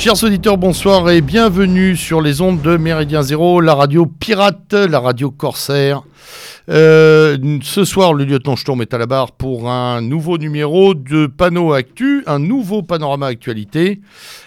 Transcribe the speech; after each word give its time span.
Chers 0.00 0.24
auditeurs, 0.24 0.56
bonsoir 0.56 1.10
et 1.10 1.20
bienvenue 1.20 1.94
sur 1.94 2.22
les 2.22 2.40
ondes 2.40 2.62
de 2.62 2.78
Méridien 2.78 3.20
Zéro, 3.20 3.60
la 3.60 3.74
radio 3.74 4.06
pirate, 4.06 4.72
la 4.72 4.98
radio 4.98 5.30
corsaire. 5.30 6.04
Euh, 6.70 7.58
ce 7.60 7.84
soir, 7.84 8.14
le 8.14 8.24
lieutenant 8.24 8.56
Sturm 8.56 8.80
est 8.80 8.94
à 8.94 8.98
la 8.98 9.04
barre 9.04 9.32
pour 9.32 9.70
un 9.70 10.00
nouveau 10.00 10.38
numéro 10.38 10.94
de 10.94 11.26
Panneau 11.26 11.74
Actu, 11.74 12.24
un 12.26 12.38
nouveau 12.38 12.82
panorama 12.82 13.26
actualité. 13.26 14.00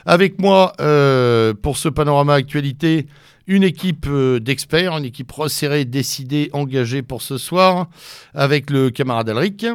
Avec 0.08 0.42
moi, 0.42 0.74
euh, 0.82 1.54
pour 1.54 1.78
ce 1.78 1.88
panorama 1.88 2.34
actualité, 2.34 3.06
une 3.46 3.62
équipe 3.62 4.08
euh, 4.10 4.40
d'experts, 4.40 4.98
une 4.98 5.06
équipe 5.06 5.32
resserrée, 5.32 5.86
décidée, 5.86 6.50
engagée 6.54 7.04
pour 7.04 7.22
ce 7.22 7.38
soir, 7.38 7.90
avec 8.34 8.72
le 8.72 8.90
camarade 8.90 9.30
Alric. 9.30 9.68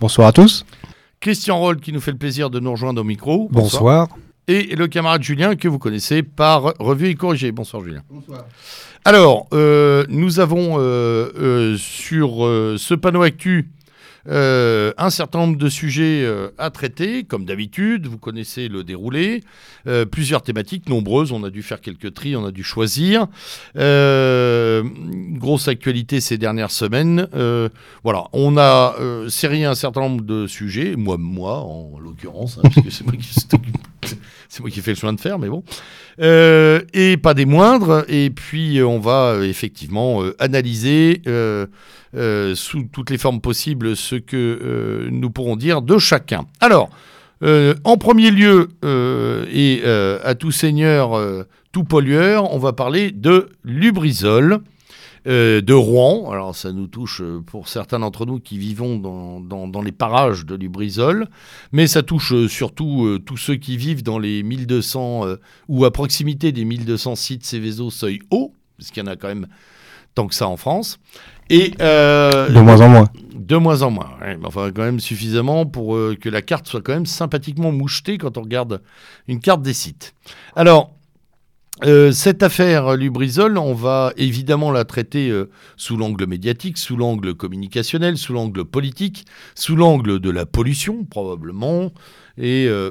Bonsoir 0.00 0.28
à 0.28 0.32
tous. 0.32 0.64
Christian 1.18 1.58
Roll 1.58 1.80
qui 1.80 1.92
nous 1.92 2.00
fait 2.00 2.12
le 2.12 2.18
plaisir 2.18 2.50
de 2.50 2.60
nous 2.60 2.70
rejoindre 2.70 3.00
au 3.00 3.04
micro. 3.04 3.48
Bonsoir 3.50 4.06
et 4.48 4.74
le 4.74 4.88
camarade 4.88 5.22
Julien 5.22 5.54
que 5.54 5.68
vous 5.68 5.78
connaissez 5.78 6.22
par 6.22 6.74
Revue 6.78 7.08
et 7.08 7.14
Corrigé. 7.14 7.52
Bonsoir 7.52 7.84
Julien. 7.84 8.02
Bonsoir. 8.10 8.44
Alors, 9.04 9.46
euh, 9.52 10.04
nous 10.08 10.40
avons 10.40 10.76
euh, 10.78 11.30
euh, 11.38 11.76
sur 11.76 12.38
ce 12.78 12.94
panneau 12.94 13.22
actu 13.22 13.70
un 14.30 15.08
certain 15.08 15.38
nombre 15.38 15.56
de 15.56 15.70
sujets 15.70 16.30
à 16.58 16.68
traiter, 16.68 17.24
comme 17.24 17.46
d'habitude, 17.46 18.06
vous 18.06 18.18
connaissez 18.18 18.68
le 18.68 18.84
déroulé, 18.84 19.42
plusieurs 20.10 20.42
thématiques 20.42 20.86
nombreuses, 20.90 21.32
on 21.32 21.44
a 21.44 21.50
dû 21.50 21.62
faire 21.62 21.80
quelques 21.80 22.12
tris, 22.12 22.36
on 22.36 22.44
a 22.44 22.50
dû 22.50 22.62
choisir. 22.62 23.26
grosse 23.74 25.68
actualité 25.68 26.20
ces 26.20 26.36
dernières 26.36 26.72
semaines. 26.72 27.26
voilà, 28.04 28.24
on 28.34 28.58
a 28.58 28.96
serré 29.30 29.64
un 29.64 29.74
certain 29.74 30.02
nombre 30.02 30.22
de 30.22 30.46
sujets, 30.46 30.94
moi, 30.94 31.16
moi 31.16 31.60
en 31.60 31.98
l'occurrence, 31.98 32.58
hein, 32.62 32.68
c'est 32.90 33.06
moi 33.06 33.14
qui 33.16 33.32
c'est 34.48 34.60
moi 34.60 34.70
qui 34.70 34.80
fais 34.80 34.92
le 34.92 34.96
choix 34.96 35.12
de 35.12 35.20
faire, 35.20 35.38
mais 35.38 35.48
bon. 35.48 35.62
Euh, 36.20 36.80
et 36.94 37.16
pas 37.16 37.34
des 37.34 37.44
moindres. 37.44 38.04
Et 38.08 38.30
puis, 38.30 38.78
euh, 38.78 38.86
on 38.86 38.98
va 38.98 39.34
euh, 39.34 39.42
effectivement 39.42 40.22
analyser 40.38 41.22
sous 42.54 42.82
toutes 42.92 43.10
les 43.10 43.18
formes 43.18 43.40
possibles 43.40 43.96
ce 43.96 44.16
que 44.16 45.08
nous 45.10 45.30
pourrons 45.30 45.56
dire 45.56 45.82
de 45.82 45.98
chacun. 45.98 46.46
Alors, 46.60 46.90
en 47.42 47.96
premier 47.98 48.30
lieu, 48.30 48.68
et 49.52 49.82
à 49.84 50.34
tout 50.34 50.50
seigneur, 50.50 51.20
tout 51.72 51.84
pollueur, 51.84 52.52
on 52.54 52.58
va 52.58 52.72
parler 52.72 53.10
de 53.10 53.50
Lubrizol. 53.64 54.60
Euh, 55.26 55.60
de 55.60 55.72
Rouen. 55.72 56.30
Alors 56.30 56.54
ça 56.54 56.72
nous 56.72 56.86
touche 56.86 57.20
euh, 57.20 57.42
pour 57.44 57.68
certains 57.68 57.98
d'entre 57.98 58.24
nous 58.24 58.38
qui 58.38 58.58
vivons 58.58 58.98
dans, 58.98 59.82
les 59.82 59.92
parages 59.92 60.46
de 60.46 60.54
Lubrizol, 60.54 61.28
mais 61.72 61.86
ça 61.86 62.02
touche 62.02 62.32
euh, 62.32 62.48
surtout 62.48 63.18
tous 63.24 63.36
ceux 63.36 63.56
qui 63.56 63.76
vivent 63.76 64.02
dans 64.02 64.18
les 64.18 64.42
1200 64.42 65.24
ou 65.68 65.84
à 65.84 65.90
proximité 65.90 66.52
des 66.52 66.64
1200 66.64 67.16
sites 67.16 67.44
Céveso 67.44 67.90
seuil 67.90 68.20
haut, 68.30 68.52
parce 68.76 68.90
qu'il 68.90 69.02
y 69.02 69.06
en 69.06 69.10
a 69.10 69.16
quand 69.16 69.28
même 69.28 69.46
tant 70.14 70.26
que 70.26 70.34
ça 70.34 70.48
en 70.48 70.56
France. 70.56 70.98
Et 71.50 71.70
de 71.70 72.60
moins 72.60 72.80
en 72.80 72.88
moins. 72.88 73.08
De 73.34 73.56
moins 73.56 73.82
en 73.82 73.90
moins. 73.90 74.10
enfin, 74.44 74.70
quand 74.74 74.82
même 74.82 75.00
suffisamment 75.00 75.64
pour 75.64 75.96
que 76.20 76.28
la 76.28 76.42
carte 76.42 76.66
soit 76.66 76.82
quand 76.82 76.92
même 76.92 77.06
sympathiquement 77.06 77.72
mouchetée 77.72 78.18
quand 78.18 78.36
on 78.36 78.42
regarde 78.42 78.82
une 79.26 79.40
carte 79.40 79.62
des 79.62 79.72
sites. 79.72 80.14
Alors, 80.56 80.97
euh, 81.84 82.10
cette 82.10 82.42
affaire 82.42 82.96
Lubrizol, 82.96 83.56
on 83.56 83.74
va 83.74 84.12
évidemment 84.16 84.72
la 84.72 84.84
traiter 84.84 85.30
euh, 85.30 85.48
sous 85.76 85.96
l'angle 85.96 86.26
médiatique, 86.26 86.76
sous 86.76 86.96
l'angle 86.96 87.34
communicationnel, 87.34 88.16
sous 88.18 88.32
l'angle 88.32 88.64
politique, 88.64 89.26
sous 89.54 89.76
l'angle 89.76 90.18
de 90.18 90.30
la 90.30 90.44
pollution 90.44 91.04
probablement, 91.04 91.92
et, 92.36 92.66
euh, 92.68 92.90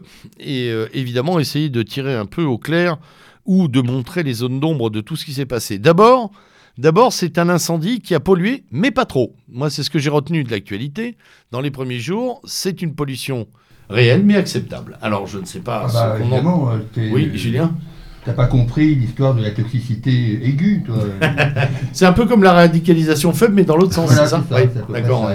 évidemment 0.94 1.40
essayer 1.40 1.70
de 1.70 1.84
tirer 1.84 2.16
un 2.16 2.26
peu 2.26 2.44
au 2.44 2.58
clair 2.58 2.98
ou 3.46 3.68
de 3.68 3.82
montrer 3.82 4.24
les 4.24 4.34
zones 4.34 4.60
d'ombre 4.60 4.90
de 4.90 5.02
tout 5.02 5.16
ce 5.16 5.26
qui 5.26 5.34
s'est 5.34 5.46
passé. 5.46 5.80
D'abord, 5.80 6.32
D'abord, 6.78 7.12
c'est 7.12 7.40
un 7.40 7.50
incendie 7.50 8.02
qui 8.02 8.14
a 8.14 8.20
pollué, 8.20 8.64
mais 8.70 8.92
pas 8.92 9.06
trop. 9.06 9.34
Moi, 9.50 9.72
c'est 9.72 9.82
ce 9.82 9.90
que 9.90 9.98
j'ai 9.98 10.12
retenu 10.12 10.44
de 10.44 10.52
l'actualité. 10.52 11.18
Dans 11.50 11.60
les 11.60 11.72
premiers 11.72 11.98
jours, 11.98 12.40
c'est 12.46 12.84
une 12.84 12.94
pollution 12.94 13.48
réelle, 13.90 14.24
mais 14.24 14.36
acceptable. 14.36 15.00
Alors, 15.02 15.26
je 15.26 15.40
ne 15.40 15.46
sais 15.46 15.62
pas. 15.62 15.88
Ah 15.96 16.18
bah, 16.20 16.80
Oui, 16.96 17.32
Julien? 17.34 17.74
T'as 18.28 18.34
pas 18.34 18.48
compris 18.48 18.94
l'histoire 18.94 19.34
de 19.36 19.42
la 19.42 19.52
toxicité 19.52 20.46
aiguë, 20.46 20.84
toi 20.86 20.98
C'est 21.94 22.06
un 22.06 22.12
peu 22.12 22.26
comme 22.26 22.44
la 22.44 22.52
radicalisation 22.52 23.32
faible, 23.32 23.54
mais 23.54 23.64
dans 23.64 23.78
l'autre 23.78 23.94
sens, 23.94 24.10
c'est 24.10 24.28
ça, 24.28 24.44
oui, 24.52 24.64
D'accord, 24.92 25.32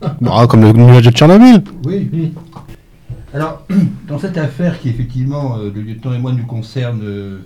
ah, 0.30 0.46
comme 0.46 0.62
le 0.62 0.72
nuage 0.72 1.02
de 1.02 1.10
Tchernobyl. 1.10 1.64
Oui. 1.84 2.32
Alors, 3.34 3.66
dans 4.08 4.20
cette 4.20 4.38
affaire 4.38 4.78
qui, 4.78 4.88
effectivement, 4.88 5.58
euh, 5.58 5.72
le 5.74 5.80
lieutenant 5.80 6.14
et 6.14 6.18
moi 6.18 6.30
nous 6.30 6.46
concerne, 6.46 7.00
euh, 7.02 7.38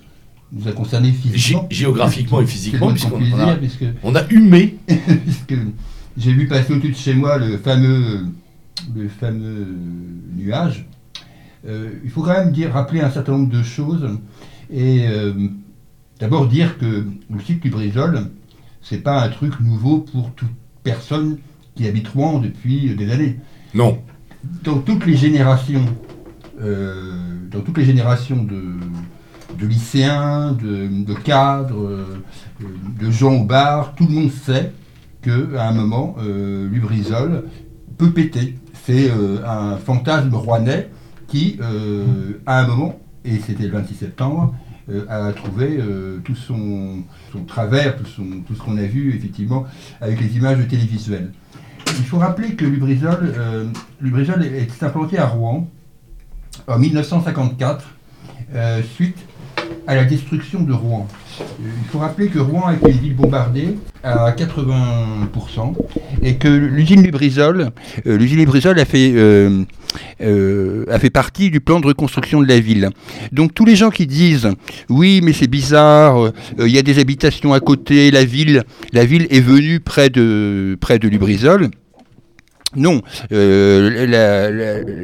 nous 0.52 0.68
a 0.68 0.72
concerné 0.72 1.10
physiquement. 1.10 1.66
géographiquement 1.70 2.42
et 2.42 2.46
physiquement, 2.46 2.90
puisqu'on 2.90 3.16
a, 3.16 3.56
on 4.02 4.14
a 4.14 4.28
humé. 4.28 4.76
j'ai 6.18 6.32
vu 6.34 6.48
passer 6.48 6.74
au-dessus 6.74 6.90
de 6.90 6.96
chez 6.96 7.14
moi 7.14 7.38
le 7.38 7.56
fameux, 7.56 8.26
le 8.94 9.08
fameux 9.08 9.68
nuage. 10.36 10.84
Euh, 11.66 11.90
il 12.04 12.10
faut 12.10 12.22
quand 12.22 12.34
même 12.34 12.52
dire, 12.52 12.72
rappeler 12.72 13.00
un 13.00 13.10
certain 13.10 13.32
nombre 13.32 13.50
de 13.50 13.62
choses. 13.62 14.06
Et 14.70 15.06
euh, 15.06 15.32
d'abord 16.18 16.46
dire 16.48 16.78
que 16.78 17.06
le 17.30 17.40
site 17.40 17.64
Lubrizol, 17.64 18.30
c'est 18.82 19.02
pas 19.02 19.22
un 19.22 19.28
truc 19.28 19.60
nouveau 19.60 19.98
pour 19.98 20.32
toute 20.32 20.50
personne 20.82 21.38
qui 21.74 21.86
habite 21.86 22.08
Rouen 22.08 22.38
depuis 22.38 22.94
des 22.94 23.10
années. 23.10 23.38
Non. 23.74 24.00
Dans 24.64 24.78
toutes 24.78 25.06
les 25.06 25.16
générations, 25.16 25.84
euh, 26.60 27.12
dans 27.50 27.60
toutes 27.60 27.78
les 27.78 27.84
générations 27.84 28.42
de, 28.44 28.62
de 29.58 29.66
lycéens, 29.66 30.52
de, 30.52 31.14
cadres, 31.14 31.86
euh, 31.86 32.22
de 33.00 33.10
gens 33.10 33.34
au 33.34 33.44
bar, 33.44 33.94
tout 33.94 34.06
le 34.06 34.14
monde 34.14 34.30
sait 34.30 34.72
qu'à 35.22 35.68
un 35.68 35.72
moment, 35.72 36.16
Lubrizol 36.22 37.44
peut 37.98 38.12
péter. 38.12 38.56
C'est 38.84 39.10
un 39.44 39.76
fantasme 39.76 40.32
rouennais 40.32 40.88
qui, 41.26 41.58
à 42.46 42.60
un 42.60 42.66
moment, 42.68 43.00
et 43.26 43.40
c'était 43.44 43.64
le 43.64 43.70
26 43.70 43.94
septembre, 43.94 44.54
euh, 44.88 45.04
a 45.08 45.32
trouvé 45.32 45.78
euh, 45.80 46.18
tout 46.24 46.36
son, 46.36 47.02
travers, 47.46 47.96
tout, 47.96 48.06
ce 48.06 48.58
qu'on 48.62 48.76
a 48.78 48.82
vu 48.82 49.14
effectivement 49.16 49.66
avec 50.00 50.20
les 50.20 50.36
images 50.36 50.58
télévisuelles. 50.68 51.32
Il 51.98 52.04
faut 52.04 52.18
rappeler 52.18 52.54
que 52.54 52.64
Lubrizol, 52.64 53.34
euh, 53.36 53.68
est 54.42 54.82
implanté 54.82 55.18
à 55.18 55.26
Rouen 55.26 55.68
en 56.68 56.78
1954 56.78 57.84
suite 58.94 59.18
à 59.86 59.94
la 59.94 60.04
destruction 60.04 60.62
de 60.62 60.72
Rouen. 60.72 61.06
Il 61.60 61.88
faut 61.90 61.98
rappeler 61.98 62.28
que 62.28 62.38
Rouen 62.38 62.66
a 62.66 62.74
été 62.74 62.90
une 62.90 62.98
ville 62.98 63.16
bombardée 63.16 63.76
à 64.02 64.32
80% 64.32 65.74
et 66.22 66.36
que 66.36 66.48
l'usine 66.48 67.02
Lubrizol, 67.02 67.70
euh, 68.06 68.16
l'usine 68.16 68.38
Lubrizol 68.38 68.78
a 68.78 68.84
fait, 68.84 69.12
euh, 70.20 70.36
euh, 70.36 70.84
a 70.90 70.98
fait 70.98 71.10
partie 71.10 71.50
du 71.50 71.60
plan 71.60 71.80
de 71.80 71.86
reconstruction 71.86 72.40
de 72.40 72.48
la 72.48 72.60
ville. 72.60 72.90
Donc 73.32 73.54
tous 73.54 73.64
les 73.64 73.76
gens 73.76 73.90
qui 73.90 74.06
disent 74.06 74.50
oui 74.88 75.20
mais 75.22 75.32
c'est 75.32 75.46
bizarre, 75.46 76.32
il 76.58 76.68
y 76.68 76.78
a 76.78 76.82
des 76.82 76.98
habitations 76.98 77.52
à 77.52 77.60
côté, 77.60 78.10
la 78.10 78.24
ville, 78.24 78.64
la 78.92 79.04
ville 79.04 79.26
est 79.30 79.40
venue 79.40 79.80
près 79.80 80.10
de, 80.10 80.76
près 80.80 80.98
de 80.98 81.08
Lubrizol. 81.08 81.70
Non, 82.76 83.00
euh, 83.32 84.06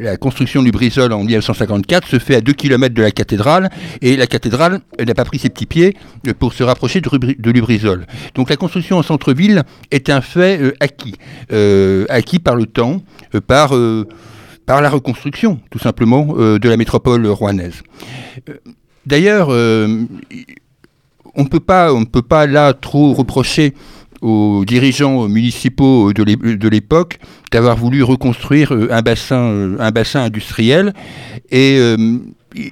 la, 0.03 0.17
construction 0.19 0.63
du 0.63 0.71
Brisol 0.71 1.13
en 1.13 1.25
1954 1.25 2.07
se 2.07 2.19
fait 2.19 2.35
à 2.35 2.41
2 2.41 2.53
km 2.53 2.95
de 2.95 3.03
la 3.03 3.11
cathédrale 3.11 3.71
et 4.03 4.17
la 4.17 4.27
cathédrale 4.27 4.81
n'a 5.05 5.15
pas 5.15 5.25
pris 5.25 5.39
ses 5.39 5.49
petits 5.49 5.67
pieds 5.67 5.97
pour 6.39 6.53
se 6.53 6.63
rapprocher 6.63 7.01
de, 7.01 7.51
Lubrizol. 7.51 8.07
Donc 8.35 8.51
la 8.51 8.57
construction 8.57 8.99
en 8.99 9.03
centre-ville 9.03 9.63
est 9.91 10.11
un 10.11 10.21
fait 10.21 10.61
euh, 10.61 10.73
acquis, 10.81 11.15
euh, 11.53 12.05
acquis 12.11 12.41
par 12.41 12.57
le 12.57 12.67
temps, 12.67 13.03
par, 13.47 13.75
par 14.67 14.83
la 14.83 14.91
reconstruction 14.91 15.61
tout 15.71 15.79
simplement 15.79 16.35
de 16.35 16.69
la 16.69 16.77
métropole 16.77 17.27
rouennaise. 17.27 17.83
D'ailleurs, 19.07 19.49
on 19.49 21.43
ne 21.43 21.49
peut 21.49 22.23
pas 22.23 22.47
là 22.47 22.73
trop 22.73 23.13
reprocher 23.13 23.75
aux 24.23 24.65
dirigeants 24.65 25.29
municipaux 25.29 26.13
de 26.13 26.69
l'époque 26.69 27.19
d'avoir 27.51 27.77
voulu 27.77 28.03
reconstruire 28.03 28.73
euh, 28.73 28.89
un 28.91 29.03
bassin, 29.03 29.43
euh, 29.43 29.77
un 29.81 29.91
bassin 29.91 30.23
industriel 30.23 30.95
et 31.51 31.77
euh, 31.79 32.19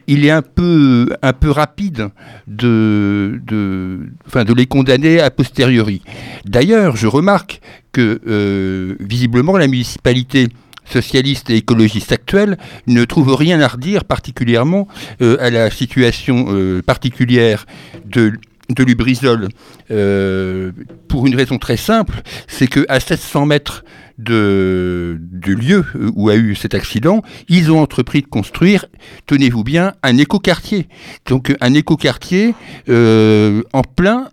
il 0.07 0.25
est 0.25 0.31
un 0.31 0.43
peu, 0.43 1.09
un 1.23 1.33
peu 1.33 1.51
rapide 1.51 2.09
de, 2.47 3.41
de, 3.47 3.99
enfin, 4.27 4.45
de 4.45 4.53
les 4.53 4.67
condamner 4.67 5.21
a 5.21 5.31
posteriori. 5.31 6.03
D'ailleurs, 6.45 6.97
je 6.97 7.07
remarque 7.07 7.63
que 7.91 8.97
visiblement 9.01 9.57
la 9.57 9.69
municipalité 9.69 10.49
socialiste 10.91 11.51
et 11.51 11.57
écologiste 11.57 12.13
actuelle 12.13 12.59
ne 12.87 13.05
trouve 13.05 13.35
rien 13.35 13.61
à 13.61 13.69
redire 13.69 14.05
particulièrement 14.05 14.89
à 15.21 15.51
la 15.51 15.71
situation 15.71 16.81
particulière 16.85 17.67
de 18.05 18.33
de 18.75 18.85
Lubrizol 18.85 19.49
euh, 19.91 20.73
pour 21.09 21.27
une 21.27 21.35
raison 21.35 21.59
très 21.59 21.77
simple, 21.77 22.23
c'est 22.47 22.67
qu'à 22.67 23.01
700 23.01 23.47
mètres 23.47 23.85
de, 24.19 25.19
du 25.21 25.55
lieu 25.55 25.85
où 26.15 26.29
a 26.29 26.37
eu 26.37 26.55
cet 26.55 26.75
accident, 26.75 27.23
ils 27.49 27.73
ont 27.73 27.81
entrepris 27.81 28.23
de 28.23 28.27
construire, 28.27 28.87
tenez-vous 29.27 29.65
bien, 29.65 29.95
un 30.03 30.19
écoquartier. 30.19 30.89
Donc 31.27 31.55
un 31.61 31.75
écoquartier 31.75 32.55
euh, 32.89 33.63
en 33.73 33.83
plein 33.83 34.29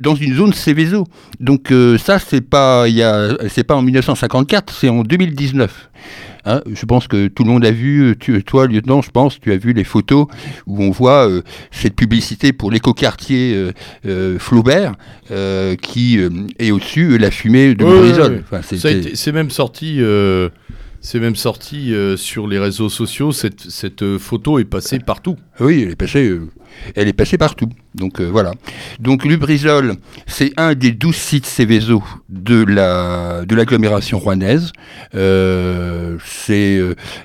dans 0.00 0.14
une 0.14 0.34
zone 0.34 0.52
Céveso. 0.52 1.04
Donc 1.40 1.70
euh, 1.70 1.98
ça, 1.98 2.18
c'est 2.18 2.40
pas, 2.40 2.86
c'est 3.48 3.64
pas 3.64 3.74
en 3.74 3.82
1954, 3.82 4.72
c'est 4.72 4.88
en 4.88 5.02
2019. 5.02 5.90
Hein, 6.48 6.60
je 6.72 6.86
pense 6.86 7.08
que 7.08 7.26
tout 7.26 7.42
le 7.42 7.50
monde 7.50 7.64
a 7.64 7.72
vu, 7.72 8.16
toi 8.46 8.68
lieutenant, 8.68 9.02
je 9.02 9.10
pense, 9.10 9.40
tu 9.40 9.50
as 9.52 9.56
vu 9.56 9.72
les 9.72 9.82
photos 9.82 10.28
où 10.66 10.80
on 10.80 10.90
voit 10.90 11.28
euh, 11.28 11.42
cette 11.72 11.96
publicité 11.96 12.52
pour 12.52 12.70
l'écoquartier 12.70 13.52
euh, 13.54 13.72
euh 14.06 14.38
Flaubert 14.38 14.94
qui 15.82 16.20
est 16.60 16.70
au-dessus 16.70 17.18
la 17.18 17.32
fumée 17.32 17.74
de 17.74 17.84
oui, 17.84 19.12
c'est 19.14 19.32
même 19.32 19.50
sorti 19.50 20.00
c'est 21.06 21.20
même 21.20 21.36
sorti 21.36 21.94
euh, 21.94 22.16
sur 22.16 22.48
les 22.48 22.58
réseaux 22.58 22.88
sociaux. 22.88 23.30
Cette, 23.30 24.02
euh, 24.02 24.18
photo 24.18 24.58
est 24.58 24.64
passée 24.64 24.98
partout. 24.98 25.36
Oui, 25.60 25.82
elle 25.84 25.92
est 25.92 25.96
passée, 25.96 26.26
euh, 26.26 26.50
elle 26.96 27.06
est 27.06 27.12
passée 27.12 27.38
partout. 27.38 27.68
Donc 27.94 28.20
voilà. 28.20 28.54
Donc 28.98 29.24
Lubrizol, 29.24 29.94
c'est 30.26 30.52
un 30.56 30.74
des 30.74 30.90
douze 30.90 31.14
sites 31.14 31.46
Céveso 31.46 32.02
de 32.28 32.64
la 32.64 33.44
de 33.46 33.54
l'agglomération 33.54 34.18
rouennaise. 34.18 34.72
il 35.14 36.16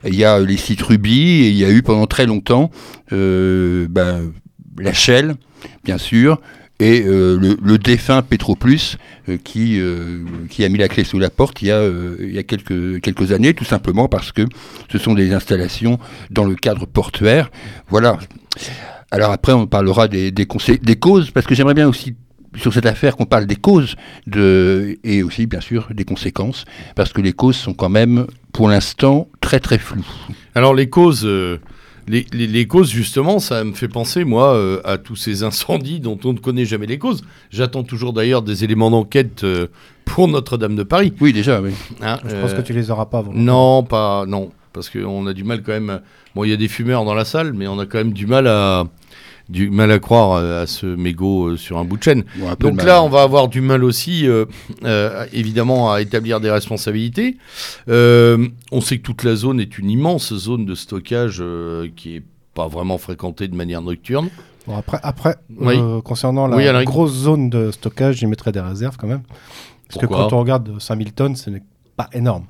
y 0.05 0.25
a 0.25 0.39
les 0.39 0.57
sites 0.57 0.83
Ruby 0.83 1.45
et 1.45 1.49
il 1.49 1.55
y 1.57 1.65
a 1.65 1.71
eu 1.71 1.81
pendant 1.81 2.05
très 2.05 2.27
longtemps 2.27 2.69
ben, 3.09 4.31
la 4.77 4.93
Shell, 4.93 5.33
bien 5.83 5.97
sûr, 5.97 6.39
et 6.81 7.03
euh, 7.05 7.55
le, 7.61 7.77
défunt 7.77 8.23
Petroplus 8.23 8.97
euh, 9.29 9.37
qui, 9.37 9.79
euh, 9.79 10.23
qui 10.49 10.65
a 10.65 10.69
mis 10.69 10.79
la 10.79 10.87
clé 10.87 11.03
sous 11.03 11.19
la 11.19 11.29
porte 11.29 11.61
il 11.61 11.67
y 11.67 11.71
a, 11.71 11.87
il 12.19 12.33
y 12.33 12.39
a 12.39 12.43
quelques, 12.43 12.99
quelques 13.01 13.31
années, 13.31 13.53
tout 13.53 13.65
simplement 13.65 14.07
parce 14.07 14.31
que 14.31 14.41
ce 14.91 14.97
sont 14.97 15.13
des 15.13 15.31
installations 15.31 15.99
dans 16.31 16.43
le 16.43 16.55
cadre 16.55 16.87
portuaire. 16.87 17.51
Voilà. 17.89 18.17
Alors 19.11 19.31
après, 19.31 19.53
on 19.53 19.67
parlera 19.67 20.07
des, 20.07 20.31
des, 20.31 20.47
des 20.81 20.95
causes, 20.95 21.29
parce 21.29 21.45
que 21.45 21.53
j'aimerais 21.53 21.75
bien 21.75 21.87
aussi 21.87 22.15
sur 22.55 22.73
cette 22.73 22.87
affaire 22.87 23.15
qu'on 23.15 23.25
parle 23.25 23.45
des 23.45 23.55
causes 23.55 23.95
de, 24.25 24.97
et 25.03 25.21
aussi 25.21 25.45
bien 25.45 25.61
sûr 25.61 25.87
des 25.93 26.03
conséquences, 26.03 26.65
parce 26.95 27.13
que 27.13 27.21
les 27.21 27.33
causes 27.33 27.57
sont 27.57 27.75
quand 27.75 27.89
même 27.89 28.25
pour 28.53 28.67
l'instant 28.67 29.27
très 29.39 29.59
très 29.59 29.77
floues. 29.77 30.05
Alors 30.55 30.73
les 30.73 30.89
causes, 30.89 31.27
les, 32.07 32.67
causes, 32.67 32.89
justement, 32.89 33.39
ça 33.39 33.63
me 33.63 33.73
fait 33.73 33.87
penser, 33.87 34.23
moi, 34.23 34.53
euh, 34.53 34.81
à 34.83 34.97
tous 34.97 35.15
ces 35.15 35.43
incendies 35.43 35.99
dont 35.99 36.19
on 36.23 36.33
ne 36.33 36.39
connaît 36.39 36.65
jamais 36.65 36.87
les 36.87 36.97
causes. 36.97 37.23
J'attends 37.49 37.83
toujours 37.83 38.13
d'ailleurs 38.13 38.41
des 38.41 38.63
éléments 38.63 38.91
d'enquête 38.91 39.43
euh, 39.43 39.67
pour 40.05 40.27
Notre-Dame 40.27 40.75
de 40.75 40.83
Paris. 40.83 41.13
Oui, 41.21 41.33
déjà, 41.33 41.61
oui. 41.61 41.71
Hein, 42.01 42.19
Je 42.27 42.35
pense 42.35 42.53
que 42.53 42.61
tu 42.61 42.73
les 42.73 42.91
auras 42.91 43.05
pas. 43.05 43.23
Non, 43.33 43.83
pas, 43.83 44.25
non, 44.27 44.51
parce 44.73 44.89
qu'on 44.89 45.27
a 45.27 45.33
du 45.33 45.43
mal 45.43 45.61
quand 45.63 45.73
même. 45.73 46.01
Bon, 46.35 46.43
il 46.43 46.49
y 46.49 46.53
a 46.53 46.57
des 46.57 46.67
fumeurs 46.67 47.05
dans 47.05 47.13
la 47.13 47.25
salle, 47.25 47.53
mais 47.53 47.67
on 47.67 47.79
a 47.79 47.85
quand 47.85 47.97
même 47.97 48.13
du 48.13 48.25
mal 48.25 48.47
à, 48.47 48.85
du 49.51 49.69
mal 49.69 49.91
à 49.91 49.99
croire 49.99 50.33
euh, 50.33 50.63
à 50.63 50.67
ce 50.67 50.85
mégot 50.85 51.49
euh, 51.49 51.57
sur 51.57 51.77
un 51.77 51.83
bout 51.83 51.97
de 51.97 52.03
chaîne. 52.03 52.23
Donc 52.59 52.81
là, 52.83 53.03
on 53.03 53.09
va 53.09 53.21
avoir 53.21 53.49
du 53.49 53.61
mal 53.61 53.83
aussi, 53.83 54.25
euh, 54.25 54.45
évidemment, 55.33 55.91
à 55.91 56.01
établir 56.01 56.39
des 56.39 56.49
responsabilités. 56.49 57.37
on 57.87 58.81
sait 58.81 58.97
que 58.97 59.03
toute 59.03 59.23
la 59.23 59.35
zone 59.35 59.59
est 59.59 59.77
une 59.77 59.89
immense 59.89 60.33
zone 60.33 60.65
de 60.65 60.73
stockage 60.73 61.43
qui 61.95 62.15
est 62.15 62.23
pas 62.53 62.67
vraiment 62.67 62.97
fréquentée 62.97 63.47
de 63.47 63.55
manière 63.55 63.81
nocturne. 63.81 64.29
Bon, 64.67 64.77
après, 64.77 64.99
après 65.03 65.35
concernant 66.03 66.47
la 66.47 66.83
grosse 66.85 67.13
zone 67.13 67.49
de 67.49 67.71
stockage, 67.71 68.17
j'y 68.17 68.27
mettrais 68.27 68.51
des 68.51 68.61
réserves 68.61 68.97
quand 68.97 69.07
même. 69.07 69.23
Parce 69.87 70.01
que 70.01 70.05
quand 70.05 70.31
on 70.31 70.39
regarde 70.39 70.79
5000 70.79 71.11
tonnes, 71.11 71.35
ce 71.35 71.49
n'est 71.49 71.63
pas 71.97 72.09
énorme. 72.13 72.45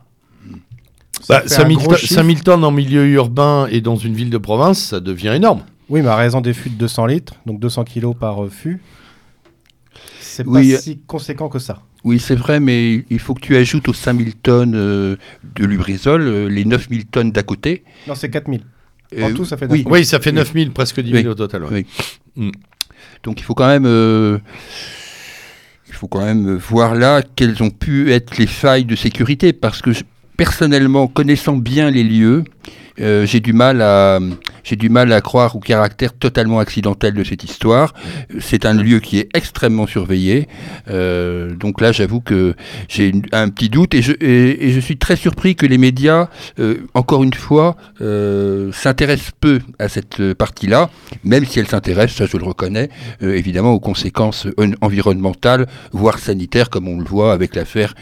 5000, 1.22 1.78
bah, 1.78 2.42
tonnes 2.44 2.64
en 2.64 2.72
milieu 2.72 3.06
urbain 3.08 3.68
et 3.70 3.80
dans 3.82 3.96
une 3.96 4.16
ville 4.16 4.30
de 4.30 4.38
province, 4.38 4.80
ça 4.80 5.00
devient 5.00 5.34
énorme. 5.36 5.62
Oui, 5.92 6.02
mais 6.02 6.08
à 6.08 6.16
raison 6.16 6.40
des 6.40 6.54
fûts 6.54 6.70
de 6.70 6.76
200 6.76 7.06
litres, 7.08 7.34
donc 7.46 7.60
200 7.60 7.84
kilos 7.84 8.16
par 8.18 8.46
euh, 8.46 8.50
fût, 8.50 8.82
c'est 10.22 10.46
pas 10.46 10.64
si 10.64 11.00
conséquent 11.06 11.50
que 11.50 11.60
ça. 11.60 11.82
Oui, 12.06 12.18
c'est 12.18 12.36
vrai, 12.36 12.62
mais 12.62 13.04
il 13.10 13.20
faut 13.20 13.34
que 13.34 13.42
tu 13.42 13.58
ajoutes 13.58 13.90
aux 13.90 13.94
5000 13.94 14.36
tonnes 14.36 14.74
euh, 14.74 15.18
de 15.44 15.66
lubrizol 15.66 16.22
euh, 16.22 16.48
les 16.48 16.64
9000 16.64 17.08
tonnes 17.08 17.34
d'à 17.34 17.44
côté. 17.44 17.84
Non, 18.08 18.16
c'est 18.16 18.30
4000. 18.30 18.62
En 19.22 19.34
tout, 19.34 19.44
ça 19.44 19.58
fait 19.58 19.68
9000. 19.68 19.86
Oui, 19.92 20.06
ça 20.06 20.22
fait 20.22 20.32
9000, 20.32 20.72
presque 20.72 21.02
10 21.02 21.12
000 21.12 21.28
au 21.28 21.36
total. 21.36 21.64
Mm. 22.38 22.52
Donc 23.24 23.42
il 23.42 23.44
faut 23.44 23.54
quand 23.54 23.68
même 23.68 23.86
il 25.90 25.94
faut 25.94 26.08
quand 26.08 26.24
même 26.24 26.56
voir 26.56 26.96
là 26.96 27.22
quelles 27.36 27.62
ont 27.62 27.70
pu 27.70 28.14
être 28.14 28.38
les 28.38 28.48
failles 28.48 28.86
de 28.86 28.96
sécurité, 28.96 29.52
parce 29.52 29.82
que 29.82 29.92
personnellement, 30.38 31.08
connaissant 31.08 31.58
bien 31.58 31.92
les 31.92 32.06
lieux, 32.06 32.46
j'ai 32.98 33.42
du 33.42 33.52
mal 33.52 33.82
à, 33.82 34.20
j'ai 34.64 34.76
du 34.76 34.90
mal 34.90 35.12
à 35.14 35.22
croire 35.22 35.56
au 35.56 35.60
caractère 35.60 36.14
totalement 36.14 36.60
accidentel 36.60 37.14
de 37.14 37.24
cette 37.24 37.44
histoire. 37.44 37.94
C'est 38.40 38.66
un 38.66 38.74
lieu 38.74 39.00
qui 39.00 39.20
est 39.20 39.30
extrêmement 39.34 39.88
surveillé. 39.88 40.48
Euh, 40.90 41.54
donc 41.56 41.82
là, 41.82 41.92
j'avoue 41.92 42.22
que 42.22 42.56
j'ai 42.88 43.12
un 43.32 43.50
petit 43.50 43.70
doute 43.70 43.94
et 43.94 44.02
je, 44.02 44.80
suis 44.82 44.98
très 44.98 45.16
surpris 45.16 45.56
que 45.56 45.66
les 45.66 45.78
médias, 45.78 46.30
euh, 46.60 46.88
encore 46.94 47.24
une 47.24 47.34
fois, 47.34 47.76
euh, 48.02 48.72
s'intéressent 48.72 49.32
peu 49.40 49.60
à 49.80 49.90
cette 49.90 50.34
partie-là, 50.34 50.90
même 51.24 51.46
si 51.46 51.60
elle 51.60 51.68
s'intéresse, 51.68 52.14
ça 52.14 52.26
je 52.26 52.38
le 52.38 52.44
reconnais, 52.44 52.90
évidemment 53.22 53.74
aux 53.74 53.80
conséquences 53.80 54.48
environnementales, 54.82 55.68
voire 55.92 56.20
sanitaires, 56.20 56.70
comme 56.70 56.88
on 56.88 56.98
le 56.98 57.06
voit 57.06 57.34
avec 57.34 57.56
l'affaire 57.56 57.94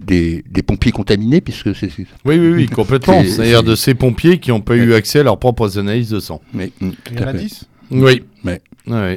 des, 0.00 0.42
pompiers 0.66 0.92
contaminés, 0.92 1.40
puisque 1.40 1.74
c'est... 1.74 1.90
Oui, 2.24 2.38
oui, 2.38 2.50
oui, 2.50 2.66
complètement. 2.74 3.22
C'est-à-dire 3.24 3.62
de 3.62 3.74
ces 3.74 3.94
pompiers 3.94 4.38
qui 4.38 4.50
n'ont 4.50 4.60
pas 4.60 4.76
eu 4.76 4.94
accès 4.94 5.20
à 5.20 5.22
leurs 5.22 5.38
propres 5.38 5.78
analyses 5.78 6.10
de 6.10 6.20
sang. 6.20 6.40
Mais, 6.52 6.72
mm, 6.80 6.90
Il 7.12 7.20
y 7.20 7.24
en 7.24 7.26
a 7.26 7.32
10 7.32 7.68
Oui. 7.90 8.22
Mais. 8.44 8.60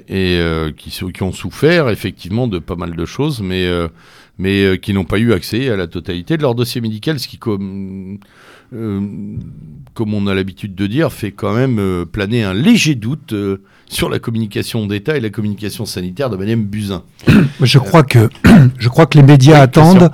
et 0.08 0.38
euh, 0.39 0.72
qui, 0.75 0.89
qui, 0.89 1.24
ont 1.24 1.32
souffert 1.32 1.89
effectivement 1.89 2.48
de 2.48 2.60
pas 2.60 2.75
mal 2.75 2.96
de 2.96 3.06
choses, 3.06 3.41
mais, 3.41 3.65
euh, 3.65 3.88
mais 4.38 4.63
euh, 4.63 4.77
qui 4.77 4.94
n'ont 4.94 5.06
pas 5.06 5.20
eu 5.20 5.34
accès 5.34 5.70
à 5.70 5.77
la 5.77 5.88
totalité 5.88 6.38
de 6.38 6.41
leur 6.41 6.56
dossier 6.56 6.82
médical, 6.82 7.20
ce 7.20 7.27
qui, 7.27 7.39
comme, 8.72 9.40
comme 9.94 10.13
on 10.13 10.28
a 10.28 10.34
l'habitude 10.34 10.75
de 10.75 10.88
dire, 10.88 11.12
fait 11.12 11.32
quand 11.32 11.54
même 11.54 12.06
planer 12.12 12.44
un 12.44 12.54
léger 12.54 12.96
doute 12.96 13.34
sur 13.88 14.10
la 14.10 14.20
communication 14.20 14.88
d'État 14.88 15.18
et 15.18 15.20
la 15.20 15.30
communication 15.30 15.86
sanitaire 15.86 16.30
de 16.30 16.38
Madame 16.38 16.63
Buzyn. 16.63 17.04
Je 17.62 17.78
crois 17.78 18.04
que, 18.04 18.30
je 18.78 18.90
crois 18.90 19.06
que 19.06 19.18
les 19.18 19.24
médias 19.24 19.60
attendent 19.60 20.12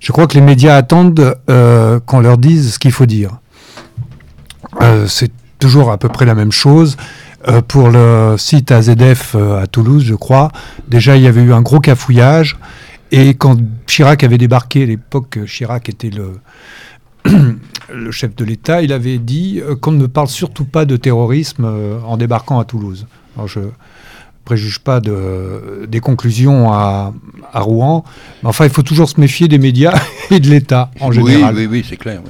je 0.00 0.12
crois 0.12 0.26
que 0.26 0.34
les 0.34 0.40
médias 0.40 0.76
attendent 0.76 1.36
euh, 1.50 2.00
qu'on 2.00 2.20
leur 2.20 2.38
dise 2.38 2.74
ce 2.74 2.78
qu'il 2.78 2.92
faut 2.92 3.06
dire. 3.06 3.38
Euh, 4.82 5.06
c'est 5.06 5.32
toujours 5.58 5.90
à 5.90 5.98
peu 5.98 6.08
près 6.08 6.26
la 6.26 6.34
même 6.34 6.52
chose. 6.52 6.96
Euh, 7.48 7.62
pour 7.62 7.90
le 7.90 8.36
site 8.38 8.72
AZF 8.72 9.36
à 9.36 9.66
Toulouse, 9.66 10.04
je 10.04 10.14
crois, 10.14 10.50
déjà 10.88 11.16
il 11.16 11.22
y 11.22 11.26
avait 11.26 11.42
eu 11.42 11.52
un 11.52 11.62
gros 11.62 11.80
cafouillage. 11.80 12.56
Et 13.12 13.34
quand 13.34 13.56
Chirac 13.86 14.24
avait 14.24 14.38
débarqué, 14.38 14.82
à 14.82 14.86
l'époque 14.86 15.38
Chirac 15.46 15.88
était 15.88 16.10
le, 16.10 16.40
le 17.92 18.10
chef 18.10 18.34
de 18.34 18.44
l'État, 18.44 18.82
il 18.82 18.92
avait 18.92 19.18
dit 19.18 19.60
qu'on 19.80 19.92
ne 19.92 20.06
parle 20.06 20.28
surtout 20.28 20.64
pas 20.64 20.84
de 20.84 20.96
terrorisme 20.96 21.64
en 22.04 22.16
débarquant 22.16 22.58
à 22.58 22.64
Toulouse. 22.64 23.06
Alors 23.36 23.48
je, 23.48 23.60
préjuge 24.46 24.78
pas 24.78 25.00
de, 25.00 25.86
des 25.86 26.00
conclusions 26.00 26.72
à, 26.72 27.12
à, 27.52 27.60
Rouen. 27.60 28.04
Mais 28.42 28.48
enfin, 28.48 28.64
il 28.64 28.70
faut 28.70 28.82
toujours 28.82 29.10
se 29.10 29.20
méfier 29.20 29.48
des 29.48 29.58
médias 29.58 29.92
et 30.30 30.40
de 30.40 30.48
l'État 30.48 30.90
en 31.00 31.12
général. 31.12 31.54
Oui, 31.54 31.66
oui, 31.66 31.80
oui 31.80 31.86
c'est 31.86 31.98
clair. 31.98 32.22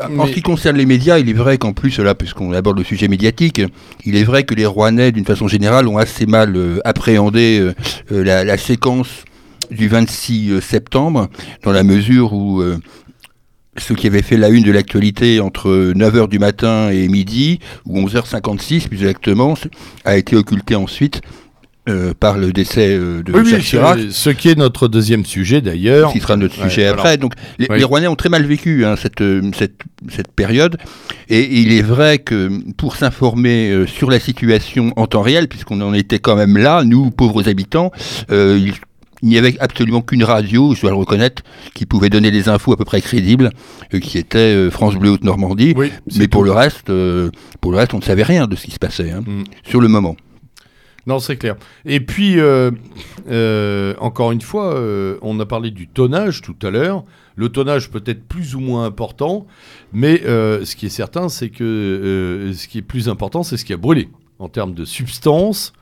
En 0.00 0.26
ce 0.26 0.32
qui 0.32 0.42
concerne 0.42 0.76
les 0.76 0.84
médias, 0.84 1.18
il 1.18 1.28
est 1.30 1.34
vrai 1.34 1.56
qu'en 1.56 1.72
plus, 1.72 1.98
là, 2.00 2.14
puisqu'on 2.14 2.52
aborde 2.52 2.78
le 2.78 2.84
sujet 2.84 3.08
médiatique, 3.08 3.62
il 4.04 4.16
est 4.16 4.24
vrai 4.24 4.44
que 4.44 4.54
les 4.54 4.66
Rouennais, 4.66 5.12
d'une 5.12 5.24
façon 5.24 5.48
générale, 5.48 5.86
ont 5.88 5.96
assez 5.96 6.26
mal 6.26 6.54
euh, 6.54 6.80
appréhendé 6.84 7.58
euh, 7.60 7.74
euh, 8.12 8.22
la, 8.22 8.44
la, 8.44 8.58
séquence 8.58 9.24
du 9.70 9.88
26 9.88 10.60
septembre, 10.60 11.28
dans 11.62 11.72
la 11.72 11.82
mesure 11.82 12.34
où 12.34 12.62
ce 13.78 13.94
qui 13.94 14.06
avait 14.06 14.22
fait 14.22 14.36
la 14.36 14.48
une 14.48 14.62
de 14.62 14.72
l'actualité 14.72 15.40
entre 15.40 15.92
9h 15.94 16.28
du 16.28 16.38
matin 16.38 16.90
et 16.90 17.08
midi, 17.08 17.60
ou 17.86 18.00
11h56 18.00 18.88
plus 18.88 18.98
exactement, 18.98 19.54
a 20.04 20.16
été 20.16 20.36
occulté 20.36 20.74
ensuite 20.74 21.20
euh, 21.88 22.14
par 22.18 22.36
le 22.36 22.52
décès 22.52 22.96
euh, 22.96 23.22
de 23.22 23.32
oui, 23.32 23.60
Chirac. 23.60 24.00
Ce 24.10 24.30
qui 24.30 24.48
est 24.48 24.58
notre 24.58 24.88
deuxième 24.88 25.24
sujet 25.24 25.60
d'ailleurs. 25.60 26.12
Qui 26.12 26.18
sera 26.18 26.36
notre 26.36 26.56
sujet 26.56 26.86
après. 26.86 27.16
Donc 27.16 27.34
les, 27.60 27.84
Rouennais 27.84 28.08
ont 28.08 28.16
très 28.16 28.28
mal 28.28 28.44
vécu 28.44 28.84
hein, 28.84 28.96
cette, 28.96 29.20
euh, 29.20 29.40
cette, 29.56 29.82
cette, 30.08 30.32
période. 30.32 30.78
Et 31.28 31.60
il 31.60 31.72
est 31.72 31.82
vrai 31.82 32.18
que 32.18 32.50
pour 32.72 32.96
s'informer 32.96 33.84
sur 33.86 34.10
la 34.10 34.18
situation 34.18 34.92
en 34.96 35.06
temps 35.06 35.22
réel, 35.22 35.46
puisqu'on 35.46 35.80
en 35.80 35.94
était 35.94 36.18
quand 36.18 36.34
même 36.34 36.56
là, 36.56 36.82
nous, 36.82 37.12
pauvres 37.12 37.48
habitants, 37.48 37.92
il 38.30 38.72
il 39.22 39.28
n'y 39.28 39.38
avait 39.38 39.58
absolument 39.60 40.02
qu'une 40.02 40.24
radio, 40.24 40.74
je 40.74 40.82
dois 40.82 40.90
le 40.90 40.96
reconnaître, 40.96 41.42
qui 41.74 41.86
pouvait 41.86 42.10
donner 42.10 42.30
des 42.30 42.48
infos 42.48 42.72
à 42.72 42.76
peu 42.76 42.84
près 42.84 43.00
crédibles, 43.00 43.50
euh, 43.94 44.00
qui 44.00 44.18
était 44.18 44.38
euh, 44.38 44.70
France 44.70 44.96
Bleu 44.96 45.10
Haute-Normandie. 45.10 45.74
mais 46.18 46.28
pour 46.28 46.44
le, 46.44 46.52
reste, 46.52 46.90
euh, 46.90 47.30
pour 47.60 47.72
le 47.72 47.78
reste, 47.78 47.94
on 47.94 47.98
ne 47.98 48.02
savait 48.02 48.22
rien 48.22 48.46
de 48.46 48.56
ce 48.56 48.66
qui 48.66 48.72
se 48.72 48.78
passait, 48.78 49.10
hein, 49.10 49.22
mm. 49.26 49.44
sur 49.64 49.80
le 49.80 49.88
moment. 49.88 50.16
Non, 51.06 51.20
c'est 51.20 51.36
clair. 51.36 51.54
Et 51.84 52.00
puis, 52.00 52.36
encore 54.00 54.32
une 54.32 54.40
fois, 54.40 54.76
on 55.22 55.38
a 55.38 55.46
parlé 55.46 55.70
du 55.70 55.86
tonnage 55.86 56.42
tout 56.42 56.56
à 56.62 56.70
l'heure. 56.70 57.04
Le 57.36 57.48
tonnage 57.48 57.90
peut 57.90 58.02
être 58.06 58.26
plus 58.26 58.56
ou 58.56 58.60
moins 58.60 58.84
important, 58.86 59.46
mais 59.92 60.20
ce 60.24 60.74
qui 60.74 60.86
est 60.86 60.88
certain, 60.88 61.28
c'est 61.28 61.50
que 61.50 62.50
ce 62.52 62.66
qui 62.66 62.78
est 62.78 62.82
plus 62.82 63.08
important, 63.08 63.44
c'est 63.44 63.56
ce 63.56 63.64
qui 63.64 63.72
a 63.72 63.76
brûlé 63.76 64.08
en 64.40 64.48
termes 64.48 64.74
de 64.74 64.84
substance, 64.84 65.74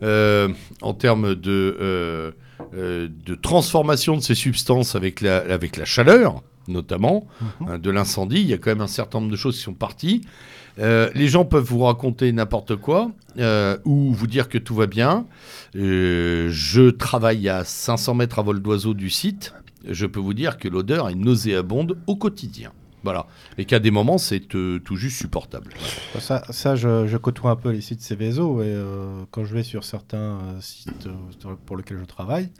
en 0.00 0.94
termes 0.94 1.34
de, 1.34 2.32
de 2.72 3.34
transformation 3.34 4.16
de 4.16 4.22
ces 4.22 4.34
substances 4.34 4.94
avec 4.94 5.20
la, 5.20 5.38
avec 5.38 5.76
la 5.76 5.84
chaleur, 5.84 6.42
notamment, 6.68 7.26
mhm. 7.40 7.68
hein, 7.68 7.78
de 7.78 7.90
l'incendie. 7.90 8.40
Il 8.40 8.46
y 8.46 8.52
a 8.52 8.58
quand 8.58 8.70
même 8.70 8.80
un 8.80 8.86
certain 8.86 9.20
nombre 9.20 9.32
de 9.32 9.36
choses 9.36 9.56
qui 9.56 9.62
sont 9.62 9.74
parties. 9.74 10.22
Euh, 10.78 11.10
les 11.14 11.28
gens 11.28 11.44
peuvent 11.44 11.64
vous 11.64 11.84
raconter 11.84 12.32
n'importe 12.32 12.76
quoi 12.76 13.10
euh, 13.38 13.76
ou 13.84 14.12
vous 14.12 14.26
dire 14.26 14.48
que 14.48 14.58
tout 14.58 14.74
va 14.74 14.86
bien. 14.86 15.26
Euh, 15.76 16.48
je 16.50 16.90
travaille 16.90 17.48
à 17.48 17.64
500 17.64 18.14
mètres 18.14 18.38
à 18.38 18.42
vol 18.42 18.60
d'oiseau 18.60 18.94
du 18.94 19.10
site. 19.10 19.54
Je 19.88 20.06
peux 20.06 20.20
vous 20.20 20.34
dire 20.34 20.58
que 20.58 20.68
l'odeur 20.68 21.08
est 21.08 21.14
nauséabonde 21.14 21.98
au 22.06 22.16
quotidien. 22.16 22.72
Voilà. 23.04 23.26
Et 23.58 23.64
qu'à 23.64 23.78
des 23.78 23.90
moments, 23.90 24.18
c'est 24.18 24.40
tout 24.40 24.96
juste 24.96 25.18
supportable. 25.18 25.72
Ça, 26.18 26.42
ça 26.50 26.76
je, 26.76 27.16
côtoie 27.16 27.50
un 27.50 27.56
peu 27.56 27.70
les 27.70 27.80
sites 27.80 28.00
Céveso 28.00 28.62
et 28.62 28.76
quand 29.30 29.44
je 29.44 29.54
vais 29.54 29.62
sur 29.62 29.84
certains 29.84 30.38
sites 30.60 31.08
pour 31.66 31.76
lesquels 31.76 31.98
je 31.98 32.04
travaille, 32.04 32.50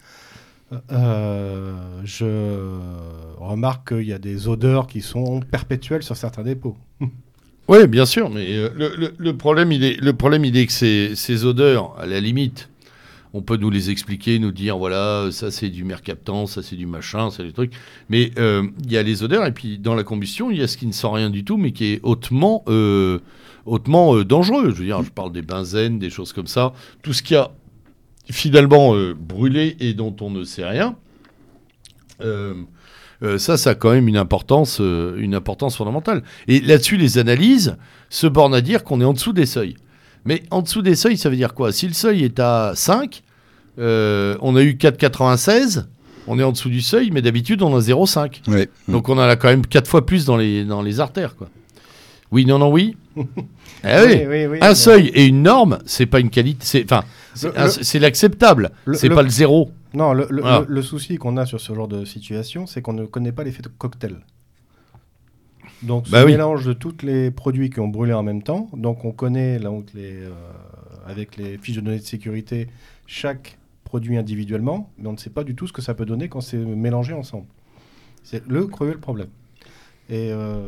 je 0.91 2.79
remarque 3.39 3.89
qu'il 3.89 4.07
y 4.07 4.13
a 4.13 4.19
des 4.19 4.49
odeurs 4.49 4.87
qui 4.87 5.01
sont 5.01 5.41
perpétuelles 5.41 6.03
sur 6.03 6.17
certains 6.17 6.43
dépôts. 6.43 6.77
Oui, 7.69 7.87
bien 7.87 8.07
sûr, 8.07 8.29
mais 8.29 8.47
euh, 8.51 9.13
le, 9.17 9.37
problème, 9.37 9.73
il 9.73 9.85
est, 9.85 10.01
le 10.01 10.13
problème, 10.13 10.45
il 10.45 10.57
est 10.57 10.67
que 10.67 10.73
ces, 10.73 11.45
odeurs, 11.45 11.97
à 11.99 12.07
la 12.07 12.21
limite, 12.21 12.69
on 13.35 13.43
peut 13.43 13.57
nous 13.57 13.71
les 13.71 13.91
expliquer, 13.91 14.39
nous 14.39 14.53
dire, 14.53 14.79
voilà, 14.79 15.29
ça 15.31 15.51
c'est 15.51 15.69
du 15.69 15.85
mercaptan, 15.85 16.47
ça 16.47 16.63
c'est 16.63 16.77
du 16.77 16.87
machin, 16.87 17.31
c'est 17.31 17.43
des 17.43 17.53
trucs. 17.53 17.73
Mais 18.09 18.31
euh, 18.39 18.67
il 18.85 18.93
y 18.93 18.97
a 18.97 19.03
les 19.03 19.23
odeurs, 19.23 19.47
et 19.47 19.53
puis 19.53 19.79
dans 19.79 19.95
la 19.95 20.05
combustion, 20.05 20.51
il 20.51 20.59
y 20.59 20.63
a 20.63 20.69
ce 20.69 20.77
qui 20.77 20.87
ne 20.87 20.93
sent 20.93 21.09
rien 21.11 21.31
du 21.31 21.45
tout, 21.45 21.57
mais 21.57 21.73
qui 21.73 21.93
est 21.93 22.01
hautement, 22.03 22.65
euh, 22.69 23.19
hautement 23.67 24.23
dangereux. 24.23 24.71
Je 24.71 24.77
veux 24.77 24.85
dire, 24.85 25.03
je 25.03 25.11
parle 25.11 25.33
des 25.33 25.43
benzènes, 25.43 25.99
des 25.99 26.11
choses 26.11 26.33
comme 26.33 26.47
ça. 26.47 26.73
Tout 27.03 27.13
ce 27.13 27.23
qui 27.23 27.35
a 27.35 27.51
finalement 28.31 28.95
brûlé 29.15 29.77
et 29.81 29.95
dont 29.95 30.15
on 30.21 30.31
ne 30.31 30.45
sait 30.45 30.65
rien. 30.65 30.97
Euh, 33.23 33.39
ça, 33.39 33.57
ça 33.57 33.71
a 33.71 33.75
quand 33.75 33.93
même 33.93 34.09
une 34.09 34.17
importance, 34.17 34.79
euh, 34.81 35.17
une 35.19 35.35
importance 35.35 35.77
fondamentale. 35.77 36.23
Et 36.49 36.61
là-dessus, 36.61 36.97
les 36.97 37.19
analyses 37.19 37.77
se 38.11 38.27
bornent 38.27 38.55
à 38.55 38.61
dire 38.61 38.83
qu'on 38.83 39.01
est 39.01 39.05
en 39.05 39.13
dessous 39.13 39.33
des 39.33 39.47
seuils. 39.47 39.77
Mais 40.25 40.43
en 40.51 40.63
dessous 40.63 40.83
des 40.83 40.95
seuils, 40.95 41.17
ça 41.17 41.29
veut 41.29 41.37
dire 41.37 41.55
quoi? 41.55 41.73
Si 41.73 41.87
le 41.87 41.95
seuil 41.95 42.25
est 42.25 42.39
à 42.39 42.73
5, 42.75 43.23
euh, 43.79 44.37
on 44.41 44.57
a 44.57 44.63
eu 44.63 44.73
4,96, 44.75 45.85
on 46.27 46.39
est 46.39 46.45
en 46.45 46.53
dessous 46.53 46.69
du 46.69 46.81
seuil, 46.81 47.11
mais 47.11 47.23
d'habitude, 47.23 47.63
on 47.63 47.75
a 47.77 47.81
0,5. 47.81 48.69
Donc 48.89 49.09
on 49.09 49.15
en 49.15 49.23
a 49.23 49.37
quand 49.37 49.49
même 49.49 49.67
4 49.67 49.89
fois 49.89 50.07
plus 50.07 50.25
dans 50.25 50.37
les, 50.37 50.65
dans 50.65 50.83
les 50.83 51.01
artères. 51.01 51.37
Quoi. 51.37 51.49
Oui, 52.31 52.47
non, 52.47 52.59
non, 52.59 52.71
oui. 52.71 52.97
Eh 53.85 54.47
oui, 54.47 54.59
un 54.61 54.77
seuil 54.77 55.09
et 55.09 55.27
une 55.27 55.43
norme, 55.43 55.81
c'est 55.87 56.07
pas 56.07 56.21
une 56.21 56.31
qualité. 56.31 56.85
Enfin, 56.85 57.03
c'est 57.35 57.99
l'acceptable. 57.99 58.71
C'est 58.95 59.09
pas 59.09 59.25
le 59.25 59.29
zéro. 59.29 59.73
Non, 59.93 60.13
le, 60.13 60.83
souci 60.83 61.17
qu'on 61.17 61.37
a 61.37 61.47
sur 61.47 61.61
ce 61.61 61.75
genre 61.75 61.89
de 61.89 62.05
situation, 62.05 62.67
c'est 62.67 62.81
qu'on 62.81 62.93
ne 62.93 63.07
connaît 63.07 63.33
pas 63.33 63.43
l'effet 63.43 63.63
de 63.63 63.69
cocktail. 63.69 64.21
Donc, 65.83 66.07
ce 66.07 66.13
bah 66.13 66.25
mélange 66.25 66.65
de 66.65 66.73
tous 66.73 67.03
les 67.03 67.31
produits 67.31 67.71
qui 67.71 67.81
ont 67.81 67.89
brûlé 67.89 68.13
en 68.13 68.23
même 68.23 68.43
temps. 68.43 68.69
Donc, 68.77 69.05
on 69.05 69.13
connaît, 69.13 69.59
donc, 69.59 69.87
les, 69.95 70.23
euh, 70.23 70.31
avec 71.07 71.37
les 71.37 71.59
fiches 71.59 71.77
de 71.77 71.81
données 71.81 71.99
de 71.99 72.05
sécurité, 72.05 72.69
chaque 73.07 73.59
produit 73.85 74.17
individuellement, 74.17 74.91
mais 74.99 75.09
on 75.09 75.13
ne 75.13 75.19
sait 75.19 75.31
pas 75.31 75.45
du 75.45 75.55
tout 75.55 75.67
ce 75.67 75.73
que 75.73 75.83
ça 75.83 75.95
peut 75.95 76.07
donner 76.07 76.29
quand 76.29 76.41
c'est 76.41 76.57
mélangé 76.57 77.13
ensemble. 77.13 77.47
C'est 78.23 78.47
le 78.47 78.67
cruel 78.67 78.99
problème. 78.99 79.29
Et 80.09 80.31
euh, 80.31 80.63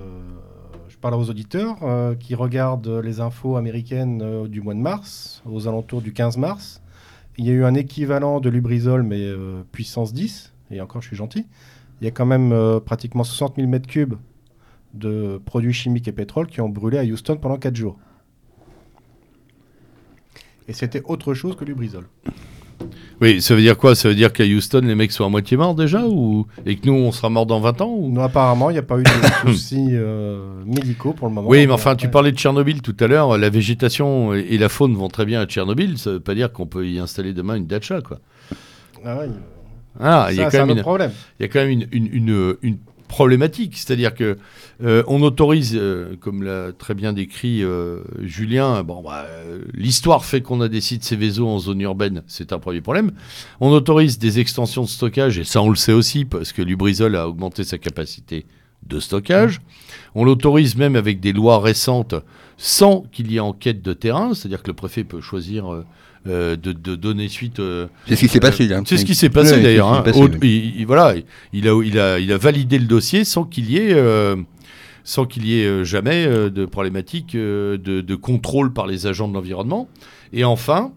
je 0.88 0.97
parle 0.97 1.14
aux 1.14 1.30
auditeurs 1.30 1.76
euh, 1.83 2.14
qui 2.16 2.35
regardent 2.35 3.00
les 3.02 3.21
infos 3.21 3.56
américaines 3.56 4.49
du 4.49 4.61
mois 4.61 4.75
de 4.75 4.80
mars, 4.80 5.42
aux 5.47 5.68
alentours 5.68 6.02
du 6.02 6.12
15 6.12 6.37
mars 6.37 6.80
il 7.37 7.47
y 7.47 7.50
a 7.50 7.52
eu 7.52 7.64
un 7.64 7.75
équivalent 7.75 8.38
de 8.38 8.49
Lubrizol, 8.49 9.02
mais 9.02 9.28
puissance 9.73 10.14
10, 10.14 10.52
et 10.71 10.80
encore 10.80 11.02
je 11.02 11.09
suis 11.09 11.16
gentil. 11.16 11.49
Il 12.00 12.04
y 12.04 12.06
a 12.06 12.12
quand 12.12 12.26
même 12.26 12.54
pratiquement 12.87 13.25
60 13.25 13.56
000 13.56 13.66
mètres 13.66 13.88
cubes 13.88 14.14
de 14.95 15.41
produits 15.45 15.73
chimiques 15.73 16.09
et 16.09 16.13
pétrole 16.13 16.47
qui 16.47 16.61
ont 16.61 16.69
brûlé 16.69 16.99
à 16.99 17.05
Houston 17.05 17.37
pendant 17.37 17.59
4 17.59 17.75
jours. 17.75 17.99
Et 20.69 20.73
c'était 20.73 21.03
autre 21.05 21.35
chose 21.35 21.57
que 21.57 21.65
Lubrizol. 21.65 22.07
Oui, 23.21 23.41
ça 23.41 23.55
veut 23.55 23.61
dire 23.61 23.77
quoi? 23.77 23.95
Ça 23.95 24.09
veut 24.09 24.15
dire 24.15 24.33
qu'à 24.33 24.45
Houston, 24.45 24.81
les 24.85 24.95
mecs 24.95 25.13
sont 25.13 25.25
à 25.25 25.29
moitié 25.29 25.57
morts 25.57 25.75
déjà 25.75 26.05
ou... 26.05 26.47
Et 26.67 26.77
que 26.77 26.87
nous, 26.87 26.95
on 26.95 27.13
sera 27.13 27.31
morts 27.31 27.47
dans 27.47 27.61
20 27.61 27.81
ans 27.81 27.95
ou... 27.97 28.11
Non, 28.11 28.23
apparemment, 28.23 28.71
il 28.71 28.75
n'y 28.75 28.79
a 28.79 28.83
pas 28.83 28.99
eu 28.99 29.03
de 29.03 29.11
soucis 29.47 29.89
euh, 29.93 30.63
médicaux 30.67 31.13
pour 31.13 31.29
le 31.29 31.35
moment. 31.35 31.49
Oui, 31.49 31.67
mais 31.67 31.73
enfin, 31.73 31.95
tu 31.97 32.09
parlais 32.09 32.33
de 32.33 32.37
Tchernobyl 32.37 32.83
tout 32.83 32.97
à 32.99 33.07
l'heure. 33.07 33.39
La 33.39 33.51
végétation 33.51 34.35
et 34.35 34.59
la 34.59 34.69
faune 34.69 34.95
vont 34.95 35.09
très 35.09 35.25
bien 35.25 35.41
à 35.41 35.47
Tchernobyl. 35.47 35.99
Ça 35.99 36.11
ne 36.11 36.15
veut 36.17 36.21
pas 36.21 36.35
dire 36.35 36.53
qu'on 36.53 36.67
peut 36.67 36.87
y 36.87 36.99
installer 36.99 37.33
demain 37.33 37.55
une 37.55 37.67
dacha, 37.67 38.01
quoi. 38.01 38.19
Ah 39.05 39.19
oui. 39.21 39.33
Ah, 40.01 40.29
il 40.31 40.37
y 40.37 40.41
a 40.41 40.51
quand 40.51 40.67
même 40.67 40.81
problème. 40.81 41.13
Il 41.39 41.45
y 41.45 41.47
a 41.47 41.49
quand 41.49 41.61
même 41.61 41.71
une, 41.71 41.89
une, 41.93 42.57
une 42.63 42.79
problématique. 43.14 43.76
C'est-à-dire 43.76 44.12
que 44.12 44.38
euh, 44.83 45.04
on 45.06 45.23
autorise, 45.23 45.76
euh, 45.76 46.16
comme 46.18 46.42
l'a 46.42 46.73
très 46.73 46.94
bien 46.94 47.12
décrit 47.12 47.62
euh, 47.62 48.00
Julien, 48.21 48.83
bon, 48.83 49.02
bah, 49.02 49.25
l'histoire 49.73 50.25
fait 50.25 50.40
qu'on 50.40 50.61
a 50.61 50.68
des 50.68 50.80
sites 50.80 51.04
Céveso 51.04 51.47
en 51.47 51.61
zone 51.61 51.80
urbaine, 51.80 52.25
c'est 52.26 52.52
un 52.52 52.59
premier 52.59 52.80
problème. 52.80 53.12
On 53.61 53.71
autorise 53.71 54.18
des 54.18 54.40
extensions 54.40 54.83
de 54.83 54.88
stockage, 54.88 55.38
et 55.38 55.44
ça 55.44 55.62
on 55.62 55.71
le 55.71 55.76
sait 55.76 55.92
aussi, 55.92 56.25
parce 56.25 56.52
que 56.52 56.61
Lubrizol 56.61 57.14
a 57.14 57.28
augmenté 57.28 57.62
sa 57.62 57.78
capacité 57.78 58.47
de 58.85 58.99
stockage. 58.99 59.61
On 60.16 60.25
l'autorise 60.25 60.75
même 60.75 60.97
avec 60.97 61.21
des 61.21 61.33
lois 61.33 61.61
récentes 61.61 62.16
sans 62.56 63.02
qu'il 63.12 63.30
y 63.30 63.37
ait 63.37 63.40
enquête 63.40 63.80
de 63.80 63.92
terrain, 63.92 64.35
c'est-à-dire 64.35 64.62
que 64.64 64.71
le 64.71 64.75
préfet 64.75 65.04
peut 65.04 65.21
choisir 65.21 65.85
euh, 66.26 66.57
de, 66.57 66.73
donner 66.73 67.28
suite. 67.28 67.61
Euh, 67.61 67.87
c'est 68.07 68.16
ce 68.16 68.21
qui 68.21 68.28
s'est 68.28 68.40
passé. 68.40 68.73
Hein. 68.73 68.83
C'est 68.87 68.97
ce 68.97 69.04
qui 69.04 69.14
s'est 69.14 69.28
passé 69.28 69.61
d'ailleurs. 69.61 69.93
Hein. 69.93 70.04
Il, 70.43 70.87
voilà, 70.87 71.14
il 71.52 71.69
a, 71.69 71.78
il, 71.85 71.99
a, 71.99 72.19
il 72.19 72.33
a 72.33 72.38
validé 72.38 72.78
le 72.78 72.87
dossier 72.87 73.25
sans 73.25 73.45
qu'il 73.45 73.71
y 73.71 73.76
ait 73.76 73.93
euh, 73.93 74.35
sans 75.02 75.26
qu'il 75.26 75.47
y 75.47 75.61
ait 75.61 75.85
jamais 75.85 76.26
de 76.26 76.64
problématique 76.64 77.37
de, 77.37 78.14
contrôle 78.14 78.73
par 78.73 78.87
les 78.87 79.07
agents 79.07 79.28
de 79.28 79.35
l'environnement. 79.35 79.87
Et 80.33 80.45
enfin, 80.45 80.93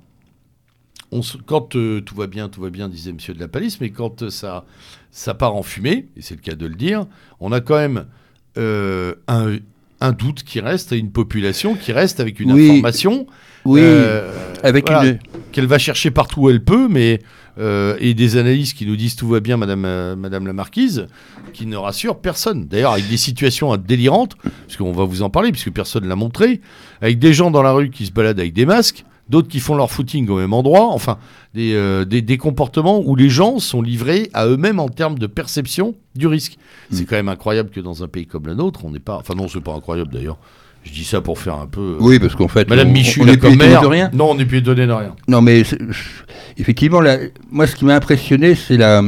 on 1.11 1.19
quand 1.45 1.71
tout 1.71 2.15
va 2.15 2.27
bien, 2.27 2.47
tout 2.47 2.61
va 2.61 2.69
bien, 2.69 2.87
disait 2.87 3.11
Monsieur 3.11 3.33
de 3.33 3.41
la 3.41 3.49
Palisse, 3.49 3.81
mais 3.81 3.89
quand 3.89 4.29
ça, 4.29 4.63
ça 5.11 5.33
part 5.33 5.55
en 5.55 5.63
fumée, 5.63 6.07
et 6.15 6.21
c'est 6.21 6.35
le 6.35 6.41
cas 6.41 6.55
de 6.55 6.65
le 6.65 6.75
dire, 6.75 7.05
on 7.41 7.51
a 7.51 7.59
quand 7.59 7.75
même 7.75 8.05
un, 8.55 9.57
un, 9.99 10.11
doute 10.13 10.43
qui 10.43 10.61
reste 10.61 10.93
à 10.93 10.95
une 10.95 11.11
population 11.11 11.75
qui 11.75 11.91
reste 11.91 12.21
avec 12.21 12.39
une 12.39 12.51
information 12.51 13.27
oui, 13.67 13.81
euh, 13.83 14.31
avec 14.63 14.89
une... 14.89 15.19
Qu'elle 15.51 15.65
va 15.65 15.77
chercher 15.77 16.11
partout 16.11 16.41
où 16.41 16.49
elle 16.49 16.63
peut, 16.63 16.87
mais. 16.89 17.19
Euh, 17.59 17.97
et 17.99 18.13
des 18.13 18.37
analyses 18.37 18.73
qui 18.73 18.85
nous 18.85 18.95
disent 18.95 19.15
tout 19.15 19.27
va 19.27 19.39
bien, 19.39 19.57
Madame, 19.57 19.83
euh, 19.83 20.15
Madame 20.15 20.45
la 20.45 20.53
Marquise, 20.53 21.07
qui 21.53 21.65
ne 21.65 21.75
rassurent 21.75 22.19
personne. 22.19 22.67
D'ailleurs, 22.67 22.91
avec 22.91 23.09
des 23.09 23.17
situations 23.17 23.75
délirantes, 23.77 24.35
parce 24.43 24.77
qu'on 24.77 24.91
va 24.91 25.05
vous 25.05 25.23
en 25.23 25.31
parler, 25.31 25.51
puisque 25.51 25.71
personne 25.71 26.03
ne 26.03 26.07
l'a 26.07 26.15
montré, 26.15 26.61
avec 27.01 27.17
des 27.17 27.33
gens 27.33 27.49
dans 27.49 27.63
la 27.63 27.71
rue 27.71 27.89
qui 27.89 28.05
se 28.05 28.11
baladent 28.11 28.39
avec 28.39 28.53
des 28.53 28.67
masques, 28.67 29.05
d'autres 29.27 29.47
qui 29.47 29.59
font 29.59 29.73
leur 29.73 29.89
footing 29.89 30.29
au 30.29 30.37
même 30.37 30.53
endroit, 30.53 30.89
enfin, 30.89 31.17
des, 31.55 32.05
des, 32.05 32.37
comportements 32.37 33.01
où 33.03 33.15
les 33.15 33.29
gens 33.29 33.57
sont 33.57 33.81
livrés 33.81 34.29
à 34.33 34.45
eux-mêmes 34.45 34.79
en 34.79 34.89
termes 34.89 35.17
de 35.17 35.25
perception 35.25 35.95
du 36.13 36.27
risque. 36.27 36.59
C'est 36.91 37.01
mm. 37.01 37.05
quand 37.07 37.15
même 37.15 37.29
incroyable 37.29 37.71
que 37.71 37.79
dans 37.79 38.03
un 38.03 38.07
pays 38.07 38.27
comme 38.27 38.45
le 38.45 38.53
nôtre, 38.53 38.85
on 38.85 38.91
n'est 38.91 38.99
pas. 38.99 39.17
Enfin, 39.17 39.33
non, 39.33 39.47
c'est 39.47 39.61
pas 39.61 39.73
incroyable 39.73 40.13
d'ailleurs. 40.13 40.37
Je 40.87 40.93
dis 40.93 41.03
ça 41.03 41.21
pour 41.21 41.37
faire 41.37 41.55
un 41.55 41.67
peu. 41.67 41.81
Euh, 41.81 41.97
oui, 41.99 42.17
parce 42.17 42.35
qu'en 42.35 42.47
fait. 42.47 42.69
Madame 42.69 42.89
Michu, 42.89 43.21
on, 43.21 43.25
n'est 43.25 43.37
plus 43.37 43.53
étonné 43.53 43.75
de 43.81 43.85
rien. 43.85 44.09
Non, 44.13 44.31
on 44.31 44.35
n'est 44.35 44.45
plus 44.45 44.59
étonné 44.59 44.87
de 44.87 44.91
rien. 44.91 45.13
Non, 45.27 45.41
mais 45.41 45.63
effectivement, 46.57 47.01
moi, 47.51 47.67
ce 47.67 47.75
qui 47.75 47.85
m'a 47.85 47.95
impressionné, 47.95 48.55
c'est 48.55 48.77
la 48.77 49.01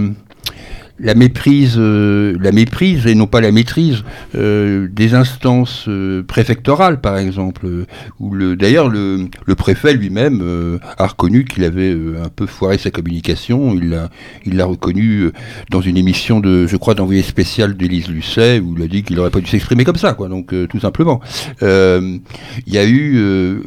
la 0.99 1.15
méprise, 1.15 1.75
euh, 1.77 2.37
la 2.41 2.51
méprise 2.51 3.07
et 3.07 3.15
non 3.15 3.27
pas 3.27 3.41
la 3.41 3.51
maîtrise 3.51 4.03
euh, 4.35 4.87
des 4.91 5.13
instances 5.13 5.85
euh, 5.87 6.23
préfectorales, 6.23 6.99
par 7.01 7.17
exemple, 7.17 7.85
où 8.19 8.33
le, 8.33 8.55
d'ailleurs 8.55 8.89
le, 8.89 9.27
le, 9.45 9.55
préfet 9.55 9.93
lui-même 9.93 10.79
a 10.97 11.07
reconnu 11.07 11.45
qu'il 11.45 11.63
avait 11.63 11.91
un 11.91 12.29
peu 12.29 12.45
foiré 12.45 12.77
sa 12.77 12.91
communication. 12.91 13.73
Il 13.73 13.89
l'a, 13.89 14.09
il 14.45 14.57
l'a 14.57 14.65
reconnu 14.65 15.29
dans 15.69 15.81
une 15.81 15.97
émission 15.97 16.39
de, 16.39 16.67
je 16.67 16.77
crois, 16.77 16.95
d'envoyé 16.95 17.21
spécial 17.21 17.75
d'Élise 17.75 18.09
Lucet, 18.09 18.59
où 18.59 18.75
il 18.77 18.83
a 18.83 18.87
dit 18.87 19.03
qu'il 19.03 19.15
n'aurait 19.15 19.29
pas 19.29 19.39
dû 19.39 19.47
s'exprimer 19.47 19.83
comme 19.83 19.95
ça, 19.95 20.13
quoi. 20.13 20.27
Donc 20.27 20.53
tout 20.69 20.79
simplement, 20.79 21.19
il 21.61 22.19
y 22.67 22.77
a 22.77 22.87
eu 22.87 23.61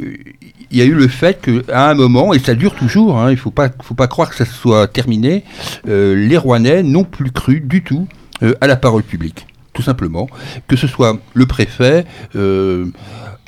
il 0.73 0.79
y 0.79 0.83
a 0.83 0.85
eu 0.85 0.95
le 0.95 1.07
fait 1.07 1.41
qu'à 1.41 1.91
un 1.91 1.95
moment, 1.95 2.33
et 2.33 2.39
ça 2.39 2.55
dure 2.55 2.75
toujours, 2.75 3.19
hein, 3.19 3.29
il 3.29 3.35
ne 3.35 3.39
faut 3.39 3.51
pas, 3.51 3.69
faut 3.83 3.95
pas 3.95 4.09
croire 4.09 4.31
que 4.31 4.37
ça 4.37 4.47
soit 4.47 4.89
terminé, 4.89 5.45
euh, 5.87 6.15
les 6.15 6.37
Rouennais 6.37 6.83
n'ont 6.83 7.05
plus 7.05 7.31
cru 7.31 7.61
du 7.61 7.83
tout 7.83 8.09
euh, 8.43 8.55
à 8.61 8.67
la 8.67 8.77
parole 8.77 9.03
publique, 9.03 9.47
tout 9.75 9.83
simplement. 9.83 10.29
Que 10.67 10.77
ce 10.77 10.87
soit 10.87 11.19
le 11.35 11.47
préfet, 11.47 12.07
euh, 12.37 12.87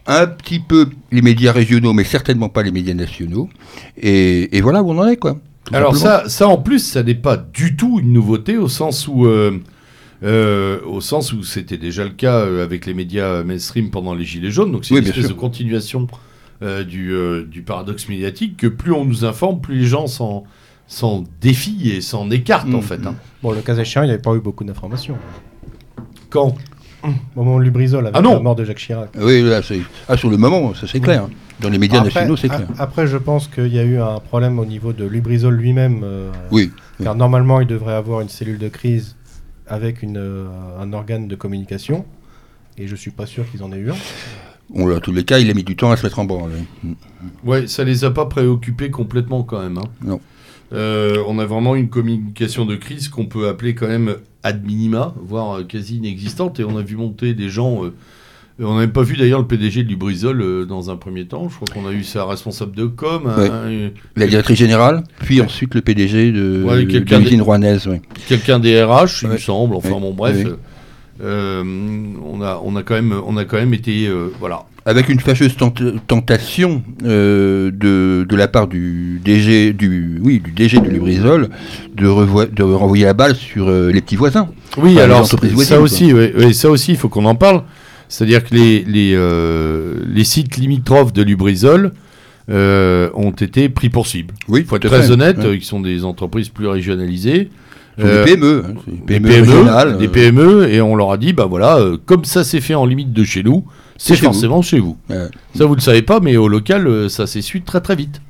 un 0.07 0.27
petit 0.27 0.61
peu 0.61 0.91
les 1.11 1.23
médias 1.23 1.53
régionaux, 1.53 1.95
mais 1.95 2.05
certainement 2.05 2.51
pas 2.51 2.63
les 2.63 2.73
médias 2.73 2.95
nationaux. 2.95 3.49
Et, 3.97 4.61
voilà 4.61 4.83
où 4.83 4.93
on 4.93 4.99
en 4.99 5.09
est, 5.09 5.17
quoi. 5.17 5.39
Alors 5.73 5.97
ça, 5.97 6.25
ça, 6.29 6.47
en 6.47 6.59
plus, 6.59 6.81
ça 6.81 7.03
n'est 7.03 7.15
pas 7.15 7.39
du 7.39 7.75
tout 7.75 7.99
une 7.99 8.13
nouveauté 8.13 8.59
au 8.59 8.69
sens 8.69 9.09
où, 9.09 9.25
euh, 9.25 10.79
au 10.85 11.01
sens 11.01 11.33
où 11.33 11.43
c'était 11.43 11.79
déjà 11.79 12.05
le 12.05 12.11
cas 12.11 12.45
avec 12.63 12.85
les 12.85 12.93
médias 12.93 13.43
mainstream 13.43 13.91
pendant 13.91 14.15
les 14.15 14.27
Gilets 14.27 14.51
jaunes. 14.51 14.73
Donc 14.73 14.85
c'est 14.85 14.95
une 14.95 15.07
espèce 15.07 15.29
de 15.29 15.33
continuation 15.33 16.07
du, 16.87 17.45
du, 17.47 17.63
paradoxe 17.63 18.09
médiatique 18.09 18.57
que 18.57 18.67
plus 18.67 18.93
on 18.93 19.05
nous 19.05 19.25
informe, 19.25 19.61
plus 19.61 19.81
les 19.81 19.87
gens 19.87 20.07
s'en 20.07 21.25
défient 21.41 21.91
et 21.91 22.01
s'en 22.01 22.31
écartent 22.31 22.73
en 22.75 22.79
mm. 22.79 22.83
fait. 22.83 23.07
Hein. 23.07 23.15
Bon, 23.43 23.53
le 23.53 23.61
cas 23.61 23.77
échéant, 23.77 24.03
il 24.03 24.07
n'y 24.07 24.13
avait 24.13 24.23
pas 24.23 24.35
eu 24.35 24.41
beaucoup 24.41 24.65
d'informations. 24.65 25.17
Quand? 26.31 26.55
Au 27.37 27.43
moment 27.43 27.59
de 27.59 27.65
Lubrizol, 27.65 28.07
avec 28.07 28.17
ah 28.17 28.23
la 28.23 28.41
mort 28.41 28.55
de 28.55 28.65
Jacques 28.65 28.79
Chirac. 28.79 29.11
Oui, 29.19 29.43
là, 29.43 29.61
ah, 30.09 30.17
sur 30.17 30.31
le 30.31 30.37
moment, 30.37 30.73
ça 30.75 30.87
c'est 30.87 31.01
clair. 31.01 31.29
Dans 31.61 31.69
les 31.69 31.79
médias 31.79 32.03
nationaux, 32.03 32.37
c'est 32.37 32.49
clair. 32.49 32.67
Après, 32.79 33.07
je 33.07 33.17
pense 33.17 33.47
qu'il 33.47 33.73
y 33.73 33.79
a 33.79 33.85
eu 33.85 33.99
un 34.01 34.19
problème 34.21 34.59
au 34.59 34.65
niveau 34.65 34.93
de 34.93 35.05
Lubrizol 35.05 35.55
lui-même. 35.55 36.01
Euh, 36.03 36.33
oui. 36.51 36.73
Car 37.03 37.15
normalement, 37.15 37.61
il 37.61 37.67
devrait 37.67 37.95
avoir 37.95 38.21
une 38.21 38.29
cellule 38.29 38.59
de 38.59 38.69
crise 38.69 39.17
avec 39.67 40.03
une, 40.03 40.17
euh, 40.17 40.47
un 40.81 40.93
organe 40.93 41.29
de 41.29 41.35
communication. 41.37 42.05
Et 42.77 42.87
je 42.87 42.93
ne 42.93 42.97
suis 42.97 43.11
pas 43.11 43.27
sûr 43.27 43.49
qu'ils 43.51 43.63
en 43.63 43.73
aient 43.73 43.79
eu 43.79 43.91
un. 43.91 43.97
Dans 44.71 45.01
tous 45.01 45.13
les 45.13 45.25
cas, 45.25 45.39
il 45.39 45.51
a 45.51 45.55
mis 45.55 45.65
du 45.65 45.77
temps 45.77 45.91
à 45.91 45.97
se 45.97 46.05
mettre 46.05 46.19
en 46.19 46.25
branle. 46.25 46.53
Ouais, 47.45 47.67
ça 47.67 47.85
les 47.85 48.05
a 48.05 48.11
pas 48.11 48.27
préoccupés 48.27 48.91
complètement 48.91 49.43
quand 49.43 49.61
même. 49.61 49.79
Hein. 49.79 49.89
Non. 50.05 50.21
Euh, 50.73 51.23
on 51.29 51.39
a 51.39 51.47
vraiment 51.47 51.77
une 51.77 51.89
communication 51.89 52.65
de 52.65 52.75
crise 52.75 53.09
qu'on 53.09 53.27
peut 53.27 53.49
appeler 53.49 53.75
quand 53.75 53.87
même 53.87 54.17
ad 54.43 54.65
minima, 54.65 55.15
voire 55.23 55.59
euh, 55.59 55.63
quasi 55.63 55.97
inexistante. 55.97 56.59
Et 56.59 56.65
on 56.65 56.77
a 56.77 56.83
vu 56.83 56.97
monter 56.97 57.35
des 57.35 57.49
gens. 57.49 57.85
Euh, 57.85 57.93
on 58.59 58.75
n'avait 58.75 58.89
pas 58.89 59.03
vu 59.03 59.17
d'ailleurs 59.17 59.41
le 59.41 59.47
PDG 59.47 59.83
de 59.83 59.89
Lubrizol 59.89 60.67
dans 60.67 60.91
un 60.91 60.97
premier 60.97 61.27
temps. 61.27 61.49
Je 61.49 61.57
crois 61.57 61.69
qu'on 61.73 61.89
a 61.89 61.93
eu 61.93 62.05
sa 62.05 62.25
responsable 62.25 62.75
de 62.77 62.87
com. 62.87 63.31
la 64.17 64.27
directrice 64.27 64.59
générale, 64.59 65.03
puis 65.21 65.41
ensuite 65.41 65.75
le 65.75 65.81
PDG 65.81 66.31
de, 66.31 66.63
ouais, 66.63 66.85
l'usine 66.85 67.43
rouennaise. 67.43 67.89
Quelqu'un 68.29 68.61
des 68.61 68.83
RH, 68.83 69.23
il 69.23 69.29
me 69.29 69.39
semble. 69.39 69.75
Enfin 69.75 69.99
bon, 70.01 70.13
bref. 70.13 70.47
On, 71.23 72.41
a, 72.43 72.61
on, 72.65 72.77
a 72.77 72.83
quand 72.83 72.95
même, 72.95 73.15
on 73.27 73.37
a 73.37 73.45
quand 73.45 73.57
même 73.57 73.75
été. 73.75 74.11
voilà 74.41 74.65
avec 74.87 75.09
une 75.09 75.21
fâcheuse 75.21 75.57
tentation 76.07 76.83
euh, 77.05 77.71
de, 77.71 78.27
de, 78.29 78.37
la 78.37 78.49
part 78.49 78.69
du 78.69 79.21
DG 79.25 79.73
du 79.73 80.21
oui 80.23 80.41
du 80.41 80.51
DG 80.53 80.79
de 80.79 80.89
Lubrizol 80.89 81.49
de, 81.95 82.53
de 82.55 82.63
renvoyer 82.63 83.05
la 83.07 83.15
balle 83.15 83.35
sur 83.35 83.69
euh, 83.69 83.91
les 83.91 84.01
petits 84.01 84.17
voisins. 84.17 84.49
Oui, 84.77 84.99
alors 85.01 85.27
ça 85.27 85.81
aussi, 85.81 86.13
oui, 86.13 86.55
ça 86.55 86.71
aussi, 86.71 86.93
il 86.93 86.97
faut 86.97 87.09
qu'on 87.09 87.25
en 87.25 87.35
parle. 87.35 87.63
C'est-à-dire 88.09 88.45
que 88.45 88.55
les 88.55 88.85
les, 88.85 89.13
euh, 89.15 89.95
les 90.07 90.25
sites 90.25 90.57
limitrophes 90.57 91.13
de 91.13 91.23
Lubrizol 91.23 91.93
ont 92.49 93.35
été 93.41 93.71
pris 93.71 93.89
pour 93.89 94.07
cible. 94.07 94.35
Oui, 94.49 94.61
il 94.61 94.67
faut 94.67 94.77
être 94.77 94.89
très 94.89 95.11
honnête, 95.11 95.39
ils 95.51 95.65
sont 95.65 95.81
des 95.81 96.05
entreprises 96.05 96.51
plus 96.51 96.67
régionalisées. 96.67 97.49
Des 97.97 98.25
PME, 98.25 98.65
hein, 98.67 98.75
des 99.07 99.21
PME, 99.21 99.99
des 99.99 100.09
PME, 100.09 100.69
et 100.69 100.81
on 100.81 100.97
leur 100.97 101.13
a 101.13 101.17
dit, 101.17 101.33
bah 101.33 101.47
voilà, 101.47 101.79
comme 102.07 102.25
ça 102.25 102.43
s'est 102.43 102.61
fait 102.61 102.75
en 102.75 102.87
limite 102.87 103.13
de 103.13 103.25
chez 103.25 103.43
nous, 103.43 103.65
c'est 103.97 104.17
forcément 104.17 104.63
chez 104.63 104.81
vous. 104.81 104.97
Ça, 105.55 105.65
vous 105.65 105.71
ne 105.71 105.77
le 105.77 105.81
savez 105.81 106.03
pas, 106.03 106.21
mais 106.21 106.37
au 106.37 106.49
local, 106.49 106.87
euh, 106.87 107.09
ça 107.09 107.27
s'est 107.27 107.43
su 107.43 107.63
très 107.63 107.81
très 107.81 107.97
vite. 107.97 108.21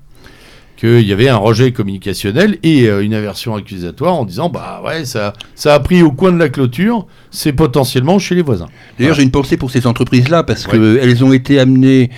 Qu'il 0.77 1.03
y 1.03 1.13
avait 1.13 1.29
un 1.29 1.37
rejet 1.37 1.71
communicationnel 1.71 2.59
et 2.65 2.89
euh, 2.89 3.05
une 3.05 3.15
aversion 3.15 3.55
accusatoire 3.55 4.15
en 4.15 4.25
disant 4.25 4.51
bah 4.51 4.83
ouais, 4.85 5.05
ça, 5.05 5.33
ça 5.55 5.73
a 5.73 5.81
pris 5.81 6.03
au 6.03 6.11
coin 6.11 6.33
de 6.33 6.39
la 6.39 6.49
clôture, 6.49 7.07
c'est 7.31 7.53
potentiellement 7.53 8.19
chez 8.19 8.35
les 8.35 8.43
voisins. 8.43 8.67
D'ailleurs, 8.99 9.15
j'ai 9.15 9.23
une 9.23 9.31
pensée 9.31 9.57
pour 9.57 9.71
ces 9.71 9.87
entreprises-là 9.87 10.43
parce 10.43 10.67
qu'elles 10.67 11.25
ont 11.25 11.33
été 11.33 11.61
amenées 11.61 12.11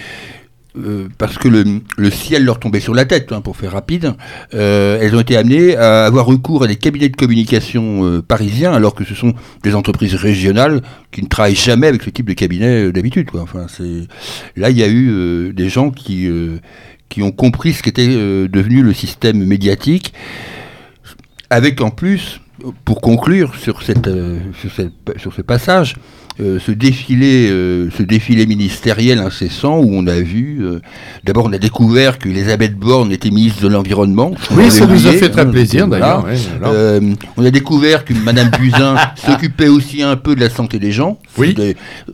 euh, 0.79 1.09
parce 1.19 1.39
que 1.39 1.49
le, 1.49 2.11
ciel 2.11 2.45
leur 2.45 2.61
tombait 2.61 2.81
sur 2.81 2.95
la 2.95 3.05
tête, 3.05 3.33
hein, 3.33 3.41
pour 3.41 3.57
faire 3.57 3.73
rapide, 3.73 4.15
euh, 4.55 4.99
elles 5.01 5.15
ont 5.15 5.21
été 5.21 5.37
amenées 5.37 5.77
à 5.77 6.05
avoir 6.05 6.27
recours 6.27 6.65
à 6.65 6.67
des 6.67 6.77
cabinets 6.77 7.09
de 7.09 7.17
communication 7.17 8.05
euh, 8.05 8.23
parisiens, 8.23 8.73
alors 8.73 8.95
que 8.95 9.05
ce 9.05 9.15
sont 9.15 9.35
des 9.63 9.75
entreprises 9.75 10.15
régionales 10.15 10.83
qui 11.13 11.23
ne 11.23 11.29
travaillent 11.29 11.55
jamais 11.55 11.87
avec 11.87 12.03
ce 12.03 12.11
type 12.11 12.29
de 12.29 12.35
cabinet 12.35 12.93
d'habitude. 12.93 13.29
Enfin, 13.35 13.67
là, 14.57 14.71
il 14.71 14.77
y 14.77 14.83
a 14.83 14.89
eu 14.89 15.53
des 15.55 15.69
gens 15.69 15.91
qui 15.91 16.29
qui 17.09 17.23
ont 17.23 17.31
compris 17.31 17.73
ce 17.73 17.83
qu'était 17.83 18.09
devenu 18.09 18.83
le 18.83 18.93
système 18.93 19.45
médiatique, 19.45 20.13
avec 21.51 21.81
en 21.81 21.91
plus, 21.91 22.41
pour 22.85 23.01
conclure 23.01 23.55
sur 23.57 23.83
cette, 23.83 24.09
sur, 24.61 24.71
cette, 24.73 25.19
sur 25.19 25.33
ce 25.33 25.43
passage, 25.43 25.97
euh, 26.39 26.59
ce 26.61 26.71
défilé, 26.71 27.49
euh, 27.51 27.89
ce 27.97 28.03
défilé 28.03 28.45
ministériel 28.45 29.21
incessant 29.21 29.79
où 29.79 29.89
on 29.91 30.07
a 30.07 30.21
vu, 30.21 30.59
euh, 30.61 30.81
d'abord 31.25 31.47
on 31.47 31.53
a 31.55 31.59
découvert 31.59 32.19
que 32.19 32.29
Elisabeth 32.29 32.75
Borne 32.77 33.11
était 33.11 33.31
ministre 33.31 33.63
de 33.63 33.69
l'environnement. 33.69 34.33
Oui, 34.51 34.71
ça 34.71 34.87
nous 34.87 35.07
a 35.07 35.13
fait 35.13 35.31
très 35.31 35.51
plaisir 35.51 35.89
d'ailleurs. 35.89 36.27
on 37.39 37.45
a 37.45 37.51
découvert 37.51 38.05
que 38.05 38.13
Madame 38.13 38.51
Buzyn 38.51 38.97
s'occupait 39.17 39.69
aussi 39.69 40.03
un 40.03 40.17
peu 40.17 40.35
de 40.35 40.41
la 40.41 40.51
santé 40.51 40.79
des 40.79 40.93
gens. 40.93 41.19
Oui. 41.39 41.57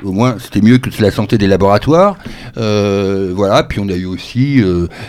Au 0.04 0.12
moins, 0.12 0.36
c'était 0.38 0.60
mieux 0.60 0.78
que 0.78 0.88
de 0.88 1.02
la 1.02 1.10
santé 1.10 1.36
des 1.36 1.48
laboratoires. 1.48 2.16
voilà. 2.54 3.64
Puis 3.64 3.80
on 3.80 3.88
a 3.88 3.96
eu 3.96 4.06
aussi 4.06 4.62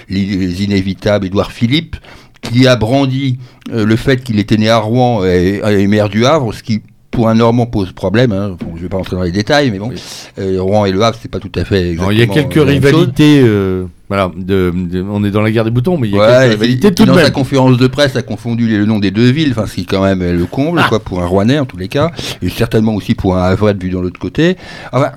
les, 0.10 0.64
inévitables 0.64 1.28
Édouard 1.28 1.52
Philippe 1.52 1.98
qui 2.44 2.68
a 2.68 2.76
brandi 2.76 3.40
le 3.72 3.96
fait 3.96 4.24
qu'il 4.24 4.40
était 4.40 4.58
né 4.58 4.70
à 4.70 4.78
Rouen 4.78 5.24
et, 5.26 5.62
et 5.66 5.88
maire 5.88 6.10
du 6.10 6.26
Havre, 6.26 6.54
ce 6.54 6.62
qui 6.62 6.82
pour 7.14 7.30
un 7.30 7.36
Normand 7.36 7.68
pose 7.68 7.92
problème. 7.92 8.32
Hein. 8.32 8.58
je 8.60 8.78
ne 8.78 8.80
vais 8.80 8.90
pas 8.90 8.98
rentrer 8.98 9.16
dans 9.16 9.22
les 9.22 9.32
détails, 9.32 9.72
mais 9.72 9.80
bon, 9.80 9.92
euh, 10.40 10.62
Rouen 10.62 10.86
et 10.86 10.92
Le 10.92 11.02
Havre, 11.02 11.18
c'est 11.22 11.30
pas 11.30 11.40
tout 11.40 11.52
à 11.56 11.64
fait. 11.64 11.92
Exactement 11.92 12.12
il 12.12 12.18
y 12.18 12.22
a 12.24 12.28
quelques 12.28 12.68
rivalités. 12.68 13.42
Euh, 13.44 13.86
voilà, 14.10 14.32
de, 14.36 14.74
on 15.10 15.24
est 15.24 15.32
dans 15.32 15.42
la 15.42 15.52
guerre 15.52 15.64
des 15.64 15.72
boutons, 15.72 15.98
mais 15.98 16.10
il 16.10 16.16
y 16.16 16.20
a 16.20 16.42
quelques 16.42 16.52
rivalités 16.52 16.94
tout 16.94 17.06
de 17.06 17.12
même. 17.12 17.20
Dans 17.20 17.26
sa 17.26 17.32
conférence 17.32 17.78
de 17.78 17.88
presse, 17.88 18.16
a 18.16 18.24
confondu 18.24 18.68
le 18.68 18.86
nom 18.86 19.00
des 19.00 19.12
deux 19.12 19.30
villes, 19.30 19.52
enfin, 19.52 19.68
ce 19.68 19.76
qui 19.76 19.86
quand 19.86 20.04
même 20.04 20.24
le 20.24 20.46
comble, 20.46 20.84
quoi, 20.90 21.00
pour 21.00 21.22
un 21.22 21.26
Rouennais 21.26 21.60
en 21.60 21.66
tous 21.66 21.78
les 21.78 21.88
cas, 21.88 22.12
et 22.42 22.50
certainement 22.50 22.96
aussi 22.96 23.14
pour 23.14 23.38
un 23.38 23.44
Havre 23.44 23.74
vu 23.74 23.90
dans 23.90 24.02
l'autre 24.02 24.20
côté. 24.20 24.58
Enfin, 24.92 25.12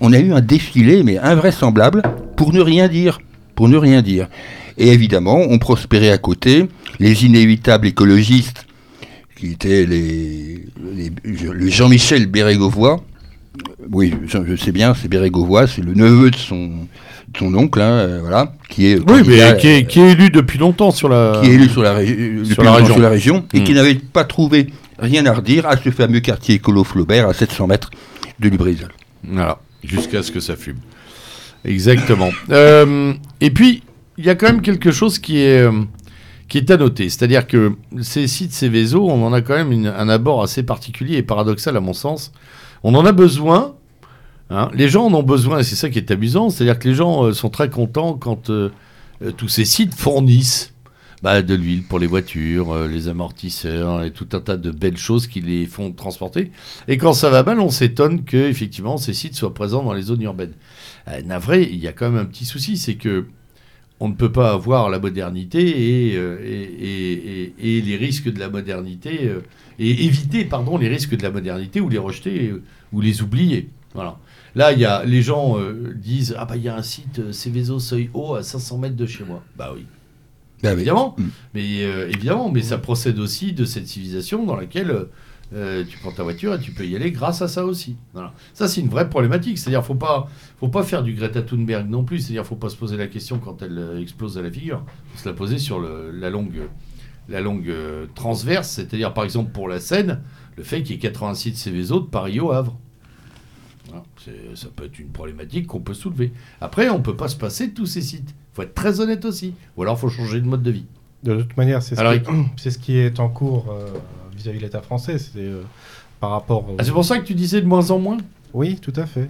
on 0.00 0.12
a 0.12 0.18
eu 0.18 0.32
un 0.32 0.40
défilé, 0.40 1.02
mais 1.02 1.18
invraisemblable, 1.18 2.02
pour 2.36 2.52
ne 2.52 2.60
rien 2.60 2.88
dire, 2.88 3.20
pour 3.54 3.68
ne 3.68 3.76
rien 3.76 4.00
dire. 4.02 4.28
Et 4.78 4.88
évidemment, 4.88 5.38
on 5.38 5.58
prospérait 5.58 6.10
à 6.10 6.18
côté 6.18 6.68
les 6.98 7.24
inévitables 7.24 7.86
écologistes 7.86 8.66
qui 9.36 9.52
était 9.52 9.86
les, 9.86 10.66
le 11.24 11.68
Jean-Michel 11.68 12.26
Bérégovois. 12.26 13.02
Oui, 13.90 14.14
je, 14.26 14.56
sais 14.56 14.72
bien, 14.72 14.94
c'est 14.94 15.08
Bérégovois, 15.08 15.66
c'est 15.66 15.82
le 15.82 15.94
neveu 15.94 16.30
de 16.30 16.36
son, 16.36 16.70
son 17.36 17.54
oncle, 17.54 17.80
hein, 17.80 17.90
euh, 17.90 18.20
voilà, 18.20 18.54
qui 18.68 18.86
est, 18.86 18.98
oui, 19.10 19.22
mais 19.26 19.56
qui, 19.58 19.68
est, 19.68 19.84
qui 19.84 20.00
est, 20.00 20.12
élu 20.12 20.30
depuis 20.30 20.58
longtemps 20.58 20.90
sur 20.90 21.08
la, 21.08 21.40
qui 21.42 21.50
est 21.50 21.54
élu 21.54 21.68
sur 21.68 21.82
la, 21.82 21.96
sur 22.44 22.62
la 22.62 22.72
région, 22.74 22.94
sur 22.94 23.02
la 23.02 23.08
région 23.08 23.44
et 23.52 23.64
qui 23.64 23.72
hmm. 23.72 23.74
n'avait 23.74 23.94
pas 23.96 24.24
trouvé 24.24 24.68
rien 24.98 25.26
à 25.26 25.32
redire 25.32 25.66
à 25.66 25.76
ce 25.76 25.90
fameux 25.90 26.20
quartier 26.20 26.54
écolo 26.54 26.84
Flaubert 26.84 27.28
à 27.28 27.34
700 27.34 27.66
mètres 27.66 27.90
de 28.38 28.48
Lubrizol. 28.48 28.92
Voilà, 29.24 29.58
jusqu'à 29.82 30.22
ce 30.22 30.30
que 30.30 30.40
ça 30.40 30.56
fume. 30.56 30.78
Exactement. 31.64 32.30
Euh, 32.50 33.12
et 33.40 33.50
puis, 33.50 33.82
il 34.18 34.24
y 34.24 34.30
a 34.30 34.34
quand 34.34 34.46
même 34.46 34.62
quelque 34.62 34.90
chose 34.90 35.18
qui 35.18 35.38
est, 35.38 35.60
euh, 35.60 35.84
qui 36.48 36.58
est 36.58 36.70
à 36.70 36.76
noter. 36.76 37.08
C'est-à-dire 37.08 37.46
que 37.46 37.72
ces 38.02 38.26
sites 38.26 38.52
Céveso, 38.52 39.08
on 39.08 39.24
en 39.24 39.32
a 39.32 39.40
quand 39.40 39.56
même 39.56 39.86
un 39.86 40.08
abord 40.10 40.42
assez 40.42 40.62
particulier 40.62 41.16
et 41.16 41.22
paradoxal 41.22 41.76
à 41.76 41.80
mon 41.80 41.94
sens. 41.94 42.30
On 42.82 42.94
en 42.94 43.06
a 43.06 43.12
besoin. 43.12 43.74
Hein. 44.50 44.68
Les 44.74 44.88
gens 44.88 45.06
en 45.06 45.14
ont 45.14 45.22
besoin 45.22 45.60
et 45.60 45.62
c'est 45.62 45.76
ça 45.76 45.88
qui 45.88 45.98
est 45.98 46.10
amusant. 46.10 46.50
C'est-à-dire 46.50 46.78
que 46.78 46.88
les 46.88 46.94
gens 46.94 47.24
euh, 47.24 47.32
sont 47.32 47.48
très 47.48 47.70
contents 47.70 48.14
quand 48.14 48.50
euh, 48.50 48.70
euh, 49.22 49.32
tous 49.32 49.48
ces 49.48 49.64
sites 49.64 49.94
fournissent 49.94 50.74
bah, 51.22 51.40
de 51.40 51.54
l'huile 51.54 51.84
pour 51.84 51.98
les 51.98 52.06
voitures, 52.06 52.86
les 52.86 53.08
amortisseurs 53.08 54.02
et 54.02 54.10
tout 54.10 54.28
un 54.32 54.40
tas 54.40 54.58
de 54.58 54.70
belles 54.72 54.98
choses 54.98 55.28
qui 55.28 55.40
les 55.40 55.64
font 55.64 55.90
transporter. 55.92 56.50
Et 56.86 56.98
quand 56.98 57.14
ça 57.14 57.30
va 57.30 57.44
mal, 57.44 57.60
on 57.60 57.70
s'étonne 57.70 58.24
que 58.24 58.36
effectivement 58.36 58.98
ces 58.98 59.14
sites 59.14 59.36
soient 59.36 59.54
présents 59.54 59.84
dans 59.84 59.94
les 59.94 60.02
zones 60.02 60.20
urbaines. 60.22 60.54
navré, 61.24 61.62
il 61.62 61.78
y 61.78 61.86
a 61.86 61.92
quand 61.92 62.10
même 62.10 62.20
un 62.20 62.24
petit 62.24 62.44
souci, 62.44 62.76
c'est 62.76 62.96
que 62.96 63.26
on 64.02 64.08
ne 64.08 64.14
peut 64.14 64.32
pas 64.32 64.52
avoir 64.52 64.90
la 64.90 64.98
modernité 64.98 66.14
euh, 66.16 66.36
et, 66.44 67.52
et, 67.56 67.80
les 67.80 67.96
risques 67.96 68.28
de 68.28 68.40
la 68.40 68.48
modernité, 68.48 69.28
euh, 69.28 69.42
et 69.78 70.06
éviter 70.06 70.44
pardon, 70.44 70.76
les 70.76 70.88
risques 70.88 71.16
de 71.16 71.22
la 71.22 71.30
modernité 71.30 71.80
ou 71.80 71.88
les 71.88 71.98
rejeter 71.98 72.48
euh, 72.48 72.62
ou 72.92 73.00
les 73.00 73.22
oublier. 73.22 73.70
Voilà. 73.94 74.18
Là, 74.56 74.72
y 74.72 74.84
a, 74.84 75.04
les 75.04 75.22
gens 75.22 75.56
disent 75.94 76.34
Ah, 76.36 76.46
bah, 76.46 76.56
il 76.56 76.64
y 76.64 76.68
a 76.68 76.76
un 76.76 76.82
site 76.82 77.30
Céveso 77.30 77.78
Seuil 77.78 78.10
Haut 78.12 78.34
à 78.34 78.42
500 78.42 78.78
mètres 78.78 78.96
de 78.96 79.06
chez 79.06 79.22
moi. 79.22 79.42
Bah 79.56 79.70
oui. 79.72 79.86
Bah 80.64 80.72
évidemment. 80.72 81.14
Mm. 81.16 81.24
Mais, 81.54 81.78
évidemment, 82.10 82.50
mais 82.50 82.62
ça 82.62 82.78
procède 82.78 83.20
aussi 83.20 83.52
de 83.52 83.64
cette 83.64 83.86
civilisation 83.86 84.44
dans 84.44 84.56
laquelle 84.56 84.90
euh, 84.90 85.10
tu 85.52 85.98
prends 85.98 86.12
ta 86.12 86.22
voiture 86.22 86.54
et 86.54 86.58
tu 86.58 86.72
peux 86.72 86.86
y 86.86 86.96
aller 86.96 87.10
grâce 87.10 87.42
à 87.42 87.48
ça 87.48 87.64
aussi. 87.66 87.96
Voilà. 88.12 88.32
Ça, 88.54 88.68
c'est 88.68 88.80
une 88.80 88.88
vraie 88.88 89.08
problématique. 89.08 89.58
C'est-à-dire, 89.58 89.84
faut 89.84 89.94
pas, 89.94 90.28
faut 90.58 90.68
pas 90.68 90.82
faire 90.82 91.02
du 91.02 91.12
Greta 91.14 91.42
Thunberg 91.42 91.88
non 91.88 92.04
plus. 92.04 92.20
C'est-à-dire, 92.20 92.46
faut 92.46 92.56
pas 92.56 92.70
se 92.70 92.76
poser 92.76 92.96
la 92.96 93.06
question 93.06 93.38
quand 93.38 93.62
elle 93.62 93.78
euh, 93.78 94.00
explose 94.00 94.38
à 94.38 94.42
la 94.42 94.50
figure. 94.50 94.84
Faut 95.12 95.18
se 95.18 95.28
la 95.28 95.34
poser 95.34 95.58
sur 95.58 95.80
la 95.80 96.30
longue, 96.30 96.62
la 97.28 97.40
longue 97.40 97.68
euh, 97.68 98.06
transverse. 98.14 98.68
C'est-à-dire, 98.68 99.12
par 99.12 99.24
exemple, 99.24 99.52
pour 99.52 99.68
la 99.68 99.80
Seine, 99.80 100.20
le 100.56 100.62
fait 100.62 100.82
qu'il 100.82 100.96
y 100.96 100.98
ait 100.98 101.00
86 101.00 101.54
Céveso 101.54 102.00
de 102.00 102.06
Paris 102.06 102.40
au 102.40 102.52
Havre. 102.52 102.78
ça 104.54 104.68
peut 104.74 104.84
être 104.84 104.98
une 104.98 105.10
problématique 105.10 105.66
qu'on 105.66 105.80
peut 105.80 105.94
soulever. 105.94 106.32
Après, 106.60 106.88
on 106.88 106.98
ne 106.98 107.02
peut 107.02 107.16
pas 107.16 107.28
se 107.28 107.36
passer 107.36 107.68
de 107.68 107.74
tous 107.74 107.86
ces 107.86 108.02
sites. 108.02 108.30
Il 108.30 108.54
faut 108.54 108.62
être 108.62 108.74
très 108.74 109.00
honnête 109.00 109.24
aussi. 109.24 109.54
Ou 109.76 109.82
alors, 109.82 109.96
il 109.96 110.00
faut 110.00 110.08
changer 110.08 110.40
de 110.40 110.46
mode 110.46 110.62
de 110.62 110.70
vie. 110.70 110.86
De 111.22 111.40
toute 111.40 111.56
manière, 111.56 111.82
c'est 111.82 111.94
ce, 111.94 112.70
ce, 112.70 112.78
qui 112.78 112.96
est 112.96 113.20
en 113.20 113.28
cours 113.28 113.70
euh, 113.70 113.86
vis-à-vis 114.42 114.58
de 114.58 114.64
l'État 114.64 114.82
français. 114.82 115.18
C'est 115.18 115.38
euh, 115.38 115.62
par 116.20 116.30
rapport. 116.30 116.66
Ah, 116.78 116.84
c'est 116.84 116.92
pour 116.92 117.04
ça 117.04 117.18
que 117.18 117.24
tu 117.24 117.34
disais 117.34 117.60
de 117.60 117.66
moins 117.66 117.90
en 117.90 117.98
moins? 117.98 118.18
Oui, 118.52 118.78
tout 118.80 118.92
à 118.96 119.06
fait. 119.06 119.28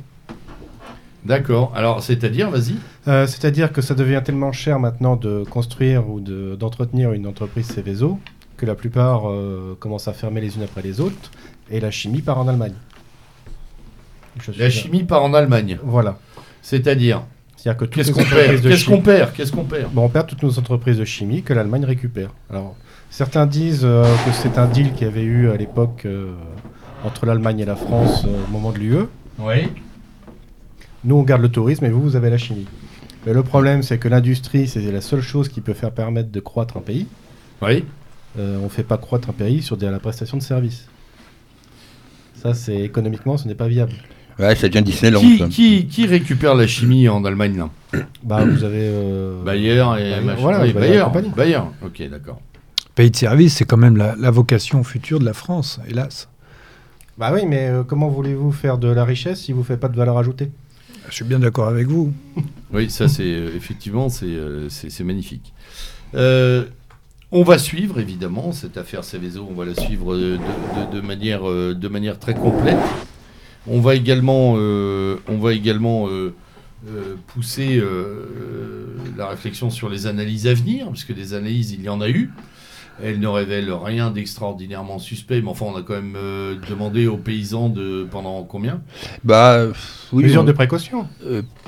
D'accord. 1.25 1.73
Alors, 1.77 2.03
c'est-à-dire, 2.03 2.51
vas-y 2.51 2.75
euh, 3.07 3.27
C'est-à-dire 3.27 3.73
que 3.73 3.81
ça 3.81 3.95
devient 3.95 4.21
tellement 4.25 4.51
cher 4.51 4.81
maintenant 4.81 5.15
de 5.17 5.45
construire 5.49 6.09
ou 6.09 6.21
d'entretenir 6.21 7.13
une 7.13 7.27
entreprise 7.27 7.67
Céveso 7.67 8.19
que 8.57 8.67
la 8.67 8.75
plupart 8.75 9.23
commencent 9.81 10.09
à 10.09 10.13
fermer 10.13 10.41
les 10.41 10.57
unes 10.57 10.63
après 10.63 10.83
les 10.83 11.01
autres 11.01 11.31
et 11.71 11.81
la 11.81 11.91
chimie 11.91 12.23
part 12.23 12.39
en 12.39 12.47
Allemagne. 12.47 12.75
La 14.57 14.71
chimie 14.71 15.05
part 15.05 15.23
en 15.25 15.35
Allemagne. 15.35 15.79
Voilà. 15.83 16.19
C'est-à-dire 16.61 17.23
Qu'est-ce 17.63 18.11
qu'on 18.13 18.25
perd 18.25 18.63
Qu'est-ce 18.63 18.85
qu'on 18.85 19.01
perd 19.01 19.33
Qu'est-ce 19.33 19.53
qu'on 19.53 19.65
perd? 19.65 19.91
On 19.97 20.09
perd 20.09 20.27
toutes 20.27 20.43
nos 20.43 20.59
entreprises 20.59 20.99
de 20.99 21.05
chimie 21.05 21.43
que 21.43 21.53
l'Allemagne 21.53 21.85
récupère. 21.85 22.31
Alors, 22.51 22.75
certains 23.13 23.47
disent 23.47 23.85
euh, 23.85 24.03
que 24.25 24.33
c'est 24.33 24.59
un 24.59 24.67
deal 24.67 24.93
qu'il 24.95 25.07
y 25.07 25.11
avait 25.11 25.23
eu 25.23 25.51
à 25.51 25.57
l'époque 25.57 26.03
euh, 26.07 26.33
entre 27.05 27.27
l'Allemagne 27.27 27.61
et 27.61 27.65
la 27.65 27.77
France 27.77 28.25
euh, 28.25 28.45
au 28.49 28.51
moment 28.51 28.73
de 28.73 28.79
l'UE. 28.79 29.05
Oui. 29.39 29.69
Nous, 31.05 31.15
on 31.15 31.23
garde 31.23 31.43
le 31.43 31.51
tourisme 31.51 31.85
et 31.85 31.91
vous, 31.91 32.01
vous 32.01 32.17
avez 32.17 32.31
la 32.31 32.39
chimie. 32.39 32.67
Mais 33.27 33.35
le 33.35 33.43
problème, 33.43 33.83
c'est 33.83 33.99
que 33.99 34.09
l'industrie, 34.09 34.67
c'est 34.67 34.81
la 34.91 35.01
seule 35.01 35.21
chose 35.21 35.49
qui 35.49 35.61
peut 35.61 35.75
faire 35.75 35.93
permettre 35.93 36.31
de 36.31 36.41
croître 36.41 36.77
un 36.77 36.81
pays. 36.81 37.07
Oui. 37.61 37.85
on 38.37 38.65
ne 38.65 38.69
fait 38.69 38.83
pas 38.83 38.97
croître 38.97 39.31
un 39.31 39.33
pays 39.33 39.63
sur 39.63 39.77
la 39.81 39.99
prestation 40.01 40.37
de 40.37 40.43
services. 40.43 40.89
Ça, 42.35 42.55
c'est 42.55 42.81
économiquement, 42.81 43.37
ce 43.37 43.47
n'est 43.47 43.55
pas 43.55 43.69
viable. 43.69 43.93
Ouais, 44.39 44.57
ça 44.57 44.69
devient 44.69 44.83
Disneyland. 44.83 45.21
Qui, 45.51 45.87
qui, 45.87 46.07
récupère 46.07 46.55
la 46.55 46.67
chimie 46.67 47.09
en 47.09 47.25
Allemagne 47.25 47.59
là? 47.59 48.03
Bah, 48.25 48.45
vous 48.45 48.65
avez. 48.65 48.89
Euh... 48.89 49.45
Bayer 49.45 49.85
et 50.01 50.15
Voilà, 50.39 50.61
Bayer, 50.73 51.05
Bayer, 51.37 51.59
Ok, 51.85 52.03
d'accord. 52.09 52.41
Pays 52.95 53.11
de 53.11 53.17
service, 53.17 53.57
c'est 53.57 53.65
quand 53.65 53.77
même 53.77 53.97
la, 53.97 54.31
vocation 54.31 54.85
future 54.85 55.19
de 55.19 55.25
la 55.25 55.33
France, 55.33 55.81
hélas. 55.89 56.29
Bah 57.19 57.31
oui, 57.33 57.43
mais 57.47 57.69
euh, 57.69 57.83
comment 57.85 58.09
voulez-vous 58.09 58.53
faire 58.53 58.79
de 58.79 58.89
la 58.89 59.05
richesse 59.05 59.43
si 59.43 59.53
vous 59.53 59.61
ne 59.61 59.65
faites 59.65 59.81
pas 59.81 59.89
de 59.89 59.97
valeur 59.97 60.19
ajoutée? 60.19 60.51
Je 61.09 61.15
suis 61.15 61.25
bien 61.25 61.39
d'accord 61.39 61.69
avec 61.69 61.87
vous. 61.89 62.13
oui, 62.73 62.91
ça 62.91 63.09
c'est 63.09 63.23
euh, 63.23 63.57
effectivement 63.57 64.09
euh, 64.23 64.69
c'est 64.69 65.05
magnifique. 65.05 65.53
on 66.15 67.43
va 67.43 67.59
suivre 67.59 67.99
évidemment 67.99 68.53
cette 68.53 68.77
affaire 68.77 69.05
Céveso, 69.05 69.47
on 69.51 69.55
va 69.55 69.65
la 69.65 69.75
suivre 69.75 70.17
de 70.17 71.01
manière, 71.01 71.45
de 71.45 71.89
manière 71.89 72.19
très 72.19 72.35
complète. 72.35 72.79
On 73.67 73.81
va 73.81 73.95
également, 73.95 74.55
euh, 74.57 75.19
on 75.29 75.39
va 75.39 75.53
également 75.53 76.09
euh, 76.09 76.35
euh, 76.89 77.15
pousser 77.29 77.81
la 79.17 79.29
réflexion 79.29 79.71
sur 79.71 79.89
les 79.89 80.07
analyses 80.07 80.47
à 80.47 80.55
venir, 80.55 80.87
parce 80.87 81.05
que 81.05 81.13
des 81.13 81.35
analyses, 81.35 81.73
il 81.73 81.83
y 81.83 81.89
en 81.89 82.01
a 82.01 82.09
eu. 82.09 82.31
Elles 83.03 83.21
ne 83.21 83.27
révèlent 83.27 83.73
rien 83.73 84.11
d'extraordinairement 84.11 84.99
suspect, 84.99 85.41
mais 85.41 85.49
enfin, 85.49 85.67
on 85.67 85.77
a 85.77 85.83
quand 85.83 85.95
même 85.95 86.17
demandé 86.69 87.07
aux 87.07 87.17
paysans 87.17 87.69
de 87.69 88.07
pendant 88.11 88.43
combien? 88.43 88.83
Bah, 89.25 89.67
oui, 90.13 90.25
mesure 90.25 90.45
de 90.45 90.53
précaution. 90.53 91.07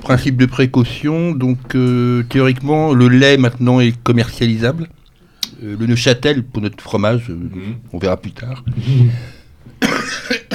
principe 0.02 0.36
de 0.36 0.46
précaution. 0.46 1.32
Donc, 1.32 1.76
théoriquement, 2.28 2.92
le 2.92 3.08
lait 3.08 3.36
maintenant 3.36 3.80
est 3.80 3.96
commercialisable. 4.02 4.88
le 5.62 5.86
Neuchâtel 5.86 6.42
pour 6.42 6.62
notre 6.62 6.82
fromage, 6.82 7.30
mhm. 7.30 7.76
on 7.92 7.98
verra 7.98 8.16
plus 8.16 8.32
tard. 8.32 8.64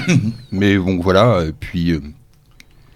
Mais 0.51 0.77
bon, 0.77 0.99
voilà. 0.99 1.45
Et 1.45 1.53
puis, 1.53 1.91
euh, 1.91 2.01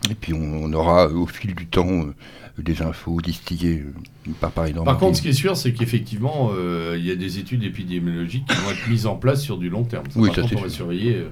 et 0.10 0.16
puis 0.16 0.34
on, 0.34 0.72
aura 0.74 1.08
au 1.08 1.26
fil 1.26 1.56
du 1.56 1.66
temps 1.68 1.88
euh, 1.88 2.14
des 2.62 2.82
infos 2.82 3.20
distillées 3.22 3.84
euh, 4.28 4.32
par 4.40 4.52
Paris 4.52 4.74
Par 4.86 4.98
contre, 4.98 5.18
ce 5.18 5.22
qui 5.22 5.30
est 5.30 5.34
sûr, 5.34 5.58
c'est 5.58 5.74
qu'effectivement, 5.74 6.52
il 6.96 7.06
y 7.06 7.12
a 7.12 7.16
des 7.16 7.40
études 7.40 7.64
épidémiologiques 7.64 8.46
qui 8.48 8.56
vont 8.56 8.72
être 8.72 8.90
mises 8.90 9.06
en 9.06 9.16
place 9.16 9.42
sur 9.42 9.58
du 9.58 9.70
long 9.70 9.84
terme. 9.84 10.06
oui, 10.16 10.30
ça, 10.34 10.44
on 10.56 10.62
va 10.62 10.70
surveiller. 10.70 11.26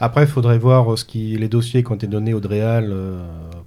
Après, 0.00 0.22
il 0.22 0.28
faudrait 0.28 0.58
voir 0.58 0.96
ce 0.96 1.04
qui, 1.04 1.36
les 1.36 1.48
dossiers 1.48 1.82
qui 1.82 1.90
ont 1.90 1.96
été 1.96 2.06
donnés 2.06 2.34
au 2.34 2.40
DREAL 2.40 2.94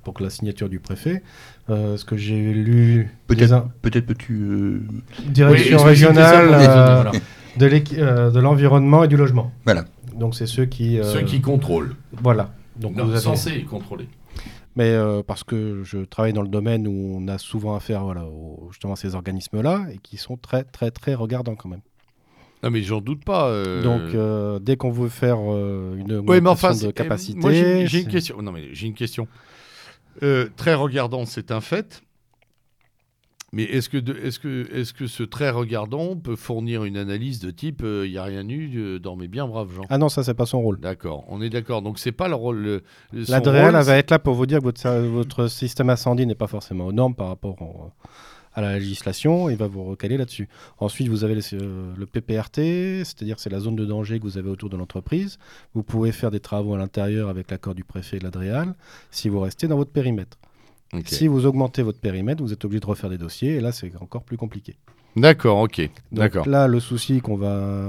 pour 0.04 0.14
que 0.14 0.24
la 0.24 0.30
signature 0.30 0.70
du 0.70 0.80
préfet. 0.80 1.22
ce 1.68 2.04
que 2.04 2.18
j'ai 2.18 2.54
lu. 2.54 3.10
Peut-être 3.28 3.68
peut 3.82 3.92
peux-tu. 3.92 4.82
Direction 5.28 5.84
régionale 5.84 7.12
de 7.58 8.40
l'environnement 8.40 9.04
et 9.04 9.08
du 9.08 9.18
logement. 9.18 9.52
Voilà. 9.66 9.86
Donc 10.20 10.36
c'est 10.36 10.46
ceux 10.46 10.66
qui... 10.66 11.00
Euh, 11.00 11.04
ceux 11.04 11.22
qui 11.22 11.42
contrôlent. 11.42 11.96
Voilà. 12.22 12.52
Donc 12.78 12.96
non, 12.96 13.16
censés 13.18 13.62
contrôler. 13.64 14.08
Mais 14.76 14.92
euh, 14.92 15.24
parce 15.24 15.44
que 15.44 15.84
je 15.84 16.00
travaille 16.00 16.34
dans 16.34 16.42
le 16.42 16.48
domaine 16.48 16.88
où 16.88 17.18
on 17.18 17.28
a 17.28 17.38
souvent 17.38 17.76
affaire 17.76 18.04
voilà, 18.04 18.26
justement 18.70 18.94
à 18.94 18.96
ces 18.96 19.16
organismes-là 19.16 19.88
et 19.94 19.98
qui 19.98 20.18
sont 20.18 20.38
très 20.38 20.64
très 20.64 20.92
très 20.92 21.16
regardants 21.16 21.56
quand 21.56 21.70
même. 21.70 21.82
Non 22.64 22.70
mais 22.70 22.82
j'en 22.82 23.02
doute 23.02 23.24
pas. 23.24 23.50
Euh. 23.50 23.82
Donc 23.82 24.64
dès 24.64 24.78
qu'on 24.78 24.92
veut 24.92 25.10
faire 25.10 25.38
une 25.38 26.14
augmentation 26.14 26.88
de 26.88 26.92
capacité, 26.92 27.88
j'ai 27.88 28.02
une 28.02 28.08
question. 28.08 28.42
Non 28.42 28.52
mais 28.52 28.74
j'ai 28.74 28.88
une 28.88 28.94
question. 28.94 29.28
très 30.56 30.74
regardant, 30.76 31.26
c'est 31.26 31.52
un 31.52 31.62
fait. 31.62 32.04
Mais 33.52 33.64
est-ce 33.64 33.90
que, 33.90 33.98
est 33.98 34.40
que, 34.40 34.68
est 34.72 34.94
que 34.94 35.08
ce 35.08 35.24
très 35.24 35.50
regardant 35.50 36.16
peut 36.16 36.36
fournir 36.36 36.84
une 36.84 36.98
analyse 36.98 37.40
de 37.40 37.52
type 37.52 37.80
il 37.82 37.86
euh, 37.86 38.08
n'y 38.08 38.18
a 38.18 38.24
rien 38.24 38.48
eu, 38.48 38.72
euh, 38.78 39.00
dormez 39.00 39.28
bien, 39.28 39.48
brave 39.48 39.74
Jean? 39.74 39.84
Ah 39.90 39.98
non, 39.98 40.10
ça, 40.10 40.24
c'est 40.24 40.34
pas 40.34 40.46
son 40.46 40.62
rôle. 40.62 40.80
D'accord, 40.80 41.26
on 41.28 41.42
est 41.42 41.50
d'accord. 41.50 41.82
Donc, 41.82 42.00
c'est 42.00 42.12
pas 42.12 42.28
le 42.28 42.36
rôle. 42.36 42.82
L'Adréal 43.12 43.74
va 43.74 43.98
être 43.98 44.12
là 44.12 44.20
pour 44.20 44.36
vous 44.36 44.46
dire 44.46 44.60
que 44.60 44.66
votre, 44.66 44.90
votre 45.08 45.48
système 45.48 45.90
incendie 45.90 46.26
n'est 46.26 46.36
pas 46.36 46.48
forcément 46.48 46.86
aux 46.88 46.92
normes 46.92 47.16
par 47.16 47.30
rapport 47.30 47.92
à 48.54 48.62
la 48.62 48.78
législation. 48.78 49.50
Il 49.50 49.58
va 49.58 49.68
vous 49.68 49.84
recaler 49.84 50.18
là-dessus. 50.18 50.48
Ensuite, 50.80 51.08
vous 51.08 51.24
avez 51.24 51.36
le, 51.36 51.42
le 51.98 52.06
PPRT, 52.06 53.06
c'est-à-dire 53.06 53.40
c'est 53.40 53.50
la 53.50 53.60
zone 53.60 53.76
de 53.76 53.86
danger 53.86 54.20
que 54.20 54.24
vous 54.24 54.38
avez 54.38 54.50
autour 54.50 54.70
de 54.70 54.78
l'entreprise. 54.78 55.40
Vous 55.74 55.84
pouvez 55.84 56.12
faire 56.12 56.32
des 56.32 56.40
travaux 56.40 56.76
à 56.76 56.78
l'intérieur 56.78 57.30
avec 57.30 57.50
l'accord 57.52 57.76
du 57.76 57.84
préfet 57.84 58.18
et 58.18 58.20
de 58.20 58.26
l'Adréal 58.26 58.76
si 59.12 59.30
vous 59.30 59.40
restez 59.40 59.68
dans 59.68 59.78
votre 59.78 59.92
périmètre. 59.92 60.38
Si 61.06 61.28
vous 61.28 61.46
augmentez 61.46 61.84
votre 61.84 62.00
périmètre, 62.00 62.42
vous 62.42 62.54
êtes 62.54 62.66
obligé 62.66 62.80
de 62.80 62.86
refaire 62.86 63.10
des 63.10 63.18
dossiers, 63.18 63.56
et 63.56 63.60
là, 63.62 63.72
c'est 63.72 63.92
encore 64.02 64.24
plus 64.24 64.38
compliqué. 64.38 64.76
D'accord, 65.16 65.60
ok. 65.60 65.90
D'accord. 66.12 66.48
Là, 66.48 66.68
le 66.68 66.80
souci 66.80 67.22
qu'on 67.22 67.36
va, 67.36 67.88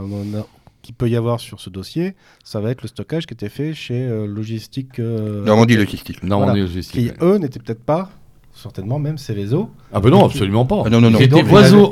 qui 0.83 0.93
peut 0.93 1.09
y 1.09 1.17
avoir 1.17 1.41
sur 1.41 1.61
ce 1.61 1.71
dossier, 1.71 2.15
ça 2.45 2.61
va 2.61 2.71
être 2.71 2.83
le 2.83 2.89
stockage 2.89 3.27
qui 3.27 3.35
était 3.35 3.49
fait 3.49 3.75
chez 3.75 4.07
euh, 4.07 4.27
Logistique. 4.27 4.99
Euh, 4.99 5.45
Normandie 5.45 5.77
Logistique. 5.77 6.23
Normandie 6.23 6.61
Logistique. 6.61 7.15
Qui, 7.15 7.25
eux, 7.25 7.37
n'étaient 7.39 7.59
peut-être 7.59 7.83
pas, 7.83 8.11
certainement 8.55 8.99
même 8.99 9.19
Céveso. 9.19 9.71
Ah 9.93 10.01
ben 10.01 10.11
non, 10.11 10.25
absolument 10.25 10.67
pas. 10.67 10.83
Ah 10.87 10.91
non, 10.91 11.01
non, 11.01 11.11
non. 11.11 11.19
Ils 11.19 11.25
étaient 11.25 11.43
voisins, 11.43 11.91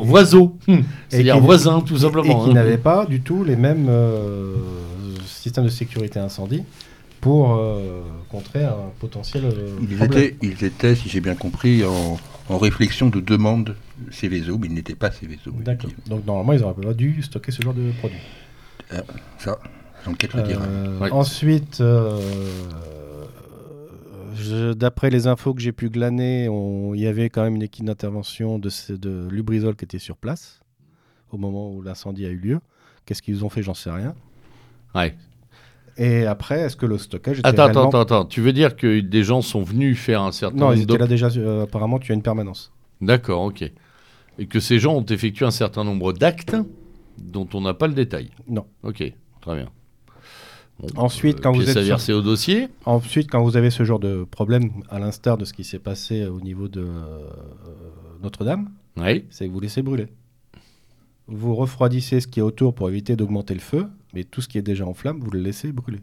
C'est-à-dire 1.09 1.41
voisins, 1.41 1.81
tout 1.81 1.99
simplement. 1.99 2.43
Et 2.43 2.45
qui 2.45 2.51
hein. 2.51 2.55
n'avaient 2.55 2.79
pas 2.79 3.07
du 3.07 3.21
tout 3.21 3.45
les 3.45 3.57
mêmes 3.57 3.89
euh, 3.89 4.55
systèmes 5.27 5.65
de 5.65 5.71
sécurité 5.71 6.19
incendie 6.19 6.65
pour 7.21 7.55
euh, 7.55 8.03
contrer 8.29 8.65
un 8.65 8.93
potentiel 8.99 9.45
euh, 9.47 9.77
ils 9.83 10.03
Étaient, 10.03 10.37
ils 10.43 10.65
étaient, 10.65 10.95
si 10.95 11.09
j'ai 11.09 11.21
bien 11.21 11.35
compris, 11.35 11.83
en, 11.85 12.19
réflexion 12.57 13.09
de 13.09 13.21
demande 13.21 13.77
Céveso, 14.11 14.57
mais 14.59 14.69
ils 14.69 14.75
n'étaient 14.75 14.95
pas 14.95 15.11
Céveso. 15.11 15.51
D'accord. 15.51 15.91
Donc 16.07 16.25
normalement, 16.25 16.53
ils 16.53 16.61
n'auraient 16.61 16.81
pas 16.81 16.95
dû 16.95 17.23
stocker 17.23 17.53
ce 17.53 17.63
genre 17.63 17.75
de 17.75 17.91
produit. 17.99 18.19
Euh, 18.93 19.03
ça, 19.39 19.59
l'enquête 20.07 20.33
le 20.35 20.43
dira. 20.43 20.67
Ensuite, 21.11 21.83
d'après 24.77 25.11
les 25.11 25.27
infos 25.27 25.53
que 25.53 25.61
j'ai 25.61 25.73
pu 25.73 25.91
glaner, 25.91 26.49
il 26.95 27.01
y 27.01 27.07
avait 27.07 27.29
quand 27.29 27.43
même 27.43 27.57
une 27.57 27.63
équipe 27.63 27.85
d'intervention 27.85 28.59
de, 28.59 28.71
de 28.97 29.29
Lubrizol 29.31 29.77
qui 29.77 29.85
était 29.85 29.99
sur 29.99 30.17
place 30.17 30.61
au 31.31 31.37
moment 31.37 31.71
où 31.71 31.83
l'incendie 31.83 32.25
a 32.25 32.31
eu 32.31 32.39
lieu. 32.39 32.61
Qu'est-ce 33.05 33.23
qu'ils 33.23 33.45
ont 33.45 33.51
fait? 33.51 33.63
J'en 33.63 33.75
sais 33.75 33.91
rien. 33.91 34.15
Ouais. 34.95 35.15
Et 35.99 36.27
après, 36.27 36.61
est-ce 36.61 36.77
que 36.77 36.87
le 36.87 36.97
stockage 36.97 37.41
était 37.41 37.49
attends, 37.49 37.89
attends, 37.89 38.01
attends, 38.01 38.25
Tu 38.25 38.41
veux 38.41 38.53
dire 38.53 38.77
que 38.77 39.01
des 39.01 39.25
gens 39.25 39.43
sont 39.43 39.63
venus 39.63 39.99
faire 39.99 40.23
un 40.23 40.31
certain 40.31 40.57
Non, 40.57 40.73
ils 40.73 40.83
étaient 40.83 40.97
là 40.97 41.09
déjà. 41.09 41.29
Euh, 41.37 41.65
apparemment, 41.65 41.99
tu 41.99 42.13
as 42.13 42.15
une 42.15 42.23
permanence. 42.23 42.73
D'accord, 43.01 43.43
ok. 43.43 43.71
Et 44.39 44.47
que 44.47 44.61
ces 44.61 44.79
gens 44.79 44.95
ont 44.95 45.05
effectué 45.05 45.45
un 45.45 45.51
certain 45.51 45.83
nombre 45.83 46.13
d'actes 46.13 46.57
dont 47.19 47.49
on 47.53 47.61
n'a 47.61 47.75
pas 47.75 47.89
le 47.89 47.95
détail. 47.95 48.31
Non. 48.49 48.65
Ok, 48.85 49.13
très 49.41 49.57
bien. 49.57 49.69
ensuite, 50.95 51.41
quand 51.41 51.51
vous 51.53 51.69
êtes 51.69 51.79
versé 51.79 52.13
au 52.13 52.23
dossier. 52.23 52.69
Ensuite, 52.85 53.29
quand 53.29 53.43
vous 53.43 53.57
avez 53.57 53.71
ce 53.71 53.83
genre 53.83 53.99
de 53.99 54.25
problème, 54.25 54.71
à 54.91 55.01
l'instar 55.01 55.37
de 55.37 55.45
ce 55.45 55.53
qui 55.53 55.65
s'est 55.65 55.81
passé 55.81 56.27
au 56.27 56.41
niveau 56.41 56.69
de 56.69 56.83
euh, 56.83 57.29
Notre-Dame, 58.23 58.71
oui. 58.97 59.25
c'est 59.31 59.49
que 59.49 59.53
vous 59.53 59.61
laissez 59.61 59.83
brûler. 59.83 60.07
Vous 61.27 61.57
refroidissez 61.57 62.21
ce 62.21 62.29
qui 62.29 62.39
est 62.39 62.43
autour 62.43 62.73
pour 62.73 62.89
éviter 62.89 63.17
d'augmenter 63.17 63.55
le 63.55 63.61
feu, 63.61 63.89
mais 64.15 64.25
tout 64.25 64.41
ce 64.41 64.49
qui 64.49 64.59
est 64.59 64.63
déjà 64.63 64.87
en 64.87 64.95
flamme, 64.95 65.21
vous 65.21 65.31
le 65.31 65.41
laissez 65.41 65.73
brûler. 65.73 66.01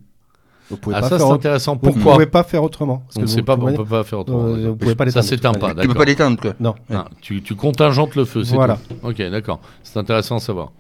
Vous 0.69 0.77
pouvez 0.77 0.95
ah, 0.95 1.01
pas 1.01 1.09
ça 1.09 1.19
c'est 1.19 1.25
intéressant. 1.25 1.77
Pourquoi 1.77 2.01
Vous 2.01 2.09
ne 2.09 2.13
pouvez 2.13 2.25
pas 2.25 2.43
faire 2.43 2.63
autrement. 2.63 3.03
Parce 3.13 3.33
on 3.33 3.37
ne 3.37 3.41
pas, 3.41 3.55
on 3.55 3.73
peut 3.73 3.85
pas 3.85 4.03
faire 4.03 4.19
autrement. 4.19 4.45
Euh, 4.45 4.69
vous 4.69 4.75
pouvez 4.75 4.95
pas 4.95 5.09
ça 5.11 5.21
s'éteint 5.21 5.53
pas. 5.53 5.75
Tu 5.75 5.87
peux 5.87 5.93
pas 5.93 6.05
l'éteindre 6.05 6.39
quoi. 6.41 6.55
Non. 6.59 6.73
Ah, 6.91 7.05
tu, 7.21 7.43
tu, 7.43 7.55
contingentes 7.55 8.15
le 8.15 8.25
feu. 8.25 8.41
Voilà. 8.45 8.77
Tout. 8.77 9.07
Ok, 9.07 9.17
d'accord. 9.17 9.59
C'est 9.83 9.99
intéressant 9.99 10.37
à 10.37 10.39
savoir. 10.39 10.71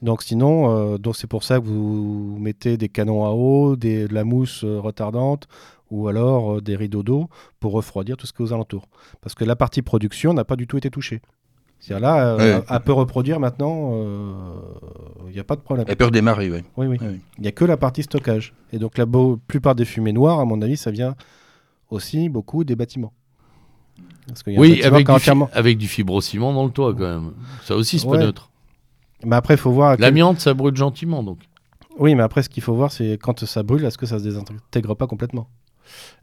Donc 0.00 0.22
sinon, 0.22 0.94
euh, 0.94 0.98
donc 0.98 1.16
c'est 1.16 1.26
pour 1.26 1.42
ça 1.42 1.58
que 1.58 1.64
vous 1.64 2.36
mettez 2.40 2.76
des 2.76 2.88
canons 2.88 3.24
à 3.24 3.30
eau, 3.30 3.76
des, 3.76 4.06
de 4.06 4.14
la 4.14 4.24
mousse 4.24 4.62
euh, 4.64 4.80
retardante 4.80 5.48
ou 5.90 6.08
alors 6.08 6.62
des 6.62 6.74
rideaux 6.74 7.02
d'eau 7.02 7.28
pour 7.60 7.72
refroidir 7.72 8.16
tout 8.16 8.26
ce 8.26 8.32
qui 8.32 8.42
est 8.42 8.44
aux 8.44 8.52
alentours. 8.52 8.88
Parce 9.20 9.34
que 9.34 9.44
la 9.44 9.56
partie 9.56 9.82
production 9.82 10.34
n'a 10.34 10.44
pas 10.44 10.56
du 10.56 10.66
tout 10.66 10.78
été 10.78 10.90
touchée. 10.90 11.20
C'est-à-dire 11.82 12.08
là, 12.08 12.36
euh, 12.38 12.60
elle 12.68 12.80
peut 12.80 12.92
reproduire 12.92 13.40
maintenant, 13.40 13.92
il 15.26 15.32
n'y 15.32 15.40
a 15.40 15.44
pas 15.44 15.56
de 15.56 15.60
problème. 15.60 15.84
Elle 15.88 15.96
peut 15.96 16.04
redémarrer, 16.04 16.48
oui. 16.48 16.60
Oui, 16.76 16.86
oui. 16.86 16.96
Il 17.38 17.42
n'y 17.42 17.48
a 17.48 17.52
que 17.52 17.64
la 17.64 17.76
partie 17.76 18.04
stockage. 18.04 18.54
Et 18.72 18.78
donc 18.78 18.98
la 18.98 19.06
plupart 19.48 19.74
des 19.74 19.84
fumées 19.84 20.12
noires, 20.12 20.38
à 20.38 20.44
mon 20.44 20.62
avis, 20.62 20.76
ça 20.76 20.92
vient 20.92 21.16
aussi 21.90 22.28
beaucoup 22.28 22.62
des 22.62 22.76
bâtiments. 22.76 23.12
oui, 24.46 24.80
avec 24.84 25.08
du, 25.08 25.12
avec 25.52 25.76
du 25.76 25.88
fibrociment 25.88 26.54
dans 26.54 26.64
le 26.64 26.70
toit 26.70 26.94
quand 26.94 27.00
même. 27.00 27.32
Ça 27.64 27.74
aussi, 27.74 27.98
c'est 27.98 28.08
pas 28.08 28.18
neutre. 28.18 28.50
Mais 29.24 29.34
après, 29.34 29.54
il 29.54 29.60
faut 29.60 29.72
voir. 29.72 29.96
L'amiante, 29.98 30.38
ça 30.38 30.54
brûle 30.54 30.76
gentiment 30.76 31.24
donc. 31.24 31.38
Oui, 31.98 32.14
mais 32.14 32.22
après, 32.22 32.44
ce 32.44 32.48
qu'il 32.48 32.62
faut 32.62 32.74
voir, 32.74 32.92
c'est 32.92 33.18
quand 33.20 33.44
ça 33.44 33.62
brûle, 33.64 33.84
est-ce 33.84 33.98
que 33.98 34.06
ça 34.06 34.20
se 34.20 34.24
désintègre 34.24 34.94
pas 34.94 35.08
complètement? 35.08 35.48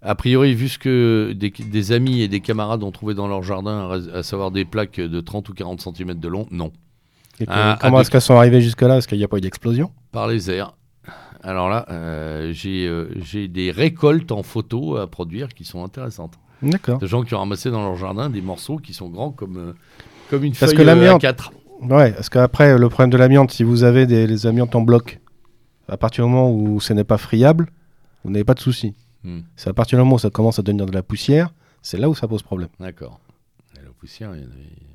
A 0.01 0.15
priori, 0.15 0.53
vu 0.53 0.69
ce 0.69 0.77
que 0.77 1.33
des, 1.33 1.91
amis 1.91 2.21
et 2.21 2.27
des 2.27 2.39
camarades 2.39 2.83
ont 2.83 2.91
trouvé 2.91 3.13
dans 3.13 3.27
leur 3.27 3.43
jardin, 3.43 4.01
à, 4.13 4.23
savoir 4.23 4.51
des 4.51 4.65
plaques 4.65 4.99
de 4.99 5.19
30 5.19 5.49
ou 5.49 5.53
40 5.53 5.81
cm 5.81 6.15
de 6.15 6.27
long, 6.27 6.47
non. 6.51 6.71
comment 7.81 8.01
est-ce 8.01 8.11
qu'elles 8.11 8.21
sont 8.21 8.37
arrivées 8.37 8.61
jusque-là? 8.61 8.97
Est-ce 8.97 9.07
qu'il 9.07 9.17
n'y 9.17 9.23
a 9.23 9.27
pas 9.27 9.37
eu 9.37 9.41
d'explosion? 9.41 9.91
Par 10.11 10.27
les 10.27 10.49
airs. 10.49 10.73
Alors 11.41 11.69
là, 11.69 11.85
euh, 11.89 12.53
euh, 12.65 13.07
j'ai 13.15 13.47
des 13.47 13.71
récoltes 13.71 14.31
en 14.31 14.43
photo 14.43 14.97
à 14.97 15.07
produire 15.07 15.49
qui 15.49 15.63
sont 15.63 15.83
intéressantes. 15.83 16.33
D'accord. 16.61 16.99
De 16.99 17.07
gens 17.07 17.23
qui 17.23 17.33
ont 17.33 17.39
ramassé 17.39 17.71
dans 17.71 17.81
leur 17.81 17.95
jardin 17.95 18.29
des 18.29 18.41
morceaux 18.41 18.77
qui 18.77 18.93
sont 18.93 19.07
grands 19.07 19.31
comme, 19.31 19.57
euh, 19.57 19.73
comme 20.29 20.43
une 20.43 20.53
Parce 20.53 20.73
feuille 20.73 20.85
que 20.85 21.17
A4. 21.17 21.51
Ouais, 21.81 22.11
parce 22.11 22.27
qu'après, 22.27 22.77
le 22.77 22.89
problème 22.89 23.09
de 23.09 23.17
l'amiante, 23.17 23.51
si 23.51 23.63
vous 23.63 23.83
avez 23.83 24.05
des 24.05 24.45
amiantes 24.45 24.75
en 24.75 24.81
bloc, 24.81 25.21
à 25.87 25.95
partir 25.95 26.25
du 26.25 26.31
moment 26.31 26.51
où 26.51 26.81
ce 26.81 26.91
n'est 26.91 27.05
pas 27.05 27.17
friable, 27.17 27.67
vous 28.25 28.31
n'avez 28.31 28.43
pas 28.43 28.53
de 28.53 28.59
souci. 28.59 28.93
Hmm. 29.23 29.41
C'est 29.55 29.69
à 29.69 29.73
partir 29.73 29.97
du 29.97 30.03
moment 30.03 30.15
où 30.15 30.19
ça 30.19 30.29
commence 30.29 30.59
à 30.59 30.61
devenir 30.61 30.85
de 30.85 30.91
la 30.91 31.03
poussière, 31.03 31.53
c'est 31.81 31.97
là 31.97 32.09
où 32.09 32.15
ça 32.15 32.27
pose 32.27 32.43
problème. 32.43 32.69
D'accord. 32.79 33.19
La 33.75 33.89
poussière, 33.99 34.35
il 34.35 34.41
y 34.41 34.43
a... 34.43 34.47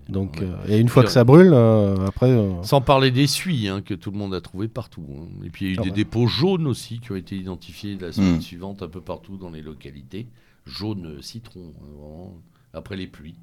Donc, 0.09 0.43
euh, 0.43 0.55
et 0.69 0.79
une 0.79 0.89
fois 0.89 1.03
que 1.03 1.11
ça 1.11 1.25
brûle, 1.25 1.53
euh, 1.53 2.07
après. 2.07 2.31
Euh, 2.31 2.63
Sans 2.63 2.81
parler 2.81 3.11
des 3.11 3.27
suies 3.27 3.69
hein, 3.69 3.81
que 3.81 3.95
tout 3.95 4.11
le 4.11 4.19
monde 4.19 4.35
a 4.35 4.41
trouvé 4.41 4.69
partout. 4.69 5.07
Hein. 5.17 5.29
Et 5.45 5.51
puis 5.51 5.65
il 5.65 5.69
y 5.69 5.71
a 5.73 5.75
eu 5.75 5.79
ah 5.81 5.85
des 5.85 5.91
dépôts 5.91 6.27
jaunes 6.27 6.67
aussi 6.67 7.01
qui 7.01 7.13
ont 7.13 7.17
été 7.17 7.37
identifiés 7.37 7.97
la 7.99 8.13
semaine 8.13 8.37
hmm. 8.37 8.43
suivante 8.43 8.83
un 8.83 8.89
peu 8.89 9.01
partout 9.01 9.37
dans 9.37 9.51
les 9.51 9.63
localités. 9.63 10.27
Jaune 10.67 11.23
citron, 11.23 11.73
hein, 12.03 12.33
après 12.73 12.97
les 12.97 13.07
pluies. 13.07 13.37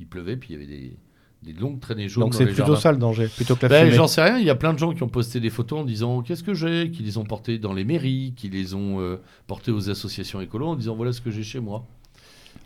Il 0.00 0.06
pleuvait, 0.06 0.36
puis 0.36 0.50
il 0.50 0.52
y 0.52 0.56
avait 0.56 0.66
des, 0.66 0.96
des 1.42 1.52
longues 1.52 1.80
traînées 1.80 2.08
jaunes. 2.08 2.24
Donc 2.24 2.34
c'est 2.34 2.46
plutôt 2.46 2.76
ça 2.76 2.92
le 2.92 2.98
danger, 2.98 3.28
plutôt 3.28 3.56
que 3.56 3.62
la 3.62 3.68
ben, 3.68 3.90
J'en 3.90 4.08
sais 4.08 4.22
rien, 4.22 4.38
il 4.38 4.44
y 4.44 4.50
a 4.50 4.54
plein 4.54 4.72
de 4.72 4.78
gens 4.78 4.92
qui 4.92 5.02
ont 5.02 5.08
posté 5.08 5.40
des 5.40 5.50
photos 5.50 5.80
en 5.80 5.84
disant 5.84 6.22
qu'est-ce 6.22 6.42
que 6.42 6.54
j'ai, 6.54 6.90
qui 6.90 7.02
les 7.02 7.18
ont 7.18 7.24
portées 7.24 7.58
dans 7.58 7.72
les 7.72 7.84
mairies, 7.84 8.34
qui 8.36 8.48
les 8.48 8.74
ont 8.74 9.00
euh, 9.00 9.20
portées 9.46 9.70
aux 9.70 9.90
associations 9.90 10.40
écolo 10.40 10.68
en 10.68 10.76
disant 10.76 10.96
voilà 10.96 11.12
ce 11.12 11.20
que 11.20 11.30
j'ai 11.30 11.42
chez 11.44 11.60
moi. 11.60 11.84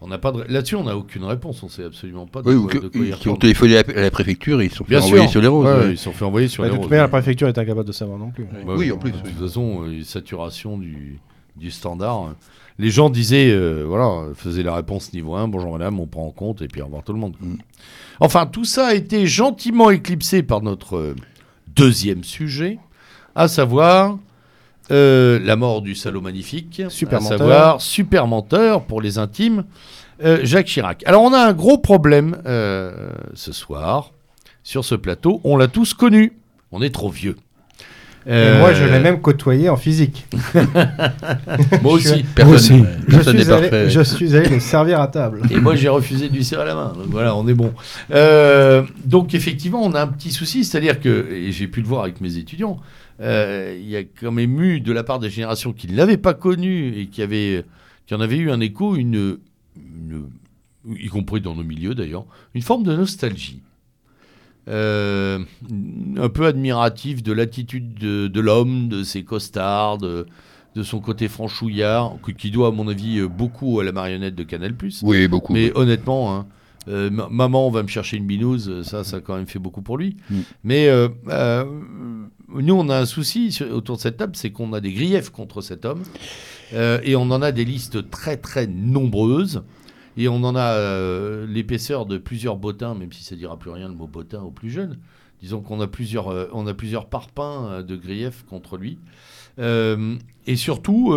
On 0.01 0.09
n'a 0.09 0.19
pas 0.19 0.33
de... 0.33 0.43
Là-dessus, 0.49 0.75
on 0.75 0.85
n'a 0.85 0.97
aucune 0.97 1.23
réponse, 1.23 1.63
on 1.63 1.69
sait 1.69 1.85
absolument 1.85 2.27
pas 2.27 2.43
de, 2.43 2.53
oui, 2.53 2.69
quoi, 2.69 2.81
de 2.81 2.89
quoi 2.89 3.17
Qui 3.19 3.29
ont 3.29 3.37
téléphoné 3.37 3.77
à 3.77 3.83
la 4.01 4.11
préfecture, 4.11 4.61
ils 4.61 4.73
sont 4.73 4.85
fait 4.85 4.97
envoyer 4.97 5.29
sur 5.29 5.41
les 5.41 5.47
roses. 5.47 5.91
Ils 5.91 5.99
sont 5.99 6.13
fait 6.13 6.25
envoyer 6.25 6.49
sur 6.49 6.65
les 6.65 6.71
roses. 6.71 6.89
Mais 6.91 6.97
la 6.97 7.09
préfecture 7.09 7.47
est 7.47 7.59
incapable 7.59 7.87
de 7.87 7.93
savoir 7.93 8.19
non 8.19 8.31
plus. 8.31 8.47
oui, 8.67 8.91
en 8.91 8.99
plus. 8.99 9.13
De 9.13 9.19
toute 9.19 9.39
façon, 9.39 9.85
une 9.87 10.05
saturation 10.05 10.79
du, 10.79 11.21
du 11.57 11.71
standard 11.71 12.35
les 12.79 12.91
gens 12.91 13.11
disaient, 13.11 13.51
euh, 13.51 13.85
voilà, 13.87 14.33
faisaient 14.35 14.63
la 14.63 14.75
réponse 14.75 15.13
niveau 15.13 15.35
1, 15.35 15.49
bonjour 15.49 15.73
madame, 15.73 16.01
on 16.01 16.07
prend 16.07 16.27
en 16.27 16.31
compte, 16.31 16.63
et 16.63 16.69
puis 16.69 16.81
au 16.81 16.87
revoir 16.87 17.03
tout 17.03 17.13
le 17.13 17.19
monde. 17.19 17.35
Mm. 17.41 17.57
Enfin, 18.21 18.47
tout 18.47 18.65
ça 18.65 18.89
a 18.89 18.95
été 18.95 19.27
gentiment 19.27 19.91
éclipsé 19.91 20.43
par 20.43 20.63
notre 20.63 20.97
euh, 20.97 21.17
deuxième 21.75 22.25
sujet, 22.25 22.79
à 23.35 23.49
savoir 23.49 24.19
euh, 24.91 25.39
la 25.43 25.57
mort 25.57 25.83
du 25.83 25.95
salaud 25.95 26.21
magnifique, 26.21 26.83
super 26.89 27.19
à 27.19 27.23
savoir 27.23 27.81
super 27.81 28.27
menteur 28.27 28.85
pour 28.85 29.01
les 29.01 29.19
intimes, 29.19 29.65
Jacques 30.43 30.67
Chirac. 30.67 31.03
Alors 31.05 31.23
on 31.23 31.33
a 31.33 31.39
un 31.41 31.53
gros 31.53 31.79
problème 31.79 32.41
ce 32.45 33.53
soir 33.53 34.13
sur 34.63 34.85
ce 34.85 34.95
plateau, 34.95 35.41
on 35.43 35.57
l'a 35.57 35.67
tous 35.67 35.95
connu, 35.95 36.39
on 36.71 36.81
est 36.81 36.95
trop 36.95 37.11
vieux. 37.11 37.35
Euh, 38.29 38.61
moi, 38.61 38.73
je 38.73 38.85
l'ai 38.85 39.01
même 39.01 39.21
côtoyé 39.21 39.69
en 39.69 39.77
physique. 39.77 40.27
moi 41.83 41.93
aussi. 41.95 42.25
Personne, 42.35 42.55
aussi. 42.55 42.85
je, 43.09 43.21
suis 43.21 43.51
allé, 43.51 43.91
je, 43.91 44.01
suis 44.03 44.37
allé, 44.37 44.49
le 44.49 44.61
servir 44.61 45.01
à 45.01 45.09
table. 45.09 45.43
Et 45.51 45.59
moi, 45.59 45.75
j'ai 45.75 45.89
refusé 45.89 46.29
de 46.29 46.35
lui 46.35 46.45
serrer 46.45 46.67
la 46.67 46.75
main. 46.75 46.93
Donc 46.97 47.07
voilà, 47.09 47.35
on 47.37 47.47
est 47.49 47.55
bon. 47.55 47.73
Euh, 48.13 48.83
donc 49.05 49.35
effectivement, 49.35 49.83
on 49.83 49.93
a 49.95 50.03
un 50.03 50.07
petit 50.07 50.31
souci, 50.31 50.65
c'est-à-dire 50.65 51.01
que, 51.01 51.29
et 51.33 51.53
j'ai 51.53 51.67
pu 51.67 51.81
le 51.81 51.87
voir 51.87 52.03
avec 52.03 52.21
mes 52.21 52.37
étudiants, 52.37 52.79
euh, 53.21 53.77
il 53.79 53.89
y 53.89 53.97
a 53.97 54.03
quand 54.03 54.33
même 54.33 54.61
eu 54.61 54.81
de 54.81 54.93
la 54.93 55.05
part 55.05 55.19
des 55.19 55.31
générations 55.31 55.73
qui 55.73 55.89
ne 55.89 55.97
l'avaient 55.97 56.17
pas 56.17 56.35
connu 56.35 56.97
et 56.97 57.07
qui, 57.07 57.23
avaient, 57.23 57.65
qui 58.07 58.15
en 58.15 58.21
avaient 58.21 58.37
eu 58.37 58.51
un 58.51 58.61
écho, 58.61 58.97
une, 58.97 59.39
y 60.87 61.09
compris 61.09 61.41
dans 61.41 61.55
nos 61.55 61.65
milieux 61.65 61.95
d'ailleurs, 61.95 62.25
une 62.55 62.63
forme 62.63 62.85
de 62.85 62.95
nostalgie. 62.95 63.61
Euh, 64.69 65.41
un 66.17 66.29
peu 66.29 66.47
admiratif 66.47 67.23
de 67.23 67.33
l'attitude 67.33 67.95
de, 67.95 68.41
l'homme, 68.41 68.89
de 68.89 69.03
ses 69.03 69.25
costards, 69.25 69.99
de, 69.99 70.27
son 70.83 71.01
côté 71.01 71.29
franchouillard, 71.29 72.15
qui 72.39 72.51
doit, 72.51 72.69
à 72.69 72.71
mon 72.71 72.87
avis, 72.89 73.19
euh, 73.19 73.29
beaucoup 73.29 73.81
à 73.81 73.85
la 73.85 73.93
marionnette 73.93 74.35
de 74.35 74.45
Canal+. 74.45 74.75
Oui, 75.03 75.27
beaucoup. 75.27 75.53
Mais 75.53 75.73
honnêtement, 75.75 76.37
hein, 76.37 76.47
euh, 76.89 77.11
maman, 77.11 77.67
on 77.67 77.71
va 77.71 77.83
me 77.83 77.89
chercher 77.89 78.17
une 78.17 78.27
binouse, 78.27 78.83
ça, 78.83 79.03
ça 79.03 79.17
a 79.17 79.21
quand 79.21 79.37
même 79.37 79.47
fait 79.47 79.59
beaucoup 79.59 79.83
pour 79.83 79.99
lui. 79.99 80.17
Mm. 80.31 80.41
Mais 80.65 80.89
nous, 82.55 82.75
on 82.75 82.89
a 82.89 82.99
un 82.99 83.07
souci 83.07 83.59
autour 83.73 83.97
de 83.97 84.01
cette 84.03 84.19
table, 84.19 84.37
c'est 84.37 84.51
qu'on 84.51 84.73
a 84.75 84.81
des 84.81 84.93
griefs 84.93 85.31
contre 85.31 85.61
cet 85.61 85.85
homme. 85.85 86.03
et 86.73 87.17
on 87.17 87.23
en 87.23 87.43
a 87.43 87.51
des 87.51 87.65
listes 87.65 88.11
très, 88.11 88.37
très 88.37 88.69
nombreuses. 88.69 89.63
Et 90.17 90.29
on 90.29 90.43
en 90.45 90.55
a 90.55 90.75
euh, 90.75 91.47
l'épaisseur 91.47 92.07
de 92.07 92.19
plusieurs 92.19 92.57
bottins, 92.57 92.95
même 92.95 93.13
si 93.13 93.23
ça 93.23 93.35
ne 93.35 93.41
dira 93.41 93.59
plus 93.59 93.71
rien 93.71 93.89
le 93.89 93.95
mot 93.95 94.07
bottin 94.07 94.43
aux 94.43 94.51
plus 94.51 94.71
jeunes. 94.71 94.99
Disons 95.41 95.61
qu'on 95.61 95.81
a 95.81 95.87
plusieurs, 95.87 96.29
euh, 96.29 96.49
on 96.53 96.67
a 96.67 96.75
plusieurs 96.75 97.07
parpaings 97.07 97.67
euh, 97.69 97.83
de 97.83 97.97
grief 97.97 98.45
contre 98.49 98.77
lui. 98.77 98.99
et 99.59 100.57
surtout, 100.57 101.15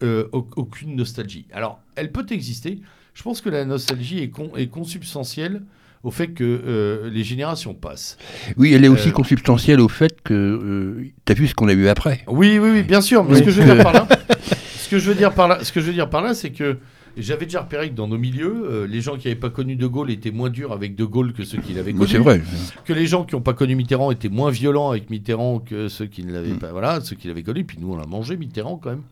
aucune 0.00 0.96
nostalgie. 0.96 1.46
Alors, 1.52 1.80
elle 1.96 2.12
peut 2.12 2.26
exister. 2.30 2.80
Je 3.14 3.22
pense 3.22 3.40
que 3.40 3.48
la 3.48 3.64
nostalgie 3.64 4.18
est, 4.18 4.32
est 4.56 4.66
consubstantielle 4.66 5.62
au 6.02 6.10
fait 6.10 6.28
que 6.28 7.08
les 7.10 7.24
générations 7.24 7.74
passent. 7.74 8.18
Oui, 8.56 8.74
elle 8.74 8.84
est 8.84 8.88
aussi 8.88 9.12
consubstantielle 9.12 9.80
au 9.80 9.88
fait 9.88 10.20
que 10.22 11.12
tu 11.24 11.32
as 11.32 11.34
vu 11.34 11.46
ce 11.46 11.54
qu'on 11.54 11.68
a 11.68 11.72
eu 11.72 11.88
après. 11.88 12.24
Oui, 12.26 12.58
oui, 12.58 12.70
oui, 12.70 12.82
bien 12.82 13.00
sûr. 13.00 13.24
Mais 13.24 13.36
ce 13.36 13.42
que 13.42 13.50
je 13.50 13.62
veux 13.62 13.74
dire 13.74 13.82
par 13.82 13.92
là, 13.92 14.08
ce 14.76 14.88
que 14.88 14.98
je 14.98 15.08
veux 15.08 15.14
dire 15.14 15.32
par 15.32 15.48
là, 15.48 15.62
ce 15.62 15.72
que 15.72 15.80
je 15.80 15.86
veux 15.86 15.92
dire 15.92 16.10
par 16.10 16.22
là, 16.22 16.34
c'est 16.34 16.50
que 16.50 16.78
j'avais 17.16 17.46
déjà 17.46 17.62
repéré 17.62 17.90
que 17.90 17.94
dans 17.94 18.08
nos 18.08 18.18
milieux, 18.18 18.64
euh, 18.64 18.86
les 18.86 19.00
gens 19.00 19.16
qui 19.16 19.28
n'avaient 19.28 19.38
pas 19.38 19.50
connu 19.50 19.76
De 19.76 19.86
Gaulle 19.86 20.10
étaient 20.10 20.30
moins 20.30 20.50
durs 20.50 20.72
avec 20.72 20.96
De 20.96 21.04
Gaulle 21.04 21.32
que 21.32 21.44
ceux 21.44 21.58
qui 21.58 21.72
l'avaient 21.72 21.92
connu. 21.92 22.08
C'est 22.08 22.18
vrai. 22.18 22.42
Que 22.84 22.92
les 22.92 23.06
gens 23.06 23.24
qui 23.24 23.34
n'ont 23.34 23.40
pas 23.40 23.54
connu 23.54 23.74
Mitterrand 23.74 24.10
étaient 24.10 24.28
moins 24.28 24.50
violents 24.50 24.90
avec 24.90 25.10
Mitterrand 25.10 25.60
que 25.60 25.88
ceux 25.88 26.06
qui 26.06 26.24
ne 26.24 26.32
l'avaient 26.32 26.54
mm. 26.54 26.58
pas. 26.58 26.72
Voilà, 26.72 27.00
ceux 27.00 27.16
qui 27.16 27.28
l'avaient 27.28 27.42
connu. 27.42 27.64
Puis 27.64 27.78
nous, 27.80 27.92
on 27.92 28.00
a 28.00 28.06
mangé 28.06 28.36
Mitterrand 28.36 28.76
quand 28.76 28.90
même. 28.90 29.02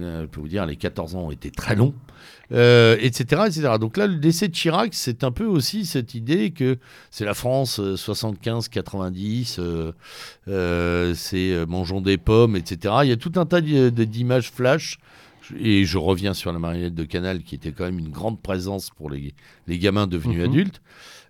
Euh, 0.00 0.22
je 0.22 0.26
peux 0.26 0.40
vous 0.40 0.48
dire, 0.48 0.66
les 0.66 0.74
14 0.74 1.14
ans 1.14 1.26
ont 1.26 1.30
été 1.30 1.50
très 1.50 1.76
longs. 1.76 1.94
Euh, 2.52 2.96
etc., 3.00 3.42
etc. 3.46 3.74
Donc 3.80 3.96
là, 3.96 4.06
le 4.06 4.16
décès 4.16 4.48
de 4.48 4.52
Chirac, 4.52 4.92
c'est 4.92 5.24
un 5.24 5.30
peu 5.30 5.44
aussi 5.44 5.86
cette 5.86 6.14
idée 6.14 6.50
que 6.50 6.78
c'est 7.10 7.24
la 7.24 7.34
France 7.34 7.80
75-90, 7.80 9.92
c'est 11.14 11.66
mangeons 11.66 12.00
des 12.00 12.18
pommes, 12.18 12.56
etc. 12.56 12.94
Il 13.04 13.08
y 13.08 13.12
a 13.12 13.16
tout 13.16 13.32
un 13.36 13.46
tas 13.46 13.60
d'images 13.60 14.50
flash 14.50 14.98
et 15.58 15.84
je 15.84 15.98
reviens 15.98 16.34
sur 16.34 16.52
la 16.52 16.58
marionnette 16.58 16.94
de 16.94 17.04
Canal, 17.04 17.42
qui 17.42 17.54
était 17.54 17.72
quand 17.72 17.84
même 17.84 17.98
une 17.98 18.10
grande 18.10 18.40
présence 18.40 18.90
pour 18.90 19.10
les, 19.10 19.34
les 19.66 19.78
gamins 19.78 20.06
devenus 20.06 20.38
mhm. 20.38 20.44
adultes, 20.44 20.82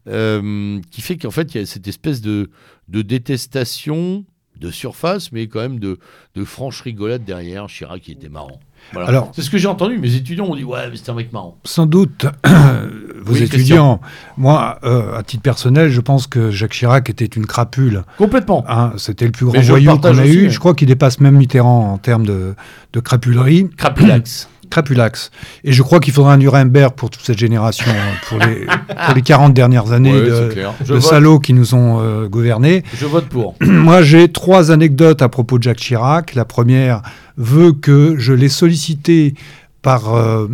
euh, 0.09 0.81
qui 0.91 1.01
fait 1.01 1.17
qu'en 1.17 1.31
fait, 1.31 1.55
il 1.55 1.59
y 1.59 1.61
a 1.63 1.67
cette 1.67 1.89
espèce 1.89 2.21
de, 2.21 2.51
de 2.89 3.03
détestation 3.03 4.25
de 4.57 4.71
surface, 4.71 5.33
mais 5.33 5.49
quand 5.49 5.61
même 5.61 5.81
de, 5.81 5.99
de 6.35 6.45
franche 6.45 6.81
rigolade 6.83 7.25
derrière. 7.25 7.67
Chirac 7.67 8.03
qui 8.03 8.13
était 8.13 8.29
marrant. 8.29 8.61
Alors, 8.97 9.31
c'est 9.35 9.43
ce 9.43 9.51
que 9.51 9.59
j'ai 9.59 9.69
entendu. 9.69 9.99
Mes 9.99 10.15
étudiants 10.15 10.47
ont 10.47 10.57
dit 10.57 10.65
ouais, 10.65 10.89
mais 10.91 10.97
c'était 10.97 11.11
un 11.11 11.15
mec 11.15 11.33
marrant. 11.33 11.59
Sans 11.65 11.87
doute, 11.87 12.27
vos 13.25 13.35
étudiants. 13.35 14.01
Moi, 14.37 14.79
euh, 14.85 15.17
à 15.17 15.23
titre 15.23 15.43
personnel, 15.43 15.91
je 15.91 16.01
pense 16.01 16.27
que 16.27 16.51
Jacques 16.51 16.73
Chirac 16.73 17.09
était 17.11 17.25
une 17.25 17.47
crapule. 17.47 18.03
Complètement. 18.19 18.65
Hein, 18.69 18.93
c'était 18.97 19.27
le 19.27 19.33
plus 19.33 19.47
grand 19.47 19.61
voyou 19.61 19.99
qu'on 19.99 20.19
a 20.19 20.27
eu. 20.27 20.51
Je 20.51 20.59
crois 20.59 20.75
qu'il 20.75 20.89
dépasse 20.89 21.21
même 21.21 21.37
Mitterrand 21.37 21.93
en 21.93 21.99
termes 21.99 22.27
de, 22.27 22.55
de 22.93 23.01
crapulerie. 23.01 23.71
Crapulax. 23.77 24.49
Crapulax. 24.71 25.31
Et 25.65 25.73
je 25.73 25.83
crois 25.83 26.01
qu'il 26.01 26.13
faudra 26.13 26.35
un 26.35 26.37
Nuremberg 26.37 26.95
pour 26.95 27.11
toute 27.11 27.23
cette 27.23 27.39
génération, 27.39 27.93
pour 28.29 28.39
les, 28.39 28.67
pour 29.07 29.15
les 29.15 29.23
40 29.23 29.55
dernières 29.55 29.93
années 29.93 30.13
de, 30.13 31.01
salauds 31.01 31.39
qui 31.39 31.53
nous 31.53 31.75
ont 31.75 32.01
euh, 32.01 32.29
gouvernés. 32.29 32.83
Je 32.99 33.07
vote 33.07 33.27
pour. 33.27 33.55
Moi, 33.61 34.03
j'ai 34.03 34.29
trois 34.29 34.71
anecdotes 34.71 35.23
à 35.23 35.29
propos 35.29 35.59
de 35.59 35.65
Jacques 35.65 35.79
Chirac. 35.79 36.35
La 36.35 36.45
première 36.45 37.03
veut 37.37 37.73
que 37.73 38.17
je 38.19 38.33
l'ai 38.33 38.49
sollicité 38.49 39.35
par 39.83 40.15
euh, 40.15 40.49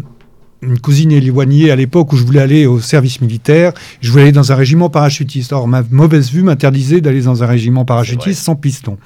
une 0.62 0.78
cousine 0.78 1.12
éloignée 1.12 1.70
à 1.70 1.76
l'époque 1.76 2.12
où 2.12 2.16
je 2.16 2.24
voulais 2.24 2.40
aller 2.40 2.66
au 2.66 2.80
service 2.80 3.20
militaire. 3.20 3.72
Je 4.00 4.10
voulais 4.10 4.24
aller 4.24 4.32
dans 4.32 4.52
un 4.52 4.54
régiment 4.54 4.90
parachutiste. 4.90 5.52
Or, 5.52 5.66
ma 5.66 5.82
mauvaise 5.90 6.30
vue 6.30 6.42
m'interdisait 6.42 7.00
d'aller 7.00 7.22
dans 7.22 7.42
un 7.42 7.46
régiment 7.46 7.84
parachutiste 7.84 8.42
sans 8.42 8.56
piston. 8.56 8.98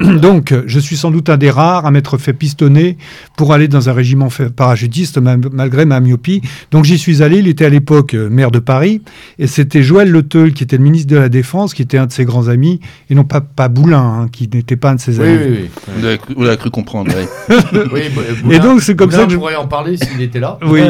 Donc, 0.20 0.54
je 0.66 0.78
suis 0.78 0.96
sans 0.96 1.10
doute 1.10 1.28
un 1.30 1.36
des 1.36 1.50
rares 1.50 1.86
à 1.86 1.90
m'être 1.90 2.16
fait 2.18 2.32
pistonner 2.32 2.96
pour 3.36 3.52
aller 3.52 3.68
dans 3.68 3.88
un 3.88 3.92
régiment 3.92 4.28
parachutiste 4.54 5.18
malgré 5.18 5.84
ma 5.84 6.00
myopie. 6.00 6.42
Donc, 6.70 6.84
j'y 6.84 6.98
suis 6.98 7.22
allé. 7.22 7.38
Il 7.38 7.48
était 7.48 7.64
à 7.64 7.70
l'époque 7.70 8.14
euh, 8.14 8.28
maire 8.28 8.50
de 8.50 8.58
Paris. 8.58 9.02
Et 9.38 9.46
c'était 9.46 9.82
Joël 9.82 10.10
Le 10.10 10.22
Teul, 10.22 10.52
qui 10.52 10.62
était 10.62 10.76
le 10.76 10.84
ministre 10.84 11.08
de 11.08 11.16
la 11.16 11.28
Défense, 11.28 11.74
qui 11.74 11.82
était 11.82 11.98
un 11.98 12.06
de 12.06 12.12
ses 12.12 12.24
grands 12.24 12.48
amis. 12.48 12.80
Et 13.10 13.14
non 13.14 13.24
pas, 13.24 13.40
pas 13.40 13.68
Boulin, 13.68 14.22
hein, 14.22 14.28
qui 14.30 14.48
n'était 14.52 14.76
pas 14.76 14.90
un 14.90 14.94
de 14.94 15.00
ses 15.00 15.20
amis. 15.20 15.38
Oui, 15.40 15.46
oui, 15.50 15.68
oui. 15.96 16.18
Vous 16.36 16.44
l'avez 16.44 16.56
cru 16.56 16.70
comprendre. 16.70 17.10
et 18.50 18.58
donc, 18.58 18.82
c'est 18.82 18.94
comme 18.94 19.10
ça 19.10 19.24
que 19.24 19.32
je 19.32 19.36
pourrais 19.36 19.56
en 19.56 19.66
parler 19.66 19.96
s'il 19.96 20.20
était 20.20 20.40
là. 20.40 20.58
Oui. 20.70 20.82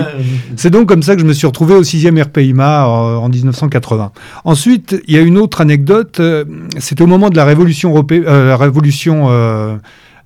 C'est 0.56 0.70
donc 0.70 0.88
comme 0.88 1.02
ça 1.02 1.14
que 1.14 1.20
je 1.20 1.26
me 1.26 1.32
suis 1.32 1.46
retrouvé 1.46 1.74
au 1.74 1.82
6e 1.82 2.22
RPIMA 2.22 2.84
euh, 2.84 3.16
en 3.16 3.28
1980. 3.28 4.12
Ensuite, 4.44 5.00
il 5.06 5.14
y 5.14 5.18
a 5.18 5.20
une 5.20 5.38
autre 5.38 5.60
anecdote. 5.60 6.20
Euh, 6.20 6.44
c'était 6.78 7.02
au 7.02 7.06
moment 7.06 7.30
de 7.30 7.36
la 7.36 7.44
révolution 7.44 7.90
européenne, 7.90 8.24
euh, 8.26 8.56
euh, 8.58 9.76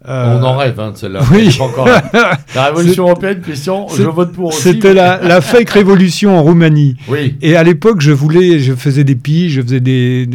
On 0.05 0.43
en 0.43 0.57
rêve, 0.57 0.79
hein, 0.81 0.93
celle-là. 0.95 1.21
Oui. 1.33 1.57
Encore 1.61 1.89
la 2.55 2.65
révolution 2.67 3.05
européenne, 3.05 3.41
question, 3.41 3.87
je 3.89 4.03
vote 4.03 4.33
pour 4.33 4.49
aussi. 4.49 4.63
C'était 4.63 4.95
la, 4.95 5.41
fake 5.41 5.71
révolution 5.71 6.37
en 6.37 6.43
Roumanie. 6.43 6.97
Oui. 7.09 7.37
Et 7.41 7.57
à 7.57 7.63
l'époque, 7.63 8.01
je 8.01 8.11
voulais, 8.11 8.59
je 8.59 8.75
faisais 8.75 9.05
des 9.05 9.15
piges, 9.15 9.53
je 9.53 9.63
faisais 9.63 9.81
des, 9.81 10.29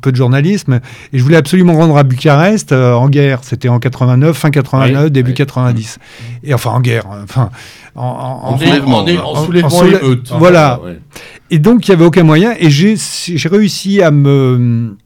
peu 0.00 0.10
de 0.10 0.16
journalisme, 0.16 0.80
et 1.12 1.18
je 1.18 1.22
voulais 1.22 1.36
absolument 1.36 1.74
rendre 1.74 1.96
à 1.96 2.02
Bucarest 2.02 2.72
euh, 2.72 2.92
en 2.94 3.08
guerre. 3.08 3.40
C'était 3.42 3.68
en 3.68 3.78
89, 3.78 4.36
fin 4.36 4.50
89, 4.50 5.10
début 5.10 5.34
90. 5.34 5.98
Et 6.42 6.54
enfin 6.54 6.70
en 6.70 6.80
guerre, 6.80 7.06
enfin 7.22 7.50
en, 7.94 8.02
en, 8.42 8.58
soulèvement, 8.58 9.04
en, 9.04 9.44
soulèvement 9.44 9.84
émeute. 9.84 10.32
Voilà. 10.36 10.80
Et 11.50 11.58
donc 11.58 11.86
il 11.86 11.90
n'y 11.90 11.94
avait 11.94 12.04
aucun 12.04 12.24
moyen, 12.24 12.54
et 12.58 12.70
j'ai 12.70 12.96
réussi 13.48 14.02
à 14.02 14.10
me 14.10 14.96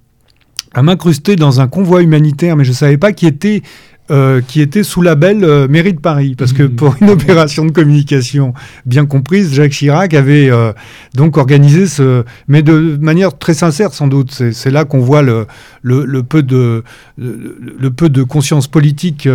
à 0.74 0.82
m'incruster 0.82 1.36
dans 1.36 1.60
un 1.60 1.66
convoi 1.66 2.02
humanitaire, 2.02 2.56
mais 2.56 2.64
je 2.64 2.70
ne 2.70 2.76
savais 2.76 2.98
pas 2.98 3.12
qui 3.12 3.26
était 3.26 3.62
euh, 4.10 4.40
qui 4.40 4.62
était 4.62 4.82
sous 4.82 5.02
label 5.02 5.44
euh, 5.44 5.68
mairie 5.68 5.92
de 5.92 6.00
Paris. 6.00 6.34
Parce 6.36 6.54
que 6.54 6.62
mmh. 6.62 6.76
pour 6.76 6.96
une 7.00 7.10
opération 7.10 7.64
de 7.66 7.70
communication 7.70 8.54
bien 8.86 9.04
comprise, 9.04 9.52
Jacques 9.52 9.72
Chirac 9.72 10.14
avait 10.14 10.50
euh, 10.50 10.72
donc 11.14 11.36
organisé 11.36 11.86
ce. 11.86 12.24
Mais 12.46 12.62
de 12.62 12.96
manière 13.00 13.36
très 13.36 13.54
sincère, 13.54 13.92
sans 13.92 14.06
doute. 14.06 14.32
C'est 14.52 14.70
là 14.70 14.84
qu'on 14.84 15.00
voit 15.00 15.20
le, 15.22 15.46
le, 15.82 16.22
peu 16.22 16.42
de, 16.42 16.84
le, 17.18 17.90
peu 17.90 18.08
de 18.08 18.22
conscience 18.22 18.66
politique 18.66 19.28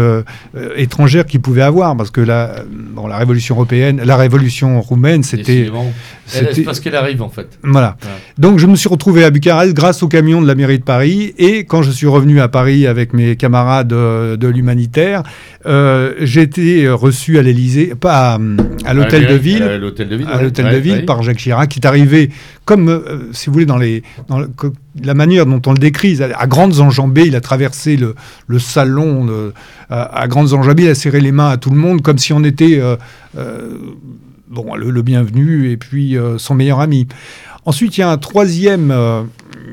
étrangère 0.76 1.26
qu'il 1.26 1.42
pouvait 1.42 1.62
avoir. 1.62 1.96
Parce 1.96 2.10
que 2.10 2.22
la, 2.22 2.64
bon, 2.96 3.06
la 3.06 3.18
révolution 3.18 3.56
européenne, 3.56 4.02
la 4.04 4.18
révolution 4.18 4.82
roumaine, 4.82 5.22
c'était. 5.22 5.70
C'est 6.26 6.64
parce 6.64 6.80
qu'elle 6.80 6.96
arrive, 6.96 7.22
en 7.22 7.30
fait. 7.30 7.60
Voilà. 7.64 7.98
Donc 8.38 8.58
je 8.58 8.66
me 8.66 8.76
suis 8.76 8.90
retrouvé 8.90 9.24
à 9.24 9.30
Bucarest 9.30 9.74
grâce 9.74 10.02
au 10.02 10.08
camion 10.08 10.42
de 10.42 10.48
la 10.48 10.56
mairie 10.56 10.80
de 10.80 10.84
Paris. 10.84 11.34
Et 11.38 11.66
quand 11.66 11.84
je 11.84 11.92
suis 11.92 12.08
revenu 12.08 12.42
à 12.42 12.48
Paris 12.48 12.88
avec 12.88 13.14
mes 13.14 13.36
camarades 13.36 13.90
de, 13.90 14.36
de 14.36 14.63
humanitaire. 14.64 15.24
Euh, 15.66 16.14
j'ai 16.22 16.42
été 16.42 16.90
reçu 16.90 17.38
à 17.38 17.42
l'Élysée, 17.42 17.94
pas 17.96 18.40
à, 18.86 18.94
l'hôtel 18.94 19.28
de 19.28 19.36
ville, 19.36 19.64
à 19.64 19.78
l'hôtel 19.78 20.10
de 20.10 20.16
ville, 20.16 20.28
à 20.32 20.42
l'hôtel 20.42 20.72
de 20.72 20.78
ville 20.78 21.06
par 21.06 21.22
Jacques 21.22 21.38
Chirac, 21.38 21.70
qui 21.70 21.80
est 21.80 21.86
arrivé 21.86 22.30
comme, 22.66 22.90
euh, 22.90 23.30
si 23.34 23.48
vous 23.48 23.54
voulez, 23.54 23.66
dans 23.66 23.78
les, 23.78 24.04
dans 24.30 24.42
la 25.04 25.14
manière 25.14 25.46
dont 25.46 25.62
on 25.66 25.74
le 25.74 25.78
décrit, 25.78 26.20
à, 26.24 26.48
grandes 26.48 26.80
enjambées, 26.80 27.26
il 27.28 27.36
a 27.36 27.42
traversé 27.42 27.98
le, 27.98 28.16
le 28.48 28.60
salon 28.60 29.52
à, 29.90 30.28
grandes 30.28 30.54
enjambées, 30.54 30.84
il 30.84 30.90
a 30.90 30.96
serré 30.96 31.20
les 31.20 31.32
mains 31.32 31.50
à 31.50 31.58
tout 31.58 31.70
le 31.70 31.78
monde 31.78 32.02
comme 32.02 32.18
si 32.18 32.32
on 32.32 32.44
était 32.44 32.80
euh, 32.80 33.78
bon, 34.50 34.76
le, 34.76 35.02
bienvenu 35.02 35.70
et 35.70 35.78
puis 35.78 36.18
son 36.38 36.56
meilleur 36.56 36.80
ami. 36.80 37.08
Ensuite, 37.66 37.98
il 37.98 38.02
y 38.02 38.04
a 38.04 38.10
un 38.10 38.18
troisième, 38.18 38.92
euh, 38.92 39.24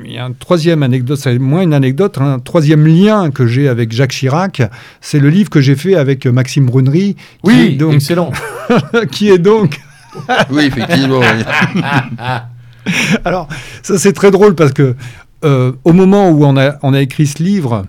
il 0.05 0.11
y 0.11 0.17
a 0.17 0.25
un 0.25 0.31
troisième 0.31 0.83
anecdote, 0.83 1.19
c'est 1.19 1.37
moins 1.39 1.61
une 1.61 1.73
anecdote, 1.73 2.17
un 2.19 2.39
troisième 2.39 2.87
lien 2.87 3.31
que 3.31 3.47
j'ai 3.47 3.67
avec 3.67 3.91
Jacques 3.91 4.11
Chirac, 4.11 4.61
c'est 5.01 5.19
le 5.19 5.29
livre 5.29 5.49
que 5.49 5.61
j'ai 5.61 5.75
fait 5.75 5.95
avec 5.95 6.25
Maxime 6.25 6.65
Brunery. 6.65 7.15
Oui, 7.43 7.75
donc, 7.75 7.95
excellent. 7.95 8.31
qui 9.11 9.29
est 9.29 9.37
donc. 9.37 9.79
oui, 10.49 10.65
effectivement. 10.65 11.21
Alors, 13.25 13.47
ça 13.83 13.97
c'est 13.97 14.13
très 14.13 14.31
drôle 14.31 14.55
parce 14.55 14.73
que 14.73 14.95
euh, 15.43 15.73
au 15.83 15.93
moment 15.93 16.29
où 16.29 16.45
on 16.45 16.57
a, 16.57 16.77
on 16.83 16.93
a 16.93 17.01
écrit 17.01 17.27
ce 17.27 17.43
livre, 17.43 17.85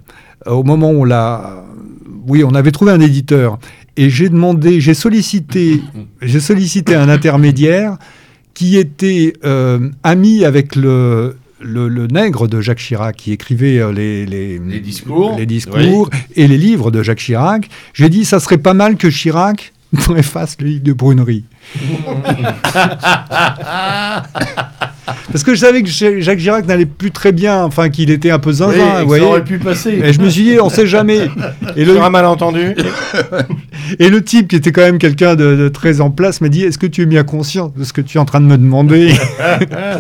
euh, 0.47 0.53
au 0.53 0.65
moment 0.65 0.91
où 0.91 1.03
on 1.03 1.05
l'a. 1.05 1.65
Oui, 2.27 2.45
on 2.45 2.55
avait 2.55 2.71
trouvé 2.71 2.93
un 2.93 3.01
éditeur 3.01 3.59
et 3.97 4.09
j'ai 4.09 4.29
demandé, 4.29 4.81
j'ai 4.81 4.95
sollicité, 4.95 5.83
j'ai 6.21 6.41
sollicité 6.41 6.95
un 6.95 7.09
intermédiaire 7.09 7.97
qui 8.55 8.77
était 8.77 9.33
euh, 9.45 9.91
ami 10.05 10.45
avec 10.45 10.77
le, 10.77 11.37
le, 11.63 12.07
nègre 12.07 12.49
de 12.49 12.61
Jacques 12.61 12.79
Chirac, 12.79 13.17
qui 13.17 13.33
écrivait 13.33 13.79
euh, 13.79 13.93
les, 13.93 14.27
les, 14.27 14.81
discours, 14.81 15.37
les 15.39 15.47
discours 15.47 16.11
et 16.35 16.49
les 16.49 16.59
livres 16.59 16.91
de 16.91 17.03
Jacques 17.03 17.19
Chirac. 17.19 17.69
J'ai 17.95 18.09
dit, 18.09 18.25
ça 18.25 18.41
serait 18.41 18.59
pas 18.59 18.75
mal 18.75 18.97
que 18.97 19.09
Chirac 19.09 19.73
préface 19.97 20.57
le 20.61 20.69
livre 20.69 20.85
de 20.85 20.93
Brunerie. 20.93 21.45
Parce 25.05 25.43
que 25.43 25.55
je 25.55 25.61
savais 25.61 25.83
que 25.83 25.89
Jacques 25.89 26.39
Chirac 26.39 26.67
n'allait 26.67 26.87
plus 26.87 27.11
très 27.11 27.33
bien, 27.33 27.65
enfin 27.65 27.89
qu'il 27.89 28.11
était 28.11 28.31
un 28.31 28.39
peu 28.39 28.53
zinzin. 28.53 29.05
Oui, 29.05 29.19
ça 29.19 29.25
aurait 29.25 29.45
pu 29.45 29.59
passer. 29.59 29.91
Et 29.91 30.13
je 30.13 30.21
me 30.21 30.29
suis 30.29 30.45
dit, 30.45 30.61
on 30.61 30.69
sait 30.69 30.87
jamais. 30.87 31.29
Et 31.77 31.85
le 31.85 32.01
un 32.01 32.11
malentendu. 32.11 32.75
et 33.99 34.09
le 34.09 34.23
type 34.25 34.49
qui 34.49 34.57
était 34.57 34.73
quand 34.73 34.83
même 34.83 34.99
quelqu'un 34.99 35.37
de, 35.37 35.69
très 35.69 36.01
en 36.01 36.11
place 36.11 36.41
m'a 36.41 36.49
dit, 36.49 36.65
est-ce 36.65 36.79
que 36.79 36.87
tu 36.87 37.03
es 37.03 37.07
bien 37.07 37.23
conscient 37.23 37.73
de 37.77 37.85
ce 37.85 37.93
que 37.93 38.01
tu 38.01 38.19
es 38.19 38.21
en 38.21 38.25
train 38.25 38.41
de 38.41 38.47
me 38.47 38.59
demander? 38.59 39.15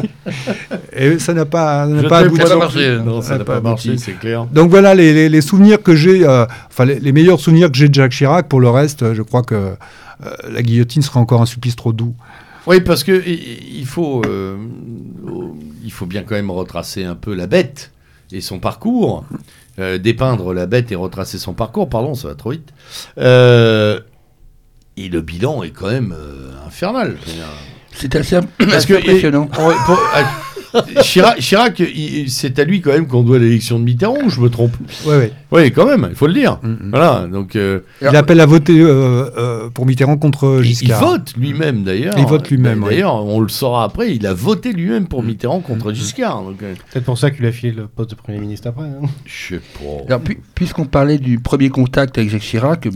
Et 0.97 1.19
ça 1.21 1.33
n'a 1.33 1.45
pas, 1.45 1.87
pas 2.09 2.19
abouti. 2.19 2.47
Ça 2.47 2.57
marché. 2.57 2.99
Non, 3.05 3.23
ça 3.23 3.39
n'a 3.39 3.45
pas, 3.45 3.61
marché, 3.61 3.97
c'est 3.99 4.19
clair. 4.19 4.47
Donc 4.53 4.71
voilà 4.71 4.95
les, 4.95 5.41
souvenirs 5.41 5.83
que 5.83 5.95
j'ai, 5.95 6.27
euh, 6.27 6.45
enfin 6.69 6.85
les, 6.85 6.99
les, 6.99 7.13
meilleurs 7.13 7.39
souvenirs 7.41 7.71
que 7.71 7.77
j'ai 7.77 7.89
de 7.89 7.95
Jacques 7.95 8.13
Chirac. 8.13 8.49
Pour 8.49 8.61
le 8.61 8.69
reste, 8.69 9.15
je 9.15 9.23
crois 9.23 9.43
que 9.43 9.55
euh, 9.55 10.31
la 10.53 10.63
guillotine 10.63 11.03
serait 11.03 11.21
encore 11.21 11.43
un 11.43 11.47
supplice 11.47 11.77
trop 11.77 11.93
doux. 11.93 12.15
Oui, 12.67 12.81
parce 12.81 13.05
que 13.05 13.23
il 13.27 13.87
faut, 13.87 14.23
euh, 14.25 14.57
il 15.83 15.93
faut 15.93 16.07
bien 16.07 16.23
quand 16.23 16.35
même 16.35 16.51
retracer 16.51 17.05
un 17.05 17.15
peu 17.15 17.35
la 17.35 17.47
bête 17.47 17.93
et 18.31 18.41
son 18.41 18.61
parcours, 18.61 19.25
euh, 19.79 19.99
dépeindre 19.99 20.55
la 20.55 20.67
bête 20.67 20.93
et 20.93 20.95
retracer 20.95 21.39
son 21.39 21.55
parcours. 21.55 21.89
Pardon, 21.89 22.15
ça 22.15 22.29
va 22.29 22.35
trop 22.35 22.51
vite. 22.51 22.73
Euh, 23.19 24.01
et 24.97 25.09
le 25.09 25.21
bilan 25.23 25.63
est 25.63 25.71
quand 25.71 25.91
même 25.91 26.15
infernal. 26.67 27.17
C'est 27.95 28.15
assez, 28.15 28.37
impressionnant. 28.37 29.49
Chirac, 31.03 31.83
c'est 32.29 32.59
à 32.59 32.65
lui 32.65 32.81
quand 32.81 32.93
même 32.93 33.07
qu'on 33.07 33.23
doit 33.23 33.39
l'élection 33.39 33.79
de 33.79 33.85
Mitterrand, 33.85 34.29
je 34.29 34.41
me 34.41 34.49
trompe 34.49 34.77
Oui, 35.07 35.15
oui. 35.19 35.27
Oui, 35.51 35.71
quand 35.71 35.87
même, 35.87 36.07
il 36.11 36.17
faut 36.17 36.27
le 36.27 36.33
dire. 36.33 36.59
Mm, 36.63 36.69
mm. 36.69 36.91
Voilà, 36.91 37.27
donc. 37.31 37.57
Euh, 37.57 37.81
il 38.01 38.17
appelle 38.17 38.41
à 38.41 38.47
voter 38.47 38.81
euh, 38.81 39.31
euh, 39.37 39.69
pour 39.71 39.85
Mitterrand 39.85 40.17
contre 40.17 40.63
Giscard. 40.63 41.03
Il, 41.03 41.07
vote 41.07 41.33
lui-même 41.37 41.85
d'ailleurs. 41.85 42.15
Il 42.19 42.25
vote 42.25 42.49
lui-même. 42.51 42.85
D'ailleurs, 42.85 43.25
on 43.25 43.41
le 43.41 43.49
saura 43.49 43.85
après. 43.85 44.15
Il 44.15 44.27
a 44.27 44.33
voté 44.33 44.73
lui-même 44.73 45.07
pour 45.07 45.23
mm. 45.23 45.27
Mitterrand 45.27 45.61
contre 45.61 45.93
Giscard. 45.93 46.43
Peut-être 46.59 47.05
pour 47.05 47.19
ça 47.19 47.31
qu'il 47.31 47.45
a 47.45 47.53
filé 47.53 47.73
le 47.73 47.87
poste 47.87 48.11
de 48.11 48.15
premier 48.15 48.39
ministre 48.39 48.69
après. 48.69 48.87
Hein. 48.87 49.07
Je 49.27 49.57
sais 49.57 49.61
pas. 50.09 50.21
puisqu'on 50.55 50.87
parlait 50.87 51.19
du 51.19 51.39
premier 51.39 51.69
contact 51.69 52.17
avec 52.17 52.31
Jacques 52.31 52.43
Chirac, 52.43 52.89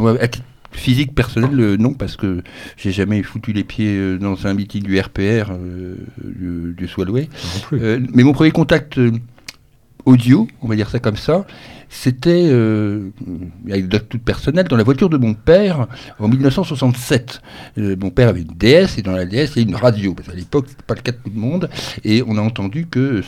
Physique 0.76 1.14
personnel, 1.14 1.58
euh, 1.58 1.76
non, 1.78 1.94
parce 1.94 2.16
que 2.16 2.42
j'ai 2.76 2.92
jamais 2.92 3.22
foutu 3.22 3.54
les 3.54 3.64
pieds 3.64 3.96
euh, 3.96 4.18
dans 4.18 4.46
un 4.46 4.52
meeting 4.52 4.82
du 4.82 5.00
RPR 5.00 5.50
euh, 5.50 5.96
du, 6.22 6.74
du 6.76 6.86
Swalloway. 6.86 7.30
mais 7.72 8.22
mon 8.22 8.34
premier 8.34 8.50
contact 8.50 9.00
audio, 10.04 10.46
on 10.60 10.68
va 10.68 10.76
dire 10.76 10.90
ça 10.90 10.98
comme 10.98 11.16
ça, 11.16 11.46
c'était, 11.88 12.52
avec 13.70 13.88
toute 14.08 14.22
personnelle, 14.22 14.68
dans 14.68 14.76
la 14.76 14.82
voiture 14.82 15.08
de 15.08 15.16
mon 15.16 15.34
père 15.34 15.86
en 16.18 16.28
1967. 16.28 17.40
mon 17.76 18.10
père 18.10 18.28
avait 18.28 18.42
une 18.42 18.54
DS 18.54 18.98
et 18.98 19.02
dans 19.02 19.12
la 19.12 19.24
DS 19.24 19.52
il 19.56 19.62
y 19.62 19.64
a 19.64 19.68
une 19.68 19.76
radio, 19.76 20.12
parce 20.12 20.28
qu'à 20.28 20.34
l'époque 20.34 20.66
c'était 20.68 20.82
pas 20.82 20.94
le 20.94 21.00
cas 21.00 21.12
de 21.12 21.16
tout 21.16 21.30
le 21.34 21.40
monde, 21.40 21.70
et 22.04 22.22
on 22.26 22.36
a 22.36 22.40
entendu 22.40 22.86
que 22.86 23.22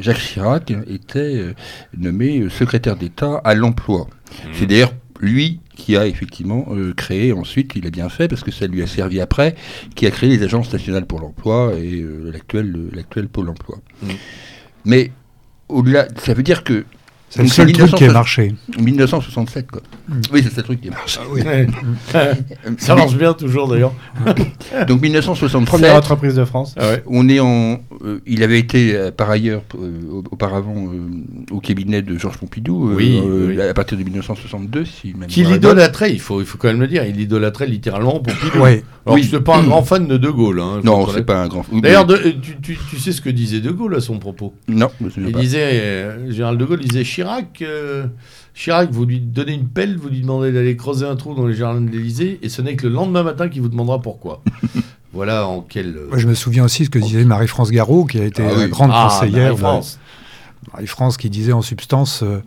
Jacques 0.00 0.18
Chirac 0.18 0.72
était 0.86 1.54
nommé 1.96 2.48
secrétaire 2.50 2.96
d'État 2.96 3.40
à 3.42 3.54
l'emploi. 3.54 4.06
Mmh. 4.06 4.48
C'est 4.54 4.66
d'ailleurs 4.66 4.92
lui 5.20 5.60
qui 5.76 5.96
a 5.96 6.06
effectivement 6.06 6.66
euh, 6.70 6.92
créé 6.94 7.32
ensuite, 7.32 7.72
il 7.76 7.86
a 7.86 7.90
bien 7.90 8.08
fait 8.08 8.28
parce 8.28 8.42
que 8.42 8.50
ça 8.50 8.66
lui 8.66 8.82
a 8.82 8.86
servi 8.86 9.20
après, 9.20 9.54
qui 9.94 10.06
a 10.06 10.10
créé 10.10 10.28
les 10.28 10.42
agences 10.42 10.72
nationales 10.72 11.06
pour 11.06 11.20
l'emploi 11.20 11.72
et 11.78 12.00
euh, 12.00 12.30
l'actuel, 12.32 12.90
l'actuel 12.92 13.28
Pôle 13.28 13.48
emploi. 13.48 13.78
Mmh. 14.02 14.06
Mais 14.84 15.10
au-delà, 15.68 16.08
ça 16.16 16.34
veut 16.34 16.42
dire 16.42 16.64
que 16.64 16.84
C'est 17.34 17.42
le 17.42 17.48
seul 17.48 17.72
truc 17.72 17.94
qui 17.94 18.04
a 18.04 18.12
marché. 18.12 18.54
1967, 18.78 19.70
quoi. 19.70 19.80
Mm. 20.06 20.12
Oui, 20.34 20.40
c'est 20.44 20.54
ce 20.54 20.60
truc 20.60 20.82
qui 20.82 20.88
a 20.88 20.90
marché. 20.90 21.18
Ah 22.12 22.32
ça 22.76 22.94
marche 22.94 23.14
bien 23.14 23.32
toujours, 23.32 23.68
d'ailleurs. 23.68 23.94
Donc 24.86 25.00
1967. 25.00 25.66
Première 25.66 25.96
entreprise 25.96 26.34
de 26.34 26.44
France. 26.44 26.74
Ah 26.78 26.96
on 27.06 27.30
est 27.30 27.40
en. 27.40 27.80
Euh, 28.04 28.20
il 28.26 28.42
avait 28.42 28.58
été 28.58 28.94
euh, 28.94 29.10
par 29.10 29.30
ailleurs 29.30 29.62
euh, 29.80 30.20
auparavant 30.30 30.90
au 31.50 31.60
cabinet 31.60 32.02
de 32.02 32.18
Georges 32.18 32.36
Pompidou 32.36 32.98
à 33.66 33.72
partir 33.72 33.96
de 33.96 34.02
1962, 34.02 34.84
si 34.84 35.14
même. 35.14 35.28
Qui 35.28 35.44
l'idolâtrait, 35.44 36.12
il 36.12 36.20
faut, 36.20 36.40
il 36.40 36.46
faut 36.46 36.58
quand 36.58 36.68
même 36.68 36.80
le 36.80 36.86
dire. 36.88 37.04
Il 37.06 37.18
idolâtrait 37.18 37.66
littéralement 37.66 38.20
Pompidou. 38.20 38.58
Oui. 38.62 38.82
Alors, 39.04 39.16
oui. 39.16 39.22
je 39.22 39.28
suis 39.28 39.40
pas 39.40 39.56
un 39.56 39.64
grand 39.64 39.82
fan 39.82 40.06
de 40.06 40.18
De 40.18 40.28
Gaulle. 40.28 40.60
Hein, 40.60 40.80
non, 40.84 41.08
c'est 41.08 41.24
pas 41.24 41.42
un 41.42 41.48
grand. 41.48 41.64
D'ailleurs, 41.72 42.06
tu, 42.06 42.58
tu, 42.60 42.78
tu, 42.90 42.98
sais 42.98 43.12
ce 43.12 43.22
que 43.22 43.30
disait 43.30 43.60
De 43.60 43.70
Gaulle 43.70 43.94
à 43.94 44.00
son 44.00 44.18
propos? 44.18 44.54
Non. 44.68 44.90
Il 45.16 45.32
disait, 45.32 46.10
Gérald 46.28 46.60
De 46.60 46.64
Gaulle 46.66 46.80
disait 46.80 47.04
Chirac. 47.22 47.64
Chirac, 48.54 48.90
vous 48.90 49.04
lui 49.04 49.20
donnez 49.20 49.52
une 49.52 49.68
pelle, 49.68 49.96
vous 49.96 50.08
lui 50.08 50.20
demandez 50.20 50.52
d'aller 50.52 50.76
creuser 50.76 51.06
un 51.06 51.16
trou 51.16 51.34
dans 51.34 51.46
les 51.46 51.54
jardins 51.54 51.80
de 51.80 51.90
l'Élysée, 51.90 52.38
et 52.42 52.48
ce 52.48 52.60
n'est 52.62 52.76
que 52.76 52.86
le 52.86 52.92
lendemain 52.92 53.22
matin 53.22 53.48
qu'il 53.48 53.62
vous 53.62 53.68
demandera 53.68 54.00
pourquoi. 54.00 54.42
voilà 55.12 55.46
en 55.46 55.60
quel. 55.60 55.96
Moi, 56.08 56.18
je 56.18 56.26
me 56.26 56.34
souviens 56.34 56.64
aussi 56.64 56.84
ce 56.84 56.90
que 56.90 56.98
disait 56.98 57.24
Marie-France 57.24 57.70
Garot, 57.70 58.04
qui 58.04 58.18
a 58.20 58.24
été 58.24 58.42
ah 58.44 58.68
grande 58.68 58.90
ah, 58.92 59.08
conseillère. 59.08 59.56
Marie-France. 59.56 59.98
Marie-France 60.72 61.16
qui 61.16 61.30
disait 61.30 61.52
en 61.52 61.62
substance. 61.62 62.22
Euh, 62.22 62.42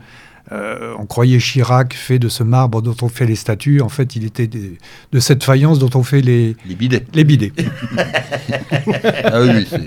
euh, 0.52 0.94
on 1.00 1.08
croyait 1.08 1.40
Chirac 1.40 1.96
fait 1.96 2.20
de 2.20 2.30
ce 2.30 2.44
marbre 2.44 2.84
dont 2.84 2.96
on 3.02 3.10
fait 3.10 3.26
les 3.26 3.36
statues. 3.36 3.82
En 3.82 3.90
fait, 3.90 4.16
il 4.16 4.26
était 4.26 4.48
de 4.48 5.20
cette 5.20 5.44
faïence 5.44 5.80
dont 5.80 5.90
on 5.96 6.04
fait 6.04 6.22
les, 6.22 6.56
les 6.68 6.76
bidets. 6.76 7.06
Les 7.16 7.24
bidets. 7.24 7.52
ah 9.24 9.42
oui, 9.42 9.68
c'est 9.68 9.82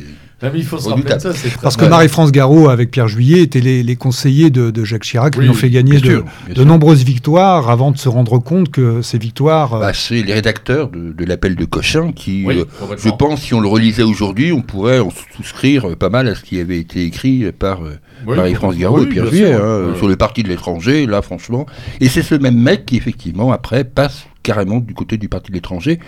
il 0.54 0.64
faut 0.64 0.78
se 0.78 0.88
rappeler 0.88 1.18
ça. 1.18 1.30
Parce 1.62 1.76
que 1.76 1.84
Marie-France 1.84 2.30
Garot, 2.30 2.68
avec 2.68 2.90
Pierre 2.90 3.08
Juillet, 3.08 3.42
étaient 3.42 3.60
les, 3.60 3.96
conseillers 3.96 4.50
de, 4.50 4.84
Jacques 4.84 5.02
Chirac, 5.02 5.34
qui 5.34 5.40
lui 5.40 5.48
ont 5.48 5.54
fait 5.54 5.70
gagner 5.70 6.00
de, 6.00 6.64
nombreuses 6.64 7.02
victoires 7.02 7.70
avant 7.70 7.90
de 7.90 7.98
se 7.98 8.08
rendre 8.08 8.38
compte 8.38 8.70
que 8.70 9.02
ces 9.02 9.18
victoires. 9.18 9.74
Euh, 9.74 9.80
bah, 9.80 9.92
c'est 9.92 10.22
les 10.22 10.34
rédacteurs 10.34 10.90
de, 10.90 11.24
l'appel 11.24 11.56
de 11.56 11.64
Cochin 11.64 12.12
qui, 12.12 12.46
euh, 12.46 12.64
je 12.96 13.08
pense, 13.10 13.42
si 13.42 13.54
on 13.54 13.60
le 13.60 13.68
relisait 13.68 14.02
aujourd'hui, 14.02 14.52
on 14.52 14.62
pourrait 14.62 15.00
en 15.00 15.10
souscrire 15.36 15.96
pas 15.96 16.08
mal 16.08 16.28
à 16.28 16.34
ce 16.34 16.42
qui 16.42 16.60
avait 16.60 16.78
été 16.78 17.04
écrit 17.04 17.50
par 17.52 17.82
euh, 17.82 17.98
Marie-France 18.26 18.76
Garot 18.76 19.02
et 19.02 19.06
Pierre 19.06 19.26
Juillet 19.26 19.54
hein, 19.54 19.94
sur 19.96 20.08
le 20.08 20.16
parti 20.16 20.42
de 20.42 20.48
l'étranger, 20.48 21.06
là, 21.06 21.22
franchement. 21.22 21.66
Et 22.00 22.08
c'est 22.08 22.22
ce 22.22 22.34
même 22.36 22.56
mec 22.56 22.86
qui, 22.86 22.96
effectivement, 22.96 23.52
après, 23.52 23.84
passe 23.84 24.26
carrément 24.42 24.78
du 24.78 24.94
côté 24.94 25.16
du 25.16 25.28
parti 25.28 25.50
de 25.50 25.56
l'étranger, 25.56 25.98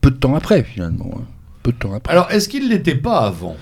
peu 0.00 0.10
de 0.10 0.16
temps 0.16 0.34
après, 0.34 0.64
finalement. 0.64 1.10
Hein 1.18 1.24
de 1.72 1.76
temps 1.76 1.94
après. 1.94 2.12
Alors, 2.12 2.30
est-ce 2.30 2.48
qu'il 2.48 2.64
ne 2.64 2.70
l'était 2.70 2.94
pas 2.94 3.20
avant 3.20 3.56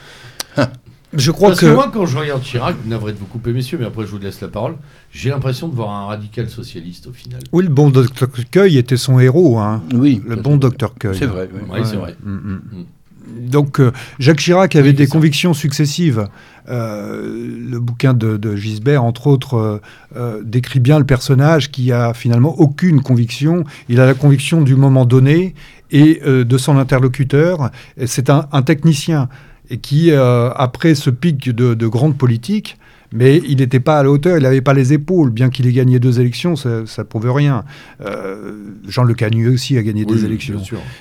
ah. 0.57 0.71
Je 1.17 1.31
crois 1.31 1.51
Parce 1.51 1.61
que... 1.61 1.67
moi, 1.67 1.91
quand 1.93 2.07
je 2.07 2.19
regarde 2.19 2.43
Chirac, 2.43 2.77
navré 2.87 3.13
de 3.13 3.19
vous 3.19 3.27
couper, 3.27 3.53
messieurs, 3.53 3.79
mais 3.79 3.87
après 3.87 4.05
je 4.05 4.11
vous 4.11 4.19
laisse 4.19 4.41
la 4.41 4.49
parole, 4.49 4.77
j'ai 5.13 5.31
l'impression 5.31 5.69
de 5.69 5.75
voir 5.75 5.91
un 5.91 6.07
radical 6.07 6.49
socialiste 6.49 7.07
au 7.07 7.13
final. 7.13 7.41
Oui, 7.53 7.65
le 7.65 7.71
bon 7.71 7.91
docteur 7.91 8.29
Cueil 8.51 8.79
était 8.79 8.97
son 8.97 9.19
héros. 9.21 9.59
Hein. 9.59 9.83
Oui. 9.93 10.21
Le 10.27 10.37
bon 10.37 10.57
docteur 10.57 10.95
Cueil. 10.95 11.17
C'est 11.17 11.27
vrai. 11.27 11.49
Oui, 11.71 11.81
c'est 11.85 11.97
vrai. 11.97 12.17
Mm, 12.25 12.33
mm. 12.33 12.63
Mm. 12.73 12.85
Donc, 13.27 13.81
euh, 13.81 13.93
Jacques 14.19 14.39
Chirac 14.39 14.77
avait 14.77 14.93
des 14.93 15.07
convictions 15.07 15.55
successives. 15.55 16.29
Euh, 16.69 17.69
le 17.71 17.79
bouquin 17.79 18.15
de, 18.15 18.57
Gisbert, 18.57 19.05
entre 19.05 19.27
autres, 19.27 19.81
euh, 20.17 20.43
décrit 20.43 20.81
bien 20.81 20.99
le 20.99 21.05
personnage 21.05 21.71
qui 21.71 21.93
a 21.93 22.15
finalement 22.15 22.59
aucune 22.59 23.03
conviction. 23.03 23.65
Il 23.89 24.01
a 24.01 24.07
la 24.07 24.15
conviction 24.15 24.63
du 24.63 24.75
moment 24.75 25.05
donné 25.05 25.55
et 25.91 26.21
euh, 26.25 26.45
de 26.45 26.59
son 26.59 26.79
interlocuteur. 26.79 27.71
C'est 28.07 28.31
un, 28.31 28.63
technicien 28.63 29.29
et 29.71 29.79
qui, 29.79 30.13
après 30.13 30.95
ce 30.95 31.11
pic 31.11 31.51
de, 31.51 31.87
grande 31.87 32.17
politique, 32.17 32.79
mais 33.15 33.41
il 33.49 33.59
n'était 33.59 33.81
pas 33.81 34.01
à 34.01 34.03
la 34.03 34.11
hauteur, 34.11 34.37
il 34.37 34.43
n'avait 34.43 34.61
pas 34.61 34.75
les 34.75 34.93
épaules, 34.93 35.31
bien 35.31 35.49
qu'il 35.49 35.67
ait 35.67 35.73
gagné 35.73 36.01
deux 36.01 36.21
élections, 36.21 36.57
ça 36.57 36.81
ne 36.81 37.03
prouve 37.05 37.31
rien. 37.31 37.65
Euh, 38.05 38.53
Jean 38.89 39.05
Le 39.05 39.15
Canuet 39.15 39.49
aussi 39.49 39.79
a 39.79 39.83
gagné 39.83 40.05
des 40.05 40.25
élections. 40.25 40.61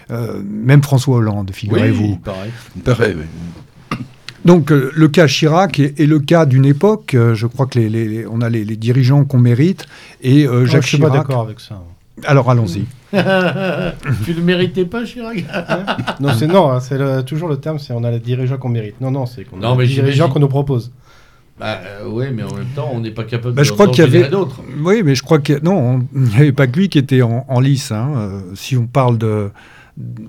même 0.09 0.83
François 0.83 1.17
Hollande, 1.17 1.51
figurez-vous. 1.51 2.19
pareil. 2.85 3.15
Donc 4.45 4.71
le 4.71 5.07
cas 5.07 5.27
Chirac 5.27 5.79
est, 5.79 6.05
le 6.05 6.19
cas 6.19 6.45
d'une 6.45 6.65
époque. 6.65 7.15
je 7.33 7.47
crois 7.47 7.65
que 7.65 7.79
les, 7.79 8.25
on 8.27 8.41
a 8.41 8.49
les, 8.49 8.63
dirigeants 8.77 9.25
qu'on 9.25 9.39
mérite 9.39 9.85
et 10.21 10.43
Jacques 10.65 10.67
Chirac. 10.67 10.81
Je 10.83 10.87
suis 10.87 10.97
pas 10.99 11.09
d'accord 11.09 11.41
avec 11.41 11.59
ça. 11.59 11.81
Alors 12.25 12.49
allons-y. 12.49 12.85
tu 14.25 14.35
ne 14.35 14.41
méritais 14.41 14.85
pas, 14.85 15.03
Chirac? 15.03 15.43
Non, 16.19 16.29
c'est 16.37 16.47
non, 16.47 16.71
hein, 16.71 16.79
c'est 16.79 17.25
toujours 17.25 17.49
le 17.49 17.57
terme, 17.57 17.79
c'est 17.79 17.93
on 17.93 18.03
a 18.03 18.11
les 18.11 18.19
dirigeants 18.19 18.57
qu'on 18.57 18.69
mérite. 18.69 19.01
Non, 19.01 19.11
non, 19.11 19.25
c'est 19.25 19.43
qu'on 19.45 19.61
a 19.61 19.81
les 19.81 19.87
dirigeants 19.87 20.29
qu'on 20.29 20.39
nous 20.39 20.47
propose. 20.47 20.91
Bah, 21.59 21.81
euh, 21.85 22.07
oui, 22.07 22.25
mais 22.33 22.43
en 22.43 22.53
même 22.53 22.67
temps, 22.75 22.89
on 22.93 22.99
n'est 22.99 23.11
pas 23.11 23.23
capable 23.23 23.53
bah, 23.53 23.61
de 23.61 23.67
je 23.67 23.73
crois 23.73 23.87
qu'il 23.87 24.03
y 24.03 24.07
avait 24.07 24.29
d'autres. 24.29 24.61
Oui, 24.79 25.03
mais 25.03 25.15
je 25.15 25.21
crois 25.21 25.39
que 25.39 25.63
non, 25.63 26.05
il 26.15 26.21
n'y 26.21 26.35
avait 26.35 26.51
pas 26.51 26.67
que 26.67 26.79
lui 26.79 26.89
qui 26.89 26.97
était 26.97 27.21
en, 27.21 27.59
lice. 27.59 27.91
Hein. 27.91 28.11
Euh, 28.15 28.41
si 28.55 28.75
on 28.75 28.87
parle 28.87 29.17
de, 29.17 29.51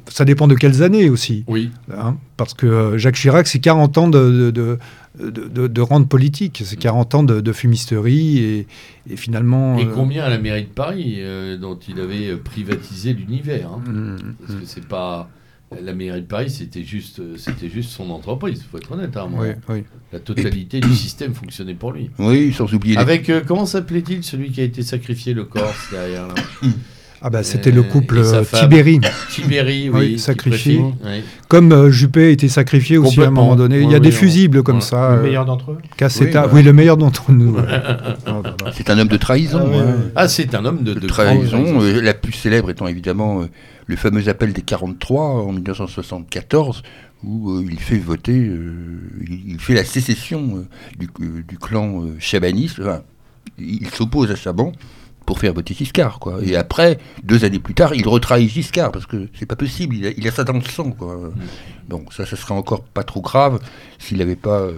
ça 0.09 0.25
dépend 0.25 0.47
de 0.47 0.55
quelles 0.55 0.83
années 0.83 1.09
aussi. 1.09 1.45
Oui. 1.47 1.70
Hein, 1.91 2.16
parce 2.37 2.53
que 2.55 2.66
euh, 2.66 2.99
Jacques 2.99 3.14
Chirac, 3.16 3.47
c'est 3.47 3.61
40 3.61 3.99
ans 3.99 4.09
de, 4.09 4.51
de, 4.51 4.79
de, 5.18 5.66
de 5.66 5.81
rente 5.81 6.09
politique, 6.09 6.62
c'est 6.64 6.77
40 6.77 7.14
ans 7.14 7.22
de, 7.22 7.53
fumisterie 7.53 8.39
et, 8.39 8.66
et 9.09 9.16
finalement. 9.16 9.79
Et 9.79 9.87
combien 9.87 10.25
à 10.25 10.29
la 10.29 10.39
mairie 10.39 10.64
de 10.64 10.68
Paris, 10.68 11.16
euh, 11.18 11.57
dont 11.57 11.79
il 11.89 12.01
avait 12.01 12.37
privatisé 12.37 13.14
l'univers 13.14 13.70
hein. 13.70 13.91
mmh, 13.91 14.16
Parce 14.47 14.61
que 14.61 14.66
c'est 14.66 14.87
pas. 14.87 15.29
La 15.83 15.93
mairie 15.93 16.21
de 16.21 16.27
Paris, 16.27 16.51
c'était 16.51 16.85
juste, 16.85 17.37
c'était 17.37 17.69
juste 17.69 17.91
son 17.91 18.11
entreprise, 18.11 18.62
il 18.65 18.71
faut 18.71 18.79
être 18.79 18.93
honnête. 18.93 19.17
Hein, 19.17 19.29
oui, 19.33 19.49
oui. 19.69 19.85
La 20.12 20.21
totalité 20.21 20.81
du 20.81 20.95
système 20.95 21.35
fonctionnait 21.35 21.75
pour 21.75 21.93
lui. 21.93 22.11
Oui, 22.19 22.53
sans 22.53 22.73
oublier. 22.73 22.97
Avec, 22.97 23.31
comment 23.47 23.67
s'appelait-il, 23.67 24.23
celui 24.23 24.53
qui 24.53 24.61
a 24.61 24.65
été 24.65 24.83
sacrifié, 24.83 25.35
le 25.35 25.45
Corse, 25.45 25.91
derrière 25.91 26.29
là 26.29 26.35
Ah 27.27 27.31
bah 27.31 27.43
c'était 27.43 27.70
le 27.70 27.83
couple 27.83 28.20
Tibéri. 28.53 29.01
Tibéri, 29.31 29.89
oui, 29.89 30.18
sacrifié. 30.18 30.85
Comme 31.49 31.72
euh, 31.72 31.91
Juppé 31.91 32.27
a 32.27 32.29
été 32.29 32.49
sacrifié 32.49 32.99
aussi 32.99 33.22
à 33.22 33.29
un 33.29 33.31
moment 33.31 33.57
donné. 33.57 33.81
Il 33.81 33.91
y 33.91 33.95
a 33.95 33.99
des 33.99 34.11
fusibles 34.11 34.62
comme 34.62 34.83
ça. 34.83 35.12
Le 35.14 35.20
euh, 35.20 35.22
meilleur 35.22 35.47
d'entre 35.47 35.70
eux. 35.70 35.79
Cassetta, 35.97 36.49
oui, 36.53 36.62
le 36.62 36.75
meilleur 36.75 36.99
d'entre 36.99 37.33
nous. 37.33 37.57
C'est 38.75 38.91
un 38.91 38.99
homme 38.99 39.09
de 39.09 39.16
trahison. 39.16 39.70
Ah, 39.75 40.11
ah 40.16 40.29
c'est 40.29 40.55
un 40.55 40.66
homme 40.66 40.83
de, 40.83 40.93
trahison. 41.07 41.81
Euh, 41.81 42.03
la 42.03 42.12
plus 42.12 42.35
célèbre 42.35 42.68
étant 42.68 42.89
évidemment 42.89 43.47
le 43.87 43.97
fameux 43.97 44.29
appel 44.29 44.53
des 44.53 44.61
43 44.61 45.22
en 45.47 45.53
1974 45.53 46.83
où 47.22 47.59
il 47.62 47.81
fait 47.81 47.97
voter, 47.97 48.51
il, 49.27 49.57
fait 49.61 49.72
la 49.72 49.85
sécession 49.85 50.66
du, 50.99 51.09
du, 51.49 51.57
clan 51.57 52.05
chabaniste. 52.18 52.83
il 53.59 53.89
s'oppose 53.89 54.31
à 54.31 54.37
Chaban 54.37 54.72
pour 55.27 55.39
faire 55.39 55.55
voter 55.55 55.75
Giscard, 55.75 56.18
quoi. 56.18 56.39
Et 56.43 56.57
après, 56.57 56.99
deux 57.22 57.45
années 57.45 57.59
plus 57.59 57.75
tard, 57.75 57.95
il 57.95 58.07
retrahit 58.07 58.49
Giscard, 58.49 58.93
parce 58.93 59.07
que 59.07 59.29
c'est 59.39 59.47
pas 59.47 59.57
possible, 59.57 59.97
il 59.97 60.29
a, 60.29 60.31
ça 60.31 60.45
dans 60.45 60.55
le 60.55 60.62
sang, 60.62 60.91
quoi. 60.91 61.18
Donc 61.89 62.12
ça, 62.12 62.27
ça 62.27 62.37
serait 62.37 62.55
encore 62.55 62.83
pas 62.83 63.05
trop 63.05 63.20
grave 63.20 63.61
s'il 63.99 64.18
n'avait 64.18 64.37
pas... 64.37 64.61
Euh, 64.61 64.72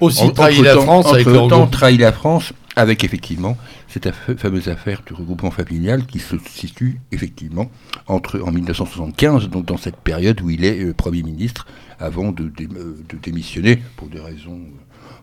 aussi 0.00 0.32
trahi 0.32 0.60
la 0.62 0.76
France 0.76 1.12
avec 1.12 1.26
le 1.26 1.48
temps, 1.48 1.66
trahi 1.66 1.96
la 1.96 2.12
France 2.12 2.52
avec 2.74 3.04
effectivement 3.04 3.56
cette 3.88 4.10
fameuse 4.10 4.68
affaire 4.68 5.02
du 5.06 5.12
regroupement 5.12 5.50
familial 5.50 6.06
qui 6.06 6.18
se 6.18 6.36
situe 6.48 7.00
effectivement 7.12 7.70
entre 8.06 8.40
en 8.40 8.50
1975, 8.50 9.48
donc 9.48 9.66
dans 9.66 9.76
cette 9.76 9.96
période 9.96 10.40
où 10.40 10.50
il 10.50 10.64
est 10.64 10.82
euh, 10.82 10.94
Premier 10.94 11.22
ministre, 11.22 11.66
avant 11.98 12.32
de, 12.32 12.44
euh, 12.44 12.96
de, 13.08 13.18
démissionner 13.22 13.82
pour 13.96 14.08
des 14.08 14.20
raisons 14.20 14.60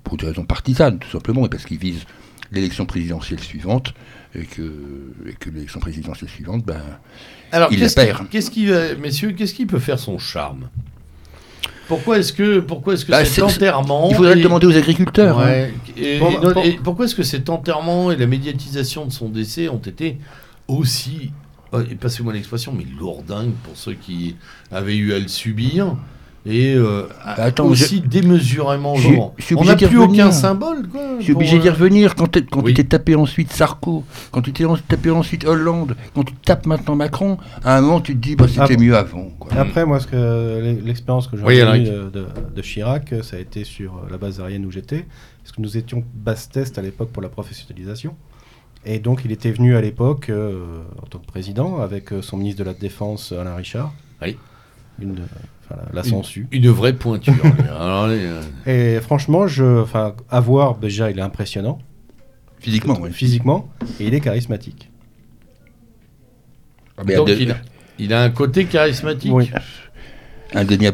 pour 0.03 0.18
des 0.18 0.28
raisons 0.28 0.45
partisanes 0.45 0.99
tout 0.99 1.10
simplement, 1.10 1.45
et 1.45 1.49
parce 1.49 1.66
qu'il 1.66 1.80
vise 1.80 2.05
l'élection 2.51 2.86
présidentielle 2.86 3.39
suivante 3.39 3.93
et 4.36 4.46
que, 4.46 4.62
et 5.28 5.34
que 5.34 5.50
l'élection 5.50 5.80
présidentielle 5.80 6.30
suivante, 6.30 6.64
ben, 6.66 6.82
Alors, 7.52 7.72
il 7.72 7.80
la 7.80 7.90
perd. 7.90 8.30
Qu'est-ce 8.30 8.52
qui, 8.52 8.70
messieurs, 9.00 9.32
qu'est-ce 9.32 9.54
qui 9.54 9.66
peut 9.66 9.80
faire 9.80 10.00
son 10.00 10.20
charme? 10.20 10.70
Pourquoi 11.90 12.20
est-ce 12.20 12.32
que, 12.32 12.60
pourquoi 12.60 12.94
est-ce 12.94 13.04
que 13.04 13.12
bah, 13.12 13.26
cet 13.26 13.44
enterrement. 13.44 14.10
Il 14.12 14.16
faudrait 14.16 14.36
le 14.36 14.44
demander 14.44 14.68
aux 14.68 14.78
agriculteurs. 14.78 15.40
Hein. 15.40 15.70
Et, 15.98 16.20
pourquoi 16.84 17.06
est-ce 17.06 17.16
que 17.16 17.24
cet 17.24 17.50
enterrement 17.50 18.12
et 18.12 18.16
la 18.16 18.28
médiatisation 18.28 19.06
de 19.06 19.12
son 19.12 19.28
décès 19.28 19.70
ont 19.70 19.80
été 19.80 20.20
aussi, 20.68 21.32
euh, 21.74 21.84
passez-moi 22.00 22.32
l'expression, 22.32 22.74
mais 22.78 22.86
lourdingues 23.00 23.56
pour 23.64 23.76
ceux 23.76 23.94
qui 23.94 24.36
avaient 24.72 24.98
eu 24.98 25.14
à 25.14 25.20
le 25.20 25.28
subir? 25.28 25.96
Et 26.46 26.74
euh, 26.74 27.08
bah, 27.26 27.52
aussi 27.64 28.00
démesurément 28.00 28.96
On 29.56 29.64
n'a 29.64 29.76
plus 29.76 29.98
aucun 30.00 30.32
symbole. 30.32 30.88
je 31.20 31.24
suis 31.26 31.34
obligé 31.34 31.60
d'y 31.60 31.68
euh, 31.68 31.74
revenir. 31.74 32.16
Quand 32.16 32.32
tu 32.32 32.46
quand 32.46 32.64
t'es 32.64 32.84
tapé 32.84 33.16
ensuite 33.16 33.52
Sarko, 33.52 34.06
quand 34.32 34.42
tu 34.42 34.54
t'es 34.54 34.64
tapé 34.88 35.12
ensuite 35.12 35.46
Hollande, 35.46 35.96
quand 36.16 36.24
tu 36.24 36.34
tapes 36.34 36.66
maintenant 36.66 36.96
Macron, 36.96 37.38
à 37.64 37.78
un 37.78 37.82
moment 37.82 38.00
tu 38.00 38.14
te 38.16 38.20
dis 38.20 38.36
bah, 38.36 38.46
c'était 38.48 38.78
mieux 38.78 38.96
avant. 38.96 39.32
Après, 39.52 39.86
moi, 39.86 40.00
l'expérience 40.84 41.28
que 41.28 41.38
j'ai 41.38 41.44
eue 41.44 41.84
de, 41.84 42.10
de, 42.56 42.62
Chirac, 42.62 43.14
ça 43.22 43.36
a 43.36 43.40
été 43.40 43.64
sur 43.64 44.02
la 44.10 44.18
base 44.18 44.40
aérienne 44.40 44.66
où 44.66 44.72
j'étais, 44.72 45.06
parce 45.44 45.56
que 45.56 45.62
nous 45.62 45.78
étions 45.78 46.04
base 46.14 46.50
test 46.50 46.78
à 46.78 46.82
l'époque 46.82 47.10
pour 47.10 47.22
la 47.22 47.30
professionnalisation. 47.30 48.16
Et 48.86 49.00
donc, 49.00 49.24
il 49.26 49.32
était 49.34 49.52
venu 49.52 49.76
à 49.76 49.82
l'époque 49.82 50.30
euh, 50.30 50.84
en 51.04 51.06
tant 51.06 51.20
que 51.20 51.26
président 51.26 51.82
avec 51.82 52.12
son 52.22 52.38
ministre 52.38 52.60
de 52.60 52.70
la 52.70 52.74
Défense, 52.74 53.34
Alain 53.34 53.56
Richard. 53.56 53.94
Oui. 54.22 54.38
Une, 55.02 55.18
la 55.93 56.03
censure. 56.03 56.45
Une, 56.51 56.70
vraie 56.70 56.93
pointure. 56.93 57.34
Euh. 57.70 58.41
Et 58.65 58.99
franchement, 59.01 59.47
je, 59.47 59.82
enfin, 59.82 60.15
à 60.30 60.39
voir, 60.39 60.76
déjà, 60.76 61.11
il 61.11 61.20
est 61.20 61.24
impressionnant. 61.24 61.80
Physiquement, 62.59 62.97
oui. 62.99 63.11
Physiquement, 63.11 63.70
et 63.99 64.07
il 64.07 64.13
est 64.13 64.20
charismatique. 64.20 64.89
Ah, 66.97 67.03
Donc, 67.03 67.30
il, 67.30 67.51
a, 67.51 67.57
il, 67.97 68.13
a, 68.13 68.24
un 68.24 68.30
côté 68.30 68.65
charismatique. 68.65 69.32
Oui. 69.34 69.49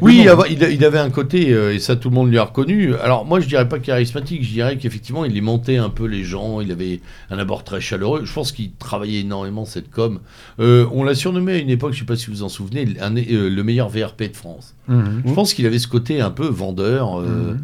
Oui, 0.01 0.28
il, 0.49 0.84
avait 0.86 0.99
un 0.99 1.10
côté, 1.10 1.53
euh, 1.53 1.74
et 1.74 1.80
ça 1.80 1.95
tout 1.95 2.10
le 2.10 2.16
monde 2.16 2.30
lui 2.30 2.38
a 2.38 2.43
reconnu. 2.43 2.93
Alors 2.95 3.26
moi 3.26 3.39
je 3.39 3.47
dirais 3.47 3.68
pas 3.68 3.80
charismatique, 3.80 4.43
je 4.43 4.51
dirais 4.51 4.78
qu'effectivement 4.78 5.24
il 5.24 5.41
montait 5.41 5.78
un 5.78 5.89
peu 5.89 6.06
les 6.06 6.24
gens, 6.24 6.60
il 6.60 6.72
avait 6.72 6.99
un 7.30 7.38
abord 7.38 7.64
très 7.64 7.80
chaleureux. 7.80 8.22
Je 8.26 8.34
pense 8.34 8.51
qu'il 8.51 8.72
travaillait 8.74 9.22
énormément 9.22 9.66
cette 9.66 9.89
com. 9.89 10.20
Euh, 10.60 10.86
on 10.91 11.03
l'a 11.03 11.16
surnommé 11.16 11.53
à 11.53 11.58
une 11.58 11.70
époque, 11.70 11.93
je 11.93 11.99
sais 11.99 12.06
pas 12.06 12.18
si 12.18 12.28
vous 12.28 12.34
vous 12.34 12.43
en 12.43 12.49
souvenez, 12.49 12.86
euh, 13.01 13.49
le 13.49 13.64
meilleur 13.64 13.89
VRP 13.89 14.24
de 14.24 14.36
France. 14.36 14.76
Mhm. 14.88 15.24
Je 15.26 15.34
pense 15.34 15.53
qu'il 15.53 15.66
avait 15.66 15.80
ce 15.80 15.88
côté 15.88 16.20
un 16.20 16.32
peu 16.32 16.47
vendeur, 16.47 17.20
mhm. 17.22 17.62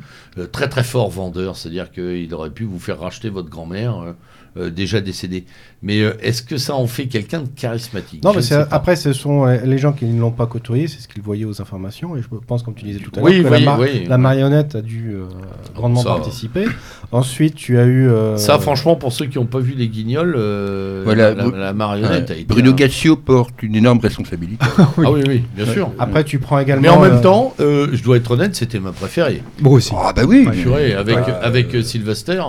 très 0.51 0.69
très 0.69 0.83
fort 0.83 1.09
vendeur, 1.09 1.57
c'est-à-dire 1.57 1.91
qu'il 1.91 2.33
aurait 2.33 2.51
pu 2.51 2.63
vous 2.63 2.79
faire 2.79 2.99
racheter 2.99 3.29
votre 3.29 3.49
grand-mère. 3.49 4.15
déjà 4.55 4.99
décédée. 4.99 5.45
Mais 5.83 5.97
est-ce 6.21 6.43
que 6.43 6.57
ça 6.57 6.75
en 6.75 6.87
fait 6.87 7.07
quelqu'un 7.07 7.41
de 7.41 7.47
charismatique? 7.47 8.23
Non, 8.23 8.33
mais 8.35 8.41
après, 8.71 8.95
ce 8.95 9.13
sont 9.13 9.45
les 9.45 9.77
gens 9.77 9.93
qui 9.93 10.05
ne 10.05 10.19
l'ont 10.19 10.31
pas 10.31 10.45
côtoyé, 10.45 10.87
c'est 10.87 10.99
ce 10.99 11.07
qu'ils 11.07 11.21
voyaient 11.21 11.45
aux 11.45 11.61
informations 11.61 12.15
et 12.15 12.21
je 12.21 12.27
pense, 12.45 12.63
comme 12.63 12.73
tu 12.73 12.85
disais 12.85 12.99
tout 12.99 13.11
à 13.15 13.21
l'heure, 13.21 13.43
que 13.43 14.09
la, 14.09 14.17
marionnette 14.17 14.75
a 14.75 14.81
dû 14.81 15.11
euh, 15.13 15.25
grandement 15.75 16.03
participer. 16.03 16.65
Ensuite, 17.11 17.55
tu 17.55 17.77
as 17.77 17.85
eu. 17.85 18.09
Euh, 18.09 18.37
ça, 18.37 18.59
franchement, 18.59 18.95
pour 18.95 19.11
ceux 19.11 19.25
qui 19.25 19.37
n'ont 19.37 19.45
pas 19.45 19.59
vu 19.59 19.73
les 19.75 19.87
guignols, 19.87 20.35
euh, 20.37 21.01
voilà, 21.03 21.33
la, 21.33 21.73
marionnette 21.73 22.31
a 22.31 22.35
été. 22.35 22.45
Bruno 22.45 22.73
Gassio 22.73 23.15
porte 23.15 23.61
une 23.63 23.75
énorme 23.75 23.99
responsabilité. 23.99 24.65
oui. 24.97 25.05
Ah 25.07 25.11
oui, 25.11 25.23
oui, 25.27 25.43
bien 25.55 25.65
sûr. 25.65 25.91
Après, 25.99 26.23
tu 26.23 26.39
prends 26.39 26.59
également. 26.59 26.81
Mais 26.81 26.89
en 26.89 27.01
même 27.01 27.21
temps, 27.21 27.53
je 27.59 28.01
dois 28.03 28.17
être 28.17 28.31
honnête, 28.31 28.55
c'était 28.55 28.79
ma 28.79 28.91
préférée. 28.91 29.43
Moi 29.61 29.73
aussi. 29.73 29.93
Ah, 29.95 30.13
bah 30.15 30.23
oui. 30.27 30.47
avec, 30.97 31.17
avec 31.41 31.75
Sylvester. 31.83 32.41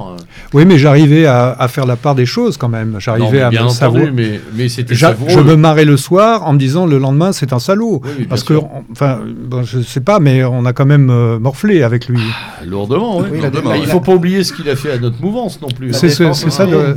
Oui, 0.52 0.64
mais 0.64 0.78
j'arrivais 0.78 1.26
à, 1.26 1.68
faire 1.68 1.86
la 1.86 1.96
part 1.96 2.14
des 2.14 2.26
choses 2.26 2.56
quand 2.56 2.68
même. 2.68 2.96
J'arrivais 2.98 3.21
à 3.40 3.50
bien 3.50 3.66
entendu, 3.66 4.10
mais, 4.12 4.40
mais 4.54 4.68
c'était 4.68 4.94
Je 4.94 5.40
me 5.40 5.56
marrais 5.56 5.84
le 5.84 5.96
soir 5.96 6.46
en 6.46 6.52
me 6.52 6.58
disant 6.58 6.86
le 6.86 6.98
lendemain, 6.98 7.32
c'est 7.32 7.52
un 7.52 7.58
salaud. 7.58 8.02
parce 8.28 8.44
que, 8.44 8.54
enfin, 8.90 9.20
bon, 9.48 9.62
je 9.62 9.80
sais 9.80 10.00
pas, 10.00 10.18
mais 10.20 10.44
on 10.44 10.64
a 10.64 10.72
quand 10.72 10.86
même 10.86 11.10
euh, 11.10 11.38
morflé 11.38 11.82
avec 11.82 12.08
lui. 12.08 12.20
Ah, 12.20 12.64
lourdement, 12.64 13.18
oui. 13.18 13.28
Il 13.74 13.82
ne 13.82 13.86
faut 13.86 14.00
pas 14.00 14.14
oublier 14.14 14.44
ce 14.44 14.52
qu'il 14.52 14.68
a 14.68 14.76
fait 14.76 14.92
à 14.92 14.98
notre 14.98 15.20
mouvance 15.20 15.60
non 15.60 15.68
plus. 15.68 15.92
C'est 15.92 16.10
ça, 16.10 16.32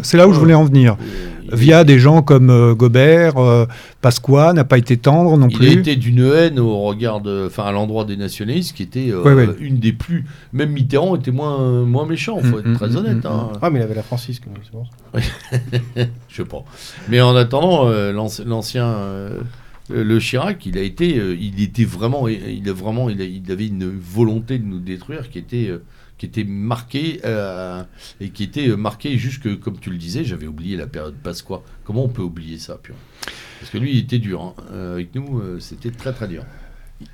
c'est 0.03 0.17
là 0.17 0.27
où 0.27 0.33
je 0.33 0.39
voulais 0.39 0.53
en 0.53 0.65
venir. 0.65 0.97
Via 1.51 1.83
des 1.83 1.99
gens 1.99 2.21
comme 2.21 2.49
euh, 2.49 2.73
Gobert, 2.73 3.37
euh, 3.37 3.65
Pasqua 4.01 4.53
n'a 4.53 4.63
pas 4.63 4.77
été 4.77 4.97
tendre 4.97 5.37
non 5.37 5.49
plus. 5.49 5.67
Il 5.67 5.79
était 5.79 5.95
d'une 5.95 6.23
haine 6.23 6.59
au 6.59 6.83
regard, 6.83 7.21
enfin 7.45 7.63
à 7.63 7.71
l'endroit 7.71 8.05
des 8.05 8.17
nationalistes, 8.17 8.75
qui 8.75 8.83
était 8.83 9.11
une 9.59 9.77
des 9.77 9.93
plus. 9.93 10.25
Même 10.53 10.71
Mitterrand 10.71 11.15
était 11.15 11.31
moins 11.31 11.83
moins 11.83 12.05
méchant, 12.05 12.39
faut 12.39 12.59
être 12.59 12.67
mm, 12.67 12.75
très 12.75 12.89
mm, 12.89 12.95
honnête. 12.95 13.23
Mm, 13.23 13.27
hein. 13.27 13.51
Ah, 13.61 13.69
mais 13.69 13.79
il 13.79 13.83
avait 13.83 13.95
la 13.95 14.03
Francisque, 14.03 14.43
c'est 14.63 14.71
bon. 14.71 14.85
je 16.29 16.35
sais 16.35 16.45
pas. 16.45 16.63
Mais 17.09 17.21
en 17.21 17.35
attendant, 17.35 17.89
l'ancien 18.11 18.95
euh, 19.91 20.03
le 20.03 20.19
Chirac, 20.19 20.65
il 20.65 20.77
a 20.77 20.81
été, 20.81 21.17
euh, 21.17 21.35
il 21.39 21.61
était 21.61 21.83
vraiment, 21.83 22.27
il 22.27 22.67
a 22.67 22.73
vraiment, 22.73 23.09
il, 23.09 23.51
avait 23.51 23.67
une 23.67 23.87
volonté 23.87 24.57
de 24.57 24.65
nous 24.65 24.79
détruire 24.79 25.29
qui 25.29 25.37
était, 25.37 25.67
euh, 25.67 25.83
qui 26.17 26.25
était 26.25 26.43
marquée 26.43 27.21
et 28.21 28.29
qui 28.29 28.43
était 28.43 28.67
marquée 28.75 29.17
jusque, 29.17 29.59
comme 29.59 29.79
tu 29.79 29.89
le 29.89 29.97
disais, 29.97 30.23
j'avais 30.23 30.47
oublié 30.47 30.77
la 30.77 30.87
période 30.87 31.15
Pasqua. 31.15 31.61
Comment 31.83 32.05
on 32.05 32.09
peut 32.09 32.21
oublier 32.21 32.57
ça, 32.57 32.79
Parce 33.59 33.71
que 33.71 33.77
lui, 33.77 33.91
il 33.91 33.99
était 33.99 34.19
dur. 34.19 34.41
Hein. 34.41 34.53
avec 34.93 35.13
nous, 35.13 35.41
c'était 35.59 35.91
très 35.91 36.13
très 36.13 36.27
dur. 36.27 36.43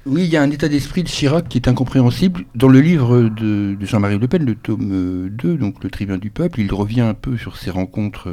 Oui, 0.06 0.26
il 0.26 0.30
y 0.30 0.38
a 0.38 0.44
un 0.44 0.52
état 0.52 0.68
d'esprit 0.68 1.02
de 1.02 1.08
Chirac 1.08 1.50
qui 1.50 1.58
est 1.58 1.68
incompréhensible. 1.68 2.46
Dans 2.54 2.68
le 2.68 2.80
livre 2.80 3.30
de, 3.30 3.76
Jean-Marie 3.82 4.20
Le 4.20 4.28
Pen, 4.28 4.46
le 4.46 4.54
tome 4.54 5.30
2, 5.30 5.58
donc 5.58 5.84
Le 5.84 5.90
Tribun 5.90 6.20
du 6.20 6.30
Peuple, 6.30 6.62
il 6.62 6.72
revient 6.72 7.02
un 7.02 7.16
peu 7.16 7.38
sur 7.38 7.58
ses 7.58 7.72
rencontres 7.72 8.30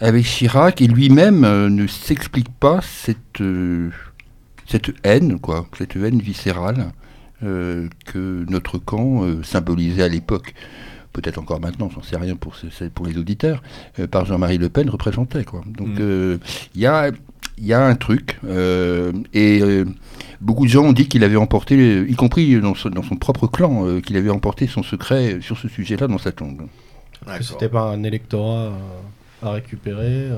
avec 0.00 0.24
Chirac 0.24 0.80
et 0.82 0.86
lui-même 0.86 1.44
euh, 1.44 1.68
ne 1.68 1.86
s'explique 1.86 2.50
pas 2.50 2.80
cette, 2.82 3.40
euh, 3.40 3.90
cette 4.66 4.92
haine, 5.04 5.38
quoi, 5.38 5.66
cette 5.78 5.96
haine 5.96 6.20
viscérale 6.20 6.92
euh, 7.42 7.88
que 8.06 8.44
notre 8.48 8.78
camp 8.78 9.22
symbolisait 9.42 10.02
à 10.02 10.08
l'époque, 10.08 10.54
peut-être 11.12 11.38
encore 11.38 11.60
maintenant, 11.60 11.90
j'en 11.94 12.02
sais 12.02 12.16
rien 12.16 12.36
pour, 12.36 12.54
pour 12.94 13.06
les 13.06 13.18
auditeurs, 13.18 13.62
par 14.10 14.24
Jean-Marie 14.24 14.58
Le 14.58 14.68
Pen 14.68 14.88
représentait. 14.90 15.44
Quoi. 15.44 15.62
Donc 15.66 15.98
mm. 15.98 16.38
il 16.74 16.80
y, 16.80 16.86
a, 16.86 17.10
y 17.58 17.72
a 17.72 17.84
un 17.84 17.94
truc, 17.94 18.38
et 19.34 19.84
beaucoup 20.40 20.64
de 20.64 20.70
gens 20.70 20.84
ont 20.84 20.92
dit 20.92 21.08
qu'il 21.08 21.24
avait 21.24 21.36
emporté, 21.36 22.02
y 22.02 22.14
compris 22.14 22.60
dans, 22.60 22.74
dans 22.90 23.02
son 23.02 23.16
propre 23.16 23.46
clan, 23.46 24.00
qu'il 24.00 24.16
avait 24.16 24.30
emporté 24.30 24.66
son 24.66 24.82
secret 24.82 25.38
sur 25.40 25.58
ce 25.58 25.68
sujet-là 25.68 26.06
dans 26.06 26.18
sa 26.18 26.32
tombe. 26.32 26.62
C'était 27.40 27.68
pas 27.68 27.82
un 27.82 28.02
électorat 28.02 28.72
à 29.42 29.50
récupérer. 29.52 30.28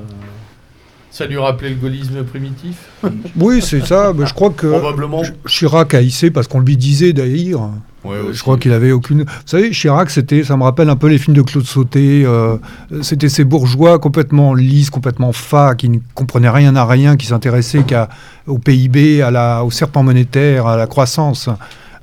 Euh. 1.07 1.13
Ça 1.17 1.25
lui 1.25 1.37
rappelait 1.37 1.69
le 1.69 1.75
gaullisme 1.75 2.23
primitif 2.23 2.89
Oui, 3.35 3.61
c'est 3.61 3.85
ça. 3.85 4.13
Mais 4.15 4.25
je 4.25 4.33
crois 4.33 4.49
que 4.49 4.67
Probablement. 4.67 5.23
Chirac 5.47 5.93
a 5.93 6.01
hissé 6.01 6.31
parce 6.31 6.47
qu'on 6.47 6.59
lui 6.59 6.77
disait 6.77 7.13
d'ailleurs. 7.13 7.69
je 8.05 8.41
crois 8.41 8.57
qu'il 8.57 8.71
avait 8.71 8.91
aucune. 8.91 9.23
Vous 9.23 9.29
savez, 9.45 9.71
Chirac, 9.71 10.09
c'était, 10.09 10.43
ça 10.43 10.57
me 10.57 10.63
rappelle 10.63 10.89
un 10.89 10.95
peu 10.95 11.07
les 11.07 11.17
films 11.17 11.35
de 11.35 11.41
Claude 11.41 11.65
Sauté. 11.65 12.23
Euh, 12.25 12.57
c'était 13.01 13.29
ces 13.29 13.43
bourgeois 13.43 13.99
complètement 13.99 14.53
lisses, 14.53 14.89
complètement 14.89 15.31
fats, 15.31 15.75
qui 15.75 15.89
ne 15.89 15.99
comprenaient 16.13 16.49
rien 16.49 16.75
à 16.75 16.85
rien, 16.85 17.17
qui 17.17 17.27
s'intéressaient 17.27 17.83
qu'au 17.83 18.57
PIB, 18.57 19.21
à 19.21 19.31
la, 19.31 19.63
au 19.63 19.71
serpent 19.71 20.03
monétaire, 20.03 20.67
à 20.67 20.77
la 20.77 20.87
croissance. 20.87 21.49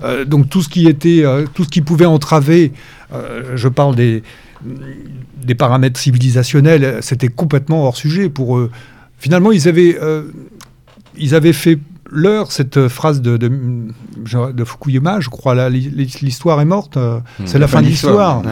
Euh, 0.03 0.25
donc 0.25 0.49
tout 0.51 0.61
ce 0.63 0.69
qui 0.69 0.89
était, 0.89 1.25
tout 1.55 1.65
ce 1.65 1.69
qui 1.69 1.83
pouvait 1.83 2.07
entraver. 2.07 2.73
je 3.55 3.69
parle 3.69 3.95
des 3.95 4.23
des 5.45 5.55
paramètres 5.55 6.01
civilisationnels, 6.01 6.99
c'était 7.03 7.29
complètement 7.29 7.85
hors 7.85 7.97
sujet 7.97 8.29
pour 8.29 8.57
eux. 8.59 8.71
Finalement, 9.25 9.53
ils 9.53 9.69
avaient, 9.69 9.97
euh, 10.03 10.25
ils 11.17 11.35
avaient 11.35 11.55
fait 11.55 11.79
leur 12.11 12.53
cette 12.53 12.89
phrase 12.89 13.23
de, 13.23 13.39
de, 13.39 14.65
Fukuyama, 14.67 15.21
je 15.21 15.31
crois, 15.31 15.71
l'histoire 15.71 16.61
est 16.61 16.67
morte, 16.67 16.99
euh, 16.99 17.21
hmm. 17.41 17.47
c'est 17.47 17.59
la, 17.59 17.67
fin 17.67 17.81
de 17.81 17.87
l'histoire. 17.87 18.43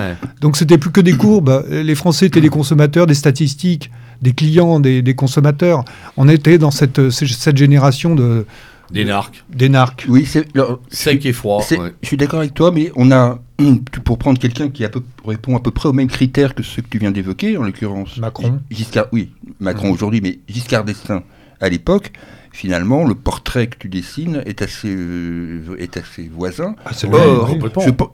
Donc 0.40 0.56
c'était 0.56 0.78
plus 0.78 0.90
que 0.90 1.02
des 1.02 1.12
courbes. 1.12 1.66
Les 1.70 1.94
Français 1.94 2.24
étaient 2.24 2.40
des 2.40 2.48
consommateurs, 2.48 3.06
des 3.06 3.12
statistiques, 3.12 3.90
des 4.22 4.32
clients, 4.32 4.80
des, 4.80 5.14
consommateurs. 5.14 5.84
On 6.16 6.26
était 6.26 6.56
dans 6.56 6.70
cette, 6.70 7.10
cette 7.10 7.58
génération 7.58 8.14
de... 8.14 8.46
D'énarques. 8.92 9.44
D'énarques. 9.48 10.04
Oui, 10.08 10.26
c'est... 10.26 10.46
Sec 10.90 11.24
et 11.26 11.32
froid. 11.32 11.64
Je 11.68 12.06
suis 12.06 12.16
d'accord 12.16 12.40
avec 12.40 12.54
toi, 12.54 12.70
mais 12.70 12.92
on 12.96 13.10
a 13.10 13.38
pour 14.04 14.18
prendre 14.18 14.38
quelqu'un 14.38 14.70
qui 14.70 14.84
répond 15.24 15.56
à 15.56 15.60
peu 15.60 15.70
près 15.70 15.88
aux 15.88 15.92
mêmes 15.92 16.08
critères 16.08 16.54
que 16.54 16.62
ceux 16.62 16.82
que 16.82 16.88
tu 16.88 16.98
viens 16.98 17.10
d'évoquer, 17.10 17.56
en 17.56 17.62
l'occurrence 17.62 18.18
Macron. 18.18 18.60
Giscard, 18.70 19.06
oui, 19.12 19.30
Macron 19.60 19.90
aujourd'hui, 19.90 20.20
mais 20.20 20.38
Giscard 20.48 20.84
d'Estaing 20.84 21.22
à 21.60 21.68
l'époque, 21.68 22.12
finalement, 22.52 23.04
le 23.04 23.14
portrait 23.14 23.68
que 23.68 23.78
tu 23.78 23.88
dessines 23.88 24.42
est 24.46 24.62
assez, 24.62 24.94
euh, 24.94 25.76
est 25.78 25.96
assez 25.96 26.28
voisin. 26.32 26.74
Ah, 26.84 26.90
Or, 27.12 27.56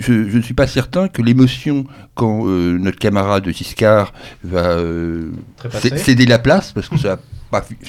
je, 0.01 0.13
ne 0.13 0.43
suis 0.43 0.55
pas 0.55 0.67
certain 0.67 1.09
que 1.09 1.23
l'émotion 1.23 1.87
quand 2.15 2.47
euh, 2.47 2.79
notre 2.79 2.99
camarade 2.99 3.49
Giscard 3.49 4.13
va 4.45 4.73
euh, 4.73 5.31
céder 5.97 6.27
la 6.27 6.39
place, 6.39 6.73
parce 6.73 6.89
que 6.89 6.99
ça 6.99 7.19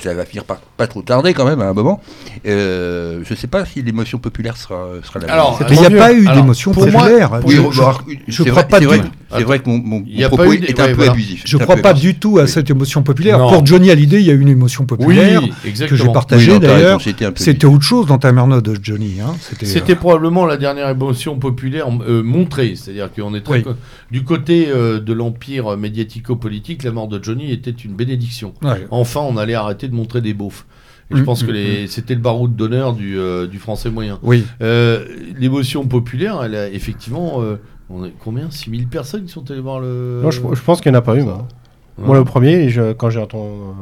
ça 0.01 0.13
va 0.13 0.25
finir 0.25 0.45
par 0.45 0.59
pas 0.77 0.87
trop 0.87 1.01
tarder 1.01 1.33
quand 1.33 1.45
même 1.45 1.59
à 1.61 1.65
un 1.65 1.73
moment. 1.73 2.01
Euh, 2.45 3.21
je 3.25 3.33
ne 3.33 3.37
sais 3.37 3.47
pas 3.47 3.65
si 3.65 3.81
l'émotion 3.81 4.17
populaire 4.17 4.55
sera, 4.55 4.87
sera 5.03 5.19
la 5.19 5.25
même. 5.25 5.33
Alors, 5.33 5.59
il 5.69 5.77
n'y 5.77 5.85
a 5.85 5.89
pas 5.89 6.13
eu 6.13 6.25
d'émotion 6.25 6.71
populaire. 6.71 7.41
je, 7.45 8.43
ne 8.43 8.49
crois 8.49 8.63
pas 8.63 8.79
du 8.79 8.87
C'est 9.35 9.43
vrai 9.43 9.59
que 9.59 9.69
mon, 9.69 9.77
mon, 9.77 10.05
propos 10.27 10.53
est 10.53 10.79
un 10.79 10.95
peu 10.95 11.09
abusif. 11.09 11.43
Je 11.45 11.57
ne 11.57 11.63
crois 11.63 11.77
pas 11.77 11.93
du 11.93 12.15
tout 12.15 12.39
à 12.39 12.47
cette 12.47 12.69
émotion 12.69 13.03
populaire. 13.03 13.39
Pour 13.39 13.65
Johnny 13.65 13.91
Hallyday, 13.91 14.21
il 14.21 14.27
y 14.27 14.31
a 14.31 14.33
eu 14.33 14.41
une 14.41 14.49
émotion 14.49 14.85
populaire 14.85 15.41
que 15.63 15.95
j'ai 15.95 16.11
partagée 16.11 16.59
d'ailleurs. 16.59 17.01
C'était 17.35 17.65
autre 17.65 17.83
chose 17.83 18.05
dans 18.05 18.17
ta 18.17 18.31
merde 18.31 18.61
de 18.61 18.77
Johnny. 18.81 19.17
Hein. 19.21 19.35
C'était 19.61 19.93
euh, 19.93 19.95
probablement 19.95 20.45
la 20.45 20.57
dernière 20.57 20.89
émotion 20.89 21.37
populaire 21.37 21.87
euh, 22.07 22.23
montrée. 22.23 22.75
C'est-à-dire 22.75 23.09
qu'on 23.11 23.35
est 23.35 23.41
très 23.41 23.63
du 24.11 24.23
côté 24.23 24.67
de 24.67 25.13
l'empire 25.13 25.75
médiatico-politique. 25.77 26.83
La 26.83 26.91
mort 26.91 27.07
de 27.07 27.21
Johnny 27.21 27.51
était 27.51 27.71
une 27.71 27.93
bénédiction. 27.93 28.53
Enfin, 28.91 29.21
on 29.21 29.35
a 29.35 29.45
arrêter 29.53 29.87
de 29.87 29.95
montrer 29.95 30.21
des 30.21 30.33
beaufs. 30.33 30.65
Et 31.11 31.15
je 31.15 31.21
mm, 31.21 31.25
pense 31.25 31.43
que 31.43 31.51
mm, 31.51 31.83
mm. 31.83 31.87
c'était 31.87 32.13
le 32.13 32.21
baroud 32.21 32.55
d'honneur 32.55 32.93
du, 32.93 33.17
euh, 33.17 33.47
du, 33.47 33.57
français 33.57 33.89
moyen. 33.89 34.19
Oui. 34.21 34.45
Euh, 34.61 35.05
l'émotion 35.37 35.85
populaire, 35.87 36.43
elle 36.43 36.55
a 36.55 36.69
effectivement. 36.69 37.41
Euh, 37.41 37.55
on 37.89 38.05
est 38.05 38.13
combien? 38.19 38.51
6000 38.51 38.87
personnes 38.87 39.25
qui 39.25 39.31
sont 39.31 39.49
allées 39.49 39.61
voir 39.61 39.79
le. 39.79 40.21
Non, 40.23 40.29
je, 40.29 40.41
pense 40.41 40.81
qu'il 40.81 40.91
n'y 40.91 40.97
en 40.97 40.99
a 40.99 41.03
pas 41.03 41.15
eu. 41.15 41.23
Moi. 41.23 41.47
Moi, 42.01 42.15
le 42.17 42.23
premier, 42.23 42.69
je, 42.69 42.93
quand 42.93 43.09
j'ai 43.09 43.23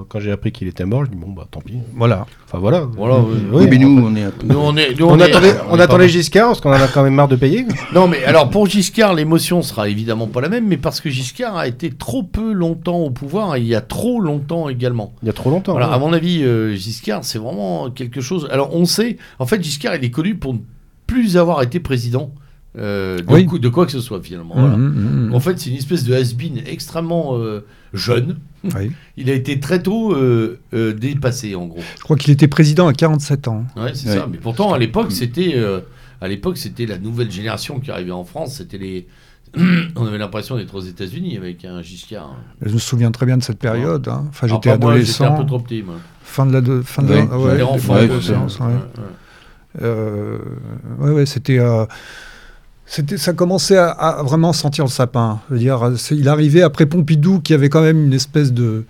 quand 0.09 0.19
j'ai 0.19 0.31
appris 0.31 0.51
qu'il 0.51 0.67
était 0.67 0.85
mort, 0.85 1.05
je 1.05 1.11
dis 1.11 1.17
bon 1.17 1.31
bah 1.31 1.47
tant 1.49 1.61
pis. 1.61 1.79
Voilà. 1.95 2.25
Enfin 2.45 2.59
voilà. 2.59 2.87
Voilà. 2.95 3.19
Oui, 3.51 3.67
mais 3.69 3.77
nous, 3.77 4.01
on 4.03 4.15
est 4.15 4.23
un 4.23 4.31
peu. 4.31 4.47
Nous, 4.47 4.57
on 4.57 4.75
est. 4.77 5.01
on, 5.01 5.19
attendait, 5.19 5.55
on, 5.69 5.79
attendait 5.79 6.09
Giscard 6.09 6.47
parce 6.47 6.61
qu'on 6.61 6.71
en 6.71 6.73
a 6.73 6.87
quand 6.87 7.03
même 7.03 7.13
marre 7.13 7.27
de 7.27 7.35
payer. 7.35 7.65
non, 7.93 8.07
mais 8.07 8.23
alors 8.23 8.49
pour 8.49 8.67
Giscard, 8.67 9.13
l'émotion 9.13 9.61
sera 9.61 9.89
évidemment 9.89 10.27
pas 10.27 10.41
la 10.41 10.49
même, 10.49 10.67
mais 10.67 10.77
parce 10.77 11.01
que 11.01 11.09
Giscard 11.09 11.57
a 11.57 11.67
été 11.67 11.89
trop 11.89 12.23
peu 12.23 12.51
longtemps 12.51 12.99
au 12.99 13.09
pouvoir 13.09 13.55
et 13.55 13.59
il 13.59 13.67
y 13.67 13.75
a 13.75 13.81
trop 13.81 14.19
longtemps 14.19 14.69
également. 14.69 15.13
Il 15.23 15.27
y 15.27 15.29
a 15.29 15.33
trop 15.33 15.49
longtemps. 15.49 15.73
Voilà. 15.73 15.87
À 15.87 15.99
mon 15.99 16.13
avis, 16.13 16.43
euh, 16.43 16.75
Giscard, 16.75 17.23
c'est 17.23 17.39
vraiment 17.39 17.89
quelque 17.91 18.21
chose. 18.21 18.47
Alors 18.51 18.73
on 18.73 18.85
sait, 18.85 19.17
en 19.39 19.45
fait, 19.45 19.63
Giscard, 19.63 19.95
il 19.95 20.03
est 20.03 20.11
connu 20.11 20.35
pour 20.35 20.53
ne 20.53 20.59
plus 21.05 21.37
avoir 21.37 21.61
été 21.61 21.79
président. 21.79 22.31
Euh, 22.77 23.17
de, 23.17 23.69
quoi 23.69 23.85
que 23.85 23.91
ce 23.91 23.99
soit 23.99 24.21
finalement. 24.21 24.55
Mmh, 24.55 24.77
mmh, 24.77 25.29
mmh, 25.29 25.33
en 25.33 25.39
fait, 25.39 25.59
c'est 25.59 25.69
une 25.69 25.77
espèce 25.77 26.03
de 26.03 26.13
has-been 26.13 26.61
extrêmement 26.65 27.37
euh, 27.37 27.65
jeune. 27.93 28.37
Il 29.15 29.29
a 29.29 29.33
été 29.33 29.59
très 29.59 29.81
tôt 29.81 30.13
euh, 30.13 30.57
dépassé 30.71 31.55
en 31.55 31.65
gros. 31.65 31.81
Je 31.97 32.03
crois 32.03 32.17
qu'il 32.17 32.31
était 32.31 32.47
président 32.47 32.87
à 32.87 32.93
47 32.93 33.47
ans. 33.47 33.65
Ouais, 33.75 33.91
c'est 33.93 34.09
ça. 34.09 34.27
Mais 34.29 34.37
pourtant, 34.37 34.73
à 34.73 34.77
l'époque, 34.77 35.11
c'était 35.11 35.55
à 36.19 36.27
l'époque, 36.27 36.57
c'était 36.57 36.85
la 36.85 36.97
nouvelle 36.97 37.31
génération 37.31 37.79
qui 37.79 37.91
arrivait 37.91 38.11
en 38.11 38.25
France. 38.25 38.55
C'était 38.55 38.77
les 38.77 39.07
on 39.95 40.05
avait 40.05 40.17
l'impression 40.17 40.57
d'être 40.57 40.75
aux 40.75 40.81
États-Unis 40.81 41.37
avec 41.37 41.63
un 41.63 41.81
Giscard. 41.81 42.35
Je 42.61 42.73
me 42.73 42.79
souviens 42.79 43.11
très 43.11 43.25
bien 43.25 43.37
de 43.37 43.43
cette 43.43 43.59
période. 43.59 44.07
Hein. 44.07 44.25
Enfin, 44.29 44.47
j'étais 44.47 44.69
adolescent. 44.69 45.23
J'étais 45.23 45.35
un 45.35 45.41
peu 45.41 45.45
trop 45.45 45.59
petit, 45.59 45.83
moi. 45.83 45.95
Fin 46.21 46.45
de 46.45 46.51
la, 46.51 46.83
fin 46.83 47.01
de 47.01 47.13
ouais, 47.13 47.61
enfant, 47.61 47.95
ouais, 47.95 48.09
euh, 49.81 50.37
ouais, 50.99 51.11
ouais, 51.11 51.25
c'était. 51.25 51.59
Ça 52.87 53.33
commençait 53.33 53.77
à, 53.77 54.21
vraiment 54.23 54.53
sentir 54.53 54.85
le 54.85 54.89
sapin. 54.89 55.41
Dire, 55.51 55.91
il 56.11 56.29
arrivait 56.29 56.61
après 56.61 56.85
Pompidou, 56.85 57.41
qui 57.41 57.53
avait 57.53 57.69
quand 57.69 57.81
même 57.81 58.05
une 58.05 58.13
espèce 58.13 58.53
de, 58.53 58.85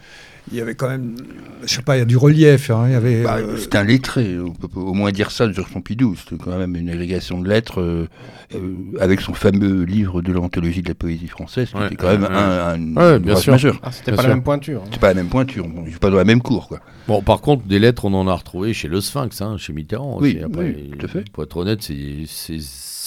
il 0.51 0.57
y 0.57 0.61
avait 0.61 0.75
quand 0.75 0.87
même, 0.87 1.15
je 1.63 1.67
sais 1.67 1.81
pas, 1.81 1.97
il 1.97 1.99
y 1.99 2.01
a 2.01 2.05
du 2.05 2.17
relief. 2.17 2.69
Hein, 2.69 2.85
il 2.87 2.91
y 2.93 2.95
avait. 2.95 3.23
Bah, 3.23 3.37
euh, 3.37 3.57
C'était 3.57 3.77
un 3.77 3.83
lettré, 3.83 4.39
on 4.39 4.51
peut 4.51 4.67
au 4.79 4.93
moins 4.93 5.11
dire 5.11 5.31
ça 5.31 5.47
de 5.47 5.51
Georges 5.53 5.71
Pompidou. 5.71 6.15
C'était 6.15 6.41
quand 6.41 6.57
même 6.57 6.75
une 6.75 6.89
agrégation 6.89 7.41
de 7.41 7.49
lettres 7.49 7.81
euh, 7.81 8.07
euh, 8.55 8.73
avec 8.99 9.21
son 9.21 9.33
fameux 9.33 9.83
livre 9.83 10.21
de 10.21 10.31
l'anthologie 10.31 10.81
de 10.81 10.87
la 10.87 10.95
poésie 10.95 11.27
française, 11.27 11.69
qui 11.71 11.83
était 11.85 11.95
quand 11.95 12.07
même 12.17 12.23
un, 12.25 12.97
un 12.97 13.19
bien 13.19 13.35
sûr. 13.35 13.53
majeur. 13.53 13.79
Ah, 13.83 13.91
C'était 13.91 14.13
pas 14.13 14.23
la 14.23 14.29
même 14.29 14.43
pointure. 14.43 14.83
Hein. 14.83 14.89
C'est 14.91 14.99
pas 14.99 15.09
la 15.09 15.15
même 15.15 15.29
pointure. 15.29 15.67
Ne 15.67 15.97
pas 15.97 16.09
dans 16.09 16.17
la 16.17 16.25
même 16.25 16.41
cour, 16.41 16.67
quoi. 16.67 16.79
Bon, 17.07 17.21
par 17.21 17.41
contre, 17.41 17.65
des 17.65 17.79
lettres, 17.79 18.05
on 18.05 18.13
en 18.13 18.27
a 18.27 18.33
retrouvé 18.33 18.73
chez 18.73 18.87
le 18.87 19.01
Sphinx, 19.01 19.41
hein, 19.41 19.57
chez 19.57 19.73
Mitterrand. 19.73 20.17
Oui, 20.21 20.39
oui 20.57 20.91
tout 20.97 21.05
à 21.05 21.09
fait. 21.09 21.29
Pour 21.31 21.43
être 21.43 21.57
honnête, 21.57 21.81
ses 21.81 22.25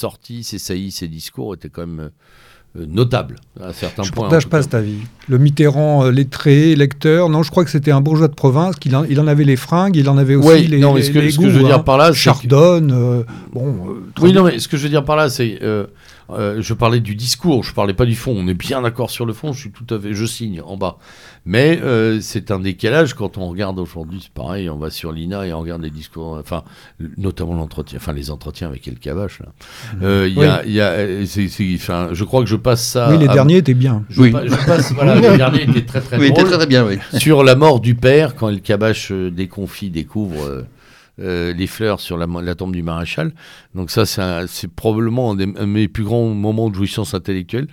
sorties, 0.01 0.43
ses 0.43 0.57
saillies, 0.59 0.91
ses 0.91 1.07
discours 1.07 1.53
étaient 1.53 1.69
quand 1.69 1.85
même 1.85 1.99
euh, 1.99 2.09
notable 2.75 3.35
à 3.61 3.73
certains 3.73 4.03
je 4.03 4.11
points. 4.11 4.25
Je 4.25 4.29
partage 4.29 4.47
pas 4.47 4.61
cet 4.61 4.73
avis. 4.73 4.97
Le 5.27 5.37
Mitterrand 5.37 6.05
euh, 6.05 6.11
lettré, 6.11 6.75
lecteur, 6.75 7.29
non, 7.29 7.43
je 7.43 7.51
crois 7.51 7.65
que 7.65 7.69
c'était 7.69 7.91
un 7.91 8.01
bourgeois 8.01 8.27
de 8.27 8.33
province, 8.33 8.75
qu'il 8.77 8.95
en, 8.95 9.03
il 9.03 9.19
en 9.19 9.27
avait 9.27 9.43
les 9.43 9.57
fringues, 9.57 9.95
il 9.97 10.09
en 10.09 10.17
avait 10.17 10.35
aussi 10.35 10.67
les, 10.67 10.79
non, 10.79 10.93
mais 10.93 11.01
ce 11.01 11.11
que, 11.11 11.29
ce 11.29 11.37
que 11.37 11.49
je 11.49 11.59
veux 11.59 11.65
dire 11.65 11.75
hein. 11.75 11.79
par 11.79 11.97
là, 11.97 12.13
Chardonne, 12.13 12.91
euh, 12.91 13.23
bon. 13.51 13.75
oui, 14.21 14.31
non, 14.31 14.43
mais 14.43 14.59
ce 14.59 14.67
que 14.67 14.77
je 14.77 14.83
veux 14.83 14.89
dire 14.89 15.03
par 15.03 15.15
là, 15.15 15.29
c'est 15.29 15.59
euh, 16.33 16.61
je 16.61 16.73
parlais 16.73 16.99
du 16.99 17.15
discours, 17.15 17.63
je 17.63 17.73
parlais 17.73 17.93
pas 17.93 18.05
du 18.05 18.15
fond. 18.15 18.35
On 18.37 18.47
est 18.47 18.53
bien 18.53 18.81
d'accord 18.81 19.09
sur 19.09 19.25
le 19.25 19.33
fond, 19.33 19.53
je 19.53 19.59
suis 19.59 19.71
tout 19.71 19.93
à 19.93 19.99
fait, 19.99 20.13
je 20.13 20.25
signe 20.25 20.61
en 20.61 20.77
bas. 20.77 20.97
Mais 21.45 21.79
euh, 21.81 22.19
c'est 22.21 22.51
un 22.51 22.59
décalage 22.59 23.13
quand 23.15 23.37
on 23.37 23.47
regarde 23.47 23.79
aujourd'hui, 23.79 24.19
c'est 24.21 24.31
pareil, 24.31 24.69
on 24.69 24.77
va 24.77 24.89
sur 24.89 25.11
l'INA 25.11 25.47
et 25.47 25.53
on 25.53 25.59
regarde 25.59 25.81
les 25.81 25.89
discours, 25.89 26.37
enfin, 26.39 26.63
notamment 27.17 27.55
l'entretien, 27.55 27.97
enfin 28.01 28.13
les 28.13 28.29
entretiens 28.29 28.67
avec 28.67 28.87
El 28.87 28.99
Cavache. 28.99 29.39
Mmh. 29.41 30.03
Euh, 30.03 30.27
il 30.27 30.37
y 30.37 30.43
a, 30.43 30.65
y 30.65 30.81
a 30.81 31.75
enfin, 31.75 32.09
je 32.13 32.23
crois 32.23 32.41
que 32.41 32.49
je 32.49 32.55
passe 32.55 32.85
ça. 32.85 33.09
Oui, 33.11 33.17
les 33.17 33.27
derniers 33.27 33.57
étaient 33.57 33.73
bien. 33.73 34.03
Je, 34.09 34.21
oui. 34.21 34.31
je 34.31 34.65
passe, 34.65 34.93
voilà, 34.93 35.15
les 35.19 35.37
derniers 35.37 35.63
étaient 35.63 35.85
très 35.85 36.01
très, 36.01 36.17
oui, 36.17 36.33
très, 36.33 36.43
très 36.45 36.67
bien, 36.67 36.85
oui. 36.85 36.99
Sur 37.17 37.43
la 37.43 37.55
mort 37.55 37.79
du 37.79 37.95
père, 37.95 38.35
quand 38.35 38.49
El 38.49 38.61
Cavache 38.61 39.11
déconfie, 39.11 39.89
découvre 39.89 40.65
euh, 41.19 41.53
les 41.53 41.67
fleurs 41.67 41.99
sur 41.99 42.17
la, 42.17 42.55
tombe 42.55 42.73
du 42.73 42.83
maréchal. 42.83 43.33
Donc 43.75 43.91
ça, 43.91 44.05
c'est 44.05 44.67
probablement 44.73 45.31
un, 45.31 45.35
de 45.35 45.45
mes 45.45 45.87
plus 45.87 46.03
grands 46.03 46.27
moments 46.29 46.69
de 46.69 46.75
jouissance 46.75 47.13
intellectuelle. 47.13 47.67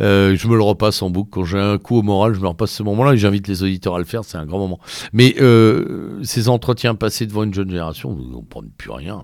Euh, 0.00 0.36
je 0.36 0.48
me 0.48 0.56
le 0.56 0.62
repasse 0.62 1.02
en 1.02 1.10
boucle. 1.10 1.30
Quand 1.30 1.44
j'ai 1.44 1.58
un 1.58 1.78
coup 1.78 1.96
au 1.96 2.02
moral, 2.02 2.34
je 2.34 2.40
me 2.40 2.48
repasse 2.48 2.72
ce 2.72 2.82
moment-là 2.82 3.14
et 3.14 3.16
j'invite 3.16 3.48
les 3.48 3.62
auditeurs 3.62 3.94
à 3.94 3.98
le 3.98 4.04
faire. 4.04 4.24
C'est 4.24 4.38
un 4.38 4.46
grand 4.46 4.58
moment. 4.58 4.80
Mais 5.12 5.36
euh, 5.40 6.22
ces 6.22 6.48
entretiens 6.48 6.94
passés 6.94 7.26
devant 7.26 7.44
une 7.44 7.54
jeune 7.54 7.70
génération, 7.70 8.10
on 8.10 8.38
ne 8.38 8.44
prend 8.44 8.62
plus 8.76 8.90
rien 8.90 9.22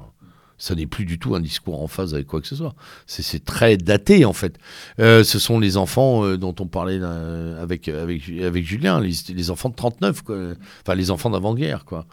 ça 0.58 0.74
n'est 0.74 0.86
plus 0.86 1.04
du 1.04 1.18
tout 1.18 1.34
un 1.34 1.40
discours 1.40 1.82
en 1.82 1.86
phase 1.86 2.14
avec 2.14 2.26
quoi 2.26 2.40
que 2.40 2.46
ce 2.46 2.56
soit. 2.56 2.74
C'est 3.06 3.44
très 3.44 3.76
daté 3.76 4.24
en 4.24 4.32
fait. 4.32 4.58
Euh, 5.00 5.22
ce 5.22 5.38
sont 5.38 5.60
les 5.60 5.76
enfants 5.76 6.24
euh, 6.24 6.38
dont 6.38 6.54
on 6.60 6.66
parlait 6.66 6.98
euh, 7.00 7.62
avec, 7.62 7.88
avec, 7.88 8.28
avec 8.28 8.64
Julien, 8.64 9.00
les, 9.00 9.50
enfants 9.50 9.68
de 9.68 9.74
39, 9.74 10.22
quoi. 10.22 10.36
enfin 10.82 10.94
les 10.94 11.10
enfants 11.10 11.30
d'avant-guerre, 11.30 11.84
quoi, 11.84 12.06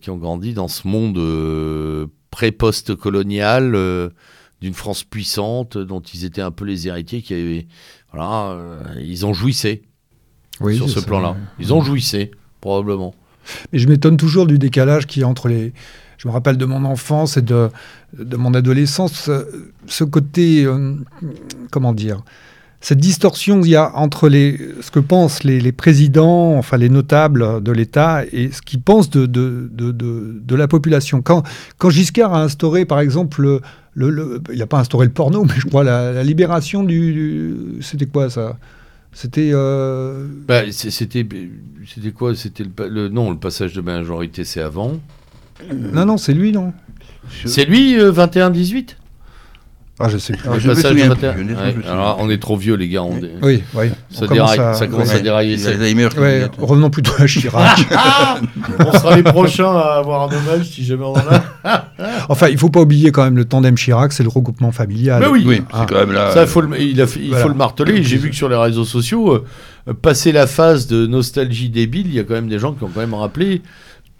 qui 0.00 0.10
ont 0.10 0.16
grandi 0.16 0.54
dans 0.54 0.68
ce 0.68 0.86
monde 0.86 1.18
pré-post-colonial 2.30 4.10
d'une 4.60 4.74
France 4.74 5.04
puissante 5.04 5.76
dont 5.76 6.00
ils 6.00 6.24
étaient 6.24 6.42
un 6.42 6.52
peu 6.52 6.64
les 6.64 6.86
héritiers, 6.86 7.22
qui 7.22 7.34
avaient, 7.34 7.66
voilà, 8.12 8.56
ils 9.00 9.24
en 9.24 9.32
jouissaient 9.32 9.82
oui, 10.60 10.76
sur 10.76 10.88
ce 10.88 11.00
plan-là. 11.00 11.36
Ils 11.58 11.72
en 11.72 11.82
jouissaient 11.82 12.30
probablement. 12.60 13.14
Mais 13.72 13.78
je 13.78 13.88
m'étonne 13.88 14.16
toujours 14.16 14.46
du 14.46 14.58
décalage 14.58 15.06
qui 15.06 15.20
est 15.20 15.24
entre 15.24 15.48
les 15.48 15.72
je 16.24 16.28
me 16.28 16.32
rappelle 16.32 16.56
de 16.56 16.64
mon 16.64 16.86
enfance 16.86 17.36
et 17.36 17.42
de, 17.42 17.68
mon 18.36 18.54
adolescence, 18.54 19.30
ce 19.86 20.04
côté, 20.04 20.64
euh, 20.64 20.94
comment 21.70 21.92
dire, 21.92 22.22
cette 22.80 22.98
distorsion 22.98 23.60
qu'il 23.60 23.72
y 23.72 23.76
a 23.76 23.94
entre 23.94 24.30
les, 24.30 24.58
ce 24.80 24.90
que 24.90 25.00
pensent 25.00 25.44
les, 25.44 25.72
présidents, 25.72 26.56
enfin 26.56 26.78
les 26.78 26.88
notables 26.88 27.62
de 27.62 27.72
l'État, 27.72 28.24
et 28.32 28.50
ce 28.52 28.62
qu'ils 28.62 28.80
pensent 28.80 29.10
de, 29.10 29.26
de, 29.26 29.68
de, 29.70 30.56
la 30.56 30.66
population. 30.66 31.20
Quand, 31.20 31.42
quand 31.76 31.90
Giscard 31.90 32.32
a 32.32 32.42
instauré, 32.42 32.86
par 32.86 33.00
exemple, 33.00 33.60
le, 33.94 34.40
il 34.50 34.58
n'a 34.58 34.66
pas 34.66 34.78
instauré 34.78 35.04
le 35.04 35.12
porno, 35.12 35.44
mais 35.44 35.54
je 35.58 35.66
crois 35.66 35.84
la, 35.84 36.24
libération 36.24 36.84
du... 36.84 37.54
C'était 37.82 38.06
quoi 38.06 38.30
ça? 38.30 38.56
C'était. 39.12 39.50
Euh... 39.52 40.26
Bah, 40.48 40.62
c'était, 40.72 41.26
c'était 41.86 42.10
quoi? 42.10 42.34
C'était 42.34 42.64
le, 42.64 42.88
le, 42.88 43.08
non, 43.10 43.30
le 43.30 43.36
passage 43.36 43.74
de 43.74 43.80
majorité, 43.80 44.44
c'est 44.44 44.60
avant. 44.60 44.98
Non, 45.92 46.04
non, 46.04 46.16
c'est 46.16 46.34
lui, 46.34 46.52
non 46.52 46.72
C'est 47.44 47.64
lui, 47.64 47.96
21-18 47.96 48.76
euh, 48.76 48.94
ah, 50.00 50.08
je 50.08 50.18
sais. 50.18 50.34
Alors, 50.42 50.58
je 50.58 51.88
Alors, 51.88 52.16
on 52.18 52.28
est 52.28 52.38
trop 52.38 52.56
vieux, 52.56 52.74
les 52.74 52.88
gars. 52.88 53.04
On 53.04 53.16
Oui, 53.42 53.62
oui. 53.74 53.90
Ça, 54.10 54.26
déraille, 54.26 54.58
ça 54.74 54.88
commence 54.88 55.12
à 55.12 55.20
dérailler. 55.20 55.56
Ouais, 56.18 56.50
revenons 56.58 56.90
plutôt 56.90 57.12
à 57.16 57.26
Chirac. 57.26 57.78
on 58.80 58.92
sera 58.92 59.14
les 59.14 59.22
prochains 59.22 59.70
à 59.70 59.98
avoir 59.98 60.22
un 60.22 60.36
hommage 60.36 60.68
si 60.68 60.84
jamais 60.84 61.04
on 61.04 61.12
en 61.12 61.22
a. 61.64 61.84
enfin, 62.28 62.48
il 62.48 62.54
ne 62.54 62.58
faut 62.58 62.70
pas 62.70 62.80
oublier 62.80 63.12
quand 63.12 63.22
même 63.22 63.36
le 63.36 63.44
tandem 63.44 63.76
Chirac, 63.76 64.12
c'est 64.12 64.24
le 64.24 64.30
regroupement 64.30 64.72
familial. 64.72 65.20
Mais 65.20 65.28
oui, 65.28 65.62
c'est 65.72 65.88
quand 65.88 66.00
même 66.00 66.12
là. 66.12 66.32
Ça, 66.32 66.44
faut 66.46 66.60
le, 66.60 66.80
il, 66.80 67.00
a, 67.00 67.06
il 67.16 67.34
faut 67.36 67.48
le 67.48 67.54
marteler. 67.54 68.02
J'ai 68.02 68.16
vu 68.16 68.30
que 68.30 68.36
sur 68.36 68.48
les 68.48 68.56
réseaux 68.56 68.84
sociaux, 68.84 69.44
euh, 69.86 69.94
passer 69.94 70.32
la 70.32 70.48
phase 70.48 70.88
de 70.88 71.06
nostalgie 71.06 71.68
débile, 71.68 72.08
il 72.08 72.14
y 72.14 72.18
a 72.18 72.24
quand 72.24 72.34
même 72.34 72.48
des 72.48 72.58
gens 72.58 72.72
qui 72.72 72.82
ont 72.82 72.90
quand 72.92 73.00
même 73.00 73.14
rappelé 73.14 73.62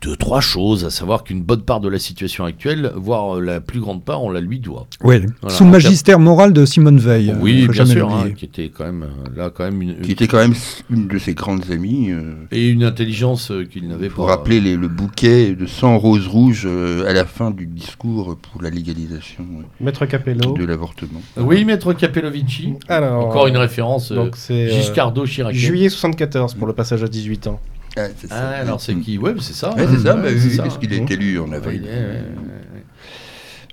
deux, 0.04 0.16
trois 0.16 0.40
choses, 0.40 0.84
à 0.84 0.90
savoir 0.90 1.24
qu'une 1.24 1.40
bonne 1.40 1.62
part 1.62 1.80
de 1.80 1.88
la 1.88 1.98
situation 1.98 2.44
actuelle, 2.44 2.92
voire 2.94 3.40
la 3.40 3.60
plus 3.60 3.80
grande 3.80 4.04
part, 4.04 4.22
on 4.22 4.30
la 4.30 4.40
lui 4.40 4.60
doit. 4.60 4.86
Oui, 5.02 5.22
sous 5.48 5.64
le 5.64 5.70
magistère 5.70 6.18
moral 6.18 6.52
de 6.52 6.66
Simone 6.66 6.98
Veil. 6.98 7.34
Oui, 7.40 7.66
bien 7.68 7.86
sûr, 7.86 8.12
hein, 8.12 8.30
qui 8.36 8.44
était 8.44 8.68
quand 8.68 8.84
même 8.84 9.04
euh, 9.04 9.36
là 9.36 9.50
quand 9.50 9.64
même 9.64 9.80
une, 9.80 10.00
qui 10.02 10.12
était 10.12 10.26
quand 10.26 10.38
même 10.38 10.54
une 10.90 11.08
de 11.08 11.18
ses 11.18 11.32
grandes 11.32 11.70
amies. 11.70 12.10
Euh, 12.10 12.34
et 12.52 12.68
une 12.68 12.84
intelligence 12.84 13.50
euh, 13.50 13.64
qu'il 13.64 13.88
n'avait 13.88 14.08
pas. 14.08 14.14
Pour 14.14 14.28
rappeler 14.28 14.60
le 14.60 14.88
bouquet 14.88 15.54
de 15.54 15.66
100 15.66 15.98
roses 15.98 16.26
rouges 16.26 16.66
à 16.66 17.12
la 17.12 17.24
fin 17.24 17.50
du 17.50 17.66
discours 17.66 18.36
pour 18.36 18.62
la 18.62 18.70
légalisation 18.70 19.44
Maître 19.80 20.04
Capello. 20.04 20.52
de 20.52 20.64
l'avortement. 20.64 21.22
Oui, 21.38 21.64
Maître 21.64 21.94
Capellovici. 21.94 22.74
Alors, 22.88 23.26
Encore 23.26 23.46
une 23.46 23.56
référence. 23.56 24.12
Giscardo 24.48 25.24
Chirac. 25.24 25.54
Juillet 25.54 25.88
74 25.88 26.54
pour 26.54 26.66
le 26.66 26.74
passage 26.74 27.02
à 27.02 27.08
18 27.08 27.46
ans. 27.46 27.60
Ah, 27.96 28.08
ah 28.30 28.48
alors 28.60 28.80
c'est 28.80 28.94
qui? 28.96 29.18
Ouais, 29.18 29.34
c'est 29.40 29.52
ça. 29.52 29.74
c'est 29.76 29.98
ça, 29.98 30.16
parce 30.62 30.78
qu'il 30.78 30.92
est 30.92 31.10
élu 31.10 31.38
en 31.38 31.52
avril. 31.52 31.86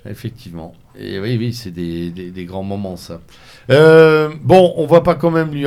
Effectivement. 0.08 0.74
Et 0.98 1.20
oui, 1.20 1.36
oui, 1.38 1.52
c'est 1.52 1.70
des, 1.70 2.10
des, 2.10 2.44
grands 2.44 2.64
moments, 2.64 2.96
ça. 2.96 3.20
Euh, 3.70 4.30
bon, 4.42 4.74
on 4.76 4.86
va 4.86 5.00
pas 5.00 5.14
quand 5.14 5.30
même 5.30 5.52
lui, 5.52 5.64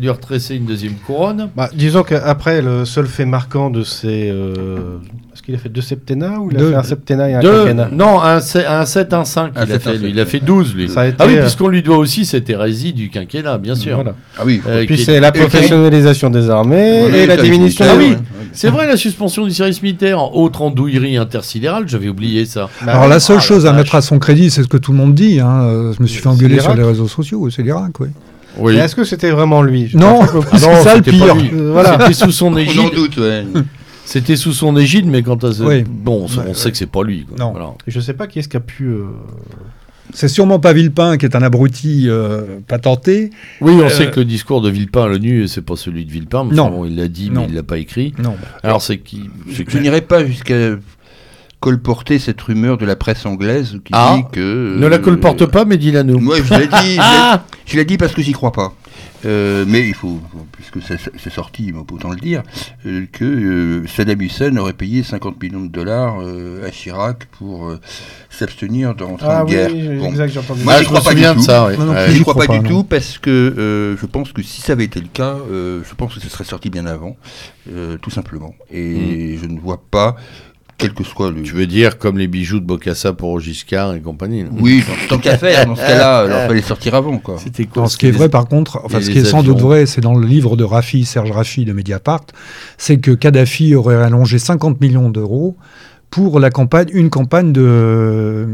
lui 0.00 0.08
retresser 0.08 0.56
une 0.56 0.64
deuxième 0.64 0.94
couronne. 0.94 1.50
Bah, 1.54 1.68
disons 1.74 2.02
qu'après, 2.02 2.62
le 2.62 2.86
seul 2.86 3.06
fait 3.06 3.26
marquant 3.26 3.68
de 3.68 3.82
ces. 3.82 4.30
Euh, 4.30 4.98
qu'il 5.44 5.54
a 5.54 5.58
fait? 5.58 5.68
Deux 5.68 5.80
septennats 5.80 6.38
ou 6.40 6.50
il 6.50 6.56
a 6.56 6.60
fait 6.60 6.74
un 6.74 6.82
septennat 6.82 7.30
et 7.30 7.34
un 7.34 7.40
deux, 7.40 7.72
Non, 7.92 8.22
un, 8.22 8.36
un 8.36 8.40
7, 8.86 9.12
un 9.12 9.24
5. 9.24 9.52
il, 9.54 9.72
a 9.72 9.78
fait, 9.78 9.96
il 10.02 10.20
a 10.20 10.26
fait 10.26 10.40
12, 10.40 10.74
lui. 10.74 10.90
ah 10.96 11.02
oui, 11.26 11.36
euh, 11.36 11.42
puisqu'on 11.42 11.68
lui 11.68 11.82
doit 11.82 11.98
aussi 11.98 12.24
cette 12.24 12.48
hérésie 12.48 12.92
du 12.92 13.10
quinquennat, 13.10 13.58
bien 13.58 13.74
sûr. 13.74 14.02
Ah 14.38 14.42
oui. 14.44 14.60
et 14.80 14.86
puis 14.86 14.98
c'est 14.98 15.20
la 15.20 15.32
professionnalisation 15.32 16.30
des 16.30 16.50
armées 16.50 17.06
et 17.14 17.26
la 17.26 17.36
diminution. 17.36 17.84
Ah 17.88 17.94
oui, 17.96 18.16
c'est 18.52 18.68
vrai, 18.68 18.86
la 18.86 18.96
suspension 18.96 19.44
du 19.44 19.52
service 19.52 19.82
militaire. 19.82 20.34
Autre 20.34 20.62
andouillerie 20.62 21.16
intersidérale, 21.16 21.84
j'avais 21.88 22.08
oublié 22.08 22.44
ça. 22.46 22.68
Bah 22.84 22.92
Alors 22.92 23.08
la 23.08 23.20
seule 23.20 23.38
ah, 23.38 23.40
chose 23.40 23.66
à 23.66 23.72
mettre 23.72 23.94
à 23.94 24.02
son 24.02 24.18
crédit, 24.18 24.50
c'est 24.50 24.62
ce 24.62 24.68
que 24.68 24.76
tout 24.76 24.92
le 24.92 24.98
monde 24.98 25.14
dit. 25.14 25.40
Hein. 25.40 25.92
Je 25.96 26.02
me 26.02 26.06
suis 26.06 26.20
fait 26.20 26.28
engueuler 26.28 26.60
sur 26.60 26.74
les 26.74 26.84
réseaux 26.84 27.08
sociaux, 27.08 27.48
c'est 27.50 27.62
l'Irak, 27.62 28.00
oui. 28.00 28.08
Oui. 28.56 28.76
Est-ce 28.76 28.94
que 28.94 29.04
c'était 29.04 29.30
vraiment 29.30 29.62
lui? 29.62 29.90
Non, 29.94 30.20
c'est 30.52 30.58
ça 30.58 30.94
le 30.96 31.02
pire. 31.02 31.36
C'était 31.36 32.12
sous 32.12 32.30
son 32.30 32.56
égide. 32.56 32.80
On 32.92 32.94
doute, 32.94 33.18
C'était 34.04 34.36
sous 34.36 34.52
son 34.52 34.76
égide, 34.76 35.06
mais 35.06 35.22
quand 35.22 35.42
oui. 35.60 35.84
bon, 35.88 36.26
on, 36.46 36.54
sait 36.54 36.70
que 36.70 36.76
c'est 36.76 36.86
pas 36.86 37.02
lui. 37.02 37.26
Non. 37.38 37.76
Je 37.86 38.00
sais 38.00 38.14
pas 38.14 38.26
qui 38.26 38.38
est-ce 38.38 38.48
qui 38.48 38.56
a 38.56 38.60
pu. 38.60 38.84
Euh, 38.86 39.04
c'est 40.12 40.28
sûrement 40.28 40.58
pas 40.60 40.72
Villepin 40.72 41.16
qui 41.16 41.24
est 41.24 41.34
un 41.34 41.42
abruti 41.42 42.04
euh, 42.08 42.42
patenté. 42.68 43.30
Oui, 43.60 43.72
on 43.82 43.88
sait 43.88 44.08
euh, 44.08 44.10
que 44.10 44.20
le 44.20 44.26
discours 44.26 44.60
de 44.60 44.68
Villepin 44.70 45.04
à 45.04 45.08
l'ONU, 45.08 45.48
c'est 45.48 45.62
pas 45.62 45.76
celui 45.76 46.04
de 46.04 46.12
Villepin. 46.12 46.44
non. 46.44 46.84
il 46.84 46.96
l'a 46.96 47.08
dit, 47.08 47.30
mais 47.30 47.46
il 47.48 47.54
l'a 47.54 47.62
pas 47.62 47.78
écrit. 47.78 48.14
Non. 48.22 48.36
Alors 48.62 48.82
c'est 48.82 48.98
qui 48.98 49.30
Je, 49.48 49.78
n'irai 49.78 50.02
pas 50.02 50.24
jusqu'à 50.24 50.76
colporter 51.64 52.18
cette 52.18 52.42
rumeur 52.42 52.76
de 52.76 52.84
la 52.84 52.94
presse 52.94 53.24
anglaise 53.24 53.78
qui 53.84 53.92
Ah, 53.92 54.16
dit 54.18 54.24
que. 54.32 54.76
Ne 54.78 54.86
la 54.86 54.96
euh, 54.96 54.98
colporte 54.98 55.46
pas, 55.46 55.64
mais 55.64 55.78
dis-la 55.78 56.02
nous. 56.02 56.18
Moi, 56.18 56.36
je 56.44 56.52
l'ai 56.54 56.66
dit. 56.66 56.96
l'ai- 56.96 57.38
je 57.66 57.76
l'ai 57.76 57.86
dit 57.86 57.96
parce 57.96 58.12
que 58.12 58.20
j'y 58.20 58.32
crois 58.32 58.52
pas. 58.52 58.74
Euh, 59.24 59.64
mais 59.66 59.86
il 59.88 59.94
faut, 59.94 60.20
puisque 60.52 60.78
c'est 60.82 61.30
sorti, 61.32 61.64
il 61.68 61.72
faut 61.74 61.86
autant 61.92 62.10
le 62.10 62.16
dire, 62.20 62.42
euh, 62.86 63.06
que 63.12 63.24
euh, 63.24 63.86
Saddam 63.86 64.20
Hussein 64.20 64.56
aurait 64.56 64.72
payé 64.72 65.02
50 65.02 65.42
millions 65.42 65.60
de 65.62 65.68
dollars 65.68 66.16
euh, 66.20 66.66
à 66.66 66.70
Chirac 66.70 67.26
pour 67.26 67.66
euh, 67.68 67.80
s'abstenir 68.30 68.94
d'entrer 68.94 69.26
Ah 69.30 69.42
en 69.42 69.46
oui, 69.46 69.50
guerre. 69.52 69.70
oui, 69.72 69.98
Bon. 69.98 70.06
exact, 70.08 70.28
j'ai 70.32 70.38
entendu. 70.40 70.62
Moi, 70.64 70.74
Ah, 70.76 70.82
je 70.82 70.86
crois 70.86 71.00
me 71.00 71.04
pas 71.04 71.14
du 71.14 71.20
de 71.22 71.32
tout. 71.34 71.40
ça. 71.42 71.66
ouais. 71.66 71.76
Plus. 71.76 71.84
Je 72.08 72.12
J'y 72.12 72.20
crois 72.22 72.34
pas 72.34 72.44
crois 72.44 72.58
du 72.58 72.68
tout 72.68 72.84
parce 72.84 73.18
que 73.18 73.30
euh, 73.30 73.96
je 73.96 74.06
pense 74.06 74.32
que 74.32 74.42
si 74.42 74.60
ça 74.60 74.72
avait 74.72 74.84
été 74.84 75.00
le 75.00 75.08
cas, 75.08 75.36
euh, 75.50 75.82
je 75.88 75.94
pense 75.94 76.14
que 76.14 76.20
ce 76.20 76.28
serait 76.28 76.44
sorti 76.44 76.70
bien 76.70 76.86
avant, 76.86 77.16
euh, 77.72 77.96
tout 77.98 78.10
simplement. 78.10 78.54
Et 78.70 79.38
je 79.40 79.46
ne 79.46 79.58
vois 79.58 79.80
pas, 79.90 80.16
quel 80.78 80.92
que 80.92 81.04
soit 81.04 81.30
le. 81.30 81.42
Tu 81.42 81.54
veux 81.54 81.66
dire 81.66 81.98
comme 81.98 82.18
les 82.18 82.26
bijoux 82.26 82.60
de 82.60 82.64
Bocassa 82.64 83.12
pour 83.12 83.38
Giscard 83.40 83.94
et 83.94 84.00
compagnie. 84.00 84.44
Oui, 84.58 84.82
tant, 85.08 85.18
qu'à 85.18 85.38
faire, 85.38 85.66
dans 85.66 85.76
ce 85.76 85.80
cas-là, 85.80 86.18
alors 86.24 86.48
fallait 86.48 86.62
sortir 86.62 86.94
avant, 86.94 87.18
quoi. 87.18 87.36
C'était 87.38 87.68
ce 87.86 87.96
qui 87.96 88.06
est 88.06 88.10
vrai, 88.10 88.28
par 88.28 88.46
contre, 88.46 88.80
enfin, 88.84 89.00
ce 89.00 89.10
qui 89.10 89.18
est 89.18 89.24
sans 89.24 89.42
doute 89.42 89.60
vrai, 89.60 89.86
c'est 89.86 90.00
dans 90.00 90.14
le 90.14 90.26
livre 90.26 90.56
de 90.56 90.64
Raffi, 90.64 91.04
Serge 91.04 91.30
Raffi 91.30 91.64
de 91.64 91.72
Mediapart, 91.72 92.26
c'est 92.78 92.98
que 92.98 93.12
Kadhafi 93.12 93.74
aurait 93.74 94.02
allongé 94.02 94.38
50 94.38 94.80
millions 94.80 95.10
d'euros 95.10 95.56
pour 96.14 96.38
la 96.38 96.50
campagne, 96.50 96.86
une 96.92 97.10
campagne 97.10 97.50
de, 97.52 98.46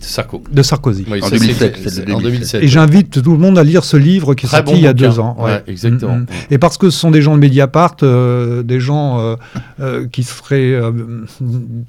Sarko. 0.00 0.42
de 0.50 0.60
Sarkozy. 0.62 1.04
Oui, 1.08 1.20
En 1.22 1.26
ça, 1.26 1.36
2007, 1.36 1.76
c'était- 1.76 1.88
c'est 1.88 2.04
de 2.04 2.12
En 2.12 2.18
2007. 2.18 2.32
2007. 2.32 2.62
Et 2.64 2.66
j'invite 2.66 3.22
tout 3.22 3.30
le 3.30 3.38
monde 3.38 3.58
à 3.58 3.62
lire 3.62 3.84
ce 3.84 3.96
livre 3.96 4.34
qui 4.34 4.46
est 4.46 4.48
sorti 4.48 4.72
bon 4.72 4.76
il 4.76 4.82
y 4.82 4.88
a 4.88 4.92
bouquin. 4.92 5.08
deux 5.10 5.20
ans. 5.20 5.36
Ouais, 5.38 5.62
exactement. 5.68 6.16
Mm, 6.16 6.20
mm. 6.22 6.26
Et 6.50 6.58
parce 6.58 6.78
que 6.78 6.90
ce 6.90 6.98
sont 6.98 7.12
des 7.12 7.22
gens 7.22 7.36
de 7.36 7.40
Mediapart, 7.40 7.94
euh, 8.02 8.64
des 8.64 8.80
gens 8.80 9.20
euh, 9.20 9.36
euh, 9.80 10.06
qui 10.10 10.24
seraient 10.24 10.72
euh, 10.72 10.90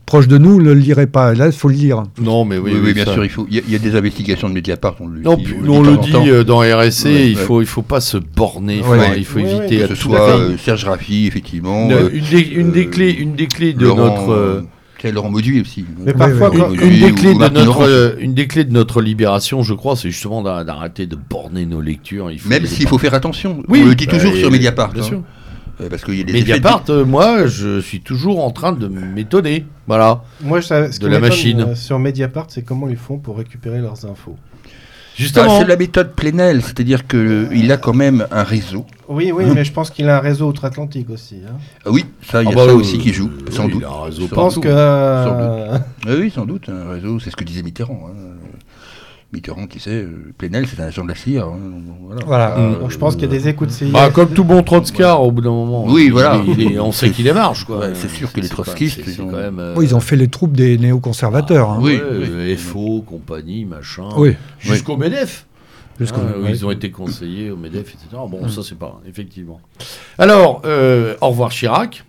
proches 0.05 0.27
de 0.27 0.37
nous, 0.37 0.59
ne 0.59 0.65
le 0.65 0.73
liraient 0.75 1.07
pas. 1.07 1.33
Là, 1.33 1.47
il 1.47 1.51
faut 1.51 1.67
le 1.69 1.73
lire. 1.73 2.03
Non, 2.21 2.45
mais 2.45 2.59
oui, 2.59 2.71
Oui, 2.75 2.79
oui, 2.85 2.93
bien 2.93 3.05
ça. 3.05 3.13
sûr, 3.13 3.23
il 3.25 3.31
faut. 3.31 3.47
Il 3.49 3.55
y, 3.55 3.59
a- 3.59 3.63
il 3.65 3.73
y 3.73 3.75
a 3.75 3.79
des 3.79 3.95
investigations 3.95 4.49
de 4.49 4.53
Mediapart, 4.53 4.97
on 4.99 5.07
le 5.07 5.21
Non, 5.21 5.35
dit. 5.35 5.47
on 5.67 5.81
le 5.81 5.97
dit 5.97 6.45
dans 6.45 6.59
RSC, 6.59 7.05
Ouais, 7.09 7.29
il 7.31 7.37
faut 7.37 7.61
il 7.61 7.67
faut 7.67 7.81
pas 7.81 8.01
se 8.01 8.17
borner, 8.17 8.77
il 8.77 8.83
faut, 8.83 8.91
Ouais. 8.91 9.13
il 9.17 9.25
faut 9.25 9.39
Ouais, 9.39 9.45
ouais. 9.45 9.57
éviter 9.67 9.77
Que 9.79 9.87
ce 9.87 9.95
soit 9.95 10.37
Serge 10.63 10.85
Raffi, 10.85 11.25
effectivement. 11.25 11.89
Une, 11.89 12.71
des, 12.71 12.85
clés, 12.87 13.11
une 13.11 13.33
des 13.33 13.47
clés 13.47 13.73
de 13.73 13.87
notre 13.87 14.63
tiens, 14.99 15.11
Laurent 15.11 15.29
Mauduit 15.29 15.61
aussi. 15.61 15.85
Mais 16.05 16.13
parfois, 16.13 16.49
oui, 16.51 16.57
quand- 16.59 16.71
une, 16.73 16.79
Mauduit 16.79 16.99
des 17.01 17.11
clés 17.13 17.33
de 17.33 17.39
notre 17.39 17.65
Laurent. 17.65 17.83
euh, 17.87 18.15
une 18.19 18.33
des 18.33 18.47
clés 18.47 18.63
de 18.63 18.71
notre 18.73 19.01
libération, 19.01 19.63
je 19.63 19.73
crois, 19.73 19.95
c'est 19.95 20.09
justement 20.11 20.41
d'a- 20.41 20.63
d'arrêter 20.63 21.05
de 21.07 21.15
borner 21.15 21.65
nos 21.65 21.81
lectures. 21.81 22.31
Il 22.31 22.39
faut 22.39 22.49
Même 22.49 22.65
s'il 22.65 22.87
faut 22.87 22.97
faire 22.97 23.13
attention. 23.13 23.63
Oui, 23.67 23.81
on 23.83 23.87
le 23.87 23.95
dit 23.95 24.05
bah, 24.05 24.13
toujours 24.13 24.35
sur 24.35 24.51
Mediapart. 24.51 24.91
Bien 24.93 25.03
hein. 25.03 25.05
sûr. 25.05 25.21
Euh, 25.79 25.89
Parce 25.89 26.03
qu'il 26.03 26.15
y 26.17 26.21
a 26.21 26.23
des 26.23 26.33
de- 26.33 26.37
Mediapart, 26.39 26.83
euh, 26.89 27.05
moi, 27.05 27.45
je 27.45 27.79
suis 27.81 28.01
toujours 28.01 28.43
en 28.43 28.49
train 28.49 28.71
de 28.71 28.87
m'étonner. 28.87 29.65
Voilà. 29.85 30.23
Moi, 30.41 30.59
je 30.59 30.65
savais- 30.65 30.91
ce 30.91 30.99
De 30.99 31.07
la 31.07 31.19
machine. 31.19 31.61
euh, 31.69 31.75
sur 31.75 31.99
Mediapart, 31.99 32.47
c'est 32.49 32.63
comment 32.63 32.89
ils 32.89 32.97
font 32.97 33.19
pour 33.19 33.37
récupérer 33.37 33.79
leurs 33.79 34.05
infos. 34.05 34.35
Ah, 35.19 35.21
Justement. 35.23 35.57
c'est 35.57 35.65
la 35.65 35.75
méthode 35.77 36.13
Plenel, 36.13 36.61
c'est-à-dire 36.61 37.07
qu'il 37.07 37.71
a 37.71 37.77
quand 37.77 37.93
même 37.93 38.27
un 38.29 38.43
réseau. 38.43 38.85
Oui, 39.09 39.31
oui, 39.31 39.45
mais 39.53 39.63
je 39.65 39.71
pense 39.71 39.89
qu'il 39.89 40.07
a 40.09 40.17
un 40.17 40.19
réseau 40.19 40.47
outre-Atlantique 40.47 41.09
aussi. 41.09 41.37
hein. 41.47 41.53
Ah 41.85 41.89
oui, 41.91 42.05
ça, 42.29 42.43
il 42.43 42.49
y 42.49 42.49
a 42.49 42.51
Ah 42.51 42.55
bah, 42.55 42.65
ça 42.65 42.71
euh, 42.71 42.75
aussi 42.75 42.99
qui 42.99 43.11
joue, 43.13 43.29
euh, 43.47 43.51
sans 43.51 43.65
oui, 43.65 43.71
doute. 43.71 43.81
il 43.81 43.85
a 43.85 43.89
un 43.89 44.01
réseau 44.03 44.21
Sans 44.21 44.27
Je 44.27 44.35
pense 44.35 44.53
doute. 44.55 44.63
que. 44.65 44.69
euh, 44.69 45.77
Ah 46.05 46.11
oui, 46.19 46.29
sans 46.29 46.45
doute, 46.45 46.69
un 46.69 46.91
réseau, 46.91 47.19
c'est 47.19 47.31
ce 47.31 47.35
que 47.35 47.43
disait 47.43 47.63
Mitterrand. 47.63 48.09
hein. 48.11 48.13
Mitterrand 49.33 49.67
qui 49.67 49.79
sait, 49.81 49.89
euh, 50.03 50.33
Plenel, 50.37 50.67
c'est 50.67 50.81
un 50.81 50.85
agent 50.85 51.03
de 51.03 51.09
la 51.09 51.15
CIA. 51.15 51.43
hein, 51.43 51.57
voilà. 52.05 52.21
Voilà. 52.25 52.57
Euh, 52.57 52.79
donc 52.79 52.91
je 52.91 52.97
pense 52.97 53.15
qu'il 53.15 53.23
y 53.23 53.27
a 53.27 53.29
des 53.29 53.49
écoutes 53.49 53.71
CIS. 53.71 53.91
Bah, 53.91 54.09
comme 54.09 54.29
tout 54.29 54.45
bon 54.45 54.63
Trotskar, 54.63 55.21
au 55.21 55.31
bout 55.31 55.41
d'un 55.41 55.49
moment. 55.51 55.83
Oui, 55.85 56.05
il- 56.05 56.11
voilà. 56.13 56.41
il 56.47 56.61
est- 56.61 56.79
on 56.79 56.93
sait 56.93 57.09
qu'il 57.11 57.27
est 57.27 57.33
marge, 57.33 57.65
quoi. 57.65 57.79
Ouais, 57.79 57.91
c'est 57.93 58.09
sûr 58.09 58.31
que 58.31 58.39
les 58.39 58.47
C'est 58.47 58.55
pas- 58.55 58.63
trotskistes, 58.63 58.95
c'est- 59.03 59.11
c'est 59.11 59.17
ils 59.17 59.21
ont- 59.21 59.27
quand 59.29 59.35
même. 59.37 59.59
euh, 59.59 59.73
Oui, 59.75 59.83
ils 59.85 59.95
ont 59.95 59.99
fait 59.99 60.15
les 60.15 60.29
troupes 60.29 60.55
des 60.55 60.77
néoconservateurs. 60.77 61.71
hein. 61.71 61.79
Oui, 61.81 61.95
ouais, 61.97 62.01
oui. 62.09 62.25
euh, 62.29 62.55
FO, 62.57 63.01
compagnie, 63.01 63.65
machin. 63.65 64.07
Oui. 64.15 64.35
Jusqu'au 64.59 64.95
MEDEF. 64.95 65.45
Jusqu'au- 65.99 66.21
Ah, 66.21 66.39
où 66.39 66.43
ouais. 66.43 66.51
ils 66.51 66.65
ont 66.65 66.71
été 66.71 66.89
conseillers 66.91 67.51
au 67.51 67.57
MEDEF, 67.57 67.95
etc. 67.95 68.05
Bon, 68.29 68.47
ça, 68.47 68.61
c'est 68.63 68.77
pas. 68.77 69.01
Effectivement. 69.07 69.59
Alors, 70.19 70.61
euh, 70.65 71.15
au 71.21 71.29
revoir 71.29 71.49
Chirac. 71.49 72.05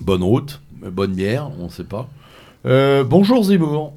Bonne 0.00 0.22
route, 0.22 0.60
euh, 0.84 0.90
bonne 0.90 1.12
bière, 1.12 1.50
on 1.60 1.64
ne 1.64 1.68
sait 1.68 1.84
pas. 1.84 2.08
Euh, 2.64 3.04
bonjour 3.04 3.44
Zemmour. 3.44 3.92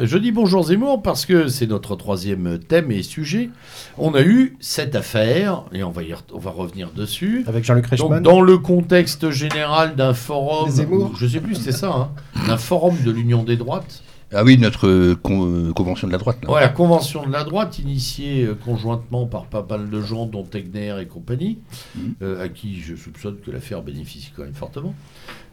Je 0.00 0.18
dis 0.18 0.30
bonjour 0.30 0.62
Zemmour 0.64 1.02
parce 1.02 1.26
que 1.26 1.48
c'est 1.48 1.66
notre 1.66 1.96
troisième 1.96 2.58
thème 2.58 2.92
et 2.92 3.02
sujet. 3.02 3.50
On 3.96 4.14
a 4.14 4.22
eu 4.22 4.56
cette 4.60 4.94
affaire, 4.94 5.64
et 5.72 5.82
on 5.82 5.90
va, 5.90 6.02
y 6.04 6.12
re- 6.12 6.18
on 6.32 6.38
va 6.38 6.50
revenir 6.50 6.90
dessus. 6.92 7.44
Avec 7.46 7.64
Jean-Luc 7.64 7.86
Reichmann. 7.86 8.22
Dans 8.22 8.40
le 8.40 8.58
contexte 8.58 9.30
général 9.30 9.96
d'un 9.96 10.14
forum, 10.14 10.70
je 11.18 11.26
sais 11.26 11.40
plus 11.40 11.56
c'était 11.56 11.72
ça, 11.72 11.92
hein, 11.92 12.10
d'un 12.46 12.56
forum 12.56 12.94
de 13.04 13.10
l'Union 13.10 13.42
des 13.42 13.56
droites, 13.56 14.02
Ah 14.32 14.44
oui, 14.44 14.58
notre 14.58 14.86
euh, 14.88 15.14
con- 15.14 15.46
euh, 15.50 15.72
convention 15.72 16.06
de 16.06 16.12
la 16.12 16.18
droite. 16.18 16.38
là. 16.44 16.50
Ouais, 16.50 16.60
la 16.60 16.68
convention 16.68 17.26
de 17.26 17.32
la 17.32 17.44
droite, 17.44 17.78
initiée 17.78 18.44
euh, 18.44 18.54
conjointement 18.54 19.26
par 19.26 19.46
pas 19.46 19.64
mal 19.68 19.88
de 19.88 20.00
gens, 20.02 20.26
dont 20.26 20.42
Tegner 20.44 20.96
et 21.00 21.06
compagnie, 21.06 21.58
Mhm. 21.96 22.14
euh, 22.22 22.44
à 22.44 22.48
qui 22.50 22.78
je 22.80 22.94
soupçonne 22.94 23.38
que 23.44 23.50
l'affaire 23.50 23.82
bénéficie 23.82 24.30
quand 24.36 24.42
même 24.44 24.52
fortement. 24.54 24.94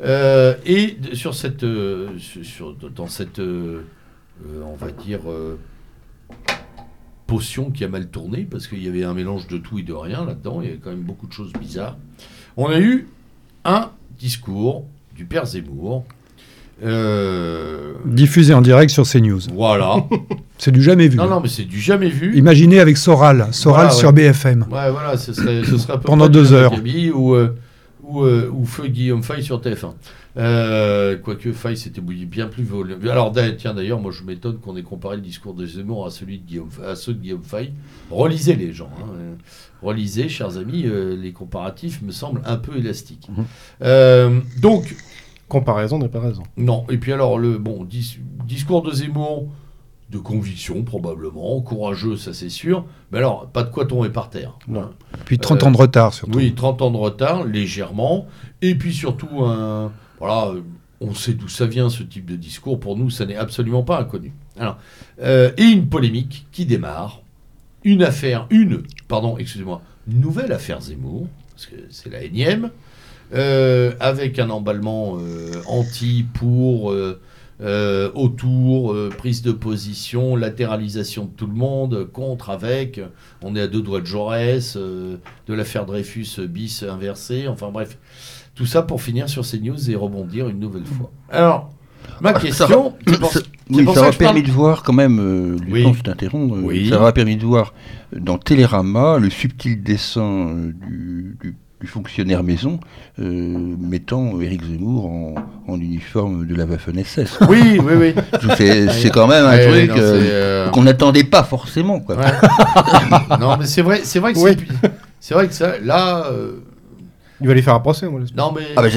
Euh, 0.01 0.55
et 0.65 0.97
sur 1.13 1.33
cette, 1.35 1.63
euh, 1.63 2.09
sur- 2.19 2.75
dans 2.75 3.07
cette, 3.07 3.39
on 3.39 4.75
va 4.75 4.91
dire, 4.91 5.21
potion 7.27 7.71
qui 7.71 7.83
a 7.83 7.87
mal 7.87 8.07
tourné, 8.09 8.43
parce 8.43 8.67
qu'il 8.67 8.83
y 8.83 8.87
avait 8.87 9.03
un 9.03 9.13
mélange 9.13 9.47
de 9.47 9.57
tout 9.57 9.79
et 9.79 9.83
de 9.83 9.93
rien 9.93 10.25
là-dedans, 10.25 10.61
il 10.61 10.67
y 10.67 10.69
avait 10.71 10.79
quand 10.79 10.91
même 10.91 11.01
beaucoup 11.01 11.27
de 11.27 11.33
choses 11.33 11.53
bizarres. 11.53 11.97
On 12.57 12.67
a 12.67 12.79
eu 12.79 13.07
un 13.63 13.91
discours 14.19 14.85
du 15.15 15.25
père 15.25 15.45
Zemmour. 15.45 16.03
Euh, 16.83 17.93
Diffusé 18.05 18.53
en 18.53 18.61
direct 18.61 18.91
sur 18.91 19.07
CNews. 19.07 19.39
voilà. 19.53 20.05
C'est 20.57 20.71
du 20.71 20.81
jamais 20.81 21.07
vu. 21.07 21.17
Non, 21.17 21.27
non, 21.27 21.41
mais 21.41 21.49
c'est 21.49 21.65
du 21.65 21.81
jamais 21.81 22.07
vu. 22.07 22.33
Imaginez 22.37 22.79
avec 22.79 22.95
Soral. 22.95 23.47
Soral 23.51 23.87
Voilà, 23.87 23.91
sur 23.91 24.07
ouais. 24.09 24.13
BFM. 24.13 24.65
Ouais, 24.71 24.89
voilà, 24.89 25.17
ce 25.17 25.33
serait, 25.33 25.63
ce 25.65 25.77
serait 25.77 25.93
à 25.93 25.97
peu 25.97 26.05
Pendant 26.05 26.29
deux 26.29 26.53
heures. 26.53 26.71
Ou, 27.13 27.33
euh, 27.35 27.53
ou, 28.01 28.23
euh, 28.23 28.49
ou 28.53 28.65
Feu 28.65 28.87
Guillaume 28.87 29.21
Fay 29.21 29.43
sur 29.43 29.59
TF1. 29.59 29.93
Euh, 30.37 31.17
quoique 31.17 31.51
Fay 31.51 31.75
s'était 31.75 31.99
bouilli 31.99 32.25
bien 32.25 32.47
plus 32.47 32.63
violent. 32.63 32.95
Alors, 33.11 33.33
tiens, 33.57 33.73
d'ailleurs, 33.73 33.99
moi 33.99 34.11
je 34.13 34.23
m'étonne 34.23 34.57
qu'on 34.59 34.77
ait 34.77 34.81
comparé 34.83 35.17
le 35.17 35.21
discours 35.21 35.53
de 35.53 35.65
Zemmour 35.65 36.05
à, 36.05 36.09
celui 36.09 36.39
de 36.39 36.45
Guillaume, 36.45 36.69
à 36.85 36.95
ceux 36.95 37.13
de 37.13 37.19
Guillaume 37.19 37.43
Fay. 37.43 37.73
Relisez 38.09 38.55
les 38.55 38.71
gens. 38.71 38.89
hein, 39.01 39.35
Relisez, 39.81 40.29
chers 40.29 40.57
amis, 40.57 40.83
euh, 40.85 41.17
les 41.21 41.31
comparatifs 41.33 42.01
me 42.01 42.11
semblent 42.11 42.41
un 42.45 42.55
peu 42.57 42.77
élastiques. 42.77 43.27
Mhm. 43.29 43.45
Euh, 43.81 44.39
donc, 44.61 44.95
Comparaison 45.47 45.99
n'est 45.99 46.09
pas 46.09 46.19
raison. 46.21 46.43
non. 46.57 46.85
Et 46.89 46.97
puis 46.97 47.13
alors, 47.13 47.37
le 47.37 47.57
bon 47.57 47.83
dis- 47.83 48.19
discours 48.45 48.81
de 48.81 48.91
Zemmour, 48.91 49.47
de 50.09 50.17
conviction 50.19 50.83
probablement, 50.83 51.59
courageux, 51.61 52.15
ça 52.17 52.33
c'est 52.33 52.49
sûr. 52.49 52.85
Mais 53.11 53.17
alors, 53.19 53.47
pas 53.47 53.63
de 53.63 53.69
quoi 53.69 53.85
tomber 53.85 54.09
par 54.09 54.29
terre. 54.29 54.57
Non. 54.67 54.89
Puis 55.25 55.37
30 55.39 55.63
Euh, 55.63 55.67
ans 55.67 55.71
de 55.71 55.77
retard 55.77 56.13
surtout. 56.13 56.37
Oui, 56.37 56.53
30 56.55 56.81
ans 56.81 56.91
de 56.91 56.97
retard, 56.97 57.43
légèrement. 57.43 58.27
Et 58.61 58.75
puis 58.75 58.93
surtout, 58.93 59.43
un, 59.43 59.91
voilà, 60.19 60.51
on 61.01 61.13
sait 61.13 61.33
d'où 61.33 61.47
ça 61.47 61.65
vient 61.65 61.89
ce 61.89 62.03
type 62.03 62.25
de 62.25 62.35
discours. 62.35 62.79
Pour 62.79 62.95
nous, 62.97 63.09
ça 63.09 63.25
n'est 63.25 63.35
absolument 63.35 63.83
pas 63.83 63.99
inconnu. 63.99 64.31
Alors, 64.59 64.77
euh, 65.21 65.51
et 65.57 65.63
une 65.63 65.87
polémique 65.87 66.47
qui 66.51 66.65
démarre. 66.65 67.21
Une 67.83 68.01
affaire, 68.01 68.47
une, 68.49 68.81
pardon, 69.07 69.37
excusez-moi, 69.37 69.81
nouvelle 70.07 70.51
affaire 70.51 70.81
Zemmour, 70.81 71.27
parce 71.51 71.67
que 71.67 71.75
c'est 71.91 72.09
la 72.11 72.23
énième, 72.23 72.71
avec 73.99 74.39
un 74.39 74.49
emballement 74.49 75.17
euh, 75.19 75.51
anti, 75.67 76.25
pour, 76.33 76.91
euh, 76.91 77.19
euh, 77.61 78.11
autour, 78.15 78.91
euh, 78.93 79.09
prise 79.17 79.41
de 79.41 79.51
position, 79.53 80.35
latéralisation 80.35 81.25
de 81.25 81.29
tout 81.29 81.47
le 81.47 81.53
monde, 81.53 82.09
contre, 82.11 82.49
avec. 82.49 82.99
On 83.41 83.55
est 83.55 83.61
à 83.61 83.67
deux 83.67 83.81
doigts 83.81 84.01
de 84.01 84.05
Jaurès, 84.05 84.75
euh, 84.75 85.17
de 85.47 85.53
l'affaire 85.53 85.85
Dreyfus 85.85 86.27
euh, 86.39 86.47
bis 86.47 86.83
inversée, 86.83 87.47
enfin 87.47 87.69
bref. 87.71 87.97
Tout 88.55 88.65
ça 88.65 88.81
pour 88.81 89.01
finir 89.01 89.27
sur 89.29 89.45
ces 89.45 89.59
news 89.59 89.89
et 89.89 89.95
rebondir 89.95 90.47
une 90.49 90.59
nouvelle 90.59 90.85
fois. 90.85 91.11
Alors, 91.29 91.69
ma 92.21 92.29
Ah, 92.31 92.39
question, 92.39 92.93
ça- 93.07 93.13
oui, 93.69 93.85
ça 93.85 93.93
ça 93.93 93.93
que 93.93 93.93
parle- 93.95 94.15
permis 94.17 94.43
de 94.43 94.51
voir 94.51 94.83
quand 94.83 94.93
même, 94.93 95.19
euh, 95.19 95.57
Oui. 95.69 95.85
Je 95.93 96.01
t'interromps, 96.03 96.53
euh, 96.57 96.61
Oui. 96.61 96.89
ça 96.89 96.99
aura 96.99 97.11
permis 97.13 97.35
de 97.37 97.45
voir 97.45 97.73
euh, 98.13 98.19
dans 98.19 98.37
Télérama 98.37 99.17
le 99.17 99.29
subtil 99.29 99.81
dessin 99.81 100.49
euh, 100.49 100.71
du, 100.87 101.37
du- 101.41 101.55
du 101.81 101.87
fonctionnaire 101.87 102.41
maison 102.41 102.79
euh, 103.19 103.23
mettant 103.79 104.39
Éric 104.39 104.63
Zemmour 104.63 105.05
en, 105.07 105.35
en 105.67 105.75
uniforme 105.79 106.47
de 106.47 106.55
la 106.55 106.65
Waffen-SS. 106.65 107.39
Oui, 107.49 107.79
oui, 107.83 107.93
oui. 107.97 108.13
C'est 108.91 109.09
quand 109.11 109.27
même 109.27 109.45
un 109.45 109.49
Ouais, 109.49 109.87
truc 109.87 109.97
euh, 109.97 110.21
euh, 110.23 110.69
qu'on 110.69 110.83
n'attendait 110.83 111.25
pas 111.25 111.43
forcément. 111.43 111.99
Quoi. 111.99 112.15
ouais. 112.15 112.23
non, 113.39 113.57
mais 113.57 113.65
c'est 113.65 113.81
vrai, 113.81 114.01
c'est 114.03 114.19
vrai 114.19 114.33
que 114.33 114.39
Oui. 114.39 114.55
c'est, 115.19 115.33
vrai 115.33 115.47
que 115.47 115.53
ça, 115.53 115.73
là, 115.83 116.27
euh, 116.31 116.53
Il 117.41 117.47
va 117.47 117.53
lui 117.53 117.61
faire 117.61 117.75
un 117.75 117.79
procès, 117.81 118.07
moi, 118.07 118.21
non 118.35 118.53
mais 118.55 118.63
Ah 118.75 118.81
bah 118.81 118.87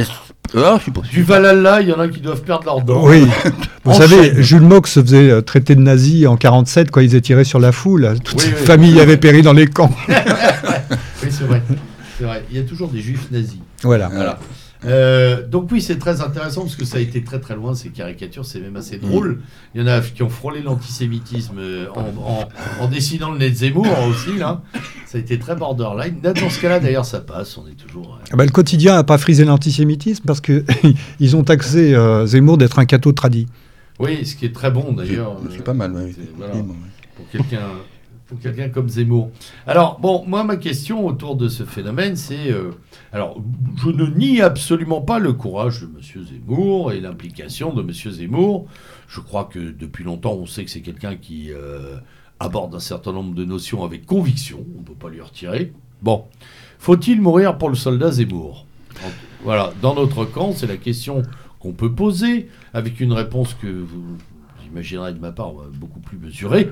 ah, 0.57 0.77
je 0.79 0.83
suis 0.83 0.91
pas 0.93 1.01
du. 1.03 1.23
Valhalla, 1.25 1.83
il 1.83 1.89
y 1.89 1.93
en 1.93 2.01
a 2.01 2.09
qui 2.09 2.21
doivent 2.21 2.43
perdre 2.43 2.65
leurs 2.65 2.81
dents. 2.83 3.05
Oui. 3.05 3.27
Vous 3.85 3.93
savez, 3.93 4.41
Jules 4.43 4.63
Mox 4.63 4.91
se 4.93 5.01
faisait 5.03 5.43
traiter 5.43 5.75
de 5.75 5.81
nazi 5.81 6.27
en 6.27 6.37
47 6.37 6.91
quand 6.91 7.01
ils 7.01 7.07
étaient 7.15 7.21
tirés 7.21 7.45
sur 7.45 7.59
la 7.59 7.73
foule. 7.73 8.15
Toute 8.25 8.43
Oui, 8.43 8.51
oui. 8.57 8.65
famille 8.65 8.99
avait 9.01 9.19
péri 9.19 9.43
dans 9.43 9.53
les 9.53 9.67
camps. 9.67 9.91
Oui, 10.09 11.29
c'est 11.31 11.45
vrai. 11.45 11.61
C'est 12.19 12.25
vrai. 12.25 12.45
Il 12.51 12.57
y 12.57 12.61
a 12.61 12.65
toujours 12.65 12.89
des 12.89 13.01
juifs 13.01 13.31
nazis. 13.31 13.61
Voilà. 13.83 14.09
Voilà. 14.09 14.39
Euh, 14.85 15.47
donc 15.47 15.71
oui, 15.73 15.81
c'est 15.81 15.99
très 15.99 16.21
intéressant 16.21 16.63
parce 16.63 16.77
que 16.77 16.85
ça 16.85 16.99
a 16.99 17.01
été 17.01 17.25
très 17.25 17.41
très 17.41 17.57
loin 17.57 17.75
ces 17.75 17.89
caricatures, 17.89 18.45
c'est 18.45 18.61
même 18.61 18.77
assez 18.77 18.99
drôle. 18.99 19.41
Il 19.75 19.81
y 19.81 19.85
en 19.85 19.89
a 19.89 20.01
qui 20.01 20.23
ont 20.23 20.29
frôlé 20.29 20.61
l'antisémitisme 20.63 21.59
euh, 21.59 21.87
en, 22.81 22.89
dessinant 22.89 23.33
le 23.33 23.39
nez 23.39 23.51
de 23.51 23.57
Zemmour 23.57 23.87
aussi 24.09 24.39
là. 24.39 24.63
Ça 25.07 25.19
a 25.19 25.21
été 25.21 25.39
très 25.39 25.57
borderline. 25.57 26.21
Dans 26.21 26.51
ce 26.51 26.61
cas-là, 26.61 26.81
d'ailleurs, 26.81 27.07
ça 27.07 27.21
passe. 27.21 27.57
On 27.59 27.67
est 27.67 27.75
toujours. 27.75 28.21
Ah 28.31 28.37
bah, 28.37 28.45
le 28.45 28.51
quotidien 28.51 28.95
n'a 28.95 29.05
pas 29.05 29.19
frisé 29.19 29.45
l'antisémitisme 29.45 30.25
parce 30.27 30.41
que 30.41 30.65
ils 31.21 31.35
ont 31.35 31.43
taxé 31.43 31.97
Zemmour 32.27 32.59
d'être 32.59 32.79
un 32.79 32.85
cateau 32.85 33.13
tradit. 33.13 33.47
Oui, 33.99 34.25
ce 34.25 34.37
qui 34.37 34.45
est 34.45 34.55
très 34.55 34.71
bon 34.71 34.93
d'ailleurs. 34.93 35.41
C'est 35.51 35.65
pas 35.65 35.75
mal. 35.75 35.93
Pour 37.17 37.29
quelqu'un 37.31 37.67
pour 38.29 38.39
quelqu'un 38.39 38.69
comme 38.69 38.89
Zemmour. 38.89 39.31
Alors, 39.67 39.99
bon, 40.01 40.25
moi, 40.27 40.45
ma 40.45 40.57
question 40.57 41.07
autour 41.07 41.35
de 41.35 41.49
ce 41.49 41.65
phénomène, 41.65 42.15
c'est... 42.15 42.53
Euh, 42.53 42.73
alors, 43.11 43.43
je 43.83 43.89
ne 43.89 44.07
nie 44.07 44.43
absolument 44.43 45.01
pas 45.01 45.19
le 45.19 45.33
courage 45.33 45.81
de 45.81 45.87
M. 45.87 46.27
Zemmour 46.27 46.93
et 46.93 47.01
l'implication 47.01 47.73
de 47.73 47.81
M. 47.81 47.91
Zemmour. 47.91 48.67
Je 49.09 49.21
crois 49.21 49.45
que 49.45 49.59
depuis 49.59 50.05
longtemps, 50.05 50.35
on 50.35 50.45
sait 50.45 50.65
que 50.65 50.71
c'est 50.71 50.83
quelqu'un 50.83 51.17
qui 51.17 51.51
euh, 51.53 51.97
aborde 52.39 52.75
un 52.75 52.81
certain 52.81 53.13
nombre 53.13 53.35
de 53.35 53.47
notions 53.47 53.83
avec 53.83 54.05
conviction. 54.05 54.65
On 54.77 54.81
ne 54.81 54.85
peut 54.85 54.93
pas 54.93 55.09
lui 55.09 55.23
retirer. 55.23 55.73
Bon, 56.03 56.25
faut-il 56.79 57.23
mourir 57.23 57.57
pour 57.57 57.71
le 57.71 57.77
soldat 57.77 58.13
Zemmour? 58.13 58.67
Voilà, 59.43 59.73
dans 59.81 59.95
notre 59.95 60.27
camp, 60.27 60.53
c'est 60.53 60.67
la 60.67 60.77
question 60.77 61.23
qu'on 61.61 61.73
peut 61.73 61.93
poser, 61.93 62.49
avec 62.75 63.01
une 63.01 63.13
réponse 63.13 63.55
que 63.55 63.67
vous 63.67 64.19
imaginerez 64.71 65.13
de 65.13 65.19
ma 65.19 65.33
part 65.33 65.53
beaucoup 65.75 66.01
plus 66.01 66.19
mesurée. 66.19 66.71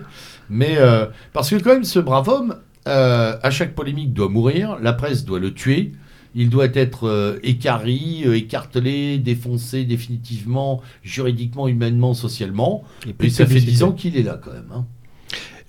Mais 0.50 0.76
euh, 0.78 1.06
parce 1.32 1.50
que 1.50 1.56
quand 1.56 1.72
même, 1.72 1.84
ce 1.84 1.98
brave 1.98 2.28
homme, 2.28 2.56
euh, 2.88 3.36
à 3.42 3.50
chaque 3.50 3.74
polémique, 3.74 4.12
doit 4.12 4.28
mourir. 4.28 4.78
La 4.80 4.92
presse 4.92 5.24
doit 5.24 5.40
le 5.40 5.52
tuer. 5.52 5.92
Il 6.34 6.50
doit 6.50 6.66
être 6.74 7.08
euh, 7.08 7.38
écarri, 7.42 8.24
écartelé, 8.24 9.18
défoncé 9.18 9.84
définitivement, 9.84 10.82
juridiquement, 11.02 11.66
humainement, 11.66 12.14
socialement. 12.14 12.84
Et 13.06 13.12
puis 13.12 13.30
ça 13.30 13.46
fait 13.46 13.60
dix 13.60 13.82
ans 13.82 13.92
qu'il 13.92 14.16
est 14.16 14.22
là 14.22 14.38
quand 14.42 14.52
même. 14.52 14.70
Hein. 14.74 14.84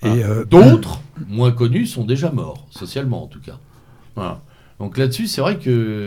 Et 0.04 0.22
D'autres, 0.48 1.02
moins 1.26 1.50
connus, 1.50 1.86
sont 1.86 2.04
déjà 2.04 2.30
morts, 2.30 2.68
socialement 2.70 3.24
en 3.24 3.26
tout 3.26 3.40
cas. 3.40 3.58
Voilà. 4.14 4.42
Donc 4.78 4.96
là-dessus, 4.96 5.26
c'est 5.26 5.40
vrai 5.40 5.58
que 5.58 6.04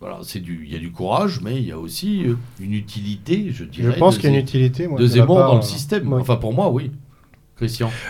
voilà, 0.00 0.18
c'est 0.22 0.40
du, 0.40 0.64
il 0.66 0.72
y 0.72 0.76
a 0.76 0.78
du 0.78 0.90
courage, 0.90 1.40
mais 1.42 1.56
il 1.56 1.66
y 1.66 1.72
a 1.72 1.78
aussi 1.78 2.24
une 2.60 2.74
utilité, 2.74 3.48
je 3.52 3.64
dirais. 3.64 3.92
Je 3.94 3.98
pense 3.98 4.16
qu'il 4.16 4.30
y 4.30 4.32
a 4.32 4.36
une 4.36 4.42
utilité 4.42 4.88
moi, 4.88 4.98
de 4.98 5.06
Zemmour 5.06 5.38
dans 5.38 5.56
le 5.56 5.62
système. 5.62 6.12
Enfin, 6.12 6.36
pour 6.36 6.52
moi, 6.52 6.70
oui. 6.70 6.90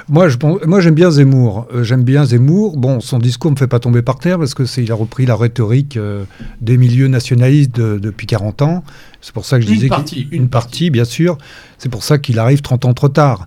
Moi, 0.09 0.29
je, 0.29 0.37
moi, 0.67 0.81
j'aime 0.81 0.95
bien 0.95 1.11
Zemmour. 1.11 1.67
Euh, 1.73 1.83
j'aime 1.83 2.05
bien 2.05 2.25
Zemmour. 2.25 2.77
Bon, 2.77 3.01
son 3.01 3.19
discours 3.19 3.51
me 3.51 3.57
fait 3.57 3.67
pas 3.67 3.79
tomber 3.79 4.03
par 4.03 4.19
terre 4.19 4.39
parce 4.39 4.55
que 4.55 4.65
c'est, 4.65 4.83
il 4.83 4.93
a 4.93 4.95
repris 4.95 5.27
la 5.27 5.37
rhétorique 5.37 5.97
euh, 5.97 6.25
des 6.61 6.77
milieux 6.77 7.09
nationalistes 7.09 7.77
depuis 7.77 8.27
40 8.27 8.63
ans. 8.63 8.85
C'est 9.21 9.35
pour 9.35 9.45
ça 9.45 9.59
que 9.59 9.67
je 9.67 9.71
disais 9.71 9.89
partie, 9.89 10.29
une, 10.31 10.49
partie, 10.49 10.91
bien 10.91 11.05
sûr. 11.05 11.39
C'est 11.79 11.89
pour 11.89 12.03
ça 12.03 12.19
qu'il 12.19 12.39
arrive 12.39 12.63
30 12.63 12.85
ans 12.87 12.95
trop 12.95 13.09
tard. 13.09 13.47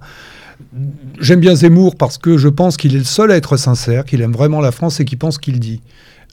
J'aime 1.19 1.39
bien 1.39 1.55
Zemmour 1.55 1.95
parce 1.95 2.17
que 2.17 2.37
je 2.37 2.47
pense 2.47 2.77
qu'il 2.77 2.95
est 2.95 2.99
le 2.99 3.05
seul 3.05 3.31
à 3.31 3.35
être 3.35 3.57
sincère, 3.57 4.05
qu'il 4.05 4.21
aime 4.21 4.33
vraiment 4.33 4.61
la 4.61 4.71
France 4.71 4.99
et 4.99 5.05
qu'il 5.05 5.17
pense 5.17 5.37
qu'il 5.37 5.59
dit. 5.59 5.81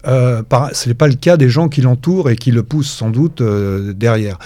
Euh, 0.07 0.43
ce 0.73 0.89
n'est 0.89 0.95
pas 0.95 1.09
le 1.09 1.15
cas 1.15 1.37
des 1.37 1.49
gens 1.49 1.69
qui 1.69 1.81
l'entourent 1.81 2.31
et 2.31 2.37
qui 2.37 2.51
le 2.51 2.63
poussent 2.63 2.91
sans 2.91 3.11
doute 3.11 3.41
euh, 3.41 3.93
derrière. 3.93 4.39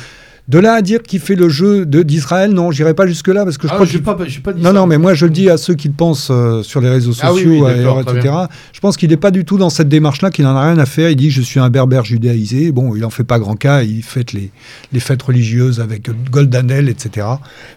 De 0.48 0.60
là 0.60 0.74
à 0.74 0.82
dire 0.82 1.02
qu'il 1.02 1.18
fait 1.18 1.34
le 1.34 1.48
jeu 1.48 1.84
d'Israël, 1.84 2.52
non, 2.52 2.70
j'irai 2.70 2.94
pas 2.94 3.08
jusque-là 3.08 3.44
parce 3.44 3.58
que 3.58 3.66
je 3.66 3.72
ah, 3.72 3.84
crois 3.84 4.16
pas, 4.16 4.24
pas 4.44 4.52
Non, 4.52 4.72
non, 4.72 4.86
mais 4.86 4.96
moi 4.96 5.12
je 5.14 5.26
le 5.26 5.32
dis 5.32 5.50
à 5.50 5.56
ceux 5.56 5.74
qui 5.74 5.88
le 5.88 5.94
pensent 5.94 6.28
euh, 6.30 6.62
sur 6.62 6.80
les 6.80 6.88
réseaux 6.88 7.14
ah 7.20 7.30
sociaux, 7.30 7.68
etc. 7.68 8.32
Je 8.72 8.78
pense 8.78 8.96
qu'il 8.96 9.10
n'est 9.10 9.16
pas 9.16 9.32
du 9.32 9.44
tout 9.44 9.58
dans 9.58 9.70
cette 9.70 9.88
démarche-là, 9.88 10.30
qu'il 10.30 10.44
n'en 10.44 10.54
a 10.54 10.68
rien 10.68 10.78
à 10.78 10.86
faire. 10.86 11.10
Il 11.10 11.16
dit 11.16 11.32
je 11.32 11.42
suis 11.42 11.58
un 11.58 11.68
berbère 11.68 12.04
judaïsé. 12.04 12.70
Bon, 12.70 12.94
il 12.94 13.04
en 13.04 13.10
fait 13.10 13.24
pas 13.24 13.40
grand 13.40 13.56
cas. 13.56 13.82
Il 13.82 14.04
fête 14.04 14.32
les, 14.32 14.52
les 14.92 15.00
fêtes 15.00 15.22
religieuses 15.22 15.80
avec 15.80 16.08
Goldanel, 16.30 16.88
etc. 16.88 17.26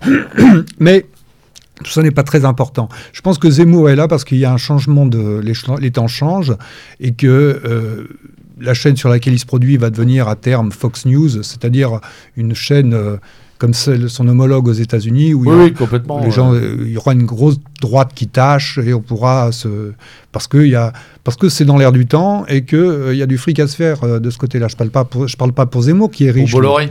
mais 0.79 1.07
tout 1.83 1.91
ça 1.91 2.01
n'est 2.01 2.11
pas 2.11 2.23
très 2.23 2.45
important. 2.45 2.89
Je 3.13 3.21
pense 3.21 3.37
que 3.37 3.49
Zemmour 3.49 3.89
est 3.89 3.95
là 3.95 4.07
parce 4.07 4.23
qu'il 4.23 4.37
y 4.37 4.45
a 4.45 4.51
un 4.51 4.57
changement 4.57 5.05
de 5.05 5.39
les, 5.39 5.91
temps 5.91 6.07
changent 6.07 6.55
et 6.99 7.13
que 7.13 7.27
euh, 7.27 8.07
la 8.59 8.73
chaîne 8.73 8.97
sur 8.97 9.09
laquelle 9.09 9.33
il 9.33 9.39
se 9.39 9.45
produit 9.45 9.77
va 9.77 9.89
devenir 9.89 10.27
à 10.27 10.35
terme 10.35 10.71
Fox 10.71 11.05
News, 11.05 11.43
c'est-à-dire 11.43 11.99
une 12.35 12.53
chaîne 12.53 12.93
euh, 12.93 13.17
comme 13.57 13.73
son 13.73 14.27
homologue 14.27 14.69
aux 14.69 14.73
États-Unis, 14.73 15.33
où 15.33 15.43
il, 15.43 15.67
y 15.67 15.73
complètement, 15.73 16.23
les 16.23 16.31
gens, 16.31 16.53
il 16.55 16.91
y 16.91 16.97
aura 16.97 17.11
une 17.11 17.25
grosse 17.25 17.59
droite 17.81 18.11
qui 18.15 18.27
tâche 18.27 18.77
et 18.77 18.93
on 18.93 19.01
pourra 19.01 19.51
se 19.51 19.91
parce 20.31 20.47
que 20.47 20.59
il 20.59 20.69
y 20.69 20.75
a 20.75 20.93
parce 21.25 21.35
que 21.35 21.49
c'est 21.49 21.65
dans 21.65 21.75
l'air 21.75 21.91
du 21.91 22.05
temps 22.05 22.45
et 22.47 22.63
que 22.63 22.77
euh, 22.77 23.13
il 23.13 23.19
y 23.19 23.21
a 23.21 23.25
du 23.25 23.37
fric 23.37 23.59
à 23.59 23.67
se 23.67 23.75
faire 23.75 24.21
de 24.21 24.29
ce 24.29 24.37
côté-là. 24.37 24.69
Je 24.69 24.77
parle 24.77 24.91
pas 24.91 25.03
pour, 25.03 25.27
je 25.27 25.35
parle 25.35 25.51
pas 25.51 25.65
pour 25.65 25.81
Zemmour 25.81 26.09
qui 26.09 26.25
est 26.25 26.31
riche. 26.31 26.51
Pour 26.51 26.61
Bolloré. 26.61 26.89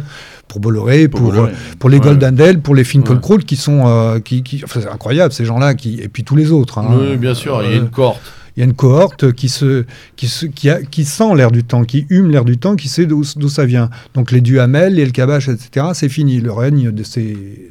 Pour 0.48 0.60
Bolloré, 0.60 1.08
pour, 1.08 1.34
pour, 1.78 1.90
les 1.90 2.00
Goldendale, 2.00 2.60
pour 2.60 2.74
les 2.74 2.84
Finkielkraut 2.84 3.38
qui 3.38 3.56
sont 3.56 4.20
qui, 4.24 4.42
qui 4.42 4.62
enfin, 4.64 4.80
c'est 4.82 4.88
incroyable 4.88 5.32
ces 5.32 5.44
gens-là 5.44 5.74
qui 5.74 6.00
et 6.00 6.08
puis 6.08 6.24
tous 6.24 6.36
les 6.36 6.52
autres. 6.52 6.78
Hein. 6.78 6.88
Oui, 6.98 7.16
bien 7.18 7.34
sûr, 7.34 7.62
il 7.62 7.70
y 7.70 7.74
a 7.74 7.76
une 7.76 7.90
cohorte 7.90 8.32
il 8.58 8.62
y 8.62 8.64
a 8.64 8.64
une 8.64 8.74
cohorte 8.74 9.32
qui, 9.34 9.48
se, 9.48 9.84
qui, 10.16 10.26
se, 10.26 10.44
qui, 10.44 10.68
a, 10.68 10.82
qui 10.82 11.04
sent 11.04 11.36
l'air 11.36 11.52
du 11.52 11.62
temps, 11.62 11.84
qui 11.84 12.06
hume 12.10 12.28
l'air 12.32 12.44
du 12.44 12.58
temps, 12.58 12.74
qui 12.74 12.88
sait 12.88 13.06
d'où 13.06 13.22
ça 13.22 13.64
vient. 13.64 13.88
Donc 14.14 14.32
les 14.32 14.40
Duhamel, 14.40 14.94
les 14.94 15.02
El 15.02 15.12
Kabash, 15.12 15.48
etc., 15.48 15.86
c'est 15.94 16.08
fini. 16.08 16.40
Le 16.40 16.50
règne 16.50 16.90
de 16.90 17.04
ces, 17.04 17.70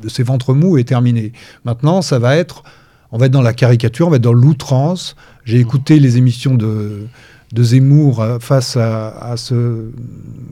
de 0.00 0.08
ces 0.08 0.22
ventres 0.22 0.54
mous 0.54 0.78
est 0.78 0.84
terminé. 0.84 1.32
Maintenant, 1.64 2.00
ça 2.00 2.20
va 2.20 2.36
être, 2.36 2.62
on 3.10 3.18
va 3.18 3.26
être 3.26 3.32
dans 3.32 3.42
la 3.42 3.52
caricature, 3.52 4.06
on 4.06 4.10
va 4.10 4.18
être 4.18 4.22
dans 4.22 4.32
l'outrance. 4.32 5.16
J'ai 5.44 5.58
mmh. 5.58 5.62
écouté 5.62 5.98
les 5.98 6.16
émissions 6.16 6.54
de, 6.54 7.08
de 7.52 7.62
Zemmour 7.62 8.20
euh, 8.20 8.38
face 8.38 8.76
à, 8.76 9.34
ce, 9.36 9.90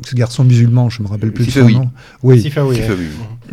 ce, 0.07 0.15
garçon 0.15 0.45
musulman, 0.45 0.91
je 0.91 1.03
me 1.03 1.09
rappelle 1.09 1.33
plus 1.33 1.47
de 1.47 1.51
son 1.51 1.69
nom. 1.69 1.91
Oui. 2.23 2.41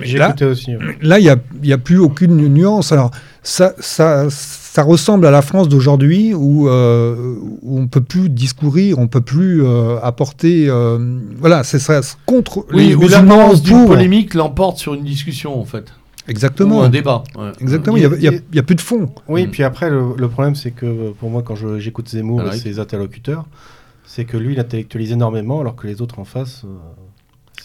J'ai 0.02 0.18
écouté 0.18 0.46
aussi. 0.46 0.72
Là, 1.02 1.20
il 1.20 1.24
n'y 1.24 1.30
a, 1.30 1.38
y 1.64 1.74
a, 1.74 1.78
plus 1.78 2.00
aucune 2.00 2.36
nuance. 2.48 2.92
Alors, 2.92 3.12
ça, 3.44 3.74
ça, 3.80 4.28
ça 4.76 4.84
ressemble 4.84 5.26
à 5.26 5.32
la 5.32 5.42
France 5.42 5.70
d'aujourd'hui 5.70 6.34
où, 6.34 6.68
euh, 6.68 7.36
où 7.62 7.78
on 7.78 7.84
ne 7.84 7.88
peut 7.88 8.02
plus 8.02 8.28
discourir, 8.28 9.00
on 9.00 9.04
ne 9.04 9.08
peut 9.08 9.22
plus 9.22 9.64
euh, 9.64 9.98
apporter. 10.04 10.68
Euh, 10.68 11.18
voilà, 11.38 11.64
c'est 11.64 11.80
ça 11.80 12.02
contre 12.26 12.66
oui, 12.74 12.90
les 12.90 12.96
musulmans. 12.98 13.54
d'une 13.54 13.86
polémique 13.86 14.34
l'emporte 14.34 14.78
sur 14.78 14.94
une 14.94 15.06
discussion, 15.06 15.58
en 15.58 15.64
fait. 15.64 15.86
Exactement. 16.28 16.84
un 16.84 16.90
débat. 16.90 17.24
Exactement, 17.60 17.98
il 17.98 18.10
n'y 18.10 18.28
a, 18.28 18.32
a, 18.32 18.64
plus 18.64 18.76
de 18.76 18.82
fond. 18.82 19.10
Oui, 19.28 19.48
mm. 19.48 19.52
puis 19.52 19.64
après, 19.64 19.90
le, 19.90 20.28
problème, 20.28 20.56
c'est 20.56 20.72
que 20.72 21.12
pour 21.12 21.30
moi, 21.30 21.44
quand 21.44 21.56
j'écoute 21.78 22.10
Zemmour 22.10 22.42
et 22.52 22.58
ses 22.58 22.80
interlocuteurs, 22.80 23.46
c'est 24.06 24.26
que 24.26 24.38
lui, 24.38 24.54
il 24.54 24.60
intellectualise 24.60 25.12
énormément, 25.12 25.62
alors 25.62 25.76
que 25.76 25.88
les 25.88 26.02
autres 26.02 26.20
en 26.20 26.26
face. 26.26 26.64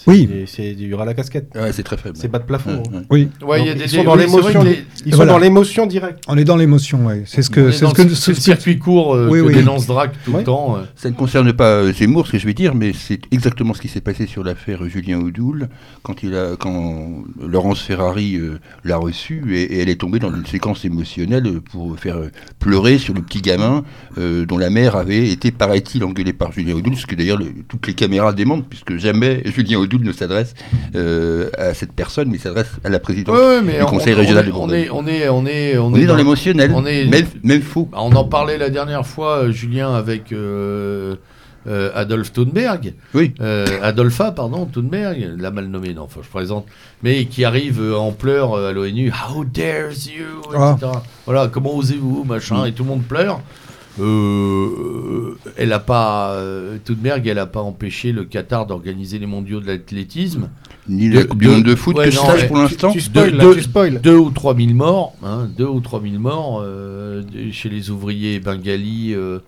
Oui. 0.06 0.28
C'est 0.46 0.74
du 0.74 0.94
à 0.94 1.04
la 1.04 1.14
casquette. 1.14 1.56
c'est 1.72 1.82
très 1.82 1.96
faible. 1.96 2.16
C'est 2.16 2.28
bas 2.28 2.38
de 2.38 2.44
plafond. 2.44 2.82
Hein. 2.94 3.02
Oui. 3.10 3.28
Ouais, 3.42 3.64
y 3.64 3.70
a 3.70 3.74
des, 3.74 3.84
ils 3.84 3.90
sont 3.90 4.04
dans 4.04 4.14
l'émotion. 4.14 4.64
Ils 5.06 5.14
sont 5.14 5.26
dans 5.26 5.38
l'émotion 5.38 5.86
directe. 5.86 6.24
On 6.28 6.36
est 6.36 6.44
dans 6.44 6.56
l'émotion, 6.56 7.06
oui. 7.06 7.22
C'est 7.26 7.42
ce 7.42 7.50
que 7.50 7.70
c'est 7.70 7.86
ce 7.86 7.94
que 7.94 8.02
le 8.02 8.14
circuit 8.14 8.78
court 8.78 9.14
euh, 9.14 9.28
oui, 9.30 9.46
que 9.46 9.52
dénonce 9.52 9.86
Drac 9.86 10.12
tout 10.24 10.32
le 10.32 10.42
temps. 10.42 10.76
Euh. 10.76 10.82
Ça 10.96 11.10
ne 11.10 11.14
concerne 11.14 11.52
pas 11.52 11.70
euh, 11.76 11.92
Zemmour, 11.92 12.26
ce 12.26 12.32
que 12.32 12.38
je 12.38 12.46
vais 12.46 12.54
dire, 12.54 12.74
mais 12.74 12.92
c'est 12.92 13.20
exactement 13.30 13.74
ce 13.74 13.80
qui 13.80 13.88
s'est 13.88 14.00
passé 14.00 14.26
sur 14.26 14.44
l'affaire 14.44 14.88
Julien 14.88 15.18
Oudoul 15.18 15.68
quand 16.02 16.22
il 16.22 16.34
a 16.34 16.56
quand 16.56 17.24
Laurence 17.40 17.80
Ferrari 17.80 18.38
l'a 18.84 18.96
reçu 18.96 19.56
et, 19.56 19.80
elle 19.80 19.88
est 19.88 20.00
tombée 20.00 20.18
dans 20.18 20.34
une 20.34 20.46
séquence 20.46 20.84
émotionnelle 20.84 21.60
pour 21.70 21.98
faire 21.98 22.18
pleurer 22.58 22.98
sur 22.98 23.14
le 23.14 23.22
petit 23.22 23.40
gamin 23.40 23.84
dont 24.16 24.58
la 24.58 24.70
mère 24.70 24.96
avait 24.96 25.28
été 25.28 25.50
paraît-il 25.50 26.04
engueulée 26.04 26.32
par 26.32 26.52
Julien 26.52 26.74
Oudoul, 26.74 26.96
ce 26.96 27.06
que 27.06 27.14
d'ailleurs 27.14 27.40
toutes 27.68 27.86
les 27.86 27.94
caméras 27.94 28.32
démontrent 28.32 28.66
puisque 28.68 28.96
jamais 28.96 29.42
Julien 29.46 29.78
Oudoul 29.80 30.02
ne 30.02 30.12
s'adresse 30.12 30.54
euh, 30.94 31.50
à 31.58 31.74
cette 31.74 31.92
personne, 31.92 32.28
mais 32.30 32.38
s'adresse 32.38 32.70
à 32.84 32.88
la 32.88 32.98
présidente 32.98 33.36
du 33.36 33.84
Conseil 33.84 34.14
régional 34.14 34.46
de 34.46 34.52
on 34.52 34.70
est, 34.70 34.90
on 34.90 35.06
est, 35.06 35.28
on 35.28 35.46
est, 35.46 35.78
on, 35.78 35.94
est, 35.94 36.06
dans, 36.06 36.16
l'émotionnel, 36.16 36.70
même, 36.70 37.26
même 37.42 37.62
fou. 37.62 37.88
Bah, 37.90 37.98
on 38.00 38.12
en 38.12 38.24
parlait 38.24 38.58
la 38.58 38.70
dernière 38.70 39.06
fois, 39.06 39.44
euh, 39.44 39.52
Julien, 39.52 39.94
avec 39.94 40.32
euh, 40.32 41.16
Adolphe 41.94 42.32
Thunberg. 42.32 42.94
Oui. 43.14 43.34
Adolpha, 43.82 44.32
pardon, 44.32 44.66
Thunberg, 44.66 45.34
l'a 45.38 45.50
mal 45.50 45.66
nommé, 45.66 45.94
non, 45.94 46.08
faut 46.08 46.22
je 46.22 46.28
présente, 46.28 46.66
mais 47.02 47.26
qui 47.26 47.44
arrive 47.44 47.80
en 47.94 48.12
pleurs 48.12 48.56
à 48.56 48.72
l'ONU. 48.72 49.10
How 49.10 49.44
dares 49.44 50.06
you, 50.06 50.54
ah. 50.54 50.76
Voilà, 51.26 51.48
comment 51.48 51.74
osez-vous, 51.74 52.24
machin, 52.24 52.64
et 52.64 52.72
tout 52.72 52.84
le 52.84 52.90
monde 52.90 53.02
pleure. 53.02 53.40
Euh, 53.98 55.34
elle 55.56 55.72
a 55.72 55.78
pas, 55.80 56.32
euh, 56.34 56.78
Thunberg, 56.84 57.26
elle 57.26 57.36
n'a 57.36 57.46
pas 57.46 57.60
empêché 57.60 58.12
le 58.12 58.24
Qatar 58.24 58.66
d'organiser 58.66 59.18
les 59.18 59.26
mondiaux 59.26 59.60
de 59.60 59.66
l'athlétisme. 59.66 60.48
Ni 60.88 61.08
le 61.08 61.24
de, 61.24 61.62
de 61.62 61.74
foot 61.74 61.96
que 61.96 62.10
je 62.10 62.16
sache 62.16 62.46
pour 62.46 62.58
l'instant. 62.58 62.92
Tu, 62.92 63.00
spoil, 63.00 64.00
Deux 64.00 64.16
ou 64.16 64.30
trois 64.30 64.54
mille 64.54 64.74
morts, 64.74 65.14
hein, 65.22 65.48
deux 65.56 65.66
ou 65.66 65.80
trois 65.80 66.00
mille 66.00 66.18
morts 66.18 66.62
euh, 66.62 67.22
chez 67.52 67.68
les 67.68 67.90
ouvriers 67.90 68.40
bengalis, 68.40 69.14
euh, 69.14 69.40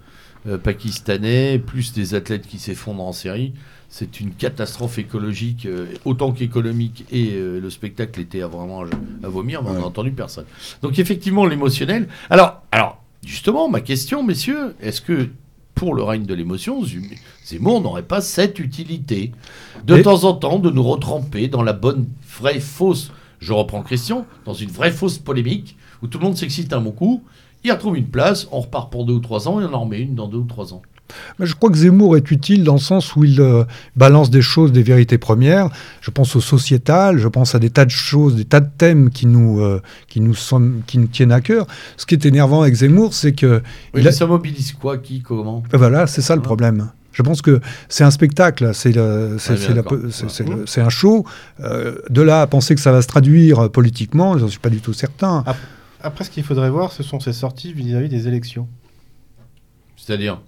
pakistanais, 0.62 1.58
plus 1.58 1.92
des 1.92 2.14
athlètes 2.14 2.46
qui 2.46 2.58
s'effondrent 2.58 3.04
en 3.04 3.12
série. 3.12 3.54
C'est 3.88 4.20
une 4.20 4.32
catastrophe 4.32 4.98
écologique, 4.98 5.68
autant 6.06 6.32
qu'économique, 6.32 7.04
et 7.12 7.32
le 7.38 7.68
spectacle 7.68 8.22
était 8.22 8.40
à 8.40 8.46
vraiment 8.46 8.84
à, 8.84 9.28
vomir, 9.28 9.62
mais 9.62 9.68
on 9.68 9.74
n'a 9.74 9.84
entendu 9.84 10.12
personne. 10.12 10.46
Donc 10.80 10.98
effectivement, 10.98 11.44
l'émotionnel. 11.44 12.08
Alors, 12.30 12.62
alors 12.72 13.01
Justement, 13.24 13.68
ma 13.68 13.80
question, 13.80 14.22
messieurs, 14.22 14.74
est-ce 14.80 15.00
que 15.00 15.30
pour 15.74 15.94
le 15.94 16.02
règne 16.02 16.26
de 16.26 16.34
l'émotion, 16.34 16.84
Zemmour 17.44 17.80
n'aurait 17.80 18.04
pas 18.04 18.20
cette 18.20 18.58
utilité. 18.58 19.32
De 19.84 20.00
temps 20.00 20.24
en 20.24 20.34
temps, 20.34 20.58
de 20.58 20.70
nous 20.70 20.82
retremper 20.82 21.48
dans 21.48 21.62
la 21.62 21.72
bonne, 21.72 22.06
vraie, 22.38 22.60
fausse, 22.60 23.10
je 23.40 23.52
reprends 23.52 23.82
Christian, 23.82 24.26
dans 24.44 24.54
une 24.54 24.70
vraie 24.70 24.92
fausse 24.92 25.18
polémique, 25.18 25.76
où 26.02 26.06
tout 26.06 26.18
le 26.18 26.24
monde 26.24 26.36
s'excite 26.36 26.72
un 26.72 26.80
bon 26.80 26.92
coup, 26.92 27.24
il 27.64 27.72
retrouve 27.72 27.96
une 27.96 28.06
place, 28.06 28.46
on 28.52 28.60
repart 28.60 28.92
pour 28.92 29.04
deux 29.04 29.14
ou 29.14 29.20
trois 29.20 29.48
ans, 29.48 29.60
et 29.60 29.64
on 29.64 29.72
en 29.72 29.80
remet 29.80 30.00
une 30.00 30.14
dans 30.14 30.28
deux 30.28 30.38
ou 30.38 30.46
trois 30.46 30.72
ans. 30.72 30.82
Mais 31.38 31.46
je 31.46 31.54
crois 31.54 31.70
que 31.70 31.76
Zemmour 31.76 32.16
est 32.16 32.30
utile 32.30 32.64
dans 32.64 32.74
le 32.74 32.80
sens 32.80 33.16
où 33.16 33.24
il 33.24 33.40
euh, 33.40 33.64
balance 33.96 34.30
des 34.30 34.42
choses, 34.42 34.72
des 34.72 34.82
vérités 34.82 35.18
premières. 35.18 35.68
Je 36.00 36.10
pense 36.10 36.36
au 36.36 36.40
sociétal, 36.40 37.18
je 37.18 37.28
pense 37.28 37.54
à 37.54 37.58
des 37.58 37.70
tas 37.70 37.84
de 37.84 37.90
choses, 37.90 38.36
des 38.36 38.44
tas 38.44 38.60
de 38.60 38.70
thèmes 38.76 39.10
qui 39.10 39.26
nous, 39.26 39.60
euh, 39.60 39.80
qui 40.08 40.20
nous, 40.20 40.34
qui 40.86 40.98
nous 40.98 41.06
tiennent 41.06 41.32
à 41.32 41.40
cœur. 41.40 41.66
Ce 41.96 42.06
qui 42.06 42.14
est 42.14 42.26
énervant 42.26 42.62
avec 42.62 42.74
Zemmour, 42.74 43.14
c'est 43.14 43.32
que... 43.32 43.62
Oui, 43.94 44.02
mais 44.04 44.12
ça 44.12 44.26
mobilise 44.26 44.72
quoi 44.72 44.98
Qui 44.98 45.22
Comment? 45.22 45.62
Ben 45.70 45.78
Voilà, 45.78 46.06
c'est 46.06 46.22
ça 46.22 46.36
le 46.36 46.42
problème. 46.42 46.90
Je 47.12 47.22
pense 47.22 47.42
que 47.42 47.60
c'est 47.88 48.04
un 48.04 48.10
spectacle, 48.10 48.72
c'est 48.74 48.96
un 48.96 50.88
show. 50.88 51.26
Euh, 51.60 51.98
de 52.08 52.22
là 52.22 52.42
à 52.42 52.46
penser 52.46 52.74
que 52.74 52.80
ça 52.80 52.90
va 52.90 53.02
se 53.02 53.06
traduire 53.06 53.70
politiquement, 53.70 54.38
je 54.38 54.44
ne 54.44 54.50
suis 54.50 54.58
pas 54.58 54.70
du 54.70 54.80
tout 54.80 54.94
certain. 54.94 55.44
Après, 56.02 56.24
ce 56.24 56.30
qu'il 56.30 56.42
faudrait 56.42 56.70
voir, 56.70 56.90
ce 56.90 57.02
sont 57.02 57.20
ses 57.20 57.32
sorties 57.32 57.72
vis 57.72 57.94
à 57.94 58.00
-vis 58.00 58.08
des 58.08 58.26
élections. 58.26 58.66
C'est-à-dire? 59.96 60.40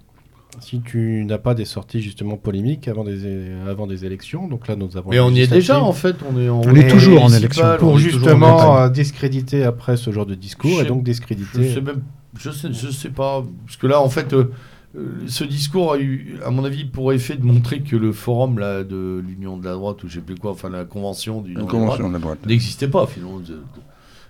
Si 0.61 0.81
tu 0.81 1.25
n'as 1.25 1.39
pas 1.39 1.55
des 1.55 1.65
sorties 1.65 2.01
justement 2.01 2.37
polémiques 2.37 2.89
avant 2.89 3.05
des, 3.05 3.51
avant 3.69 3.87
des 3.87 4.05
élections, 4.05 4.49
donc 4.49 4.69
là 4.69 4.77
nous 4.77 4.97
avons. 4.97 5.11
Mais 5.11 5.21
on 5.21 5.31
y 5.31 5.41
est 5.41 5.47
déjà 5.47 5.83
en 5.83 5.93
fait, 5.93 6.17
on 6.29 6.41
est, 6.41 6.49
on 6.49 6.75
est 6.75 6.89
toujours 6.89 7.23
en 7.23 7.33
élection 7.33 7.65
pour 7.79 7.99
justement 7.99 8.79
euh, 8.79 8.89
discréditer 8.89 9.65
après 9.65 9.97
ce 9.97 10.11
genre 10.11 10.27
de 10.27 10.35
discours 10.35 10.81
et 10.81 10.85
donc 10.85 11.05
discréditer. 11.05 11.69
Je 11.69 11.75
sais 11.75 11.81
même, 11.81 12.03
je 12.39 12.51
sais, 12.51 12.73
je 12.73 12.91
sais 12.91 13.11
pas, 13.11 13.45
parce 13.67 13.77
que 13.77 13.87
là 13.87 14.01
en 14.01 14.09
fait. 14.09 14.33
Euh, 14.33 14.51
euh, 14.97 15.25
ce 15.27 15.43
discours 15.43 15.95
a 15.95 15.99
eu, 15.99 16.37
à 16.47 16.51
mon 16.51 16.65
avis, 16.65 16.85
pour 16.85 17.13
effet 17.13 17.35
de 17.35 17.45
montrer 17.45 17.81
que 17.81 17.97
le 17.97 18.13
forum 18.13 18.61
là, 18.61 18.85
de 18.85 19.21
l'Union 19.27 19.57
de 19.57 19.65
la 19.65 19.73
droite, 19.73 20.05
ou 20.05 20.09
je 20.09 20.15
sais 20.15 20.21
plus 20.21 20.37
quoi, 20.37 20.53
enfin 20.53 20.71
la 20.71 20.85
convention 20.85 21.43
du 21.43 21.55
la 21.55 21.65
convention 21.65 22.07
de 22.07 22.13
la 22.13 22.21
droite, 22.21 22.47
n'existait 22.47 22.87
pas 22.87 23.05
finalement. 23.09 23.41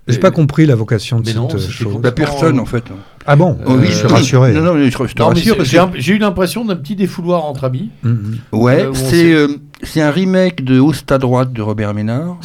J'ai 0.09 0.19
pas 0.19 0.31
compris 0.31 0.67
la 0.67 0.75
vocation 0.75 1.21
de 1.21 1.27
cette 1.27 1.71
chose. 1.71 2.01
La 2.03 2.13
personne, 2.13 2.61
en 2.61 2.67
fait. 2.67 2.85
Ah 3.27 3.37
bon 3.37 3.57
euh, 3.67 3.79
Oui, 3.79 3.87
je 3.89 3.93
suis 3.93 4.07
rassuré. 4.07 4.53
Non, 4.53 4.61
non, 4.61 4.77
je, 4.77 5.15
te 5.15 5.23
rassure. 5.23 5.91
J'ai 5.95 6.13
eu 6.13 6.19
l'impression 6.19 6.65
d'un 6.65 6.77
petit 6.77 6.95
défouloir 6.95 7.47
entre 7.47 7.65
amis. 7.65 7.91
Mm-hmm. 8.05 8.37
Ouais, 8.53 8.85
euh, 8.85 8.91
c'est 8.93 9.33
euh, 9.33 9.49
c'est 9.83 10.03
un 10.03 10.11
remake 10.11 10.63
de 10.63 10.79
Haute 10.79 11.11
à 11.11 11.19
droite 11.19 11.53
de 11.53 11.63
Robert 11.63 11.95
Ménard. 11.95 12.39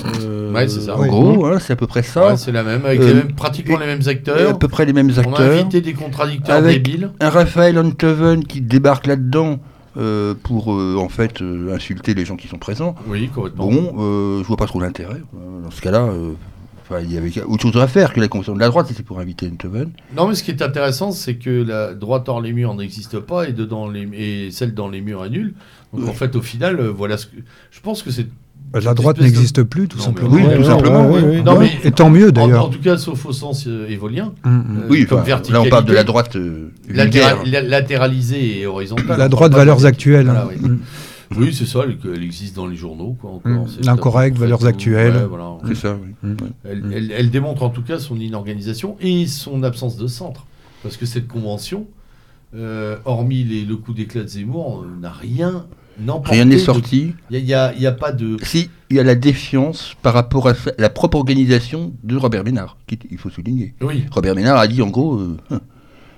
ouais, 0.54 0.68
c'est 0.68 0.82
ça. 0.82 0.98
En 0.98 1.06
gros, 1.06 1.46
hein, 1.48 1.58
c'est 1.60 1.74
à 1.74 1.76
peu 1.76 1.88
près 1.88 2.04
ça. 2.04 2.30
Ouais, 2.30 2.38
c'est 2.38 2.52
la 2.52 2.64
même, 2.64 2.86
avec 2.86 3.02
les 3.02 3.14
mêmes, 3.14 3.34
pratiquement 3.34 3.78
les 3.78 3.88
mêmes 3.88 4.08
acteurs. 4.08 4.52
À 4.52 4.58
peu 4.58 4.68
près 4.68 4.86
les 4.86 4.94
mêmes 4.94 5.10
acteurs. 5.10 5.28
On 5.28 5.36
a 5.36 5.44
invité 5.44 5.82
des 5.82 5.94
contradicteurs 5.94 6.62
débiles. 6.62 7.12
Un 7.20 7.30
Raphaël 7.30 7.78
Antoven 7.78 8.46
qui 8.46 8.62
débarque 8.62 9.08
là-dedans. 9.08 9.60
pour 10.44 10.70
en 10.70 11.10
fait 11.10 11.44
insulter 11.74 12.14
les 12.14 12.24
gens 12.24 12.38
qui 12.38 12.48
sont 12.48 12.58
présents. 12.58 12.96
Oui, 13.08 13.30
complètement. 13.34 13.70
Bon, 13.70 14.40
je 14.42 14.48
vois 14.48 14.58
pas 14.58 14.68
trop 14.68 14.80
l'intérêt. 14.80 15.22
Dans 15.34 15.72
ce 15.72 15.82
cas-là, 15.82 16.08
il 17.02 17.12
y 17.12 17.18
avait 17.18 17.32
autre 17.44 17.62
chose 17.62 17.78
à 17.82 17.88
faire 17.88 18.14
que 18.14 18.20
la 18.20 18.28
convention 18.28 18.56
de 18.56 18.60
la 18.60 18.68
droite, 18.68 18.88
c'était 18.88 19.04
pour 19.04 19.20
inviter 19.20 19.48
Enthoven. 19.48 19.92
Non, 20.16 20.28
mais 20.28 20.36
ce 20.36 20.44
qui 20.44 20.52
est 20.52 20.62
intéressant, 20.62 21.12
c'est 21.12 21.36
que 21.36 21.50
la 21.50 21.94
droite 21.94 22.28
hors 22.30 22.42
les 22.42 22.52
murs 22.52 22.74
n'existe 22.74 23.20
pas 23.20 23.48
et, 23.48 23.54
dedans 23.54 23.88
les, 23.90 24.08
et 24.14 24.52
celle 24.52 24.74
dans 24.74 24.90
les 24.90 25.02
murs 25.02 25.26
est 25.26 25.30
nulle. 25.30 25.54
Donc 25.94 26.10
en 26.10 26.14
fait, 26.14 26.36
au 26.36 26.42
final, 26.42 26.80
euh, 26.80 26.92
voilà 26.92 27.18
ce 27.18 27.28
que. 27.28 27.36
Je 27.72 27.80
pense 27.82 28.02
que 28.04 28.12
c'est. 28.12 28.28
Bah, 28.72 28.80
la 28.84 28.94
droite 28.94 29.20
n'existe 29.20 29.64
plus, 29.64 29.88
tout 29.88 30.00
simplement. 30.00 30.36
Oui, 30.36 30.44
tout 30.56 30.64
simplement. 30.64 31.10
non, 31.44 31.60
mais, 31.60 31.72
et 31.84 31.92
tant 31.92 32.10
mieux, 32.10 32.32
d'ailleurs. 32.32 32.66
En, 32.66 32.70
tout 32.70 32.82
cas, 32.82 32.98
sauf 32.98 33.26
au 33.26 33.34
sens 33.34 33.66
euh, 33.68 33.90
évolien. 33.90 34.34
Mm, 34.44 34.50
mm. 34.50 34.78
Euh, 34.84 34.88
oui, 34.90 35.06
comme 35.08 35.24
là, 35.28 35.62
on 35.62 35.70
parle 35.70 35.86
de 35.86 35.94
la 35.94 36.04
droite 36.04 36.38
latéralisée 36.88 38.60
et 38.60 38.68
horizontale. 38.68 39.18
La 39.18 39.30
droite 39.30 39.54
valeurs 39.54 39.86
actuelles. 39.86 40.26
Voilà, 40.26 40.46
mm. 40.46 40.80
Oui, 41.36 41.54
c'est 41.54 41.66
ça, 41.66 41.82
elle, 41.84 42.24
existe 42.24 42.56
dans 42.56 42.68
les 42.68 42.76
journaux. 42.76 43.16
Quoi, 43.20 43.40
mmh. 43.44 43.68
L'incorrect, 43.84 44.38
valeurs 44.38 44.66
actuelles. 44.66 45.28
c'est 45.68 45.76
ça, 45.76 45.96
oui. 45.96 46.14
Mmh. 46.24 46.36
Elle, 47.12 47.30
démontre 47.30 47.64
en 47.64 47.70
tout 47.70 47.84
cas 47.84 48.00
son 48.00 48.20
inorganisation 48.20 48.98
et 49.00 49.28
son 49.28 49.64
absence 49.64 49.98
de 49.98 50.08
centre. 50.08 50.46
Parce 50.82 50.98
que 50.98 51.06
cette 51.06 51.28
convention, 51.28 51.88
euh, 52.56 52.98
hormis 53.06 53.44
les, 53.44 53.66
le 53.66 53.76
coup 53.76 53.94
d'éclat 53.94 54.24
de 54.24 54.28
Zemmour, 54.28 54.86
n'a 55.00 55.12
rien 55.12 55.66
Rien 56.26 56.46
n'est 56.46 56.58
sorti. 56.58 57.14
Il 57.30 57.44
n'y 57.44 57.54
a, 57.54 57.74
a, 57.74 57.92
pas 57.92 58.12
de. 58.12 58.38
Si, 58.44 58.70
il 58.90 58.98
y 58.98 59.00
a 59.00 59.04
la 59.04 59.16
défiance 59.16 59.96
par 60.02 60.14
rapport 60.14 60.48
à 60.48 60.54
la 60.78 60.90
propre 60.90 61.18
organisation 61.18 61.94
de 62.04 62.16
Robert 62.16 62.44
Ménard, 62.44 62.78
il 63.10 63.18
faut 63.18 63.30
souligner. 63.30 63.76
Oui. 63.82 64.06
Robert 64.12 64.36
Ménard 64.36 64.58
a 64.58 64.68
dit 64.68 64.82
en 64.82 64.88
gros, 64.88 65.16
euh, 65.16 65.38
hein, 65.52 65.60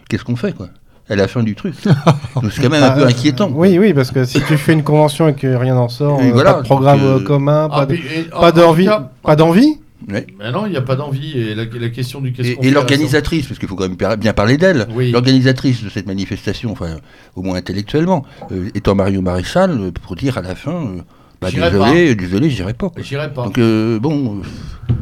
qu'est-ce 0.09 0.23
qu'on 0.23 0.35
fait 0.35 0.53
quoi? 0.55 0.69
À 1.11 1.15
la 1.15 1.27
fin 1.27 1.43
du 1.43 1.55
truc. 1.55 1.75
c'est 1.75 2.61
quand 2.61 2.69
même 2.69 2.83
un 2.83 2.91
peu 2.95 3.05
inquiétant. 3.05 3.51
Oui, 3.53 3.77
oui, 3.77 3.93
parce 3.93 4.11
que 4.11 4.23
si 4.23 4.41
tu 4.41 4.57
fais 4.57 4.73
une 4.73 4.83
convention 4.83 5.27
et 5.27 5.33
que 5.33 5.47
rien 5.47 5.75
n'en 5.75 5.89
sort, 5.89 6.19
euh, 6.21 6.43
pas 6.43 6.53
de 6.53 6.63
programme 6.63 7.03
euh, 7.03 7.19
commun, 7.19 7.67
pas 7.69 7.87
ah, 8.33 8.51
d'envie, 8.51 8.87
pas 9.21 9.35
d'envie. 9.35 9.77
Mais 10.07 10.25
non, 10.51 10.65
il 10.65 10.71
n'y 10.71 10.77
a 10.77 10.81
pas 10.81 10.95
d'envie. 10.95 11.37
Et 11.37 11.53
la, 11.53 11.65
question 11.89 12.21
du 12.21 12.33
Et, 12.39 12.71
l'organisatrice, 12.71 13.45
parce 13.45 13.59
qu'il 13.59 13.67
faut 13.67 13.75
quand 13.75 13.87
même 13.87 14.17
bien 14.17 14.33
parler 14.33 14.57
d'elle, 14.57 14.87
l'organisatrice 15.11 15.83
de 15.83 15.89
cette 15.89 16.07
manifestation, 16.07 16.71
enfin, 16.71 16.97
au 17.35 17.43
moins 17.43 17.55
intellectuellement, 17.55 18.25
euh, 18.51 18.69
étant 18.73 18.95
Mario 18.95 19.21
Maréchal, 19.21 19.91
pour 20.01 20.15
dire 20.15 20.37
à 20.37 20.41
la 20.41 20.55
fin, 20.55 20.95
bah, 21.41 21.49
désolé, 21.49 22.15
pas. 22.15 22.21
désolé, 22.21 22.49
j'irai 22.49 22.73
pas. 22.73 22.91
J'irai 22.97 23.33
pas. 23.33 23.45
Donc 23.45 23.57
euh, 23.57 23.99
bon, 23.99 24.41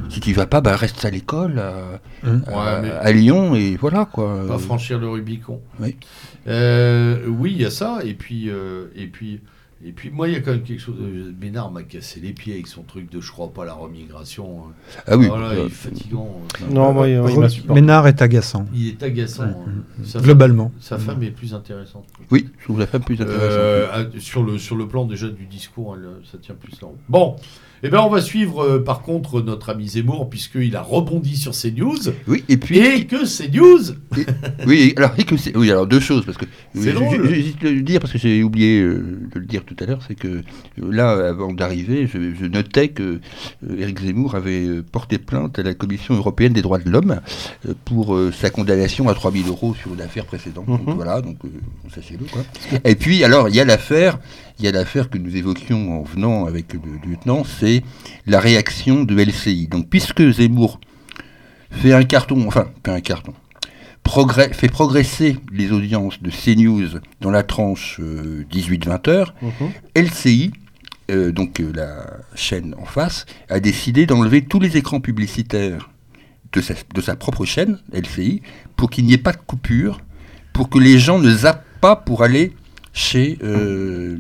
si 0.08 0.22
tu 0.22 0.32
vas 0.34 0.48
pas, 0.48 0.62
bah 0.62 0.76
reste 0.76 1.04
à 1.04 1.10
l'école, 1.10 1.60
à, 1.60 2.00
hum. 2.26 2.44
à, 2.48 3.12
Lyon 3.12 3.56
et 3.56 3.76
voilà 3.76 4.06
quoi. 4.06 4.46
Pas 4.48 4.58
franchir 4.58 5.00
le 5.00 5.10
Rubicon. 5.10 5.62
Oui. 5.80 5.98
Euh, 6.48 7.28
oui, 7.28 7.52
il 7.56 7.62
y 7.62 7.66
a 7.66 7.72
ça 7.72 8.00
et 8.04 8.14
puis 8.14 8.50
euh, 8.50 8.86
et 8.96 9.08
puis 9.08 9.42
et 9.84 9.94
puis 9.94 10.10
moi, 10.10 10.28
il 10.28 10.34
y 10.34 10.36
a 10.36 10.42
quand 10.42 10.52
même 10.52 10.64
quelque 10.64 10.82
chose. 10.82 10.98
Euh, 11.00 11.32
Ménard 11.40 11.72
m'a 11.72 11.84
cassé 11.84 12.20
les 12.20 12.34
pieds 12.34 12.54
avec 12.54 12.68
son 12.68 12.84
truc 12.84 13.10
de 13.10 13.22
je 13.22 13.32
crois 13.32 13.54
pas 13.54 13.64
la 13.64 13.74
remigration. 13.74 14.66
Hein. 14.66 14.74
Ah 15.08 15.16
oui. 15.16 15.28
Voilà, 15.28 15.54
il 15.54 15.68
est 15.68 15.70
fatigant. 15.70 16.42
Hein. 16.56 16.66
Non, 16.70 16.92
moi, 16.92 17.08
il, 17.08 17.22
Ménard 17.70 18.06
est 18.08 18.22
agaçant. 18.22 18.66
Il 18.74 18.90
est 18.90 19.04
agaçant. 19.04 19.44
Hein. 19.44 20.20
Globalement. 20.22 20.74
sa 20.82 20.98
femme 20.98 21.24
est 21.24 21.32
plus 21.32 21.54
intéressante. 21.54 22.06
Oui, 22.30 22.50
je 22.60 22.64
trouve 22.66 22.80
la 22.80 22.88
femme 22.88 23.04
plus 23.04 23.22
intéressante. 23.22 23.42
Euh, 23.44 24.10
sur, 24.20 24.44
le, 24.44 24.58
sur 24.58 24.76
le 24.76 24.86
plan 24.86 25.06
déjà 25.06 25.30
du 25.30 25.46
discours, 25.46 25.96
ça 26.30 26.38
tient 26.38 26.56
plus 26.56 26.82
là. 26.82 26.90
Bon. 27.08 27.38
Eh 27.82 27.90
bien, 27.90 28.02
on 28.02 28.10
va 28.10 28.22
suivre 28.22 28.64
euh, 28.64 28.84
par 28.84 29.02
contre 29.02 29.42
notre 29.42 29.70
ami 29.70 29.88
Zemmour, 29.88 30.30
puisqu'il 30.30 30.76
a 30.76 30.82
rebondi 30.82 31.38
sur 31.38 31.56
ces 31.56 31.72
news. 31.72 31.98
Oui, 32.28 32.44
et 32.50 32.58
puis. 32.58 32.80
Et 32.80 33.06
que 33.06 33.26
ces 33.26 33.50
news 33.50 33.80
Oui, 34.68 34.94
alors, 34.98 35.16
que 35.16 35.58
oui, 35.58 35.72
alors 35.72 35.88
deux 35.88 36.00
choses, 36.00 36.26
parce 36.26 36.38
que. 36.38 36.46
J'hésite 36.76 37.62
de 37.62 37.70
le 37.70 37.82
dire, 37.82 38.00
parce 38.00 38.12
que 38.12 38.20
j'ai 38.20 38.44
oublié 38.44 38.82
euh, 38.82 39.20
de 39.34 39.40
le 39.40 39.46
dire 39.46 39.64
tout 39.64 39.76
à 39.80 39.86
l'heure, 39.86 40.00
c'est 40.08 40.16
que 40.16 40.28
euh, 40.28 40.42
là, 40.78 41.12
avant 41.30 41.54
d'arriver, 41.54 42.08
je, 42.08 42.46
notais 42.46 42.90
que 42.90 43.20
Éric 43.78 44.00
Zemmour 44.00 44.36
avait 44.36 44.82
porté 44.82 45.18
plainte 45.18 45.60
à 45.60 45.64
la 45.64 45.74
Commission 45.74 46.16
européenne 46.16 46.54
des 46.54 46.62
droits 46.62 46.80
de 46.80 46.90
l'homme 46.90 47.22
pour 47.86 48.18
sa 48.34 48.50
condamnation 48.50 49.08
à 49.08 49.14
3000 49.14 49.48
euros 49.48 49.76
sur 49.76 49.94
une 49.94 50.02
affaire 50.02 50.26
précédente. 50.26 50.66
Donc 50.66 50.88
mhm. 50.88 50.94
voilà, 50.96 51.22
donc 51.22 51.38
sachez-le. 51.94 52.26
Quoi. 52.26 52.42
Et 52.84 52.96
puis, 52.96 53.24
alors, 53.24 53.50
il 53.50 53.56
y 53.56 53.60
a 53.60 53.66
l'affaire 53.66 54.20
il 54.60 54.66
y 54.66 54.68
a 54.68 54.72
l'affaire 54.72 55.10
que 55.10 55.18
nous 55.18 55.36
évoquions 55.36 56.00
en 56.00 56.04
venant 56.04 56.46
avec 56.46 56.74
le 56.74 56.80
lieutenant, 57.10 57.44
c'est 57.44 57.84
la 58.26 58.40
réaction 58.40 59.04
de 59.04 59.16
LCI. 59.16 59.68
Donc 59.68 59.90
puisque 59.90 60.22
Zemmour 60.32 60.80
fait 61.72 61.94
un 61.94 62.04
carton, 62.04 62.46
enfin, 62.48 62.68
fait 62.86 62.92
un 62.92 63.02
carton, 63.02 63.34
fait 64.52 64.70
progresser 64.70 65.38
les 65.52 65.72
audiences 65.72 66.22
de 66.22 66.30
CNews 66.30 67.00
dans 67.22 67.32
la 67.32 67.44
tranche 67.44 68.00
18-20 68.00 69.10
euh, 69.10 69.12
heures, 69.12 69.34
mhm. 69.42 69.72
LCI, 69.96 70.52
euh, 71.12 71.32
donc 71.32 71.60
euh, 71.60 71.72
la 71.74 72.06
chaîne 72.36 72.76
en 72.80 72.86
face, 72.86 73.26
a 73.50 73.60
décidé 73.60 74.06
d'enlever 74.06 74.44
tous 74.44 74.60
les 74.60 74.78
écrans 74.78 75.00
publicitaires 75.00 75.90
de 76.52 76.62
sa, 76.62 76.74
de 76.94 77.02
sa 77.02 77.16
propre 77.16 77.46
chaîne, 77.46 77.80
LCI, 77.94 78.42
pour 78.76 78.90
qu'il 78.90 79.06
n'y 79.06 79.14
ait 79.14 79.18
pas 79.18 79.32
de 79.32 79.38
coupure, 79.38 80.02
pour 80.54 80.70
que 80.70 80.80
les 80.80 81.00
gens 81.00 81.20
ne 81.20 81.32
zappent 81.32 81.66
pas 81.80 81.96
pour 81.96 82.24
aller 82.24 82.54
chez, 82.94 83.38
euh, 83.44 84.18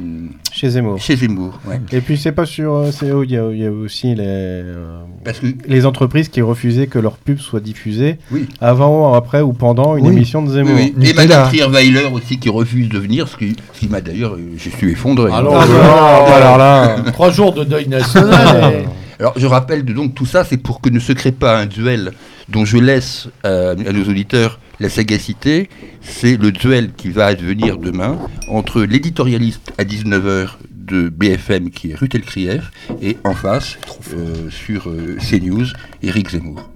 chez 0.51 0.69
Zemmour. 0.69 0.99
Chez 0.99 1.15
Zemmour 1.15 1.59
Et 1.91 2.01
puis 2.01 2.17
c'est 2.17 2.31
pas 2.31 2.45
sur. 2.45 2.73
Euh, 2.73 2.91
c'est 2.91 3.07
il 3.07 3.31
y, 3.31 3.37
a, 3.37 3.51
y 3.51 3.65
a 3.65 3.71
aussi 3.71 4.13
les, 4.15 4.23
euh, 4.25 5.01
Parce 5.23 5.39
que, 5.39 5.47
les 5.67 5.85
entreprises 5.85 6.29
qui 6.29 6.41
refusaient 6.41 6.87
que 6.87 6.99
leur 6.99 7.17
pub 7.17 7.39
soit 7.39 7.59
diffusée 7.59 8.17
avant, 8.61 9.13
après 9.13 9.41
ou 9.41 9.53
pendant 9.53 9.97
une 9.97 10.05
émission 10.05 10.41
de 10.43 10.51
Zemmour. 10.51 10.75
Oui, 10.75 10.93
Et 11.01 11.13
Madame 11.13 11.47
Trierweiler 11.47 12.05
aussi 12.13 12.37
qui 12.37 12.49
refuse 12.49 12.89
de 12.89 12.99
venir, 12.99 13.27
ce 13.27 13.37
qui, 13.37 13.55
qui 13.73 13.87
m'a 13.87 14.01
d'ailleurs. 14.01 14.37
je 14.57 14.69
suis 14.69 14.91
effondré. 14.91 15.31
Alors, 15.31 15.59
alors 15.61 16.57
là, 16.57 16.97
trois 17.13 17.31
jours 17.31 17.53
de 17.53 17.63
deuil 17.63 17.87
national. 17.87 18.85
Alors 19.19 19.33
je 19.35 19.45
rappelle 19.47 19.83
donc 19.83 20.15
tout 20.15 20.25
ça, 20.25 20.45
c'est 20.45 20.57
pour 20.57 20.79
que 20.79 20.89
ne 20.89 20.99
se 20.99 21.11
crée 21.11 21.33
pas 21.33 21.57
un 21.59 21.65
duel 21.65 22.13
dont 22.47 22.63
je 22.63 22.77
laisse 22.77 23.27
à 23.43 23.75
nos 23.75 24.03
auditeurs 24.03 24.59
la 24.79 24.89
sagacité, 24.89 25.69
c'est 26.01 26.37
le 26.37 26.51
duel 26.51 26.91
qui 26.93 27.09
va 27.09 27.25
advenir 27.27 27.77
demain 27.77 28.17
entre 28.49 28.81
l'éditorialiste 28.81 29.73
à 29.77 29.83
19h 29.83 30.51
de 30.71 31.09
BFM 31.09 31.69
qui 31.69 31.91
est 31.91 31.95
Rutel 31.95 32.21
Krief 32.21 32.71
et 33.01 33.17
en 33.23 33.35
face 33.35 33.77
euh, 34.13 34.49
sur 34.49 34.89
euh, 34.89 35.17
CNews 35.17 35.67
Eric 36.01 36.29
Zemmour. 36.31 36.67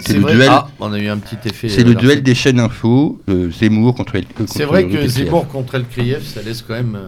C'est 0.00 0.14
le 0.14 0.24
duel. 0.24 0.48
Ah, 0.50 0.68
on 0.80 0.92
a 0.92 0.98
eu 0.98 1.08
un 1.08 1.18
petit 1.18 1.36
effet. 1.48 1.68
C'est 1.68 1.84
le 1.84 1.94
duel 1.94 2.22
des 2.22 2.34
chaînes 2.34 2.60
info, 2.60 3.20
Zemmour 3.28 3.94
contre. 3.94 4.18
C'est 4.46 4.64
vrai 4.64 4.86
que 4.86 5.06
Zemmour 5.06 5.46
contre 5.48 5.74
El 5.74 5.84
Krief, 5.86 6.22
ça 6.22 6.42
laisse 6.42 6.62
quand 6.62 6.74
même. 6.74 6.98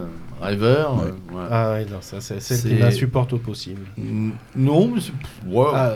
Ouais. 0.55 0.65
Euh, 0.65 1.11
ouais. 1.33 1.47
Ah 1.51 1.73
oui, 1.75 1.85
non, 1.91 1.97
ça 2.01 2.17
c'est 2.21 2.41
celle 2.41 2.71
qui 2.71 2.81
m'insupporte 2.81 3.33
au 3.33 3.37
possible. 3.37 3.81
Non, 4.55 4.91
mais 4.93 5.01
c'est. 5.01 5.11
Ouais. 5.47 5.65
Ah, 5.73 5.95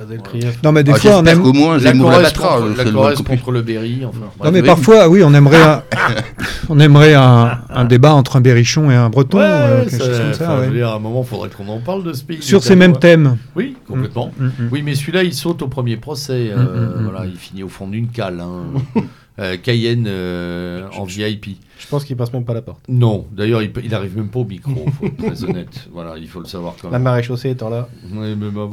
non, 0.64 0.72
mais 0.72 0.84
des 0.84 0.92
ah, 0.92 0.96
fois 0.96 1.18
on 1.20 1.26
aime. 1.26 1.44
au 1.44 1.54
moins 1.54 1.78
la 1.78 1.94
Corrèze 1.94 2.34
contre, 2.34 2.78
la 2.78 2.92
Corrèze 2.92 3.22
contre 3.22 3.52
le 3.52 3.62
Berry. 3.62 4.04
Enfin, 4.06 4.20
non, 4.44 4.52
mais 4.52 4.64
parfois, 4.64 5.08
oui, 5.10 5.24
on 5.24 5.34
aimerait, 5.34 5.62
un, 5.62 5.84
on 6.70 6.80
aimerait 6.80 7.14
un, 7.14 7.60
un, 7.70 7.86
débat 7.86 8.14
entre 8.14 8.38
un 8.38 8.42
Berrichon 8.42 8.92
et 8.92 8.96
un 8.96 9.10
Breton. 9.10 9.40
Ouais, 9.40 9.46
euh, 9.46 9.86
quelque 9.86 10.04
chose 10.04 10.20
comme 10.20 10.34
ça. 10.34 10.60
Ouais. 10.60 10.70
Dire, 10.70 10.90
à 10.90 10.96
un 10.96 11.00
moment, 11.00 11.22
il 11.22 11.28
faudrait 11.28 11.50
qu'on 11.50 11.68
en 11.70 11.80
parle 11.80 12.04
de 12.04 12.14
ce 12.14 12.24
pays. 12.24 12.42
Sur 12.42 12.64
ces 12.64 12.76
mêmes 12.76 12.98
thèmes. 12.98 13.38
Oui, 13.56 13.78
complètement. 13.88 14.32
Mm, 14.38 14.46
mm, 14.46 14.48
mm. 14.48 14.70
Oui, 14.72 14.82
mais 14.84 14.96
celui-là, 14.96 15.24
il 15.24 15.34
saute 15.34 15.62
au 15.62 15.68
premier 15.68 15.98
procès. 15.98 16.52
Euh, 16.52 16.96
voilà, 17.04 17.26
il 17.26 17.38
finit 17.38 17.64
au 17.64 17.70
fond 17.70 17.88
d'une 17.88 18.08
cale. 18.08 18.42
Hein. 18.42 19.02
Euh, 19.40 19.56
Cayenne 19.58 20.06
euh, 20.08 20.88
en 20.92 21.06
VIP. 21.06 21.58
Je 21.80 21.88
pense 21.88 22.04
qu'il 22.04 22.18
passe 22.18 22.34
même 22.34 22.44
pas 22.44 22.54
la 22.54 22.62
porte. 22.62 22.82
Non, 22.90 23.26
d'ailleurs, 23.32 23.64
il, 23.64 23.72
il 23.84 23.96
arrive 23.96 24.18
même 24.18 24.30
pas 24.30 24.40
au 24.40 24.46
micro, 24.46 24.86
faut 25.00 25.06
être 25.06 25.18
très 25.18 25.44
honnête. 25.50 25.88
Voilà, 25.92 26.18
il 26.18 26.28
faut 26.28 26.40
le 26.42 26.46
savoir 26.46 26.76
quand 26.80 26.92
même. 26.92 27.04
La 27.04 27.22
chaussée 27.24 27.52
étant 27.52 27.70
là. 27.70 27.88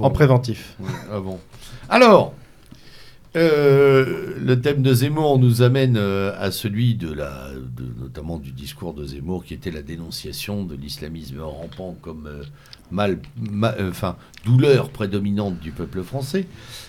En 0.01 0.11
préventif. 0.11 0.77
avant. 1.13 1.39
Alors, 1.89 2.35
euh, 3.37 4.35
le 4.41 4.61
thème 4.61 4.83
de 4.83 4.93
Zemmour 4.93 5.39
nous 5.39 5.63
amène 5.63 5.97
à 5.97 6.51
celui 6.51 6.97
de 6.97 7.13
la, 7.13 7.51
notamment 8.01 8.37
du 8.39 8.51
discours 8.51 8.95
de 8.95 9.05
Zemmour, 9.07 9.45
qui 9.45 9.55
était 9.55 9.71
la 9.71 9.83
dénonciation 9.83 10.65
de 10.65 10.75
l'islamisme 10.75 11.41
rampant 11.41 11.97
comme 12.03 12.29
mal, 12.91 13.21
enfin, 13.81 14.17
douleur 14.45 14.91
prédominante 14.91 15.61
du 15.61 15.71
peuple 15.71 16.03
français. 16.03 16.47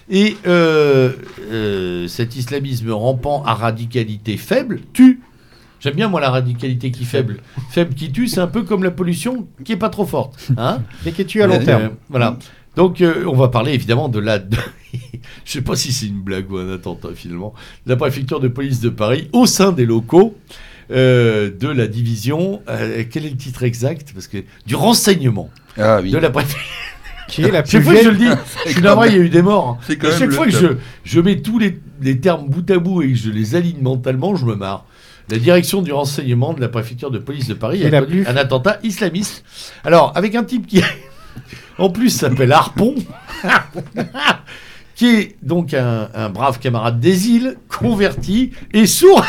Et 0.09 0.37
euh, 0.47 1.13
euh, 1.51 2.07
cet 2.07 2.35
islamisme 2.35 2.91
rampant 2.91 3.43
à 3.43 3.53
radicalité 3.53 4.37
faible 4.37 4.81
tue. 4.91 5.21
J'aime 5.79 5.93
bien 5.93 6.09
moi 6.09 6.19
la 6.19 6.31
radicalité 6.31 6.91
qui 6.91 7.05
faible. 7.05 7.41
Faible 7.69 7.93
qui 7.93 8.11
tue, 8.11 8.27
c'est 8.27 8.41
un 8.41 8.47
peu 8.47 8.63
comme 8.63 8.83
la 8.83 8.91
pollution 8.91 9.47
qui 9.63 9.73
est 9.73 9.77
pas 9.77 9.89
trop 9.89 10.05
forte, 10.05 10.49
hein 10.57 10.81
Mais 11.05 11.11
qui 11.11 11.25
tue 11.25 11.41
à 11.41 11.47
long 11.47 11.63
terme. 11.63 11.83
Euh, 11.83 11.89
voilà. 12.09 12.37
Donc 12.75 13.01
on 13.01 13.35
va 13.35 13.47
parler 13.49 13.73
évidemment 13.73 14.09
de 14.09 14.19
la. 14.19 14.39
Je 15.45 15.51
sais 15.51 15.61
pas 15.61 15.75
si 15.75 15.93
c'est 15.93 16.07
une 16.07 16.21
blague 16.21 16.51
ou 16.51 16.57
un 16.57 16.73
attentat 16.73 17.09
finalement. 17.13 17.53
De 17.85 17.91
la 17.91 17.95
préfecture 17.95 18.39
de 18.39 18.47
police 18.47 18.81
de 18.81 18.89
Paris 18.89 19.29
au 19.31 19.45
sein 19.45 19.71
des 19.71 19.85
locaux. 19.85 20.35
de 20.89 21.67
la 21.67 21.87
division, 21.87 22.61
quel 23.11 23.25
est 23.25 23.29
le 23.29 23.37
titre 23.37 23.63
exact? 23.63 24.11
Parce 24.13 24.27
que 24.27 24.39
du 24.65 24.75
renseignement 24.75 25.49
ah, 25.77 25.99
oui. 26.01 26.11
de 26.11 26.17
la 26.17 26.29
préfecture 26.29 26.65
qui 27.29 27.43
est 27.43 27.51
la 27.51 27.63
plus 27.63 27.81
fois 27.81 27.93
que 27.93 28.03
je 28.03 28.09
le 28.09 28.17
dis, 28.17 28.29
je 28.65 28.71
suis 28.71 28.81
navré, 28.81 29.09
il 29.09 29.15
y 29.15 29.19
a 29.19 29.21
eu 29.21 29.29
des 29.29 29.41
morts. 29.41 29.79
chaque 29.87 30.31
fois 30.31 30.45
que 30.45 30.51
je, 30.51 30.67
je, 31.03 31.19
mets 31.21 31.41
tous 31.41 31.59
les, 31.59 31.79
les, 32.01 32.19
termes 32.19 32.47
bout 32.47 32.69
à 32.69 32.77
bout 32.77 33.01
et 33.01 33.09
que 33.11 33.15
je 33.17 33.29
les 33.29 33.55
aligne 33.55 33.81
mentalement, 33.81 34.35
je 34.35 34.45
me 34.45 34.55
marre. 34.55 34.85
La 35.29 35.37
direction 35.37 35.81
du 35.81 35.93
renseignement 35.93 36.53
de 36.53 36.61
la 36.61 36.69
préfecture 36.69 37.11
de 37.11 37.19
police 37.19 37.47
de 37.47 37.53
Paris 37.53 37.85
a 37.85 38.01
connu 38.01 38.25
un 38.25 38.35
attentat 38.35 38.79
islamiste. 38.83 39.43
Alors, 39.83 40.11
avec 40.15 40.33
un 40.35 40.43
type 40.43 40.65
qui, 40.65 40.81
en 41.77 41.89
plus, 41.89 42.09
s'appelle 42.09 42.51
Harpon, 42.51 42.95
qui 44.95 45.07
est 45.07 45.35
donc 45.43 45.73
un, 45.73 46.09
un 46.15 46.29
brave 46.29 46.59
camarade 46.59 46.99
des 46.99 47.27
îles, 47.27 47.57
converti 47.69 48.51
et 48.73 48.87
sourd 48.87 49.23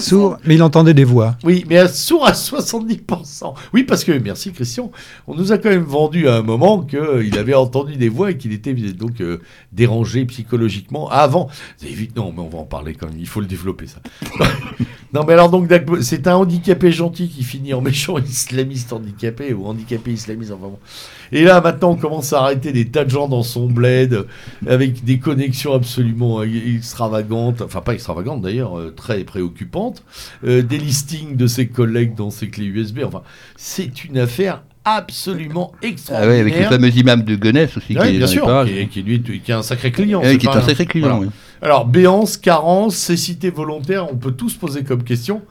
Sourd, 0.00 0.38
mais 0.44 0.54
il 0.54 0.62
entendait 0.62 0.94
des 0.94 1.04
voix. 1.04 1.36
Oui, 1.44 1.64
mais 1.68 1.88
sourd 1.88 2.26
à 2.26 2.32
70%. 2.32 3.54
Oui, 3.72 3.84
parce 3.84 4.04
que, 4.04 4.12
merci 4.12 4.52
Christian, 4.52 4.90
on 5.26 5.34
nous 5.34 5.52
a 5.52 5.58
quand 5.58 5.70
même 5.70 5.82
vendu 5.82 6.28
à 6.28 6.36
un 6.36 6.42
moment 6.42 6.82
qu'il 6.82 7.38
avait 7.38 7.54
entendu 7.54 7.96
des 7.96 8.08
voix 8.08 8.30
et 8.30 8.36
qu'il 8.36 8.52
était 8.52 8.72
donc 8.74 9.20
euh, 9.20 9.40
dérangé 9.72 10.24
psychologiquement 10.26 11.10
avant. 11.10 11.48
Non, 12.16 12.32
mais 12.32 12.42
on 12.42 12.48
va 12.48 12.58
en 12.58 12.64
parler 12.64 12.94
quand 12.94 13.06
même, 13.06 13.18
il 13.18 13.28
faut 13.28 13.40
le 13.40 13.46
développer 13.46 13.86
ça. 13.86 14.00
Non, 15.14 15.24
mais 15.26 15.32
alors 15.32 15.48
donc, 15.48 15.72
c'est 16.02 16.26
un 16.26 16.34
handicapé 16.36 16.92
gentil 16.92 17.28
qui 17.28 17.42
finit 17.42 17.72
en 17.72 17.80
méchant 17.80 18.18
islamiste 18.18 18.92
handicapé 18.92 19.54
ou 19.54 19.66
handicapé 19.66 20.12
islamiste, 20.12 20.52
enfin 20.52 20.68
bon. 20.68 20.78
Et 21.32 21.44
là, 21.44 21.60
maintenant, 21.60 21.92
on 21.92 21.96
commence 21.96 22.32
à 22.32 22.42
arrêter 22.42 22.72
des 22.72 22.86
tas 22.88 23.04
de 23.04 23.10
gens 23.10 23.28
dans 23.28 23.42
son 23.42 23.68
bled 23.68 24.26
avec 24.66 25.04
des 25.04 25.18
connexions 25.18 25.72
absolument 25.72 26.42
extravagantes, 26.42 27.62
enfin 27.62 27.80
pas 27.80 27.94
extravagantes 27.94 28.42
d'ailleurs, 28.42 28.78
euh, 28.78 28.90
très 28.90 29.24
préoccupantes, 29.24 30.02
euh, 30.44 30.62
des 30.62 30.78
listings 30.78 31.36
de 31.36 31.46
ses 31.46 31.68
collègues 31.68 32.14
dans 32.14 32.30
ses 32.30 32.48
clés 32.48 32.66
USB. 32.66 33.00
Enfin, 33.04 33.22
c'est 33.56 34.04
une 34.04 34.18
affaire 34.18 34.62
absolument 34.96 35.72
extraordinaire. 35.82 36.30
Ah 36.30 36.44
oui, 36.44 36.52
avec 36.52 36.62
le 36.62 36.68
fameux 36.68 36.96
imam 36.96 37.22
de 37.22 37.36
Gonesse 37.36 37.76
aussi. 37.76 37.94
qui 37.94 38.16
bien 38.16 38.26
sûr, 38.26 38.66
qui, 38.90 39.02
lui, 39.02 39.22
qui 39.22 39.50
est 39.50 39.54
un 39.54 39.62
sacré 39.62 39.92
client. 39.92 40.20
qui 40.20 40.26
est 40.28 40.48
un 40.48 40.62
sacré 40.62 40.86
client, 40.86 41.20
oui. 41.20 41.28
Alors, 41.60 41.86
béance, 41.86 42.36
carence, 42.36 42.94
cécité 42.94 43.50
volontaire, 43.50 44.06
on 44.10 44.16
peut 44.16 44.30
tous 44.32 44.54
poser 44.54 44.84
comme 44.84 45.02
question. 45.02 45.42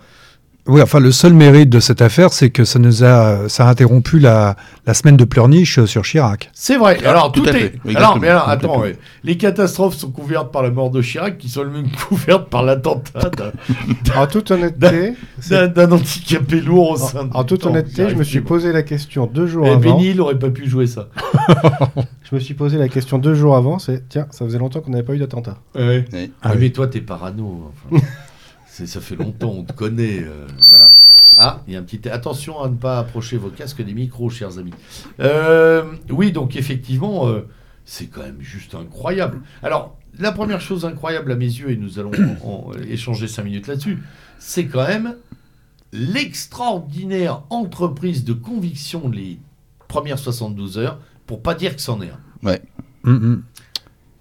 Oui, 0.68 0.82
enfin, 0.82 1.00
le 1.00 1.12
seul 1.12 1.34
mérite 1.34 1.70
de 1.70 1.80
cette 1.80 2.02
affaire, 2.02 2.34
c'est 2.34 2.50
que 2.50 2.66
ça 2.66 2.78
nous 2.80 3.04
a, 3.04 3.48
ça 3.48 3.68
a 3.68 3.70
interrompu 3.70 4.20
la, 4.20 4.56
la 4.86 4.94
semaine 4.94 5.16
de 5.16 5.24
pleurniche 5.24 5.84
sur 5.86 6.02
Chirac. 6.04 6.50
C'est 6.54 6.78
vrai. 6.78 7.04
Alors, 7.06 7.32
tout, 7.32 7.48
est. 7.48 7.74
alors, 7.96 8.20
mais 8.20 8.28
alors, 8.28 8.50
attends, 8.50 8.84
les 9.24 9.38
catastrophes 9.38 9.96
sont 9.96 10.12
couvertes 10.12 10.52
par 10.52 10.64
la 10.64 10.72
mort 10.72 10.90
de 10.90 11.02
Chirac, 11.02 11.38
qui 11.38 11.50
sont 11.50 11.62
elles-mêmes 11.62 11.92
couvertes 12.08 12.50
par 12.50 12.64
l'attentat 12.64 13.32
en 14.16 14.28
toute 14.28 14.52
honnêteté, 14.52 15.14
d'un 15.50 15.92
handicapé 15.92 16.62
lourd 16.62 16.92
au 16.92 16.98
sein 16.98 17.30
En, 17.34 17.40
en 17.40 17.44
toute 17.44 17.66
honnêteté, 17.66 18.10
je 18.10 18.16
me 18.16 18.24
suis 18.24 18.42
posé 18.42 18.72
la 18.72 18.84
question 18.84 19.28
deux 19.28 19.48
jours 19.48 19.66
Et 19.68 19.72
avant. 19.72 19.80
Benny, 19.80 20.10
il 20.10 20.18
n'aurait 20.18 20.40
pas 20.40 20.50
pu 20.50 20.68
jouer 20.68 20.88
ça. 20.88 21.10
je 22.30 22.36
me 22.36 22.40
suis 22.40 22.54
posé 22.54 22.78
la 22.78 22.90
question 22.90 23.18
deux 23.18 23.36
jours 23.36 23.56
avant. 23.56 23.80
C'est 23.80 24.08
tiens, 24.10 24.28
ça 24.32 24.46
faisait 24.46 24.60
longtemps 24.60 24.82
qu'on 24.82 24.92
n'avait 24.92 25.04
pas 25.04 25.14
eu 25.14 25.20
d'attentat. 25.20 25.58
Oui. 25.76 26.04
Ah, 26.42 26.54
mais 26.58 26.70
toi, 26.72 26.88
t'es 26.88 27.02
parano. 27.02 27.72
Enfin 27.92 28.04
ça 28.86 29.02
fait 29.02 29.16
longtemps, 29.16 29.52
on 29.52 29.64
te 29.64 29.74
connaît. 29.74 30.24
Euh, 30.24 30.46
voilà. 30.70 30.90
Ah, 31.38 31.62
il 31.68 31.74
y 31.74 31.76
a 31.76 31.80
un 31.80 31.84
petit. 31.84 32.08
Attention 32.10 32.62
à 32.62 32.70
ne 32.70 32.76
pas 32.76 33.00
approcher 33.00 33.38
vos 33.38 33.50
casques 33.50 33.84
des 33.84 33.94
micros, 33.94 34.30
chers 34.30 34.58
amis. 34.58 34.74
Euh, 35.20 35.84
oui, 36.10 36.32
donc 36.32 36.56
effectivement, 36.56 37.28
euh, 37.28 37.42
c'est 37.86 38.08
quand 38.08 38.24
même 38.24 38.42
juste 38.42 38.76
incroyable. 38.76 39.42
Alors, 39.64 39.98
la 40.20 40.32
première 40.32 40.62
chose 40.62 40.86
incroyable 40.86 41.32
à 41.32 41.36
mes 41.36 41.46
yeux, 41.46 41.72
et 41.72 41.78
nous 41.78 42.00
allons 42.00 42.12
échanger 42.88 43.28
cinq 43.28 43.44
minutes 43.44 43.68
là-dessus, 43.68 44.00
c'est 44.40 44.66
quand 44.66 44.88
même 44.88 45.16
l'extraordinaire 45.92 47.44
entreprise 47.50 48.24
de 48.24 48.34
conviction 48.34 49.10
les 49.10 49.40
premières 49.88 50.20
72 50.20 50.78
heures, 50.78 51.00
pour 51.26 51.42
pas 51.42 51.56
dire 51.56 51.76
que 51.76 51.82
c'en 51.82 52.02
est 52.02 52.10
un. 52.10 52.20
Ouais. 52.48 52.62
Mm, 53.04 53.12
mm. 53.12 53.44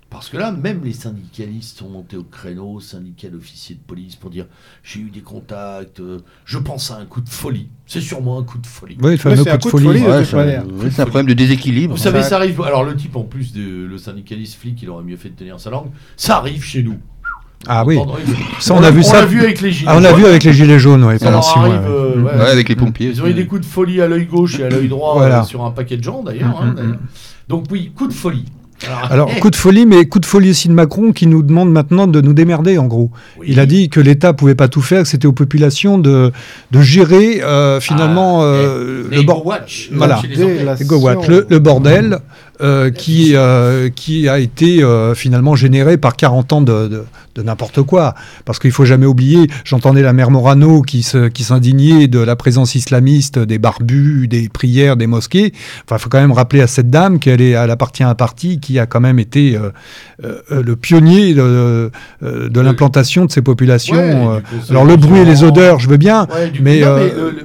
Parce 0.09 0.29
que 0.29 0.37
là, 0.37 0.53
même 0.53 0.83
les 0.85 0.93
syndicalistes 0.93 1.79
sont 1.79 1.89
montés 1.89 2.17
au 2.17 2.23
créneau, 2.23 2.81
syndicats 2.81 3.29
d'officiers 3.29 3.75
de 3.75 3.81
police, 3.81 4.15
pour 4.15 4.31
dire 4.31 4.47
j'ai 4.85 5.01
eu 5.01 5.11
des 5.11 5.21
contacts, 5.21 6.01
euh, 6.01 6.21
je 6.45 6.59
pense 6.59 6.91
à 6.91 6.97
un 6.97 7.07
coup 7.07 7.21
de 7.21 7.29
folie. 7.29 7.69
C'est 7.87 8.01
sûrement 8.01 8.39
un 8.39 8.45
coup 8.45 8.59
de 8.59 8.67
folie. 8.67 8.97
Oui, 9.03 9.19
c'est 9.21 9.29
un 9.29 9.59
coup 9.59 9.69
de 9.69 9.69
folie. 9.69 10.03
c'est 10.91 11.03
un 11.03 11.07
problème 11.07 11.27
de 11.27 11.35
déséquilibre. 11.35 11.95
Vous 11.95 12.03
savez, 12.03 12.23
ça 12.23 12.37
arrive. 12.37 12.61
Alors, 12.63 12.85
le 12.85 12.95
type, 12.95 13.17
en 13.17 13.25
plus, 13.25 13.53
de, 13.53 13.85
le 13.85 13.99
syndicaliste 13.99 14.61
flic, 14.61 14.81
il 14.83 14.91
aurait 14.91 15.05
mieux 15.05 15.17
fait 15.17 15.31
de 15.31 15.35
tenir 15.35 15.59
sa 15.59 15.71
langue. 15.71 15.91
Ça 16.17 16.37
arrive 16.37 16.63
chez 16.63 16.83
nous. 16.83 16.99
Ah 17.69 17.85
oui, 17.85 17.99
ça 18.61 18.75
on 18.75 18.83
a 18.83 18.91
vu 18.91 19.03
ça. 19.03 19.25
vu 19.25 19.41
avec 19.41 19.61
les 19.61 19.73
gilets. 19.73 19.91
Ah, 19.91 19.97
on 19.97 20.01
l'a 20.01 20.13
vu 20.13 20.25
avec 20.25 20.45
les 20.45 20.53
gilets 20.53 20.79
jaunes, 20.79 21.03
ouais, 21.05 21.19
pendant 21.19 21.43
six 21.43 21.59
mois. 21.59 21.69
Euh, 21.69 22.23
ouais. 22.23 22.31
avec 22.33 22.69
les 22.69 22.77
pompiers. 22.77 23.09
Ils 23.09 23.23
ont 23.23 23.27
eu 23.27 23.35
des 23.35 23.47
coups 23.47 23.63
de 23.63 23.67
folie 23.67 24.01
à 24.01 24.07
l'œil 24.07 24.27
gauche 24.27 24.61
et 24.61 24.65
à 24.65 24.69
l'œil 24.69 24.89
droit 24.89 25.21
euh, 25.23 25.43
sur 25.43 25.65
un 25.65 25.71
paquet 25.71 25.97
de 25.97 26.05
gens 26.05 26.23
d'ailleurs. 26.23 26.63
Mm, 26.63 26.69
hein, 26.69 26.75
mm, 26.77 26.87
mm. 26.87 26.99
Donc 27.49 27.65
oui, 27.71 27.93
coup 27.97 28.07
de 28.07 28.13
folie. 28.13 28.45
Alors, 29.11 29.35
coup 29.37 29.51
de 29.51 29.57
folie, 29.57 29.87
mais 29.87 30.05
coup 30.07 30.19
de 30.19 30.27
folie 30.27 30.51
aussi 30.51 30.69
de 30.69 30.73
Macron 30.75 31.13
qui 31.13 31.27
nous 31.27 31.43
demande 31.43 31.71
maintenant 31.71 32.07
de 32.07 32.21
nous 32.21 32.35
démerder, 32.35 32.79
en 32.79 32.87
gros. 32.87 33.11
Il 33.45 33.59
a 33.59 33.67
dit 33.67 33.89
que 33.89 34.01
l'État 34.01 34.33
pouvait 34.33 34.55
pas 34.55 34.69
tout 34.69 34.83
faire, 34.83 35.03
que 35.03 35.09
c'était 35.09 35.27
aux 35.27 35.33
populations 35.33 35.99
de, 35.99 36.33
de 36.71 36.81
gérer 36.83 37.43
euh, 37.43 37.81
finalement 37.81 38.43
ah, 38.43 38.45
euh, 38.45 39.05
le 39.11 39.23
voilà, 39.93 40.21
le, 40.29 41.47
le, 41.49 41.59
bordel 41.59 42.19
euh, 42.63 42.91
qui, 42.91 43.33
euh, 43.35 43.91
qui 43.91 44.31
a 44.31 44.39
été 44.39 44.83
euh, 44.83 45.15
finalement 45.15 45.55
généré 45.55 45.99
par 45.99 46.17
40 46.17 46.53
ans 46.55 46.63
de, 46.63 46.89
de, 46.89 47.05
de 47.35 47.43
n'importe 47.43 47.83
quoi. 47.83 48.15
Parce 48.47 48.59
qu'il 48.59 48.71
faut 48.71 48.87
jamais 48.87 49.05
oublier, 49.05 49.47
j'entendais 49.65 50.01
la 50.01 50.15
mère 50.15 50.31
Morano 50.31 50.81
qui, 50.81 51.03
se, 51.03 51.29
qui 51.29 51.45
s'indignait 51.45 52.09
de 52.09 52.19
la 52.19 52.35
présence 52.35 52.75
islamiste 52.75 53.39
des 53.39 53.59
barbus, 53.59 54.27
des 54.27 54.49
prières, 54.49 54.97
des 54.97 55.07
mosquées. 55.07 55.53
Enfin, 55.85 55.97
il 55.97 55.99
faut 55.99 56.09
quand 56.09 56.21
même 56.21 56.33
rappeler 56.33 56.63
à 56.63 56.67
cette 56.67 56.89
dame 56.89 57.19
qu'elle 57.19 57.43
est, 57.43 57.51
elle 57.51 57.71
appartient 57.71 58.03
à 58.03 58.09
un 58.09 58.15
parti 58.15 58.59
qui 58.59 58.79
a 58.79 58.87
quand 58.87 59.01
même 59.01 59.19
été 59.19 59.59
le 60.23 60.77
pionnier 60.77 61.35
de, 61.35 61.91
de 62.23 62.61
l'implantation 62.61 63.27
de 63.27 63.31
ces 63.31 63.43
populations. 63.43 64.41
Alors 64.71 64.85
le 64.85 64.97
bruit 64.97 65.21
et 65.21 65.25
les 65.25 65.45
odeurs, 65.45 65.79
je 65.79 65.89
veux 65.89 65.99
bien, 65.99 66.27
mais, 66.61 66.81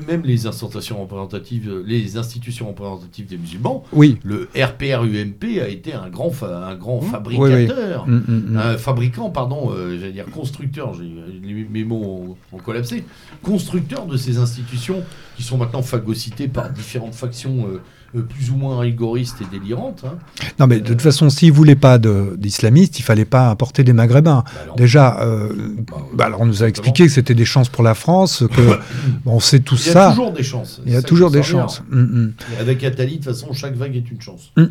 même 0.08 0.22
les 0.24 0.48
institutions 0.48 1.02
représentatives, 1.02 1.70
les 1.86 2.18
institutions 2.18 2.70
représentatives 2.70 3.28
des 3.28 3.38
musulmans, 3.38 3.84
oui. 3.92 4.18
le 4.24 4.50
RPR 4.56 5.01
UMP 5.04 5.60
a 5.62 5.68
été 5.68 5.94
un 5.94 6.10
grand, 6.10 6.32
un 6.44 6.76
grand 6.76 7.02
mmh. 7.02 7.06
fabricateur, 7.06 8.08
mmh, 8.08 8.24
mmh, 8.28 8.58
un 8.58 8.78
fabricant, 8.78 9.30
pardon, 9.30 9.72
euh, 9.72 9.98
j'allais 10.00 10.14
dire 10.14 10.26
constructeur, 10.26 10.94
mes 11.42 11.84
mots 11.84 12.38
ont, 12.52 12.58
collapsé, 12.58 13.04
constructeur 13.44 14.06
de 14.06 14.18
ces 14.18 14.38
institutions 14.38 15.04
qui 15.36 15.44
sont 15.44 15.58
maintenant 15.58 15.82
phagocytées 15.82 16.48
par 16.48 16.70
différentes 16.70 17.16
factions 17.16 17.68
euh, 17.68 17.82
plus 18.20 18.52
ou 18.52 18.56
moins 18.56 18.80
rigoristes 18.80 19.38
et 19.42 19.46
délirantes. 19.46 20.04
Hein. 20.06 20.18
Non, 20.60 20.68
mais 20.68 20.80
de 20.80 20.88
toute 20.88 21.02
façon, 21.02 21.30
s'ils 21.30 21.50
ne 21.52 21.56
voulaient 21.56 21.76
pas 21.76 21.98
d'islamistes, 21.98 23.00
il 23.00 23.04
ne 23.04 23.06
fallait 23.06 23.26
pas 23.26 23.50
importer 23.50 23.84
des 23.84 23.94
Maghrébins. 23.94 24.44
Bah 24.46 24.74
Déjà, 24.76 25.22
euh, 25.22 25.54
bah, 25.90 25.98
bah, 26.14 26.26
alors 26.26 26.42
on 26.42 26.46
nous 26.46 26.64
a 26.64 26.68
expliqué 26.68 27.06
que 27.06 27.12
c'était 27.12 27.36
des 27.36 27.46
chances 27.46 27.70
pour 27.70 27.84
la 27.84 27.94
France, 27.94 28.44
que 28.54 28.80
on 29.26 29.40
sait 29.40 29.60
tout 29.60 29.78
ça. 29.78 29.92
Il 29.92 29.94
y 29.94 30.00
a 30.00 30.10
toujours 30.10 30.32
des 30.34 30.44
chances. 30.44 30.82
Il 30.86 30.92
y 30.92 30.96
a 30.96 31.02
toujours 31.02 31.32
des 31.32 31.44
chances. 31.44 31.84
Mm, 31.90 32.02
mm. 32.02 32.34
Avec 32.60 32.84
Attali, 32.84 33.12
de 33.12 33.16
toute 33.24 33.26
façon, 33.26 33.54
chaque 33.54 33.76
vague 33.76 33.96
est 33.96 34.12
une 34.12 34.22
chance. 34.22 34.52
Mm, 34.58 34.66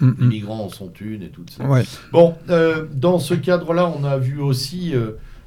Les 0.00 0.26
migrants 0.26 0.64
en 0.64 0.68
sont 0.68 0.92
une 1.00 1.22
et 1.22 1.30
tout 1.30 1.44
ça. 1.56 1.64
Bon, 2.12 2.34
dans 2.94 3.18
ce 3.18 3.34
cadre-là, 3.34 3.90
on 3.98 4.04
a 4.04 4.18
vu 4.18 4.40
aussi 4.40 4.92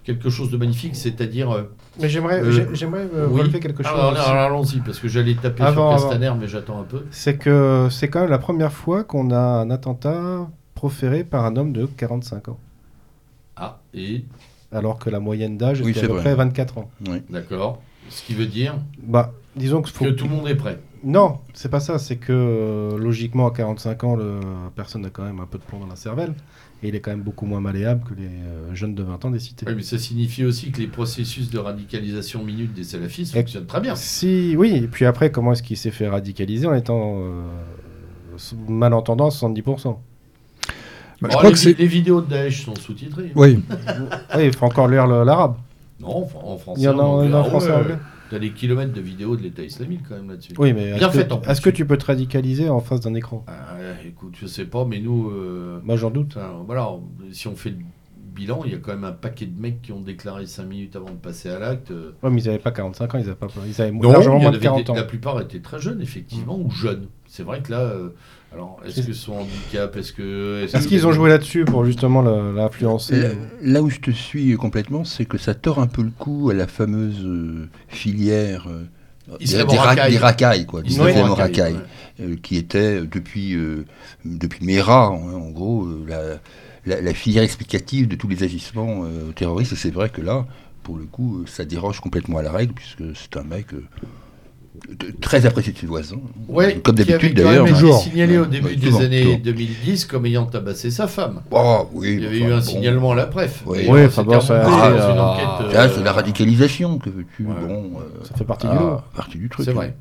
quelque 0.10 0.30
chose 0.32 0.50
de 0.50 0.58
magnifique, 0.58 0.96
c'est-à-dire. 0.96 1.52
Euh, 1.52 1.64
mais 2.02 2.10
j'aimerais, 2.10 2.42
euh, 2.42 2.74
j'aimerais 2.74 3.08
euh, 3.14 3.28
relever 3.28 3.60
quelque 3.60 3.84
chose. 3.84 3.94
Alors, 3.94 4.18
allons-y, 4.18 4.80
parce 4.80 4.98
que 5.00 5.08
j'allais 5.08 5.36
taper 5.36 5.64
sur 5.72 5.90
Castaner, 5.90 6.32
mais 6.40 6.48
j'attends 6.48 6.80
un 6.80 6.84
peu. 6.84 7.06
C'est 7.12 7.38
que 7.38 7.88
c'est 7.92 8.10
quand 8.10 8.22
même 8.22 8.32
la 8.32 8.40
première 8.40 8.74
fois 8.74 9.04
qu'on 9.04 9.30
a 9.32 9.40
un 9.40 9.70
attentat 9.70 10.48
proféré 10.74 11.24
par 11.24 11.46
un 11.46 11.56
homme 11.58 11.74
de 11.74 11.86
45 11.86 12.50
ans. 12.50 12.58
Ah, 13.56 13.80
et? 13.94 14.26
Alors 14.72 14.98
que 14.98 15.10
la 15.10 15.20
moyenne 15.20 15.58
d'âge 15.58 15.82
était 15.82 16.04
à 16.04 16.08
peu 16.08 16.16
près 16.16 16.34
24 16.34 16.80
ans. 16.80 16.90
Oui. 17.08 17.22
D'accord. 17.30 17.82
Ce 18.10 18.24
qui 18.24 18.34
veut 18.34 18.48
dire? 18.48 18.76
Bah, 19.04 19.34
disons 19.56 19.82
que, 19.84 19.90
faut... 19.90 20.06
que 20.06 20.10
tout 20.10 20.26
le 20.26 20.32
monde 20.32 20.48
est 20.48 20.56
prêt. 20.56 20.80
Non, 21.04 21.40
c'est 21.54 21.70
pas 21.70 21.80
ça. 21.80 22.00
C'est 22.00 22.18
que 22.18 22.96
logiquement, 22.98 23.48
à 23.48 23.52
45 23.52 24.04
ans, 24.04 24.16
la 24.16 24.72
personne 24.76 25.06
a 25.06 25.10
quand 25.10 25.24
même 25.24 25.40
un 25.40 25.46
peu 25.46 25.60
de 25.60 25.64
plomb 25.64 25.80
dans 25.80 25.88
la 25.88 25.96
cervelle. 25.96 26.34
Et 26.82 26.88
il 26.88 26.96
est 26.96 27.02
quand 27.02 27.12
même 27.12 27.24
beaucoup 27.24 27.46
moins 27.46 27.60
malléable 27.60 28.04
que 28.08 28.14
les 28.14 28.28
euh, 28.28 28.74
jeunes 28.74 28.96
de 28.96 29.04
20 29.04 29.26
ans 29.26 29.32
des 29.32 29.40
cités. 29.40 29.66
Oui, 29.68 29.74
mais 29.76 29.84
ça 29.84 29.98
signifie 29.98 30.46
aussi 30.46 30.72
que 30.72 30.80
les 30.80 30.88
processus 30.88 31.50
de 31.50 31.60
radicalisation 31.60 32.44
minute 32.44 32.74
des 32.74 32.86
salafistes 32.86 33.34
fonctionnent 33.34 33.66
très 33.66 33.82
bien. 33.82 33.96
Si, 33.96 34.56
oui, 34.58 34.76
et 34.76 34.88
puis 34.88 35.06
après, 35.06 35.30
comment 35.30 35.52
est-ce 35.52 35.64
qu'il 35.64 35.76
s'est 35.76 35.92
fait 35.92 36.08
radicaliser 36.08 36.68
en 36.68 36.74
étant 36.74 37.20
euh, 37.20 37.42
malentendant 38.68 39.30
70% 39.30 39.98
bah, 41.22 41.28
je 41.30 41.36
crois 41.36 41.50
les, 41.50 41.74
que 41.74 41.82
les 41.82 41.88
vidéos 41.88 42.22
de 42.22 42.28
Daesh 42.28 42.64
sont 42.64 42.76
sous-titrées. 42.76 43.34
Oui. 43.36 43.62
oui, 44.36 44.46
il 44.46 44.56
faut 44.56 44.66
encore 44.66 44.88
lire 44.88 45.06
l'arabe. 45.06 45.56
Non, 46.00 46.28
en 46.34 46.58
français. 46.58 46.82
Il 46.82 46.86
y 46.86 46.88
en 46.88 46.98
a 46.98 47.04
en, 47.04 47.44
français 47.44 47.72
anglais. 47.74 47.98
Tu 48.30 48.36
as 48.36 48.40
des 48.40 48.52
kilomètres 48.52 48.94
de 48.94 49.02
vidéos 49.02 49.36
de 49.36 49.42
l'État 49.42 49.64
islamique 49.64 50.02
quand 50.08 50.16
même 50.16 50.30
là-dessus. 50.30 50.54
Oui, 50.58 50.74
mais 50.74 50.90
est-ce 50.90 51.08
que, 51.08 51.52
est 51.52 51.62
que, 51.62 51.70
tu 51.70 51.86
peux 51.86 51.98
te 51.98 52.06
radicaliser 52.06 52.70
en 52.70 52.80
face 52.80 53.02
d'un 53.02 53.16
écran? 53.16 53.44
Ah, 53.48 53.78
Écoute, 54.06 54.36
je 54.40 54.48
sais 54.48 54.66
pas, 54.66 54.86
mais 54.86 55.00
nous. 55.00 55.30
Euh, 55.30 55.82
Moi 55.84 55.96
j'en 55.96 56.12
doute. 56.12 56.38
voilà, 56.66 56.90
si 57.32 57.48
on 57.48 57.56
fait 57.56 57.74
bilan, 58.40 58.62
il 58.66 58.72
y 58.72 58.76
a 58.76 58.78
quand 58.78 58.92
même 58.92 59.04
un 59.04 59.12
paquet 59.12 59.46
de 59.46 59.60
mecs 59.60 59.82
qui 59.82 59.92
ont 59.92 60.02
déclaré 60.02 60.46
5 60.46 60.64
minutes 60.64 60.96
avant 60.96 61.12
de 61.12 61.18
passer 61.18 61.50
à 61.50 61.60
l'acte. 61.60 61.92
Oui, 61.92 62.30
mais 62.32 62.42
ils 62.42 62.46
n'avaient 62.46 62.60
pas 62.60 62.72
45 62.72 63.16
ans, 63.16 63.18
ils 63.18 63.26
avaient, 63.26 63.36
pas, 63.36 63.48
ils 63.66 63.82
avaient 63.82 63.92
largement 64.02 64.40
moins 64.40 64.52
de 64.52 64.58
40 64.58 64.90
ans. 64.90 64.94
La 64.96 65.04
plupart 65.04 65.40
étaient 65.42 65.60
très 65.60 65.80
jeunes, 65.80 66.02
effectivement, 66.02 66.58
ou 66.58 66.72
jeunes. 66.72 67.08
C'est 67.28 67.44
vrai 67.44 67.62
que 67.62 67.72
là. 67.72 67.82
Euh, 67.82 68.10
alors, 68.52 68.80
est-ce 68.84 69.02
que 69.02 69.14
son 69.14 69.34
handicap, 69.34 69.96
est-ce 69.96 70.12
que... 70.12 70.64
Est-ce 70.64 70.88
qu'ils 70.88 71.06
ont 71.06 71.12
joué 71.12 71.30
là-dessus 71.30 71.66
pour 71.66 71.86
justement 71.86 72.22
l'influencer 72.22 73.38
là, 73.62 73.82
où 73.82 73.90
je 73.90 74.00
te 74.00 74.12
suis 74.12 74.56
complètement, 74.56 75.04
c'est 75.04 75.26
que 75.26 75.38
ça 75.38 75.54
tord 75.54 75.80
un 75.80 75.88
peu 75.88 76.02
le 76.02 76.10
coup 76.10 76.50
à 76.50 76.56
la 76.56 76.66
fameuse 76.66 77.24
euh, 77.24 77.70
filière 77.88 78.68
euh, 78.68 79.38
des, 79.40 79.78
racailles, 80.18 80.66
quoi, 80.66 80.82
des 80.82 80.98
racailles, 80.98 81.80
euh, 82.20 82.36
qui 82.42 82.58
était 82.58 83.02
depuis, 83.02 83.56
depuis 84.26 84.66
Mera, 84.66 85.08
hein, 85.08 85.34
en 85.36 85.52
gros, 85.52 85.88
la, 86.08 86.40
la, 86.86 87.14
filière 87.14 87.44
explicative 87.44 88.08
de 88.08 88.16
tous 88.16 88.28
les 88.28 88.44
agissements 88.44 89.06
terroristes. 89.36 89.74
Et 89.74 89.76
c'est 89.76 89.92
vrai 89.92 90.10
que 90.10 90.22
là, 90.22 90.46
pour 90.84 90.98
le 90.98 91.06
coup, 91.06 91.44
ça 91.46 91.66
déroge 91.66 92.00
complètement 92.00 92.38
à 92.38 92.42
la 92.42 92.52
règle, 92.52 92.74
puisque 92.74 93.04
c'est 93.16 93.38
un 93.38 93.44
mec 93.44 93.68
très 95.22 95.46
apprécié 95.46 95.74
de 95.74 95.78
ses 95.78 95.86
voisins. 95.86 96.20
Ouais, 96.48 96.80
comme 96.84 96.96
d'habitude 96.96 97.36
d'ailleurs. 97.36 97.68
Il 97.68 97.76
été 97.76 97.92
signalé 97.94 98.38
au 98.38 98.46
début 98.46 98.76
des 98.76 98.96
années 99.02 99.38
2010 99.38 100.06
comme 100.06 100.26
ayant 100.26 100.46
tabassé 100.46 100.92
sa 100.92 101.08
femme. 101.08 101.42
Oh, 101.52 101.90
oui, 101.94 102.16
il 102.16 102.24
y 102.24 102.26
avait 102.26 102.40
eu 102.40 102.52
un 102.52 102.62
signalement 102.62 103.12
à 103.12 103.16
la 103.16 103.26
presse. 103.26 103.56
Oui, 103.66 103.86
oui 103.88 104.06
enfin, 104.06 104.24
bon, 104.24 104.40
ça, 104.40 104.64
ah, 104.66 104.90
euh, 105.62 105.90
c'est 105.94 106.04
la 106.04 106.14
radicalisation 106.14 106.98
que 106.98 107.10
tu. 107.36 107.44
Bon, 107.44 107.54
euh, 107.54 108.24
ça 108.24 108.36
fait 108.36 108.44
partie, 108.44 108.68
du, 108.68 108.74
ah, 108.74 109.04
partie 109.16 109.38
du 109.38 109.50
truc. 109.50 109.66
C'est 109.66 109.74
vrai. 109.74 109.96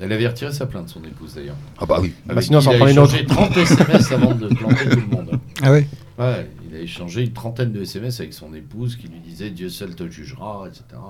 Elle 0.00 0.12
avait 0.12 0.26
retiré 0.26 0.52
sa 0.52 0.66
plainte, 0.66 0.88
son 0.88 1.00
épouse 1.04 1.34
d'ailleurs. 1.36 1.54
Ah 1.78 1.86
bah 1.86 1.98
oui. 2.00 2.12
Ah 2.28 2.34
bah 2.34 2.42
sinon, 2.42 2.60
ça 2.60 2.70
en 2.70 2.74
prend 2.74 2.88
une 2.88 2.98
autre. 2.98 3.14
Il 3.14 3.20
a 3.20 3.22
échangé 3.22 3.52
30 3.52 3.56
SMS 3.56 4.12
avant 4.12 4.34
de 4.34 4.48
planter 4.48 4.88
tout 4.88 5.00
le 5.00 5.16
monde. 5.16 5.38
Ah 5.62 5.72
oui 5.72 5.86
Ouais, 6.18 6.50
il 6.68 6.76
a 6.76 6.80
échangé 6.80 7.22
une 7.22 7.32
trentaine 7.32 7.72
de 7.72 7.82
SMS 7.82 8.20
avec 8.20 8.32
son 8.32 8.54
épouse 8.54 8.96
qui 8.96 9.08
lui 9.08 9.20
disait 9.20 9.50
Dieu 9.50 9.68
seul 9.68 9.94
te 9.94 10.08
jugera, 10.08 10.66
etc 10.68 11.00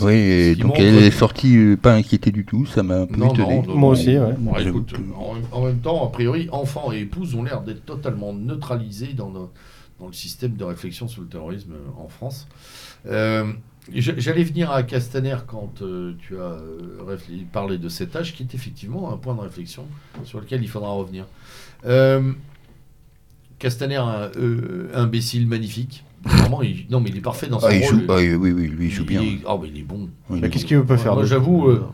oui, 0.00 0.14
et 0.14 0.54
donc 0.54 0.78
elle 0.78 1.02
est 1.02 1.10
sortie 1.10 1.56
euh, 1.56 1.76
pas 1.76 1.94
inquiétée 1.94 2.30
du 2.30 2.44
tout, 2.44 2.66
ça 2.66 2.82
m'a 2.82 3.00
un 3.00 3.06
peu 3.06 3.24
étonné. 3.24 3.62
Moi 3.66 3.90
aussi, 3.90 4.18
ouais. 4.18 4.34
écoute, 4.66 4.94
en, 5.52 5.64
même 5.64 5.78
temps, 5.78 6.06
a 6.06 6.10
priori, 6.10 6.48
enfants 6.52 6.92
et 6.92 7.00
épouses 7.00 7.34
ont 7.34 7.42
l'air 7.42 7.62
d'être 7.62 7.84
totalement 7.84 8.32
neutralisés 8.32 9.14
dans, 9.14 9.30
dans, 9.30 9.50
le 10.06 10.12
système 10.12 10.54
de 10.56 10.64
réflexion 10.64 11.08
sur 11.08 11.22
le 11.22 11.28
terrorisme 11.28 11.72
euh, 11.72 12.02
en 12.02 12.08
France. 12.08 12.46
Euh, 13.06 13.52
j'allais 13.90 14.44
venir 14.44 14.70
à 14.70 14.82
Castaner 14.82 15.36
quand 15.46 15.72
tu 16.18 16.38
as 16.38 16.58
parlé 17.52 17.78
de 17.78 17.88
cet 17.88 18.14
âge, 18.16 18.34
qui 18.34 18.42
est 18.42 18.54
effectivement 18.54 19.12
un 19.12 19.16
point 19.16 19.34
de 19.34 19.40
réflexion 19.40 19.86
sur 20.24 20.40
lequel 20.40 20.62
il 20.62 20.68
faudra 20.68 20.90
revenir. 20.90 21.26
Castaner, 23.64 24.02
imbécile 24.94 25.48
magnifique. 25.48 26.04
Vraiment, 26.24 26.60
non, 26.90 27.00
mais 27.00 27.10
il 27.10 27.18
est 27.18 27.20
parfait 27.20 27.48
dans 27.48 27.60
son 27.60 27.66
ah, 27.66 27.74
il 27.74 27.84
rôle. 27.84 27.94
Joue, 28.00 28.06
ah, 28.08 28.16
oui, 28.16 28.34
oui, 28.34 28.68
lui, 28.68 28.86
il 28.86 28.90
joue 28.90 29.04
bien. 29.04 29.22
Ah, 29.46 29.56
mais 29.60 29.68
il 29.68 29.80
est 29.80 29.82
bon. 29.82 30.08
qu'est-ce 30.50 30.64
qu'il 30.64 30.80
peut 30.82 30.96
faire 30.96 31.14
d'autre 31.14 31.26
J'avoue, 31.26 31.68
euh, 31.68 31.86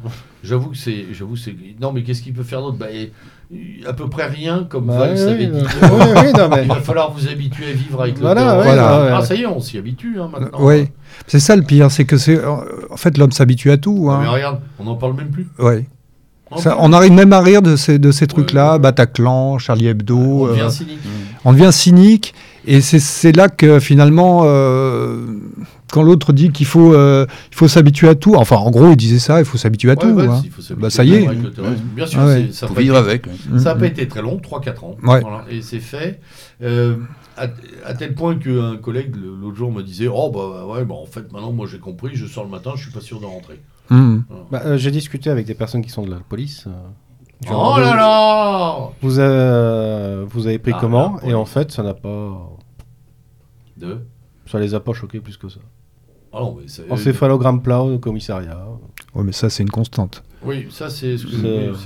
j'avoue 0.45 0.71
que 0.71 0.77
c'est, 0.77 1.07
j'avoue, 1.13 1.37
c'est. 1.37 1.55
Non, 1.81 1.93
mais 1.93 2.03
qu'est-ce 2.03 2.23
qu'il 2.23 2.33
peut 2.33 2.45
faire 2.45 2.61
d'autre? 2.61 2.77
Bah, 2.77 2.87
à 3.87 3.93
peu 3.93 4.09
près 4.09 4.29
rien, 4.29 4.67
comme 4.69 4.87
bah, 4.87 4.99
Val 4.99 5.19
savait 5.19 5.47
dit. 5.47 5.59
Il 5.59 6.69
va 6.69 6.75
falloir 6.77 7.13
vous 7.13 7.29
habituer 7.29 7.71
à 7.71 7.73
vivre 7.73 8.01
avec 8.03 8.17
le 8.17 8.21
voilà, 8.21 8.63
voilà. 8.63 9.17
Ah, 9.17 9.25
ça 9.25 9.35
y 9.35 9.43
est, 9.43 9.47
on 9.47 9.61
s'y 9.61 9.79
habitue 9.79 10.21
hein, 10.21 10.29
maintenant. 10.31 10.59
Oui, 10.61 10.89
c'est 11.27 11.41
ça 11.41 11.57
le 11.57 11.63
pire, 11.63 11.91
c'est 11.91 12.05
que 12.05 12.17
c'est. 12.17 12.41
En 12.45 12.97
fait, 12.97 13.19
l'homme 13.19 13.33
s'habitue 13.33 13.73
à 13.73 13.79
tout. 13.79 14.11
Hein. 14.11 14.21
mais 14.23 14.29
regarde, 14.29 14.61
on 14.79 14.85
n'en 14.85 14.95
parle 14.95 15.15
même 15.15 15.31
plus. 15.31 15.49
Oui. 15.59 15.87
On 16.51 16.93
arrive 16.93 17.13
même 17.13 17.33
à 17.33 17.41
rire 17.41 17.63
de 17.63 17.77
ces, 17.77 17.99
de 17.99 18.11
ces 18.11 18.27
trucs-là, 18.27 18.79
Bataclan, 18.79 19.59
Charlie 19.59 19.89
Hebdo. 19.89 20.17
On 20.19 20.47
devient 20.49 20.61
euh, 20.63 20.71
cynique. 20.71 20.99
On 21.45 21.53
devient 21.53 21.73
cynique. 21.73 22.35
Et 22.67 22.81
c'est 22.81 23.33
là 23.35 23.49
que 23.49 23.81
finalement, 23.81 24.43
euh, 24.45 25.25
quand 25.91 26.03
l'autre 26.03 26.33
dit 26.33 26.51
qu'il 26.51 26.67
faut, 26.67 26.95
euh, 26.95 27.27
il 27.51 27.57
faut 27.57 27.69
s'habituer 27.69 28.09
à 28.09 28.15
tout, 28.15 28.35
enfin 28.35 28.57
en 28.57 28.71
gros 28.71 28.91
il 28.91 28.97
disait 28.97 29.19
ça, 29.19 29.41
il 29.41 29.45
faut 29.45 29.59
s'habituer 29.59 29.91
à 29.91 29.97
tout. 29.97 30.09
hein. 30.09 30.43
bah, 30.77 30.91
ça 30.91 31.05
y 31.05 31.15
est. 31.15 31.29
Bien 31.95 32.07
sûr, 32.07 32.21
ah 32.21 32.37
ça 32.53 32.69
faut 32.69 32.75
vivre 32.75 32.97
avec. 32.97 33.27
Ça 33.59 33.73
n'a 33.73 33.75
pas 33.77 33.87
été 33.87 34.07
très 34.09 34.23
long, 34.23 34.39
3-4 34.39 34.85
ans. 34.85 34.97
et 35.51 35.63
c'est 35.63 35.81
fait. 35.81 36.21
Euh, 36.63 36.97
à, 37.85 37.95
tel 37.95 38.15
point 38.15 38.37
qu'un 38.37 38.77
collègue 38.77 39.15
l'autre 39.17 39.57
jour 39.57 39.73
me 39.73 39.83
disait 39.83 40.09
Oh, 40.13 40.31
bah 40.31 40.67
ouais, 40.67 40.85
bah, 40.85 40.95
en 40.95 41.07
fait, 41.07 41.33
maintenant, 41.33 41.53
moi 41.53 41.67
j'ai 41.71 41.79
compris, 41.79 42.11
je 42.15 42.27
sors 42.27 42.45
le 42.45 42.51
matin, 42.51 42.73
je 42.77 42.83
suis 42.83 42.91
pas 42.91 43.01
sûr 43.01 43.21
de 43.21 43.25
rentrer. 43.25 43.59
Mmh. 43.91 44.25
Bah, 44.51 44.77
j'ai 44.77 44.91
discuté 44.91 45.31
avec 45.31 45.47
des 45.47 45.55
personnes 45.55 45.83
qui 45.83 45.91
sont 45.91 46.05
de 46.05 46.11
la 46.11 46.21
police. 46.21 46.67
Oh 47.51 47.77
là 47.79 47.97
là 47.97 48.91
vous 49.01 49.19
avez, 49.19 50.25
vous 50.27 50.47
avez 50.47 50.59
pris 50.59 50.73
ah, 50.75 50.79
comment 50.81 51.21
Et 51.23 51.35
en 51.35 51.47
fait, 51.47 51.73
ça 51.73 51.83
n'a 51.83 51.95
pas. 51.95 52.51
De 53.77 53.99
Ça 54.47 54.59
les 54.59 54.75
a 54.75 54.81
pas 54.81 54.93
choqués 54.93 55.21
plus 55.21 55.37
que 55.37 55.49
ça. 55.49 55.61
Ah 56.33 56.41
non, 56.41 56.57
mais 56.59 56.93
Encéphalogramme 56.93 57.63
plat 57.63 57.83
au 57.83 57.99
commissariat. 57.99 58.67
Oui, 59.15 59.25
mais 59.25 59.33
ça, 59.33 59.51
c'est 59.51 59.63
une 59.63 59.71
constante. 59.71 60.23
Oui, 60.45 60.69
ça, 60.71 60.89
c'est 60.91 61.17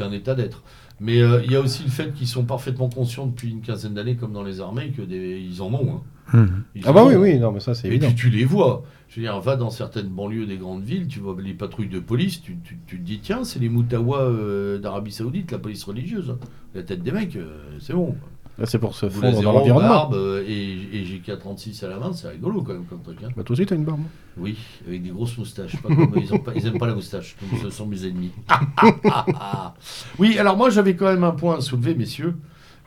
un 0.00 0.12
état 0.12 0.34
d'être. 0.34 0.62
Mais 1.00 1.20
euh, 1.20 1.42
il 1.44 1.50
y 1.50 1.56
a 1.56 1.60
aussi 1.60 1.82
le 1.82 1.90
fait 1.90 2.12
qu'ils 2.12 2.28
sont 2.28 2.44
parfaitement 2.44 2.88
conscients 2.88 3.26
depuis 3.26 3.50
une 3.50 3.62
quinzaine 3.62 3.94
d'années, 3.94 4.16
comme 4.16 4.32
dans 4.32 4.42
les 4.42 4.60
armées, 4.60 4.90
qu'ils 4.92 5.60
en 5.60 5.72
ont. 5.72 5.96
Hein. 5.96 6.02
Mmh. 6.32 6.46
ah 6.84 6.92
bah 6.92 7.04
oui, 7.04 7.14
oui, 7.16 7.38
non, 7.38 7.52
mais 7.52 7.60
ça 7.60 7.74
c'est 7.74 7.88
évident. 7.88 8.08
Et 8.08 8.14
tu, 8.14 8.30
les 8.30 8.44
vois. 8.44 8.84
Je 9.08 9.16
veux 9.16 9.22
dire, 9.22 9.38
va 9.40 9.56
dans 9.56 9.70
certaines 9.70 10.08
banlieues 10.08 10.46
des 10.46 10.56
grandes 10.56 10.82
villes, 10.82 11.06
tu 11.06 11.20
vois 11.20 11.36
les 11.40 11.52
patrouilles 11.52 11.88
de 11.88 12.00
police, 12.00 12.42
tu, 12.42 12.56
tu, 12.64 12.76
te 12.76 12.96
dis, 12.96 13.20
tiens, 13.20 13.44
c'est 13.44 13.58
les 13.58 13.68
Moutawa 13.68 14.22
euh, 14.22 14.78
d'Arabie 14.78 15.12
Saoudite, 15.12 15.52
la 15.52 15.58
police 15.58 15.84
religieuse. 15.84 16.36
La 16.74 16.82
tête 16.82 17.02
des 17.02 17.12
mecs, 17.12 17.36
euh, 17.36 17.78
c'est 17.78 17.92
bon. 17.92 18.16
C'est 18.62 18.78
pour 18.78 18.94
se 18.94 19.08
fondre 19.08 19.42
dans 19.42 19.52
l'environnement. 19.52 20.10
Euh, 20.12 20.44
et, 20.46 20.78
et 20.92 21.04
j'ai 21.04 21.20
36 21.20 21.82
à 21.82 21.88
la 21.88 21.98
main, 21.98 22.12
c'est 22.12 22.28
rigolo 22.28 22.62
quand 22.62 22.72
même 22.72 22.84
comme 22.84 23.02
truc. 23.02 23.18
Hein. 23.24 23.28
Bah 23.36 23.42
toi 23.42 23.54
aussi 23.54 23.66
t'as 23.66 23.74
une 23.74 23.84
barbe. 23.84 24.02
Oui, 24.36 24.56
avec 24.86 25.02
des 25.02 25.10
grosses 25.10 25.36
moustaches. 25.36 25.76
Pas 25.82 25.88
comme, 25.88 26.12
ils, 26.16 26.40
pas, 26.40 26.52
ils 26.54 26.64
aiment 26.66 26.78
pas 26.78 26.86
la 26.86 26.94
moustache, 26.94 27.34
donc 27.40 27.60
ce 27.60 27.70
sont 27.70 27.86
mes 27.86 28.06
ennemis. 28.06 28.30
oui, 30.18 30.38
alors 30.38 30.56
moi 30.56 30.70
j'avais 30.70 30.94
quand 30.94 31.06
même 31.06 31.24
un 31.24 31.32
point 31.32 31.58
à 31.58 31.60
soulever, 31.60 31.96
messieurs, 31.96 32.36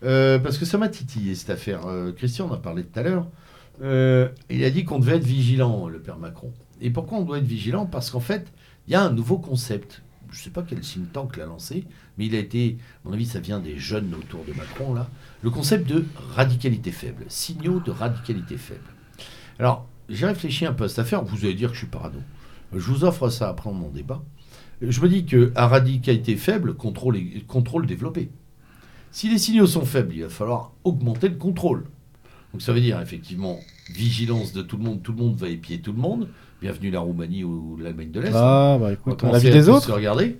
euh, 0.04 0.40
parce 0.40 0.58
que 0.58 0.66
ça 0.66 0.78
m'a 0.78 0.90
titillé 0.90 1.36
cette 1.36 1.50
affaire. 1.50 1.86
Euh, 1.88 2.12
Christian 2.12 2.50
en 2.50 2.54
a 2.54 2.58
parlé 2.58 2.84
tout 2.84 3.00
à 3.00 3.04
l'heure. 3.04 3.28
il 3.82 4.64
a 4.64 4.70
dit 4.70 4.86
qu'on 4.86 5.00
devait 5.00 5.18
être 5.18 5.24
vigilant, 5.24 5.88
le 5.88 6.00
père 6.00 6.18
Macron. 6.18 6.52
Et 6.82 6.90
pourquoi 6.90 7.18
on 7.18 7.24
doit 7.24 7.40
être 7.40 7.46
vigilant? 7.46 7.86
Parce 7.86 8.12
qu'en 8.12 8.20
fait, 8.20 8.52
il 8.88 8.94
y 8.94 8.96
a 8.96 9.04
un 9.04 9.12
nouveau 9.12 9.38
concept. 9.38 10.04
Je 10.30 10.40
ne 10.40 10.44
sais 10.44 10.50
pas 10.50 10.62
quel 10.62 10.82
think 10.82 11.12
tank 11.14 11.38
l'a 11.38 11.46
lancé, 11.46 11.86
mais 12.18 12.26
il 12.26 12.36
a 12.36 12.40
été, 12.40 12.78
à 13.04 13.08
mon 13.08 13.14
avis, 13.14 13.26
ça 13.26 13.40
vient 13.40 13.60
des 13.60 13.78
jeunes 13.78 14.14
autour 14.14 14.44
de 14.44 14.54
Macron, 14.54 14.94
là, 14.94 15.10
le 15.42 15.50
concept 15.50 15.88
de 15.88 16.06
radicalité 16.36 16.92
faible, 16.92 17.24
signaux 17.30 17.80
de 17.80 17.92
radicalité 17.92 18.58
faible. 18.58 18.82
Alors, 19.58 19.88
j'ai 20.10 20.26
réfléchi 20.26 20.66
un 20.66 20.74
peu 20.74 20.84
à 20.84 20.90
cette 20.90 21.00
affaire, 21.00 21.24
vous 21.24 21.46
allez 21.46 21.54
dire 21.54 21.70
que 21.70 21.76
je 21.76 21.80
suis 21.80 21.88
parano. 21.88 22.20
Je 22.74 22.80
vous 22.80 23.06
offre 23.06 23.30
ça 23.30 23.50
après 23.50 23.72
mon 23.72 23.90
débat. 23.90 24.22
je 24.82 25.00
me 25.00 25.08
dis 25.08 25.26
qu'un 25.26 25.50
radicalité 25.56 26.36
faible 26.36 26.76
contrôle, 26.76 27.18
contrôle 27.48 27.88
développé. 27.88 28.30
Si 29.18 29.30
les 29.30 29.40
signaux 29.40 29.66
sont 29.66 29.84
faibles, 29.84 30.14
il 30.14 30.22
va 30.22 30.30
falloir 30.30 30.74
augmenter 30.84 31.28
le 31.28 31.38
contrôle. 31.38 31.86
Donc 32.54 32.62
ça 32.62 32.72
veut 32.72 32.82
dire 32.82 33.02
effectivement 33.02 33.60
vigilance 33.92 34.54
de 34.54 34.62
tout 34.62 34.78
le 34.78 34.84
monde, 34.84 35.02
tout 35.02 35.12
le 35.12 35.18
monde 35.18 35.36
va 35.36 35.50
épier 35.50 35.82
tout 35.82 35.92
le 35.92 35.98
monde. 35.98 36.30
Bienvenue 36.62 36.92
la 36.92 37.00
Roumanie 37.00 37.44
ou 37.44 37.80
l'Allemagne 37.82 38.12
de 38.12 38.20
l'Est. 38.20 38.36
Ah, 38.36 38.78
bah 38.80 38.94
écoute, 38.94 39.24
on, 39.24 39.34
a 39.34 39.40
vu 39.40 39.50
des 39.50 39.70
autres. 39.70 39.92
regarder. 39.92 40.38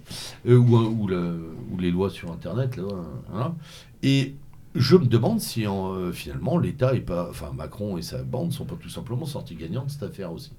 Euh, 0.48 0.58
ou, 0.58 0.78
ou, 0.78 1.10
ou, 1.10 1.78
les 1.80 1.90
lois 1.90 2.12
sur 2.12 2.32
Internet. 2.32 2.78
Là, 2.78 2.84
hein. 3.34 3.56
Et 4.04 4.36
je 4.76 4.96
me 4.96 5.08
demande 5.08 5.42
si 5.42 5.66
euh, 5.66 6.12
finalement 6.12 6.60
l'État 6.60 6.94
et 6.94 7.02
pas, 7.02 7.30
enfin 7.32 7.52
Macron 7.56 7.98
et 7.98 8.04
sa 8.04 8.22
bande 8.22 8.54
sont 8.54 8.66
pas 8.66 8.78
tout 8.80 8.90
simplement 8.90 9.26
sortis 9.26 9.56
gagnants 9.56 9.86
de 9.86 9.90
cette 9.90 10.04
affaire 10.04 10.32
aussi. 10.32 10.52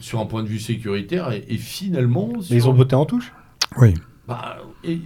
Sur 0.00 0.20
un 0.20 0.26
point 0.26 0.42
de 0.42 0.48
vue 0.48 0.60
sécuritaire 0.60 1.32
et, 1.32 1.56
finalement. 1.56 2.30
ils 2.50 2.68
ont 2.68 2.74
botté 2.74 2.94
en 2.94 3.06
touche? 3.06 3.32
Oui. 3.78 3.94
Bah, 4.28 4.56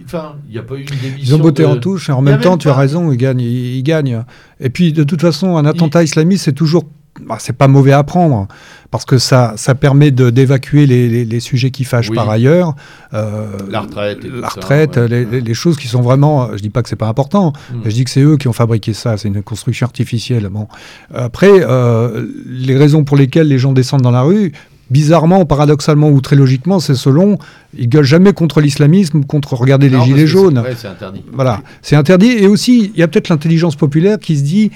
enfin, 0.05 0.35
il 0.47 0.53
n'y 0.53 0.57
a 0.57 0.63
pas 0.63 0.75
eu 0.75 0.81
une 0.81 0.85
démission. 0.85 1.17
Ils 1.19 1.35
ont 1.35 1.39
botté 1.39 1.65
en 1.65 1.77
touche 1.77 2.09
et 2.09 2.11
en 2.11 2.21
même 2.21 2.39
temps, 2.39 2.57
tu 2.57 2.69
as 2.69 2.73
raison, 2.73 3.11
ils 3.11 3.17
gagnent, 3.17 3.41
ils, 3.41 3.83
gagnent. 3.83 4.23
Et 4.59 4.69
puis, 4.69 4.93
de 4.93 5.03
toute 5.03 5.21
façon, 5.21 5.57
un 5.57 5.65
attentat 5.65 6.03
islamiste, 6.03 6.45
c'est 6.45 6.53
toujours 6.53 6.85
bah, 7.19 7.35
c'est 7.39 7.55
pas 7.55 7.67
mauvais 7.67 7.91
à 7.91 8.03
prendre 8.03 8.47
parce 8.89 9.05
que 9.05 9.17
ça, 9.17 9.53
ça 9.57 9.75
permet 9.75 10.11
d'évacuer 10.11 10.85
les, 10.85 11.25
les, 11.25 11.39
sujets 11.39 11.69
qui 11.69 11.83
fâchent 11.83 12.11
par 12.11 12.29
ailleurs. 12.29 12.73
Euh, 13.13 13.47
la 13.69 13.81
retraite, 13.81 14.23
la 14.23 14.47
retraite, 14.47 14.97
les, 14.97 15.53
choses 15.53 15.77
qui 15.77 15.87
sont 15.87 16.01
vraiment. 16.01 16.55
Je 16.55 16.61
dis 16.61 16.69
pas 16.69 16.81
que 16.81 16.89
c'est 16.89 16.95
pas 16.95 17.07
important, 17.07 17.53
hmm. 17.71 17.81
mais 17.83 17.91
je 17.91 17.95
dis 17.95 18.03
que 18.05 18.09
c'est 18.09 18.21
eux 18.21 18.37
qui 18.37 18.47
ont 18.47 18.53
fabriqué 18.53 18.93
ça. 18.93 19.17
C'est 19.17 19.27
une 19.27 19.43
construction 19.43 19.85
artificielle. 19.85 20.47
Bon, 20.49 20.67
après, 21.13 21.51
euh, 21.51 22.27
les 22.47 22.77
raisons 22.77 23.03
pour 23.03 23.17
lesquelles 23.17 23.47
les 23.47 23.59
gens 23.59 23.73
descendent 23.73 24.01
dans 24.01 24.11
la 24.11 24.23
rue, 24.23 24.53
bizarrement, 24.91 25.45
paradoxalement 25.45 26.09
ou 26.09 26.21
très 26.21 26.35
logiquement, 26.35 26.79
c'est 26.79 26.95
selon. 26.95 27.39
Ils 27.75 27.87
gueulent 27.87 28.03
jamais 28.03 28.33
contre 28.33 28.61
l'islamisme, 28.61 29.23
contre 29.23 29.53
regarder 29.53 29.89
les 29.89 29.99
gilets 30.01 30.27
jaunes. 30.27 30.61
C'est 30.75 30.87
interdit. 30.87 31.23
Voilà, 31.31 31.61
c'est 31.81 31.95
interdit. 31.95 32.31
Et 32.31 32.47
aussi, 32.47 32.91
il 32.93 32.99
y 32.99 33.03
a 33.03 33.07
peut-être 33.07 33.29
l'intelligence 33.29 33.75
populaire 33.75 34.19
qui 34.19 34.37
se 34.37 34.43
dit. 34.43 34.71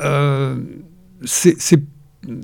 Euh, 0.00 0.56
c'est 1.24 1.80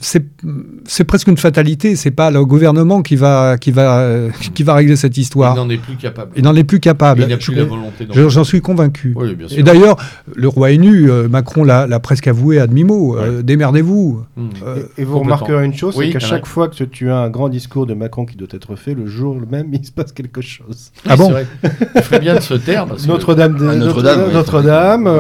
c'est 0.01 1.05
presque 1.05 1.29
une 1.29 1.37
fatalité. 1.37 1.97
C'est 1.97 2.11
pas 2.11 2.31
le 2.31 2.45
gouvernement 2.45 3.03
qui 3.03 3.17
va, 3.17 3.57
qui 3.59 3.71
va, 3.71 4.29
qui 4.55 4.63
va 4.63 4.75
régler 4.75 4.97
cette 4.97 5.17
histoire. 5.17 5.55
Il 5.57 5.61
n'en 5.61 5.71
est 5.71 5.79
plus 5.79 5.97
capable. 5.97 6.33
Il 6.37 6.45
n'en 6.45 6.55
est 6.55 6.65
plus 6.65 6.81
capable. 6.81 7.23
Il 7.23 7.29
n'a 7.29 7.37
plus 7.37 7.55
la 7.55 7.65
volonté. 7.65 8.07
J'en 8.29 8.45
suis 8.45 8.61
convaincu. 8.61 9.15
Et 9.51 9.63
d'ailleurs, 9.63 9.97
le 10.35 10.49
roi 10.49 10.73
est 10.73 10.79
nu. 10.79 11.11
Euh, 11.11 11.29
Macron 11.29 11.65
l'a 11.65 12.01
presque 12.01 12.27
avoué 12.27 12.59
à 12.59 12.67
demi-mot. 12.67 13.17
Euh, 13.17 13.43
démerdez-vous. 13.43 14.25
Hmm. 14.37 14.49
Euh, 14.65 14.83
et, 14.99 15.05
vous 15.05 15.19
remarquerez 15.19 15.65
une 15.65 15.75
chose, 15.75 15.95
c'est 15.97 16.11
qu'à 16.11 16.19
chaque 16.19 16.47
fois 16.47 16.69
que 16.69 16.85
tu 16.85 17.11
as 17.11 17.19
un 17.19 17.31
grand 17.31 17.49
discours 17.49 17.87
de 17.87 17.95
Macron 17.95 18.25
qui 18.25 18.37
doit 18.37 18.49
être 18.51 18.77
fait, 18.77 18.95
le 18.95 19.07
jour 19.07 19.37
même, 19.51 19.69
il 19.73 19.85
se 19.85 19.93
passe 19.93 20.13
quelque 20.13 20.41
chose. 20.41 20.93
Ah 21.09 21.17
bon 21.17 21.33
Il 21.95 22.03
ferait 22.03 22.21
bien 22.21 22.35
de 22.35 22.41
se 22.41 22.55
taire. 22.55 22.87
Notre-Dame. 23.07 23.57
Notre-Dame. 23.57 24.33
Notre-Dame. 24.33 25.11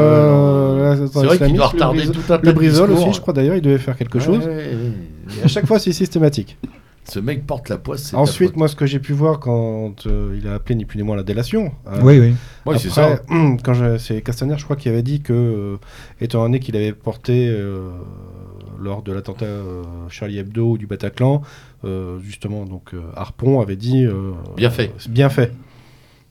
C'est 1.12 1.26
vrai 1.26 1.38
qu'il 1.38 1.54
doit 1.54 1.66
retarder 1.68 2.06
tout 2.06 2.32
un 2.32 2.38
Le 2.42 2.52
Brisol 2.52 2.90
aussi, 2.92 3.12
je 3.12 3.20
crois 3.20 3.34
d'ailleurs, 3.34 3.56
il 3.56 3.62
devait 3.62 3.78
faire 3.78 3.96
quelque 3.96 4.18
chose. 4.18 4.40
Et 4.60 5.44
à 5.44 5.48
chaque 5.48 5.66
fois, 5.66 5.78
c'est 5.78 5.92
systématique. 5.92 6.58
Ce 7.04 7.18
mec 7.18 7.46
porte 7.46 7.68
la 7.68 7.78
poisse. 7.78 8.14
Ensuite, 8.14 8.56
moi, 8.56 8.68
ce 8.68 8.76
que 8.76 8.86
j'ai 8.86 9.00
pu 9.00 9.12
voir 9.12 9.40
quand 9.40 10.06
euh, 10.06 10.38
il 10.40 10.46
a 10.46 10.54
appelé 10.54 10.76
ni 10.76 10.84
plus 10.84 10.98
ni 10.98 11.02
moins 11.02 11.16
la 11.16 11.24
délation. 11.24 11.72
Euh, 11.88 12.00
oui, 12.02 12.20
oui. 12.20 12.34
oui 12.64 12.76
c'est 12.78 12.90
ça. 12.90 13.20
Quand 13.64 13.98
c'est 13.98 14.22
Castaner, 14.22 14.56
je 14.56 14.64
crois, 14.64 14.76
qui 14.76 14.88
avait 14.88 15.02
dit 15.02 15.20
que, 15.20 15.32
euh, 15.32 15.76
étant 16.20 16.42
donné 16.42 16.60
qu'il 16.60 16.76
avait 16.76 16.92
porté 16.92 17.52
lors 18.78 19.02
de 19.02 19.12
l'attentat 19.12 19.46
Charlie 20.08 20.38
Hebdo 20.38 20.76
du 20.76 20.86
Bataclan, 20.86 21.42
justement, 22.22 22.64
donc 22.66 22.92
Harpon 23.16 23.60
avait 23.60 23.76
dit. 23.76 24.06
bien 24.56 24.70
fait. 24.70 24.92
Bien 25.08 25.28
fait. 25.28 25.52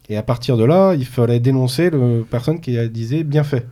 Et 0.09 0.17
à 0.17 0.23
partir 0.23 0.57
de 0.57 0.63
là, 0.63 0.93
il 0.93 1.05
fallait 1.05 1.39
dénoncer 1.39 1.89
le 1.89 2.25
personne 2.29 2.59
qui 2.59 2.77
disait 2.89 3.23
bien 3.23 3.43
fait. 3.43 3.67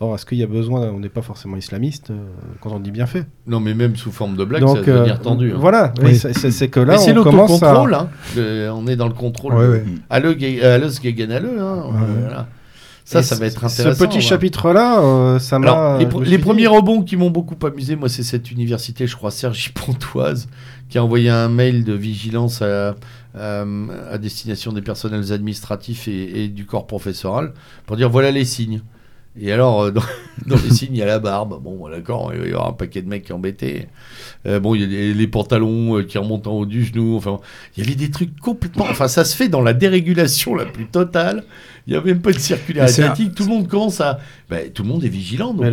Or, 0.00 0.14
est-ce 0.14 0.24
qu'il 0.24 0.38
y 0.38 0.44
a 0.44 0.46
besoin, 0.46 0.82
on 0.90 1.00
n'est 1.00 1.08
pas 1.08 1.22
forcément 1.22 1.56
islamiste 1.56 2.10
euh, 2.10 2.28
quand 2.60 2.70
on 2.70 2.78
dit 2.78 2.92
bien 2.92 3.06
fait 3.06 3.26
Non, 3.48 3.58
mais 3.58 3.74
même 3.74 3.96
sous 3.96 4.12
forme 4.12 4.36
de 4.36 4.44
blague, 4.44 4.64
ça 4.64 4.74
va 4.74 4.80
devenir 4.80 5.14
euh, 5.14 5.18
tendu. 5.18 5.52
Hein. 5.52 5.56
Voilà, 5.58 5.92
c'est 6.12 6.68
que 6.68 6.78
là, 6.78 6.98
c'est 6.98 7.12
l'autocontrôle. 7.12 7.94
À... 7.94 8.02
Hein. 8.02 8.72
on 8.74 8.86
est 8.86 8.94
dans 8.94 9.08
le 9.08 9.14
contrôle. 9.14 9.54
Ouais, 9.54 9.84
Alle 10.08 10.38
gegen 10.38 11.32
alle. 11.32 11.50
Hein. 11.58 11.82
Voilà. 12.20 12.46
Ça, 13.04 13.22
ça 13.22 13.36
va 13.36 13.46
être 13.46 13.64
intéressant. 13.64 13.98
Ce 13.98 14.04
petit 14.04 14.20
chapitre-là, 14.20 15.00
euh, 15.00 15.38
ça 15.38 15.58
m'a. 15.58 15.98
Les, 15.98 16.38
premiers 16.38 16.66
rebonds 16.66 17.02
qui 17.02 17.16
m'ont 17.16 17.30
beaucoup 17.30 17.56
amusé, 17.66 17.96
moi, 17.96 18.08
c'est 18.08 18.22
cette 18.22 18.52
université, 18.52 19.06
je 19.06 19.16
crois, 19.16 19.30
Sergi 19.32 19.70
Pontoise, 19.74 20.46
qui 20.88 20.98
a 20.98 21.02
envoyé 21.04 21.30
un 21.30 21.48
mail 21.48 21.82
de 21.82 21.94
vigilance 21.94 22.62
à, 22.62 22.94
à 23.34 24.18
destination 24.18 24.72
des 24.72 24.82
personnels 24.82 25.32
administratifs 25.32 26.06
et, 26.06 26.44
et, 26.44 26.48
du 26.48 26.66
corps 26.66 26.86
professoral 26.86 27.52
pour 27.86 27.96
dire 27.96 28.10
voilà 28.10 28.30
les 28.30 28.44
signes. 28.44 28.82
Et 29.40 29.52
alors, 29.52 29.82
euh, 29.82 29.90
dans, 30.46 30.56
les 30.56 30.70
signes, 30.70 30.94
il 30.94 30.98
y 30.98 31.02
a 31.02 31.06
la 31.06 31.18
barbe. 31.18 31.62
Bon, 31.62 31.88
d'accord, 31.88 32.32
il 32.34 32.40
va 32.40 32.46
y 32.46 32.50
avoir 32.50 32.68
un 32.68 32.72
paquet 32.72 33.02
de 33.02 33.08
mecs 33.08 33.30
embêtés. 33.30 33.88
Euh, 34.46 34.60
bon, 34.60 34.74
il 34.74 34.92
y 34.92 35.10
a 35.10 35.14
les, 35.14 35.26
pantalons 35.26 35.98
euh, 35.98 36.02
qui 36.02 36.18
remontent 36.18 36.52
en 36.52 36.58
haut 36.58 36.66
du 36.66 36.84
genou. 36.84 37.16
Enfin, 37.16 37.38
il 37.76 37.84
y 37.84 37.86
avait 37.86 37.96
des 37.96 38.10
trucs 38.10 38.38
complètement. 38.40 38.86
Enfin, 38.88 39.08
ça 39.08 39.24
se 39.24 39.36
fait 39.36 39.48
dans 39.48 39.62
la 39.62 39.74
dérégulation 39.74 40.54
la 40.54 40.64
plus 40.64 40.86
totale. 40.86 41.44
Il 41.88 41.92
n'y 41.92 41.96
a 41.96 42.02
même 42.02 42.20
pas 42.20 42.32
de 42.32 42.38
circulaire 42.38 42.84
asiatique. 42.84 43.34
Tout 43.34 43.44
le 43.44 43.48
monde 43.48 43.66
commence 43.66 44.02
à. 44.02 44.18
Ben, 44.50 44.70
tout 44.72 44.82
le 44.82 44.90
monde 44.90 45.04
est 45.04 45.08
vigilant. 45.08 45.54
Donc, 45.54 45.66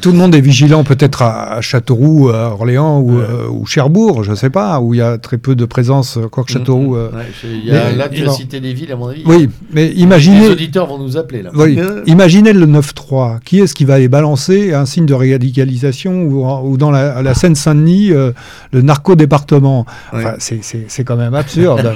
tout, 0.00 0.10
le 0.12 0.18
monde 0.18 0.34
est 0.34 0.40
vigilant, 0.40 0.84
peut-être 0.84 1.22
à, 1.22 1.62
Châteauroux, 1.62 2.28
à 2.28 2.50
Orléans 2.50 3.00
ou, 3.00 3.20
ou, 3.50 3.64
Cherbourg, 3.64 4.22
je 4.22 4.30
ne 4.30 4.36
sais 4.36 4.50
pas, 4.50 4.80
où 4.80 4.92
il 4.92 4.98
y 4.98 5.02
a 5.02 5.16
très 5.16 5.38
peu 5.38 5.54
de 5.54 5.64
présence, 5.64 6.18
encore 6.18 6.44
que 6.44 6.52
mm, 6.52 6.58
Châteauroux. 6.58 6.96
Mm. 6.96 7.10
il 7.44 7.66
y 7.66 7.70
a, 7.70 7.92
là, 7.92 8.10
tu 8.10 8.26
as 8.26 8.32
cité 8.32 8.60
des 8.60 8.74
villes, 8.74 8.92
à 8.92 8.96
mon 8.96 9.08
avis. 9.08 9.22
Oui, 9.24 9.48
mais 9.70 9.92
imaginez. 9.92 10.40
Les 10.40 10.50
auditeurs 10.50 10.86
vont 10.86 10.98
nous 10.98 11.16
appeler, 11.16 11.42
là. 11.42 11.50
Oui, 11.54 11.78
imaginez 12.04 12.52
le 12.52 12.66
9-3. 12.66 13.40
Qui 13.40 13.60
est-ce 13.60 13.74
qui 13.74 13.86
va 13.86 13.94
aller 13.94 14.08
balancer 14.08 14.74
un 14.74 14.84
signe 14.84 15.06
de 15.06 15.14
radicalisation 15.14 16.24
ou, 16.24 16.76
dans 16.76 16.90
la, 16.90 17.34
Seine-Saint-Denis, 17.34 18.12
euh, 18.12 18.32
le 18.72 18.82
narco-département? 18.82 19.86
Enfin, 20.12 20.34
C'est 20.38 21.04
quand 21.04 21.16
même 21.16 21.34
absurde. 21.34 21.94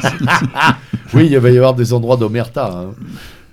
oui, 1.14 1.28
il 1.31 1.39
va 1.39 1.51
y 1.51 1.56
avoir 1.56 1.74
des 1.74 1.93
endroits 1.93 2.16
d'omerta. 2.16 2.70
Hein. 2.73 2.86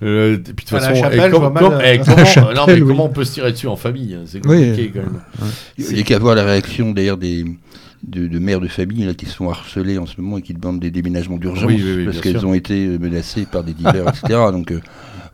Euh, 0.01 0.38
de 0.38 0.51
toute 0.51 0.69
façon, 0.69 0.93
comment, 1.31 3.05
on 3.05 3.10
peut 3.10 3.23
se 3.23 3.34
tirer 3.34 3.51
dessus 3.51 3.68
en 3.68 3.76
famille 3.76 4.15
hein, 4.15 4.23
C'est 4.26 4.41
compliqué 4.41 4.91
quand 4.93 5.01
même. 5.01 5.22
Il 5.77 5.97
y 5.97 6.01
a 6.01 6.03
qu'à 6.03 6.19
voir 6.19 6.35
la 6.35 6.43
réaction 6.43 6.91
d'ailleurs 6.91 7.18
des, 7.18 7.45
de, 8.03 8.39
mères 8.39 8.60
de 8.60 8.68
famille 8.68 9.05
là, 9.05 9.14
qui 9.14 9.26
sont 9.26 9.49
harcelées 9.49 9.97
en 9.97 10.05
ce 10.05 10.19
moment 10.19 10.38
et 10.38 10.41
qui 10.41 10.53
demandent 10.53 10.80
des 10.80 10.91
déménagements 10.91 11.38
d'urgence 11.38 11.72
parce 12.05 12.22
qu'elles 12.22 12.45
ont 12.45 12.53
été 12.53 12.97
menacées 12.97 13.45
par 13.49 13.64
des 13.64 13.73
dealers, 13.73 14.07
etc. 14.10 14.39
Donc, 14.51 14.72
euh, 14.72 14.81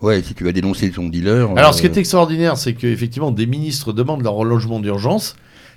ouais, 0.01 0.21
si 0.21 0.33
tu 0.33 0.43
vas 0.43 0.51
dénoncer 0.51 0.89
ton 0.91 1.09
dealer. 1.09 1.49
Alors, 1.55 1.73
ce 1.73 1.81
qui 1.81 1.87
est 1.87 1.97
euh, 1.97 1.99
extraordinaire, 1.99 2.57
c'est 2.57 2.73
qu'effectivement, 2.73 3.31
des 3.31 3.47
ministres 3.47 3.93
demandent 3.93 4.23
leur 4.23 4.33
relogement 4.33 4.79
d'urgence 4.79 5.35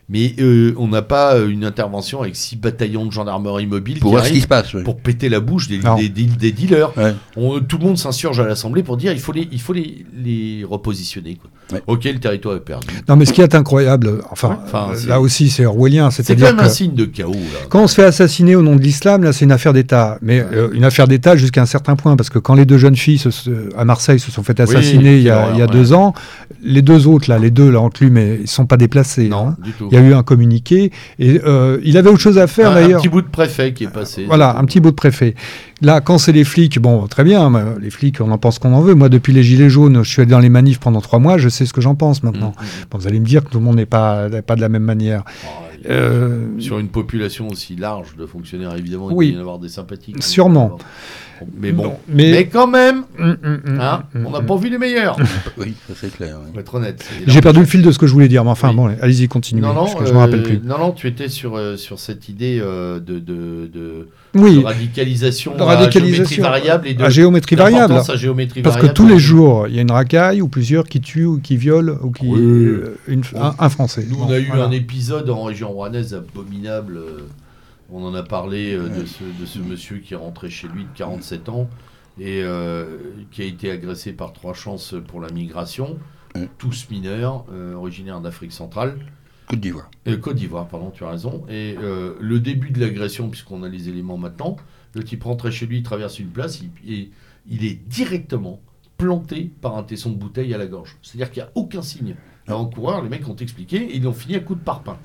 mais 0.08 0.34
euh, 0.40 0.74
on 0.76 0.88
n'a 0.88 1.02
pas 1.02 1.36
euh, 1.36 1.48
une 1.48 1.64
intervention 1.64 2.22
avec 2.22 2.36
six 2.36 2.56
bataillons 2.56 3.06
de 3.06 3.12
gendarmerie 3.12 3.66
mobile 3.66 4.00
pour 4.00 4.10
voir 4.10 4.26
ce 4.26 4.32
qui 4.32 4.40
se 4.40 4.46
passe, 4.46 4.76
pour 4.84 4.98
péter 4.98 5.28
la 5.28 5.40
bouche 5.40 5.68
des, 5.68 5.78
des, 6.08 6.52
dealers. 6.52 6.92
tout 6.94 7.78
le 7.78 7.84
monde 7.84 7.98
s'insurge 7.98 8.40
à 8.40 8.46
l'Assemblée 8.46 8.82
pour 8.82 8.96
dire 8.96 9.12
il 9.12 9.20
faut 9.20 9.32
les, 9.32 9.48
il 9.50 9.60
faut 9.60 9.72
les, 9.72 10.04
les 10.14 10.64
repositionner. 10.64 11.36
Quoi. 11.36 11.50
Ok, 11.86 12.04
le 12.04 12.18
territoire 12.18 12.56
est 12.56 12.60
perdu. 12.60 12.88
Non, 13.08 13.16
mais 13.16 13.24
ce 13.24 13.32
qui 13.32 13.40
est 13.40 13.54
incroyable, 13.54 14.20
enfin, 14.30 14.58
là 15.06 15.20
aussi 15.20 15.50
c'est 15.50 15.64
orwellien, 15.64 16.10
c'est 16.10 16.24
quand 16.34 16.40
même 16.40 16.58
un 16.58 16.68
signe 16.68 16.94
de 16.94 17.04
chaos. 17.04 17.34
Quand 17.68 17.82
on 17.82 17.86
se 17.86 17.94
fait 17.94 18.04
assassiner 18.04 18.56
au 18.56 18.62
nom 18.62 18.76
de 18.76 18.82
l'islam, 18.82 19.22
là 19.22 19.32
c'est 19.32 19.44
une 19.44 19.52
affaire 19.52 19.72
d'État, 19.72 20.18
mais 20.22 20.40
euh, 20.40 20.70
une 20.72 20.84
affaire 20.84 21.08
d'État 21.08 21.36
jusqu'à 21.36 21.62
un 21.62 21.66
certain 21.66 21.96
point, 21.96 22.16
parce 22.16 22.30
que 22.30 22.38
quand 22.38 22.54
les 22.54 22.64
deux 22.64 22.78
jeunes 22.78 22.96
filles 22.96 23.22
à 23.76 23.84
Marseille 23.84 24.18
se 24.18 24.30
sont 24.30 24.42
fait 24.42 24.58
assassiner 24.60 25.16
il 25.16 25.22
y 25.22 25.30
a, 25.30 25.50
il 25.52 25.58
y 25.58 25.62
a 25.62 25.66
deux 25.66 25.92
ans, 25.92 26.14
les 26.62 26.82
deux 26.82 27.06
autres 27.06 27.30
là, 27.30 27.38
les 27.38 27.50
deux 27.50 27.70
là 27.70 27.80
mais 28.10 28.38
ils 28.40 28.48
sont 28.48 28.66
pas 28.66 28.76
déplacés. 28.76 29.28
Non, 29.28 29.48
hein. 29.48 29.56
du 29.62 29.72
tout 29.72 29.88
eu 29.90 30.14
un 30.14 30.22
communiqué. 30.22 30.92
Et 31.18 31.40
euh, 31.44 31.78
il 31.84 31.96
avait 31.96 32.10
autre 32.10 32.20
chose 32.20 32.38
à 32.38 32.46
faire 32.46 32.72
d'ailleurs. 32.74 32.98
Un 32.98 33.02
petit 33.02 33.08
bout 33.08 33.22
de 33.22 33.28
préfet 33.28 33.72
qui 33.72 33.84
est 33.84 33.92
passé. 33.92 34.24
Voilà, 34.26 34.56
un 34.58 34.64
petit 34.64 34.80
bout 34.80 34.90
de 34.90 34.96
préfet. 34.96 35.34
Là, 35.82 36.00
quand 36.00 36.18
c'est 36.18 36.32
les 36.32 36.44
flics, 36.44 36.78
bon, 36.78 37.06
très 37.08 37.24
bien, 37.24 37.50
les 37.80 37.90
flics, 37.90 38.20
on 38.20 38.30
en 38.30 38.38
pense 38.38 38.60
qu'on 38.60 38.72
en 38.72 38.80
veut. 38.80 38.94
Moi, 38.94 39.08
depuis 39.08 39.32
les 39.32 39.42
Gilets 39.42 39.68
jaunes, 39.68 40.04
je 40.04 40.08
suis 40.08 40.22
allé 40.22 40.30
dans 40.30 40.38
les 40.38 40.48
manifs 40.48 40.78
pendant 40.78 41.00
trois 41.00 41.18
mois, 41.18 41.38
je 41.38 41.48
sais 41.48 41.66
ce 41.66 41.72
que 41.72 41.80
j'en 41.80 41.96
pense 41.96 42.22
maintenant. 42.22 42.54
Mmh, 42.56 42.64
mmh. 42.64 42.98
vous 42.98 43.06
allez 43.08 43.18
me 43.18 43.26
dire 43.26 43.42
que 43.42 43.50
tout 43.50 43.58
le 43.58 43.64
monde 43.64 43.76
n'est 43.76 43.86
pas, 43.86 44.28
pas 44.42 44.54
de 44.54 44.60
la 44.60 44.68
même 44.68 44.84
manière. 44.84 45.24
Oh, 45.44 45.48
euh, 45.90 46.60
Sur 46.60 46.78
une 46.78 46.88
population 46.88 47.48
aussi 47.48 47.74
large 47.74 48.16
de 48.16 48.26
fonctionnaires, 48.26 48.76
évidemment, 48.76 49.10
il 49.10 49.16
oui, 49.16 49.30
peut 49.30 49.34
y 49.34 49.38
en 49.38 49.40
avoir 49.40 49.58
des 49.58 49.68
sympathiques. 49.68 50.22
Sûrement. 50.22 50.78
Mais 51.58 51.72
bon, 51.72 51.94
mais... 52.08 52.46
quand 52.46 52.66
même, 52.66 53.04
hum, 53.18 53.36
hum, 53.44 53.60
hum, 53.66 53.80
hein, 53.80 54.02
on 54.14 54.30
n'a 54.30 54.40
pas 54.40 54.56
vu 54.56 54.68
les 54.68 54.78
meilleurs. 54.78 55.16
oui, 55.58 55.74
c'est 55.94 56.14
clair. 56.14 56.38
Va 56.54 56.60
être 56.60 56.74
honnête. 56.74 57.04
J'ai 57.26 57.40
perdu 57.40 57.60
le 57.60 57.66
fil 57.66 57.82
de 57.82 57.90
ce 57.90 57.98
que 57.98 58.06
je 58.06 58.12
voulais 58.12 58.28
dire, 58.28 58.44
mais 58.44 58.50
enfin, 58.50 58.72
bon, 58.72 58.94
allez-y, 59.00 59.28
continuez. 59.28 59.62
Non, 59.62 59.74
non, 59.74 59.86
je 60.04 60.12
me 60.12 60.18
rappelle 60.18 60.42
plus. 60.42 60.60
Non, 60.64 60.78
non, 60.78 60.92
tu 60.92 61.06
étais 61.06 61.28
sur, 61.28 61.56
euh, 61.56 61.76
sur 61.76 61.98
cette 61.98 62.28
idée 62.28 62.58
euh, 62.60 63.00
de, 63.00 63.18
de, 63.18 63.70
de, 63.72 64.08
oui. 64.34 64.62
radicalisation, 64.64 65.56
de 65.56 65.62
radicalisation 65.62 66.22
à 66.22 66.26
géométrie 66.26 66.40
variable 66.40 66.88
et 66.88 66.94
de 66.94 67.04
à 67.04 67.10
géométrie 67.10 67.56
variable. 67.56 67.94
À 67.94 68.16
géométrie 68.16 68.62
Parce 68.62 68.76
que 68.76 68.86
tous 68.86 69.06
les 69.06 69.18
jours, 69.18 69.66
il 69.68 69.74
y 69.74 69.78
a 69.78 69.82
une 69.82 69.90
racaille 69.90 70.42
ou 70.42 70.48
plusieurs 70.48 70.84
qui 70.84 71.00
tuent 71.00 71.26
ou 71.26 71.38
qui 71.38 71.56
violent 71.56 71.98
ou 72.02 72.10
qui 72.10 72.26
euh, 72.32 72.96
une, 73.06 73.22
un, 73.34 73.68
Français. 73.68 74.06
Nous, 74.08 74.18
on 74.20 74.30
a 74.30 74.38
eu 74.38 74.50
un 74.50 74.70
épisode 74.70 75.30
en 75.30 75.44
région 75.44 75.70
rouennaise 75.70 76.14
abominable 76.14 77.00
On 77.92 78.04
en 78.04 78.14
a 78.14 78.22
parlé 78.22 78.74
de, 78.74 79.04
ce, 79.04 79.58
monsieur 79.58 79.98
qui 79.98 80.14
est 80.14 80.16
rentré 80.16 80.48
chez 80.48 80.66
lui 80.66 80.84
de 80.84 80.90
47 80.94 81.48
ans 81.50 81.68
et 82.18 82.42
qui 83.30 83.42
a 83.42 83.44
été 83.44 83.70
agressé 83.70 84.12
par 84.12 84.32
trois 84.32 84.54
chances 84.54 84.94
pour 85.06 85.20
la 85.20 85.30
migration, 85.30 85.98
tous 86.56 86.88
mineurs, 86.90 87.44
originaires 87.76 88.20
d'Afrique 88.20 88.52
centrale. 88.52 88.98
Côte 89.46 89.60
d'Ivoire. 89.60 89.90
Côte 90.22 90.36
d'Ivoire, 90.36 90.68
pardon, 90.68 90.90
tu 90.90 91.04
as 91.04 91.10
raison. 91.10 91.44
Et 91.50 91.76
le 91.78 92.40
début 92.40 92.70
de 92.70 92.80
l'agression, 92.80 93.28
puisqu'on 93.28 93.62
a 93.62 93.68
les 93.68 93.90
éléments 93.90 94.16
maintenant, 94.16 94.56
le 94.94 95.04
type 95.04 95.24
rentre 95.24 95.50
chez 95.50 95.66
lui, 95.66 95.78
il 95.78 95.82
traverse 95.82 96.18
une 96.18 96.28
place, 96.28 96.62
il, 96.84 97.10
il 97.46 97.64
est 97.64 97.74
directement 97.74 98.60
planté 99.02 99.50
par 99.60 99.76
un 99.76 99.82
tesson 99.82 100.10
de 100.10 100.16
bouteille 100.16 100.54
à 100.54 100.58
la 100.58 100.66
gorge. 100.66 100.96
C'est-à-dire 101.02 101.30
qu'il 101.30 101.42
n'y 101.42 101.48
a 101.48 101.52
aucun 101.56 101.82
signe. 101.82 102.14
Avant 102.46 102.66
coureur, 102.66 103.02
les 103.02 103.08
mecs 103.08 103.28
ont 103.28 103.36
expliqué, 103.36 103.88
ils 103.94 104.02
l'ont 104.02 104.12
fini 104.12 104.36
à 104.36 104.40
coup 104.40 104.54
de 104.54 104.60
parpaing. 104.60 104.98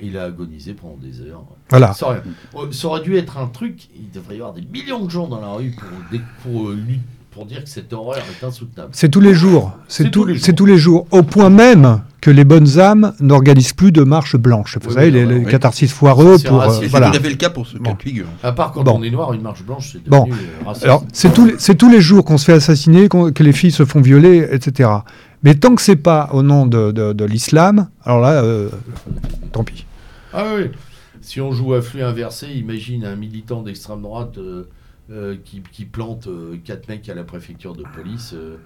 Il 0.00 0.16
a 0.16 0.24
agonisé 0.24 0.74
pendant 0.74 0.96
des 0.96 1.20
heures. 1.20 1.44
Voilà. 1.70 1.92
Ça 1.92 2.08
aurait, 2.84 3.00
dû 3.02 3.16
être 3.16 3.38
un 3.38 3.46
truc, 3.46 3.88
il 3.96 4.10
devrait 4.10 4.36
y 4.36 4.38
avoir 4.38 4.54
des 4.54 4.62
millions 4.62 5.04
de 5.04 5.10
gens 5.10 5.26
dans 5.26 5.40
la 5.40 5.52
rue 5.52 5.72
pour, 5.72 6.20
pour, 6.42 6.68
euh, 6.68 6.78
pour 7.30 7.46
dire 7.46 7.64
que 7.64 7.68
cette 7.68 7.92
horreur 7.92 8.18
est 8.18 8.44
insoutenable. 8.44 8.90
C'est 8.92 9.08
tous 9.08 9.20
les 9.20 9.34
jours. 9.34 9.72
C'est 9.88 10.10
tous, 10.10 10.26
tous 10.54 10.66
les 10.66 10.78
jours. 10.78 11.06
Au 11.10 11.22
point 11.22 11.50
même 11.50 12.02
que 12.22 12.30
les 12.30 12.44
bonnes 12.44 12.78
âmes 12.78 13.12
n'organisent 13.20 13.72
plus 13.72 13.90
de 13.90 14.04
marches 14.04 14.36
blanches. 14.36 14.78
Vous 14.80 14.92
savez, 14.92 15.10
les, 15.10 15.44
catharsis 15.44 15.92
foireux 15.92 16.38
pour. 16.38 16.62
Euh, 16.62 16.68
voilà. 16.88 17.08
C'est 17.08 17.12
tout 17.12 17.18
à 17.18 17.20
fait 17.20 17.30
le 17.30 17.36
cas 17.36 17.50
pour 17.50 17.66
ce 17.66 17.76
cas 17.76 17.92
de 17.92 18.00
figure. 18.00 18.26
À 18.44 18.52
part 18.52 18.70
quand 18.72 18.88
on 18.88 19.02
est 19.02 19.10
noir, 19.10 19.34
une 19.34 19.42
marche 19.42 19.64
blanche, 19.64 19.90
c'est 19.92 20.08
bon. 20.08 20.28
Euh, 20.30 20.72
Alors, 20.82 21.04
c'est 21.12 21.34
tous, 21.34 21.44
les, 21.44 21.74
tous 21.74 21.90
les 21.90 22.00
jours 22.00 22.24
qu'on 22.24 22.38
se 22.38 22.44
fait 22.44 22.52
assassiner, 22.52 23.08
que 23.08 23.42
les 23.42 23.52
filles 23.52 23.72
se 23.72 23.84
font 23.84 24.00
violer, 24.00 24.48
etc. 24.52 24.88
Mais 25.42 25.56
tant 25.56 25.74
que 25.74 25.82
c'est 25.82 25.96
pas 25.96 26.30
au 26.32 26.44
nom 26.44 26.64
de, 26.66 26.92
de, 26.92 27.24
l'islam, 27.24 27.88
alors 28.04 28.20
là, 28.20 28.44
euh, 28.44 28.70
tant 29.50 29.64
pis. 29.64 29.84
Ah 30.32 30.44
oui. 30.56 30.70
Si 31.20 31.40
on 31.40 31.50
joue 31.50 31.74
à 31.74 31.82
flux 31.82 32.02
inversé, 32.02 32.46
imagine 32.52 33.04
un 33.04 33.16
militant 33.16 33.62
d'extrême 33.62 34.00
droite. 34.02 34.38
Euh, 35.10 35.36
qui, 35.44 35.84
plante 35.84 36.28
euh, 36.28 36.56
quatre 36.64 36.88
mecs 36.88 37.06
à 37.08 37.14
la 37.14 37.24
préfecture 37.24 37.74
de 37.74 37.82
police, 37.82 38.32
euh, 38.34 38.56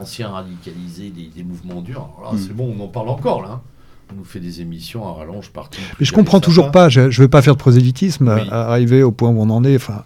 anciens 0.00 0.28
radicalisés 0.28 1.10
des, 1.10 1.42
mouvements 1.42 1.80
durs. 1.80 2.08
Hmm. 2.32 2.38
c'est 2.38 2.54
bon, 2.54 2.74
on 2.76 2.84
en 2.84 2.88
parle 2.88 3.08
encore 3.08 3.42
là. 3.42 3.48
Hein. 3.52 3.60
On 4.12 4.16
nous 4.16 4.24
fait 4.24 4.40
des 4.40 4.60
émissions 4.60 5.08
à 5.08 5.12
rallonge 5.12 5.50
partout. 5.50 5.80
Mais 5.98 6.04
je 6.04 6.12
comprends 6.12 6.40
toujours 6.40 6.70
pas, 6.70 6.88
je 6.88 7.00
ne 7.00 7.10
veux 7.10 7.28
pas 7.28 7.40
faire 7.42 7.54
de 7.54 7.60
prosélytisme, 7.60 8.28
arriver 8.50 9.02
au 9.02 9.12
point 9.12 9.30
où 9.30 9.40
on 9.40 9.48
en 9.48 9.64
est. 9.64 9.76
Enfin, 9.76 10.04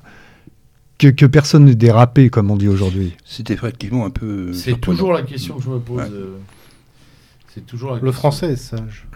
que, 0.98 1.09
que, 1.09 1.27
personne 1.27 1.65
n'ait 1.65 1.74
dérapé, 1.74 2.31
comme 2.31 2.51
on 2.51 2.56
dit 2.56 2.69
aujourd'hui. 2.69 3.16
C'était 3.24 3.55
effectivement 3.55 4.06
un 4.06 4.10
peu. 4.10 4.52
C'est 4.52 4.81
toujours 4.81 5.12
la 5.12 5.23
question 5.23 5.56
que 5.56 5.62
je 5.62 5.70
me 5.70 5.78
pose. 5.81 6.02
c'est 7.55 7.66
toujours 7.66 7.98
Le 8.01 8.12
français 8.12 8.52
est 8.52 8.56
sage. 8.56 9.06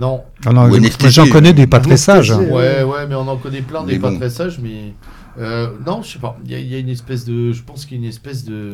Non. 0.00 0.22
Ah 0.44 0.52
non 0.52 0.70
J'en 1.08 1.28
connais 1.28 1.52
des 1.52 1.66
pas 1.66 1.80
très 1.80 1.96
sages. 1.96 2.30
Ouais, 2.32 2.82
ouais, 2.82 3.06
mais 3.08 3.14
on 3.14 3.28
en 3.28 3.36
connaît 3.36 3.62
plein 3.62 3.84
des 3.84 3.98
pas 3.98 4.14
très 4.14 4.30
sages, 4.30 4.58
mais 4.58 4.92
euh, 5.38 5.70
non, 5.86 6.02
je 6.02 6.12
sais 6.12 6.18
pas. 6.18 6.38
Il 6.44 6.50
y, 6.50 6.74
a 6.74 6.78
une 6.78 6.88
espèce 6.88 7.24
de. 7.24 7.52
Je 7.52 7.62
pense 7.62 7.86
qu'il 7.86 7.98
y 7.98 8.00
a 8.00 8.02
une 8.02 8.08
espèce 8.08 8.44
de 8.44 8.72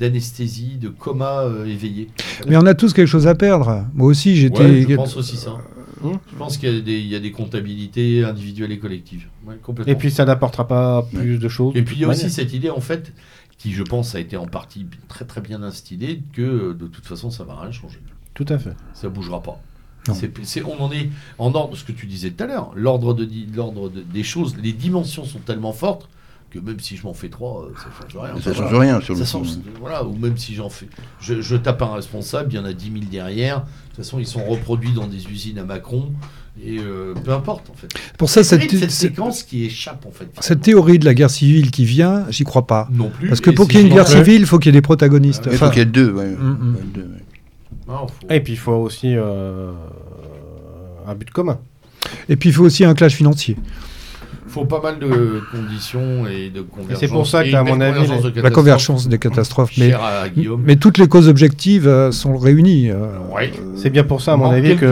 d'anesthésie, 0.00 0.78
de 0.80 0.88
coma 0.88 1.42
euh, 1.42 1.66
éveillé. 1.66 2.08
Mais 2.48 2.56
on 2.56 2.66
a 2.66 2.74
tous 2.74 2.92
quelque 2.92 3.06
chose 3.06 3.26
à 3.26 3.34
perdre. 3.34 3.86
Moi 3.94 4.08
aussi, 4.08 4.36
j'étais. 4.36 4.62
Ouais, 4.62 4.86
je 4.88 4.94
pense 4.94 5.16
aussi 5.16 5.36
ça. 5.36 5.56
Hum 6.02 6.18
je 6.32 6.36
pense 6.38 6.56
qu'il 6.56 6.88
y, 6.88 7.14
a 7.14 7.20
des 7.20 7.30
comptabilités 7.30 8.24
individuelles 8.24 8.72
et 8.72 8.78
collectives. 8.78 9.26
et 9.86 9.94
puis 9.96 10.10
ça 10.10 10.24
n'apportera 10.24 10.66
pas 10.66 11.02
plus 11.02 11.38
de 11.38 11.48
choses. 11.48 11.76
Et 11.76 11.82
puis 11.82 11.96
il 11.96 12.02
y 12.02 12.04
a 12.06 12.08
aussi 12.08 12.30
cette 12.30 12.54
idée, 12.54 12.70
en 12.70 12.80
fait, 12.80 13.12
qui 13.58 13.72
je 13.72 13.82
pense 13.82 14.14
a 14.14 14.20
été 14.20 14.38
en 14.38 14.46
partie 14.46 14.86
très 15.08 15.26
très 15.26 15.42
bien 15.42 15.62
instillée, 15.62 16.22
que 16.32 16.72
de 16.72 16.86
toute 16.86 17.04
façon 17.04 17.30
ça 17.30 17.44
va 17.44 17.60
rien 17.60 17.70
changer. 17.70 17.98
Tout 18.32 18.46
à 18.48 18.58
fait. 18.58 18.72
Ça 18.94 19.10
bougera 19.10 19.42
pas 19.42 19.60
on 20.08 20.82
en 20.82 20.92
est 20.92 21.10
en 21.38 21.54
ordre, 21.54 21.76
ce 21.76 21.84
que 21.84 21.92
tu 21.92 22.06
disais 22.06 22.30
tout 22.30 22.44
à 22.44 22.46
l'heure, 22.46 22.72
l'ordre 22.74 23.14
de, 23.14 23.28
l'ordre 23.54 23.90
des 23.90 24.22
choses, 24.22 24.56
les 24.62 24.72
dimensions 24.72 25.24
sont 25.24 25.38
tellement 25.40 25.72
fortes 25.72 26.08
que 26.50 26.58
même 26.58 26.80
si 26.80 26.96
je 26.96 27.04
m'en 27.04 27.14
fais 27.14 27.28
trois, 27.28 27.64
euh, 27.64 27.74
ça 27.76 27.90
change 28.02 28.22
rien. 28.22 28.40
Ça, 28.40 28.52
change 28.52 28.74
rien 28.74 29.00
sur 29.00 29.14
le 29.14 29.24
Voilà, 29.78 30.04
ou 30.04 30.16
même 30.16 30.36
si 30.36 30.54
j'en 30.54 30.68
fais, 30.68 30.88
je, 31.20 31.56
tape 31.56 31.82
un 31.82 31.94
responsable, 31.94 32.52
il 32.52 32.56
y 32.56 32.58
en 32.58 32.64
a 32.64 32.72
10 32.72 32.92
000 32.92 32.96
derrière. 33.10 33.60
De 33.60 33.64
toute 33.86 33.96
façon, 33.96 34.18
ils 34.18 34.26
sont 34.26 34.44
reproduits 34.44 34.92
dans 34.92 35.06
des 35.06 35.26
usines 35.28 35.58
à 35.58 35.64
Macron. 35.64 36.12
Et 36.62 36.78
euh, 36.78 37.14
peu 37.14 37.32
importe 37.32 37.70
en 37.70 37.74
fait. 37.74 37.88
Pour 38.18 38.28
ça, 38.28 38.42
cette, 38.42 38.68
cette, 38.70 38.90
séquence 38.90 39.44
qui 39.44 39.64
échappe 39.64 40.04
en 40.04 40.10
fait. 40.10 40.28
Cette 40.40 40.60
théorie 40.60 40.98
de 40.98 41.04
la 41.04 41.14
guerre 41.14 41.30
civile 41.30 41.70
qui 41.70 41.84
vient, 41.84 42.26
j'y 42.28 42.44
crois 42.44 42.66
pas. 42.66 42.88
Non 42.92 43.08
plus. 43.08 43.28
Parce 43.28 43.40
que 43.40 43.50
pour 43.50 43.66
qu'il 43.68 43.78
y 43.78 43.82
ait 43.82 43.86
une 43.86 43.94
guerre 43.94 44.08
civile, 44.08 44.40
il 44.40 44.46
faut 44.46 44.58
qu'il 44.58 44.66
y 44.66 44.76
ait 44.76 44.78
des 44.78 44.82
protagonistes. 44.82 45.48
il 45.50 45.56
faut 45.56 45.68
qu'il 45.70 45.78
y 45.78 45.82
ait 45.82 45.86
deux. 45.86 46.10
Ouais. 46.10 46.28
Mm, 46.28 46.74
mm. 47.88 48.30
Et 48.30 48.40
puis 48.40 48.54
il 48.54 48.58
faut 48.58 48.72
aussi 48.72 49.16
euh, 49.16 49.72
un 51.06 51.14
but 51.14 51.30
commun. 51.30 51.58
Et 52.28 52.36
puis 52.36 52.50
il 52.50 52.52
faut 52.52 52.64
aussi 52.64 52.84
un 52.84 52.94
clash 52.94 53.14
financier. 53.14 53.56
Il 54.50 54.52
faut 54.52 54.64
pas 54.64 54.80
mal 54.80 54.98
de 54.98 55.42
conditions 55.52 56.26
et 56.26 56.50
de 56.50 56.60
convergence. 56.60 56.98
C'est 56.98 57.06
pour 57.06 57.24
ça 57.28 57.44
qu'à 57.44 57.62
mon 57.62 57.80
avis, 57.80 58.08
la 58.34 58.50
convergence 58.50 59.06
des 59.06 59.18
catastrophes, 59.18 59.70
mais, 59.78 59.92
mais 60.58 60.74
toutes 60.74 60.98
les 60.98 61.06
causes 61.06 61.28
objectives 61.28 61.86
euh, 61.86 62.10
sont 62.10 62.36
réunies. 62.36 62.90
Euh, 62.90 63.20
C'est 63.76 63.90
bien 63.90 64.02
pour 64.02 64.20
ça, 64.20 64.32
à 64.32 64.36
mon 64.36 64.50
avis, 64.50 64.74
que 64.74 64.86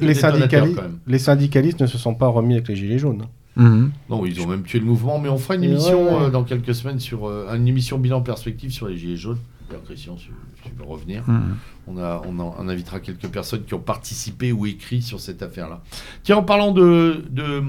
les, 0.00 0.14
syndicalistes, 0.14 0.80
les, 1.06 1.18
syndicalistes, 1.20 1.80
ne 1.80 1.86
se 1.86 1.96
sont 1.96 2.14
pas 2.16 2.26
remis 2.26 2.54
avec 2.54 2.66
les 2.66 2.74
gilets 2.74 2.98
jaunes. 2.98 3.26
Mhm. 3.54 3.92
Non, 4.10 4.26
ils 4.26 4.40
ont 4.40 4.48
même 4.48 4.64
tué 4.64 4.80
le 4.80 4.86
mouvement, 4.86 5.20
mais 5.20 5.28
on 5.28 5.38
fera 5.38 5.54
une 5.54 5.64
émission 5.64 6.28
dans 6.30 6.42
quelques 6.42 6.74
semaines 6.74 6.98
sur 6.98 7.30
une 7.54 7.68
émission 7.68 7.98
bilan 7.98 8.20
perspective 8.20 8.72
sur 8.72 8.88
les 8.88 8.96
gilets 8.96 9.16
jaunes. 9.16 9.38
Christian, 9.86 10.16
si, 10.16 10.28
tu 10.64 10.70
veux 10.76 10.84
revenir. 10.84 11.22
Mhm 11.28 11.54
on, 11.88 11.98
a, 11.98 12.22
on, 12.26 12.68
invitera 12.68 13.00
quelques 13.00 13.28
personnes 13.28 13.64
qui 13.64 13.74
ont 13.74 13.80
participé 13.80 14.52
ou 14.52 14.66
écrit 14.66 15.02
sur 15.02 15.20
cette 15.20 15.42
affaire-là. 15.42 15.82
Tiens, 16.22 16.36
en 16.36 16.42
parlant 16.42 16.72
de, 16.72 17.24
de, 17.30 17.62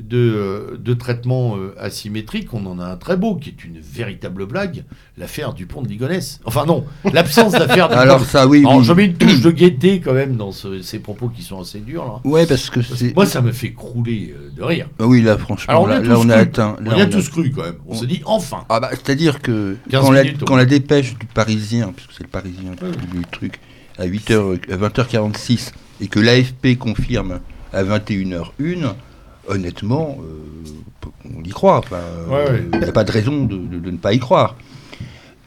de, 0.00 0.94
traitement 0.94 1.56
euh, 1.56 1.74
asymétrique, 1.78 2.54
on 2.54 2.66
en 2.66 2.78
a 2.78 2.84
un 2.86 2.96
très 2.96 3.16
beau 3.16 3.36
qui 3.36 3.50
est 3.50 3.64
une 3.64 3.78
véritable 3.80 4.46
blague, 4.46 4.84
l'affaire 5.16 5.54
du 5.54 5.66
pont 5.66 5.82
de 5.82 5.88
Ligonnès. 5.88 6.40
Enfin 6.44 6.66
non, 6.66 6.84
l'absence 7.12 7.52
d'affaire. 7.52 7.90
Alors 7.90 8.24
ça, 8.24 8.46
oui. 8.46 8.60
Alors, 8.60 8.82
Je 8.82 8.92
mets 8.92 9.06
une 9.06 9.14
touche 9.14 9.40
de 9.40 9.50
gaieté 9.50 10.00
quand 10.00 10.12
même 10.12 10.36
dans 10.36 10.52
ces 10.52 10.98
propos 10.98 11.28
qui 11.28 11.42
sont 11.42 11.60
assez 11.60 11.80
durs. 11.80 12.04
Là. 12.04 12.20
Ouais, 12.30 12.46
parce 12.46 12.70
que, 12.70 12.80
moi 13.14 13.26
ça 13.26 13.40
me 13.40 13.52
fait 13.52 13.72
crouler 13.72 14.34
euh, 14.36 14.50
de 14.56 14.62
rire. 14.62 14.88
Ah 14.98 15.06
oui, 15.06 15.22
là 15.22 15.36
franchement, 15.36 15.86
là, 15.86 16.00
on 16.16 16.28
a 16.28 16.36
atteint. 16.36 16.76
on, 16.84 16.90
a 16.90 17.06
tous 17.06 17.28
cru 17.28 17.50
quand 17.50 17.62
même. 17.62 17.78
On, 17.86 17.94
se 17.94 18.04
dit 18.04 18.22
enfin. 18.24 18.64
Ah 18.68 18.80
bah, 18.80 18.90
c'est-à-dire 18.92 19.40
que 19.40 19.76
quand 19.90 20.10
la, 20.10 20.24
quand 20.32 20.56
la, 20.56 20.64
dépêche 20.64 21.18
du 21.18 21.26
Parisien, 21.26 21.92
puisque 21.94 22.12
c'est 22.12 22.24
le 22.24 22.28
Parisien 22.28 22.72
qui 22.76 23.16
le 23.16 23.22
truc, 23.30 23.60
à 23.98 24.06
8h, 24.06 24.60
20h46 24.68 25.72
et 26.00 26.06
que 26.06 26.20
l'AFP 26.20 26.78
confirme 26.78 27.40
à 27.72 27.82
21h01 27.82 28.94
honnêtement, 29.48 30.18
euh, 30.20 31.10
on 31.36 31.42
y 31.42 31.50
croit. 31.50 31.80
Il 32.72 32.78
n'y 32.78 32.84
a 32.84 32.92
pas 32.92 33.04
de 33.04 33.12
raison 33.12 33.44
de, 33.44 33.56
ne 33.56 33.96
pas 33.96 34.12
y 34.12 34.18
croire. 34.18 34.56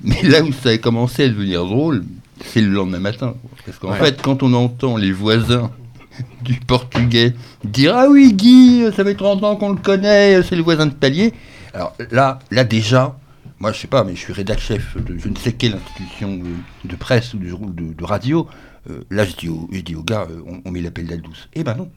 Mais 0.03 0.21
là 0.23 0.41
où 0.41 0.51
ça 0.51 0.69
a 0.69 0.77
commencé 0.77 1.25
à 1.25 1.29
devenir 1.29 1.63
drôle, 1.63 2.03
c'est 2.43 2.61
le 2.61 2.69
lendemain 2.69 2.99
matin. 2.99 3.35
Parce 3.65 3.77
qu'en 3.77 3.93
fait, 3.93 4.21
quand 4.21 4.43
on 4.43 4.53
entend 4.53 4.97
les 4.97 5.11
voisins 5.11 5.71
du 6.41 6.55
portugais 6.55 7.33
dire 7.63 7.95
Ah 7.95 8.07
oui, 8.09 8.33
Guy, 8.33 8.85
ça 8.95 9.03
fait 9.03 9.15
30 9.15 9.43
ans 9.43 9.55
qu'on 9.55 9.69
le 9.69 9.81
connaît, 9.81 10.41
c'est 10.43 10.55
le 10.55 10.63
voisin 10.63 10.87
de 10.87 10.93
palier. 10.93 11.33
Alors 11.73 11.95
là, 12.11 12.39
là 12.49 12.63
déjà, 12.63 13.17
moi 13.59 13.71
je 13.71 13.79
sais 13.79 13.87
pas, 13.87 14.03
mais 14.03 14.15
je 14.15 14.19
suis 14.19 14.33
rédacteur 14.33 14.77
chef 14.77 14.97
de 14.97 15.17
je 15.17 15.29
ne 15.29 15.35
sais 15.35 15.53
quelle 15.53 15.75
institution 15.75 16.41
de, 16.83 16.95
presse 16.95 17.33
ou 17.33 17.37
de, 17.37 17.93
de, 17.93 18.03
radio. 18.03 18.47
Euh, 18.89 19.03
là, 19.11 19.25
je 19.25 19.35
dis, 19.35 19.47
au, 19.47 19.69
je 19.71 19.81
dis 19.81 19.95
aux 19.95 20.03
gars, 20.03 20.27
euh, 20.29 20.41
on, 20.47 20.61
on 20.65 20.71
met 20.71 20.81
l'appel 20.81 21.05
d'Aldous. 21.05 21.47
Eh 21.53 21.63
ben 21.63 21.75
non, 21.75 21.91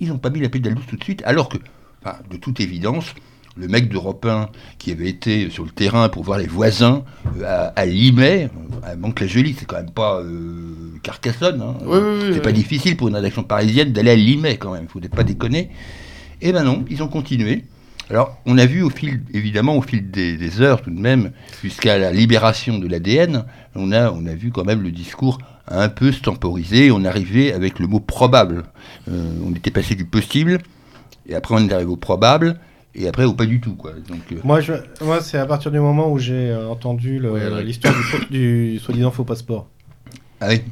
ils 0.00 0.08
n'ont 0.08 0.18
pas 0.18 0.30
mis 0.30 0.40
la 0.40 0.48
pédale 0.48 0.74
douce 0.74 0.86
tout 0.86 0.96
de 0.96 1.04
suite, 1.04 1.22
alors 1.24 1.48
que, 1.48 1.58
de 2.30 2.36
toute 2.36 2.60
évidence, 2.60 3.14
le 3.56 3.68
mec 3.68 3.88
d'Europe 3.88 4.26
1 4.26 4.48
qui 4.78 4.90
avait 4.90 5.08
été 5.08 5.48
sur 5.50 5.64
le 5.64 5.70
terrain 5.70 6.08
pour 6.08 6.24
voir 6.24 6.38
les 6.38 6.46
voisins 6.46 7.04
euh, 7.40 7.70
à, 7.74 7.86
Limay, 7.86 8.50
à 8.82 8.90
euh, 8.90 8.96
Manque-la-Jolie, 8.96 9.54
c'est 9.58 9.64
quand 9.64 9.76
même 9.76 9.90
pas 9.90 10.20
euh, 10.20 10.98
Carcassonne. 11.02 11.62
Hein. 11.62 11.74
c'est 12.32 12.42
pas 12.42 12.52
difficile 12.52 12.96
pour 12.96 13.08
une 13.08 13.14
rédaction 13.14 13.44
parisienne 13.44 13.92
d'aller 13.92 14.10
à 14.10 14.16
Limay 14.16 14.56
quand 14.56 14.72
même, 14.72 14.84
il 14.84 14.88
faut 14.88 15.00
pas 15.08 15.24
déconner. 15.24 15.70
Et 16.40 16.48
eh 16.48 16.52
ben 16.52 16.64
non, 16.64 16.84
ils 16.90 17.02
ont 17.02 17.08
continué. 17.08 17.64
Alors, 18.10 18.36
on 18.44 18.58
a 18.58 18.66
vu 18.66 18.82
au 18.82 18.90
fil, 18.90 19.22
évidemment, 19.32 19.78
au 19.78 19.82
fil 19.82 20.10
des, 20.10 20.60
heures 20.60 20.82
tout 20.82 20.90
de 20.90 21.00
même, 21.00 21.30
jusqu'à 21.62 21.96
la 21.96 22.12
libération 22.12 22.78
de 22.78 22.86
l'ADN, 22.86 23.46
on 23.74 23.92
a, 23.92 24.10
on 24.10 24.26
a 24.26 24.34
vu 24.34 24.50
quand 24.50 24.64
même 24.64 24.82
le 24.82 24.90
discours 24.90 25.38
un 25.68 25.88
peu 25.88 26.12
se 26.12 26.20
temporiser. 26.20 26.90
On 26.90 27.04
arrivait 27.04 27.52
avec 27.52 27.78
le 27.78 27.86
mot 27.86 28.00
probable. 28.00 28.64
Euh, 29.08 29.30
on 29.44 29.54
était 29.54 29.70
passé 29.70 29.94
du 29.94 30.04
possible, 30.04 30.58
et 31.26 31.34
après 31.34 31.54
on 31.54 31.68
est 31.68 31.72
arrivé 31.72 31.90
au 31.90 31.96
probable, 31.96 32.58
et 32.94 33.08
après 33.08 33.24
au 33.24 33.34
pas 33.34 33.46
du 33.46 33.60
tout. 33.60 33.74
Quoi. 33.74 33.92
Donc, 34.08 34.20
euh, 34.32 34.36
Moi, 34.44 34.60
je, 34.60 34.74
moi 35.02 35.20
c'est 35.20 35.38
à 35.38 35.46
partir 35.46 35.70
du 35.70 35.80
moment 35.80 36.10
où 36.10 36.18
j'ai 36.18 36.50
euh, 36.50 36.68
entendu 36.68 37.20
l'histoire 37.64 37.94
du, 38.30 38.74
du 38.74 38.78
soi-disant 38.78 39.10
faux 39.10 39.24
passeport. 39.24 39.68
Ah 40.40 40.48
oui 40.50 40.62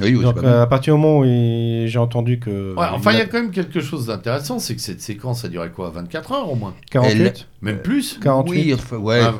oui, 0.00 0.20
Donc, 0.20 0.42
à 0.42 0.66
partir 0.66 0.94
du 0.94 1.00
moment 1.00 1.18
où 1.18 1.24
j'ai 1.24 1.98
entendu 1.98 2.38
que. 2.38 2.74
enfin, 2.76 3.12
il 3.12 3.18
y 3.18 3.20
a 3.20 3.26
quand 3.26 3.40
même 3.40 3.50
quelque 3.50 3.80
chose 3.80 4.06
d'intéressant, 4.06 4.58
c'est 4.58 4.74
que 4.74 4.80
cette 4.80 5.00
séquence 5.00 5.44
a 5.44 5.48
duré 5.48 5.70
quoi 5.70 5.90
24 5.90 6.32
heures 6.32 6.50
au 6.50 6.56
moins? 6.56 6.74
48 6.90 7.48
Même 7.60 7.78
plus? 7.78 8.18
48 8.20 8.76
Oui, 8.92 8.98
ouais, 8.98 9.20
ah. 9.22 9.34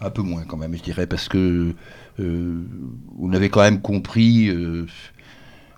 un 0.00 0.10
peu 0.10 0.22
moins 0.22 0.42
quand 0.46 0.56
même, 0.56 0.76
je 0.76 0.82
dirais, 0.82 1.06
parce 1.06 1.28
que 1.28 1.38
euh, 1.38 1.74
on 2.18 3.32
avait 3.32 3.48
quand 3.48 3.62
même 3.62 3.80
compris, 3.80 4.48
euh, 4.48 4.86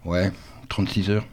ouais, 0.04 0.30
36 0.68 1.10
heures. 1.10 1.26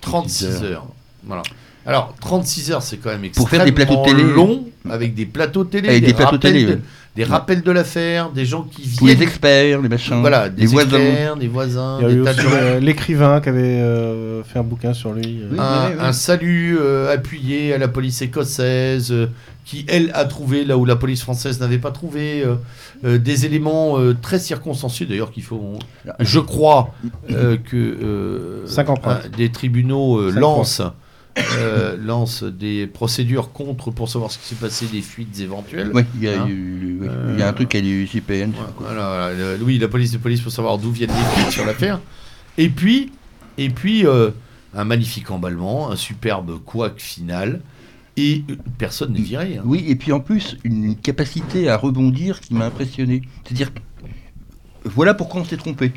36 0.00 0.64
heures. 0.64 0.86
Voilà. 1.24 1.42
Alors, 1.86 2.14
36 2.20 2.72
heures, 2.72 2.82
c'est 2.82 2.98
quand 2.98 3.10
même 3.10 3.24
extrêmement 3.24 3.48
Pour 3.48 3.50
faire 3.50 3.64
des 3.64 3.72
plateaux 3.72 4.02
télé. 4.04 4.22
long, 4.22 4.66
avec 4.88 5.14
des 5.14 5.26
plateaux 5.26 5.64
télé, 5.64 5.88
avec 5.88 6.04
des, 6.04 6.12
plateaux 6.12 6.38
télé, 6.38 6.78
des 7.16 7.24
rappels 7.24 7.62
de 7.62 7.70
l'affaire, 7.70 8.30
des 8.30 8.44
gens 8.44 8.62
qui 8.62 8.82
viennent. 8.82 8.96
Tous 8.98 9.06
les 9.06 9.22
experts, 9.22 9.80
les 9.80 9.88
machins. 9.88 10.20
Voilà, 10.20 10.48
des, 10.48 10.66
voisins. 10.66 11.36
des 11.38 11.48
voisins. 11.48 11.98
Il 12.00 12.06
y 12.06 12.10
a 12.10 12.14
eu 12.14 12.24
euh, 12.26 12.80
l'écrivain 12.80 13.40
qui 13.40 13.48
avait 13.48 13.80
euh, 13.80 14.44
fait 14.44 14.58
un 14.58 14.62
bouquin 14.62 14.92
sur 14.92 15.12
lui. 15.12 15.40
un, 15.58 16.12
salut 16.12 16.78
euh, 16.80 17.12
appuyé 17.12 17.72
à 17.72 17.78
la 17.78 17.88
police 17.88 18.20
écossaise, 18.22 19.14
qui 19.64 19.84
elle 19.88 20.10
a 20.14 20.24
trouvé 20.24 20.64
là 20.64 20.76
où 20.76 20.84
la 20.84 20.96
police 20.96 21.22
française 21.22 21.60
n'avait 21.60 21.78
pas 21.78 21.90
trouvé. 21.90 22.44
des 23.02 23.46
éléments 23.46 23.96
très 24.20 24.38
circonstanciés 24.38 25.06
d'ailleurs 25.06 25.30
qu'il 25.30 25.42
faut. 25.42 25.78
Je 26.18 26.40
crois 26.40 26.94
que 27.28 28.64
des 29.36 29.52
tribunaux 29.52 30.30
lancent 30.30 30.82
euh, 31.38 31.96
lance 31.96 32.42
des 32.42 32.86
procédures 32.86 33.52
contre 33.52 33.90
pour 33.90 34.08
savoir 34.08 34.30
ce 34.32 34.38
qui 34.38 34.46
s'est 34.46 34.54
passé, 34.56 34.86
des 34.86 35.00
fuites 35.00 35.38
éventuelles. 35.40 35.90
Oui, 35.94 36.02
il 36.16 36.24
y, 36.24 36.28
a, 36.28 36.42
hein 36.42 36.48
y 37.38 37.42
a 37.42 37.48
un 37.48 37.52
truc 37.52 37.74
à 37.74 37.80
l'UCPN. 37.80 38.52
Voilà, 38.78 39.30
oui, 39.62 39.78
la 39.78 39.88
police 39.88 40.10
de 40.12 40.18
police 40.18 40.40
pour 40.40 40.52
savoir 40.52 40.78
d'où 40.78 40.90
viennent 40.90 41.10
les 41.10 41.40
fuites 41.40 41.52
sur 41.52 41.64
l'affaire. 41.64 42.00
Et 42.58 42.68
puis, 42.68 43.12
et 43.58 43.70
puis 43.70 44.06
euh, 44.06 44.30
un 44.74 44.84
magnifique 44.84 45.30
emballement, 45.30 45.90
un 45.90 45.96
superbe 45.96 46.58
couac 46.64 46.98
final. 46.98 47.60
Et 48.20 48.44
personne 48.76 49.14
n'est 49.14 49.20
viré. 49.20 49.56
Hein. 49.56 49.62
Oui, 49.64 49.82
et 49.88 49.96
puis 49.96 50.12
en 50.12 50.20
plus, 50.20 50.58
une 50.62 50.94
capacité 50.94 51.70
à 51.70 51.78
rebondir 51.78 52.40
qui 52.40 52.52
m'a 52.52 52.66
impressionné. 52.66 53.22
C'est-à-dire, 53.44 53.70
voilà 54.84 55.14
pourquoi 55.14 55.40
on 55.40 55.44
s'est 55.44 55.56
trompé. 55.56 55.92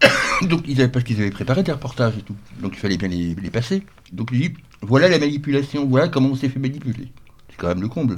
Donc, 0.42 0.62
ils 0.66 0.80
avaient, 0.80 0.90
parce 0.90 1.04
qu'ils 1.04 1.20
avaient 1.20 1.30
préparé 1.30 1.62
des 1.62 1.72
reportages 1.72 2.14
et 2.18 2.22
tout. 2.22 2.34
Donc, 2.60 2.72
il 2.74 2.78
fallait 2.78 2.96
bien 2.96 3.08
les, 3.08 3.34
passer. 3.50 3.82
Donc, 4.12 4.30
il 4.32 4.40
dit 4.40 4.54
voilà 4.80 5.08
la 5.08 5.18
manipulation, 5.18 5.86
voilà 5.86 6.08
comment 6.08 6.30
on 6.30 6.34
s'est 6.34 6.48
fait 6.48 6.58
manipuler. 6.58 7.08
C'est 7.50 7.56
quand 7.58 7.68
même 7.68 7.82
le 7.82 7.88
comble. 7.88 8.16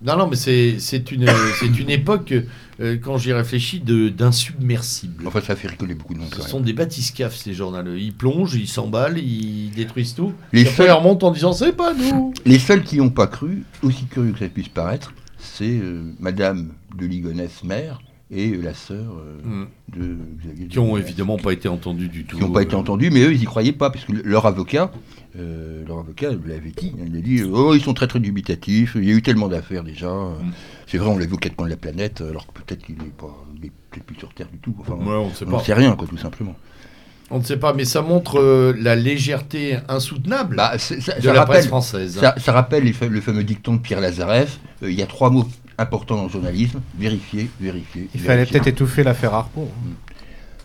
Non, 0.00 0.16
non, 0.16 0.28
mais 0.28 0.36
c'est 0.36 1.10
une, 1.10 1.26
une 1.80 1.90
époque, 1.90 2.32
euh, 2.80 2.96
quand 3.02 3.18
j'y 3.18 3.32
réfléchis, 3.32 3.80
d'insubmersible. 3.80 5.26
Enfin, 5.26 5.40
ça 5.40 5.56
fait 5.56 5.68
rigoler 5.68 5.94
beaucoup 5.94 6.14
de 6.14 6.20
monde. 6.20 6.34
Ce 6.34 6.48
sont 6.48 6.60
des 6.60 6.72
bathyscaphes, 6.72 7.36
ces 7.36 7.52
journaux. 7.52 7.96
Ils 7.96 8.14
plongent, 8.14 8.54
ils 8.54 8.68
s'emballent, 8.68 9.18
ils 9.18 9.70
détruisent 9.70 10.14
tout. 10.14 10.32
Les 10.52 10.64
seuls... 10.64 10.86
ils 10.86 10.92
remontent 10.92 11.26
en 11.26 11.30
disant 11.32 11.52
c'est 11.52 11.72
pas 11.72 11.94
nous. 11.94 12.32
Les 12.44 12.58
seuls 12.58 12.84
qui 12.84 12.98
n'ont 12.98 13.10
pas 13.10 13.26
cru, 13.26 13.64
aussi 13.82 14.04
curieux 14.04 14.32
que 14.32 14.38
ça 14.38 14.48
puisse 14.48 14.68
paraître, 14.68 15.12
c'est 15.38 15.78
euh, 15.80 16.02
Madame 16.20 16.72
de 16.96 17.06
Ligonnès, 17.06 17.64
mère, 17.64 18.00
et 18.30 18.50
la 18.56 18.74
sœur 18.74 19.14
euh, 19.18 19.62
mm. 19.62 19.68
de 19.96 20.16
Xavier. 20.42 20.68
Qui 20.68 20.78
n'ont 20.78 20.96
évidemment 20.96 21.38
pas 21.38 21.52
été 21.52 21.68
entendus 21.68 22.08
du 22.08 22.24
tout. 22.24 22.36
Qui 22.36 22.42
n'ont 22.42 22.50
pas 22.50 22.62
été 22.62 22.74
euh. 22.74 22.78
entendus, 22.78 23.10
mais 23.10 23.22
eux, 23.22 23.32
ils 23.32 23.40
n'y 23.40 23.46
croyaient 23.46 23.72
pas, 23.72 23.90
parce 23.90 24.04
que 24.04 24.12
leur 24.12 24.46
avocat, 24.46 24.90
euh, 25.38 25.84
leur 25.86 26.00
avocat 26.00 26.30
l'avait 26.44 26.72
dit, 26.76 26.92
il 26.98 27.16
a 27.16 27.20
dit 27.20 27.42
Oh, 27.44 27.74
ils 27.74 27.80
sont 27.80 27.94
très 27.94 28.06
très 28.06 28.20
dubitatifs, 28.20 28.96
il 28.96 29.04
y 29.04 29.12
a 29.12 29.14
eu 29.14 29.22
tellement 29.22 29.48
d'affaires 29.48 29.82
déjà. 29.82 30.10
Mm. 30.10 30.52
C'est 30.86 30.98
vrai, 30.98 31.08
on 31.08 31.18
l'a 31.18 31.26
vu 31.26 31.34
aux 31.34 31.38
quatre 31.38 31.56
coins 31.56 31.66
de 31.66 31.70
la 31.70 31.76
planète, 31.76 32.20
alors 32.20 32.46
que 32.46 32.60
peut-être 32.60 32.84
qu'il 32.84 32.96
n'est 32.96 33.04
pas, 33.04 33.34
peut-être 33.90 34.04
plus 34.04 34.16
sur 34.16 34.32
Terre 34.34 34.48
du 34.52 34.58
tout. 34.58 34.74
Enfin, 34.78 34.98
on 35.00 35.28
ne 35.28 35.62
sait 35.62 35.74
rien, 35.74 35.96
quoi, 35.96 36.06
tout 36.06 36.18
simplement. 36.18 36.54
On 37.30 37.38
ne 37.38 37.44
sait 37.44 37.58
pas, 37.58 37.74
mais 37.74 37.84
ça 37.84 38.00
montre 38.00 38.74
la 38.78 38.96
légèreté 38.96 39.76
insoutenable 39.88 40.56
bah, 40.56 40.76
de 40.76 41.30
la 41.30 41.44
presse 41.44 41.66
française. 41.66 42.18
Ça, 42.18 42.52
rappelle 42.52 42.84
le 42.84 43.20
fameux 43.20 43.44
dicton 43.44 43.74
de 43.74 43.80
Pierre 43.80 44.00
Lazareff 44.00 44.58
il 44.82 44.92
y 44.92 45.02
a 45.02 45.06
trois 45.06 45.30
mots 45.30 45.46
important 45.78 46.16
dans 46.16 46.24
le 46.24 46.28
journalisme, 46.28 46.80
vérifier, 46.98 47.48
vérifier. 47.60 48.08
Il 48.14 48.20
fallait 48.20 48.46
peut-être 48.46 48.66
étouffer 48.66 49.02
l'affaire 49.04 49.34
Harpo. 49.34 49.62
Hein. 49.62 49.90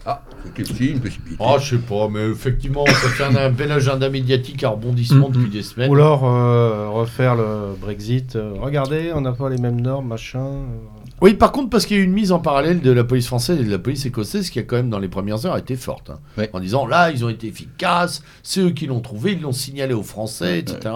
Ah, 0.05 0.21
c'était 0.43 0.69
aussi 0.69 0.87
une 0.87 0.99
possibilité. 0.99 1.41
Ah, 1.41 1.55
je 1.59 1.75
sais 1.75 1.81
pas, 1.81 2.09
mais 2.09 2.27
effectivement, 2.27 2.85
ça 2.85 2.93
fait 3.09 3.23
un, 3.23 3.49
bel 3.49 3.71
agenda 3.71 4.09
médiatique 4.09 4.61
à 4.63 4.69
rebondissement 4.69 5.29
depuis 5.29 5.49
des 5.49 5.63
semaines. 5.63 5.89
Ou 5.89 5.95
alors 5.95 6.25
euh, 6.25 6.89
refaire 6.89 7.35
le 7.35 7.75
Brexit. 7.79 8.35
Euh, 8.35 8.53
regardez, 8.59 9.11
on 9.15 9.21
n'a 9.21 9.31
pas 9.31 9.49
les 9.49 9.57
mêmes 9.57 9.79
normes, 9.79 10.07
machin. 10.07 10.45
Euh. 10.45 10.75
Oui, 11.23 11.35
par 11.35 11.53
contre, 11.53 11.69
parce 11.69 11.85
qu'il 11.85 11.95
y 11.95 11.99
a 12.01 12.03
eu 12.03 12.05
une 12.05 12.11
mise 12.11 12.33
en 12.33 12.39
parallèle 12.39 12.81
de 12.81 12.91
la 12.91 13.05
police 13.05 13.27
française 13.27 13.57
et 13.57 13.63
de 13.63 13.71
la 13.71 13.79
police 13.79 14.05
écossaise 14.05 14.49
qui 14.49 14.59
a 14.59 14.63
quand 14.63 14.75
même 14.75 14.89
dans 14.89 14.99
les 14.99 15.07
premières 15.07 15.45
heures 15.45 15.55
été 15.55 15.77
forte. 15.77 16.09
Hein. 16.09 16.47
En 16.51 16.59
disant 16.59 16.85
là, 16.85 17.11
ils 17.11 17.23
ont 17.23 17.29
été 17.29 17.47
efficaces, 17.47 18.23
c'est 18.43 18.59
eux 18.59 18.71
qui 18.71 18.87
l'ont 18.87 18.99
trouvé, 18.99 19.31
ils 19.31 19.41
l'ont 19.41 19.53
signalé 19.53 19.93
aux 19.93 20.03
Français, 20.03 20.59
etc. 20.59 20.93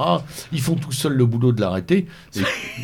Ils 0.52 0.60
font 0.60 0.76
tout 0.76 0.92
seuls 0.92 1.14
le 1.14 1.26
boulot 1.26 1.54
de 1.54 1.62
l'arrêter. 1.62 2.08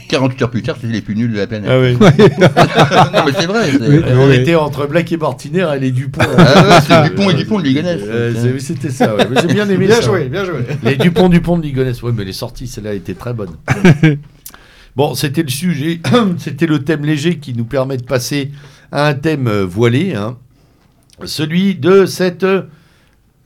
48 0.08 0.42
heures 0.42 0.52
plus 0.52 0.62
tard, 0.62 0.78
c'est 0.80 0.88
les 0.88 1.02
plus 1.02 1.18
nuls 1.18 1.34
de 1.34 1.38
la 1.38 1.48
planète. 1.48 1.70
Ah 1.70 1.82
oui. 1.82 1.94
non, 3.14 3.26
mais 3.26 3.34
c'est 3.38 3.46
vrai. 3.46 3.72
on 4.16 4.32
était 4.32 4.56
entre 4.56 4.88
Black 4.88 5.12
et 5.12 5.18
Martiner 5.18 5.68
et 5.76 5.80
les 5.80 5.92
Dupont. 5.92 6.22
Ah 6.38 6.80
c'est 6.80 7.10
Dupont 7.10 7.30
et 7.30 7.34
Dupont 7.34 7.60
de 7.60 7.66
Ligonnès. 7.66 8.00
Euh, 8.06 8.58
C'était 8.60 8.90
ça, 8.90 9.18
j'ai 9.42 9.54
bien 9.54 9.68
aimé 9.68 9.88
bien 9.88 10.00
Joué, 10.00 10.30
bien 10.30 10.46
joué. 10.46 10.60
Les 10.82 10.96
Dupont 10.96 11.28
Dupont 11.28 11.58
de 11.58 11.64
Ligonnès. 11.64 12.02
Oui, 12.04 12.14
mais 12.16 12.24
les 12.24 12.32
sorties, 12.32 12.68
celle-là 12.68 12.94
était 12.94 13.16
très 13.16 13.34
bonne. 13.34 13.52
Bon, 14.96 15.16
c'était 15.16 15.42
le 15.42 15.50
sujet, 15.50 16.00
c'était 16.38 16.68
le 16.68 16.84
thème 16.84 17.04
léger 17.04 17.40
qui 17.40 17.56
nous 17.56 17.66
permet 17.66 17.98
de 17.98 18.04
passer 18.04 18.52
à 18.92 19.08
un 19.08 19.16
thème 19.16 19.48
euh, 19.48 19.66
voilé, 19.66 20.14
hein. 20.14 20.38
celui 21.26 21.74
de 21.74 22.06
cette 22.06 22.46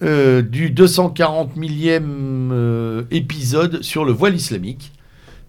euh, 0.03 0.41
du 0.41 0.71
240 0.71 1.55
millième 1.55 2.49
euh, 2.51 3.03
épisode 3.11 3.81
sur 3.81 4.03
le 4.03 4.11
voile 4.11 4.35
islamique. 4.35 4.91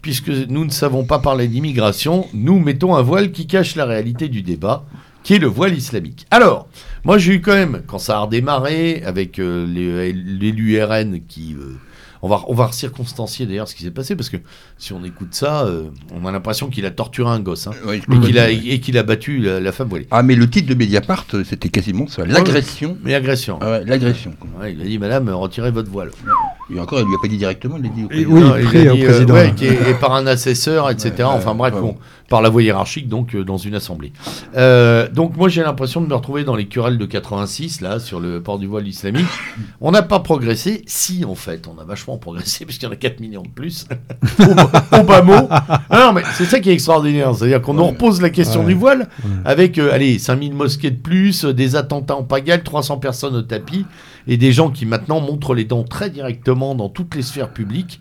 Puisque 0.01 0.29
nous 0.29 0.65
ne 0.65 0.71
savons 0.71 1.05
pas 1.05 1.19
parler 1.19 1.49
d'immigration, 1.49 2.29
nous 2.33 2.61
mettons 2.61 2.95
un 2.95 3.03
voile 3.03 3.33
qui 3.33 3.49
cache 3.49 3.75
la 3.75 3.85
réalité 3.85 4.29
du 4.29 4.43
débat, 4.43 4.85
qui 5.25 5.35
est 5.35 5.41
le 5.41 5.49
voile 5.49 5.77
islamique. 5.77 6.27
Alors, 6.31 6.69
moi 7.03 7.19
j'ai 7.19 7.35
eu 7.35 7.41
quand 7.41 7.55
même, 7.55 7.83
quand 7.89 7.99
ça 7.99 8.19
a 8.19 8.21
redémarré, 8.21 9.03
avec 9.05 9.39
l'élu 9.39 10.81
RN 10.81 11.19
qui 11.27 11.57
on 12.23 12.29
va, 12.29 12.43
on 12.49 12.55
va 12.55 12.71
circonstancier 12.73 13.47
d'ailleurs 13.47 13.69
ce 13.69 13.75
qui 13.75 13.85
s'est 13.85 13.91
passé 13.91 14.17
parce 14.17 14.29
que 14.29 14.37
si 14.77 14.93
on 14.93 15.05
écoute 15.05 15.35
ça, 15.35 15.65
euh, 15.65 15.85
on 16.15 16.27
a 16.27 16.33
l'impression 16.33 16.69
qu'il 16.69 16.87
a 16.87 16.91
torturé 16.91 17.31
un 17.31 17.41
gosse 17.41 17.67
hein, 17.67 17.73
et 17.93 18.81
qu'il 18.81 18.99
a, 18.99 19.03
battu 19.03 19.39
la, 19.41 19.73
femme 19.73 19.89
voilée. 19.89 20.07
Ah, 20.11 20.23
mais 20.23 20.35
le 20.35 20.49
titre 20.49 20.69
de 20.69 20.75
Mediapart, 20.75 21.27
c'était 21.45 21.69
quasiment 21.69 22.07
ça 22.09 22.25
l'agression. 22.25 22.97
Mais 23.03 23.15
agression. 23.15 23.59
Ah 23.61 23.81
l'agression. 23.85 24.33
il 24.69 24.81
a 24.81 24.85
dit 24.85 24.99
Madame, 24.99 25.29
retirez 25.31 25.71
votre 25.71 25.91
voile. 25.91 26.11
Et 26.75 26.79
encore, 26.79 27.01
il 27.01 27.07
lui 27.07 27.15
a 27.15 27.19
pas 27.23 27.29
dit 27.29 27.39
directement, 27.39 27.77
il 27.79 27.85
l'a 27.85 27.89
dit 27.89 28.05
au 28.05 28.09
président. 28.09 28.31
Oui, 28.31 28.43
il 28.75 28.89
au 28.89 28.95
euh, 28.95 29.05
président. 29.05 29.37
et, 29.37 29.95
par 29.95 30.15
un 30.15 30.27
assesseur, 30.27 30.91
etc. 30.91 31.25
enfin 31.25 31.55
bref, 31.55 31.75
bon, 31.75 31.97
par 32.29 32.43
la 32.43 32.49
voie 32.49 32.63
hiérarchique, 32.63 33.09
donc 33.09 33.35
euh, 33.35 33.45
dans 33.45 33.57
une 33.57 33.75
assemblée. 33.75 34.13
donc 35.15 35.37
moi, 35.37 35.49
j'ai 35.49 35.63
l'impression 35.63 36.01
de 36.01 36.07
me 36.07 36.15
retrouver 36.15 36.45
dans 36.45 36.57
les 36.57 36.67
querelles 36.67 36.99
de 36.99 37.07
86, 37.07 37.81
là, 37.81 37.99
sur 37.99 38.21
le 38.21 38.43
port 38.43 38.59
du 38.59 38.67
voile 38.67 38.87
islamique. 38.87 39.27
On 39.81 39.91
n'a 39.91 40.03
pas 40.03 40.21
progressé, 40.21 40.83
si 40.87 41.25
en 41.25 41.35
fait, 41.35 41.69
on 41.69 41.81
a 41.81 41.85
vachement 41.85 42.19
progresser, 42.19 42.65
puisqu'il 42.67 42.87
y 42.87 42.89
en 42.89 42.93
a 42.93 42.97
4 42.97 43.21
millions 43.21 43.43
de 43.43 43.49
plus, 43.49 43.87
au, 44.41 45.03
bas 45.05 45.23
mot. 45.23 45.49
non, 45.93 46.13
mais 46.13 46.23
c'est 46.35 46.45
ça 46.45 46.61
qui 46.61 46.71
est 46.71 46.75
extraordinaire. 46.75 47.35
C'est-à-dire 47.35 47.63
qu'on 47.63 47.75
nous 47.75 47.87
repose 47.87 48.21
la 48.21 48.31
question 48.31 48.65
du 48.65 48.75
voile 48.75 49.09
avec, 49.45 49.79
euh, 49.79 49.93
allez, 49.93 50.19
5000 50.19 50.55
mosquées 50.55 50.91
de 50.91 51.01
plus, 51.01 51.45
euh, 51.45 51.55
des 51.55 51.77
attentats 51.77 52.17
en 52.17 52.25
pagaille, 52.25 52.63
300 52.63 52.99
personnes 52.99 53.37
au 53.37 53.43
tapis, 53.43 53.87
et 54.27 54.37
des 54.37 54.53
gens 54.53 54.71
qui 54.71 54.87
maintenant 54.87 55.21
montrent 55.21 55.55
les 55.55 55.65
dents 55.65 55.85
très 55.85 56.11
directement 56.11 56.75
dans 56.75 56.89
toutes 56.89 57.15
les 57.15 57.23
sphères 57.23 57.51
publiques. 57.51 58.01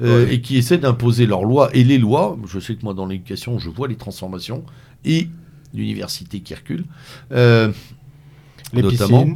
Euh, 0.00 0.28
et 0.30 0.40
qui 0.40 0.56
essaient 0.56 0.78
d'imposer 0.78 1.26
leurs 1.26 1.44
lois 1.44 1.70
et 1.74 1.82
les 1.82 1.98
lois. 1.98 2.38
Je 2.46 2.60
sais 2.60 2.76
que 2.76 2.84
moi, 2.84 2.94
dans 2.94 3.06
l'éducation, 3.06 3.58
je 3.58 3.68
vois 3.68 3.88
les 3.88 3.96
transformations 3.96 4.64
et 5.04 5.28
l'université 5.74 6.40
qui 6.40 6.54
recule, 6.54 6.84
les 7.30 8.82
notamment. 8.82 9.26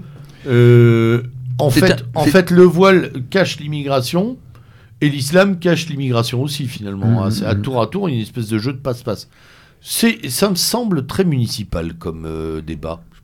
En 1.59 1.71
fait, 1.71 2.05
en 2.15 2.25
fait, 2.25 2.51
le 2.51 2.63
voile 2.63 3.13
cache 3.31 3.59
l'immigration 3.59 4.39
et 5.01 5.09
l'islam 5.09 5.59
cache 5.59 5.89
l'immigration 5.89 6.43
aussi, 6.43 6.67
finalement. 6.67 7.27
Mmh, 7.27 7.31
c'est 7.33 7.45
à 7.45 7.55
mmh. 7.55 7.63
tour 7.63 7.83
à 7.83 7.87
tour 7.89 8.09
une 8.09 8.21
espèce 8.21 8.49
de 8.49 8.59
jeu 8.59 8.73
de 8.73 8.79
passe-passe. 8.79 9.29
Ça 9.81 10.49
me 10.49 10.55
semble 10.55 11.07
très 11.07 11.25
municipal 11.25 11.95
comme 11.95 12.27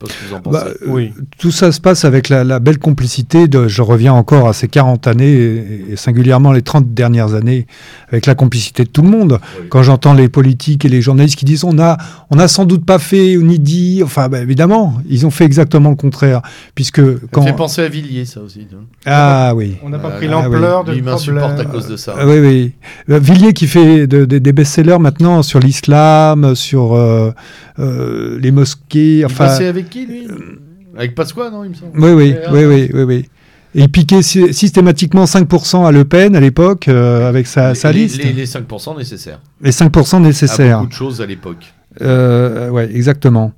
euh. 0.02 0.38
Bah, 0.44 0.66
oui. 0.86 1.12
Tout 1.38 1.50
ça 1.50 1.72
se 1.72 1.80
passe 1.80 2.04
avec 2.04 2.28
la, 2.28 2.58
belle 2.60 2.78
complicité 2.78 3.48
de, 3.48 3.68
je 3.68 3.82
reviens 3.82 4.12
encore 4.12 4.48
à 4.48 4.52
ces 4.52 4.68
40 4.68 5.06
années 5.06 5.84
et, 5.90 5.96
singulièrement 5.96 6.52
les 6.52 6.62
30 6.62 6.94
dernières 6.94 7.34
années, 7.34 7.66
avec 8.08 8.26
la 8.26 8.34
complicité 8.34 8.84
de 8.84 8.88
tout 8.88 9.02
le 9.02 9.08
monde. 9.08 9.40
Quand 9.68 9.82
j'entends 9.82 10.14
les 10.14 10.28
politiques 10.28 10.84
et 10.84 10.88
les 10.88 11.02
journalistes 11.02 11.38
qui 11.38 11.44
disent 11.44 11.64
on 11.64 11.78
a, 11.78 11.96
on 12.30 12.38
a 12.38 12.48
sans 12.48 12.64
doute 12.64 12.84
pas 12.84 12.98
fait 12.98 13.36
ni 13.36 13.58
dit, 13.58 14.00
enfin 14.04 14.28
bah, 14.28 14.40
évidemment, 14.40 14.94
ils 15.08 15.26
ont 15.26 15.30
fait 15.30 15.44
exactement 15.44 15.90
le 15.90 15.96
contraire. 15.96 16.42
Puisque 16.74 17.02
quand... 17.30 17.42
Ça 17.42 17.48
fait 17.48 17.56
penser 17.56 17.82
à 17.82 17.88
Villiers, 17.88 18.24
ça 18.24 18.40
aussi. 18.40 18.66
Ah 19.06 19.52
oui. 19.54 19.76
On 19.82 19.88
n'a 19.88 19.98
pas 19.98 20.10
pris 20.10 20.28
l'ampleur 20.28 20.84
de 20.84 20.94
Il 20.94 21.02
m'insupporte 21.02 21.58
à 21.58 21.64
cause 21.64 21.88
de 21.88 21.96
ça. 21.96 22.14
oui, 22.24 22.38
oui. 22.38 22.72
Euh, 23.10 23.18
Villiers 23.18 23.52
qui 23.52 23.66
fait 23.66 24.06
des 24.06 24.52
best-sellers 24.52 24.98
maintenant 24.98 25.42
sur 25.42 25.60
l'islam, 25.60 26.54
sur 26.54 26.94
euh, 26.94 27.32
euh, 27.78 28.38
les 28.40 28.50
mosquées. 28.50 29.24
Enfin, 29.24 29.46
avec 29.46 29.87
qui, 29.88 30.06
lui 30.06 30.26
euh, 30.26 30.60
Avec 30.96 31.14
Pasqua, 31.14 31.50
non, 31.50 31.64
il 31.64 31.70
me 31.70 31.74
semble 31.74 31.98
Oui, 31.98 32.12
oui, 32.12 32.34
oui, 32.50 32.64
oui, 32.64 32.90
oui, 32.92 33.02
oui. 33.02 33.28
Et 33.74 33.82
il 33.82 33.90
piquait 33.90 34.22
systématiquement 34.22 35.24
5% 35.24 35.86
à 35.86 35.92
Le 35.92 36.04
Pen 36.04 36.34
à 36.34 36.40
l'époque, 36.40 36.88
euh, 36.88 37.28
avec 37.28 37.46
sa, 37.46 37.74
sa 37.74 37.92
liste. 37.92 38.16
Les, 38.16 38.32
les, 38.32 38.46
5% 38.46 38.96
nécessaires. 38.96 39.40
Les 39.60 39.70
5% 39.70 40.22
nécessaires. 40.22 40.78
beaucoup 40.78 40.88
de 40.88 40.94
choses 40.94 41.20
à 41.20 41.26
l'époque. 41.26 41.74
ouais, 42.00 42.90
exactement. 42.94 43.52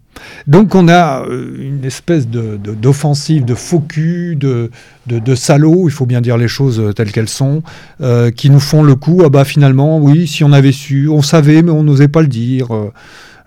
Donc 0.47 0.75
on 0.75 0.89
a 0.89 1.25
une 1.29 1.85
espèce 1.85 2.27
d'offensive, 2.29 3.43
de, 3.45 3.49
de, 3.49 3.55
faux 3.55 3.81
cul, 3.81 4.37
de, 4.37 4.71
de, 5.07 5.35
salauds, 5.35 5.89
il 5.89 5.93
faut 5.93 6.07
bien 6.07 6.21
dire 6.21 6.37
les 6.37 6.49
choses 6.49 6.93
telles 6.95 7.13
qu'elles 7.13 7.29
sont, 7.29 7.63
qui 8.37 8.51
nous 8.51 8.61
font 8.61 8.83
le 8.83 8.97
coup, 8.97 9.23
ah 9.25 9.29
bah 9.29 9.45
finalement, 9.45 9.99
oui, 9.99 10.27
si 10.27 10.43
on 10.45 10.53
avait 10.53 10.73
su, 10.73 11.09
on 11.09 11.23
savait, 11.23 11.63
mais 11.63 11.71
on 11.71 11.85
n'osait 11.85 12.09
pas 12.09 12.21
le 12.21 12.29
dire. 12.29 12.69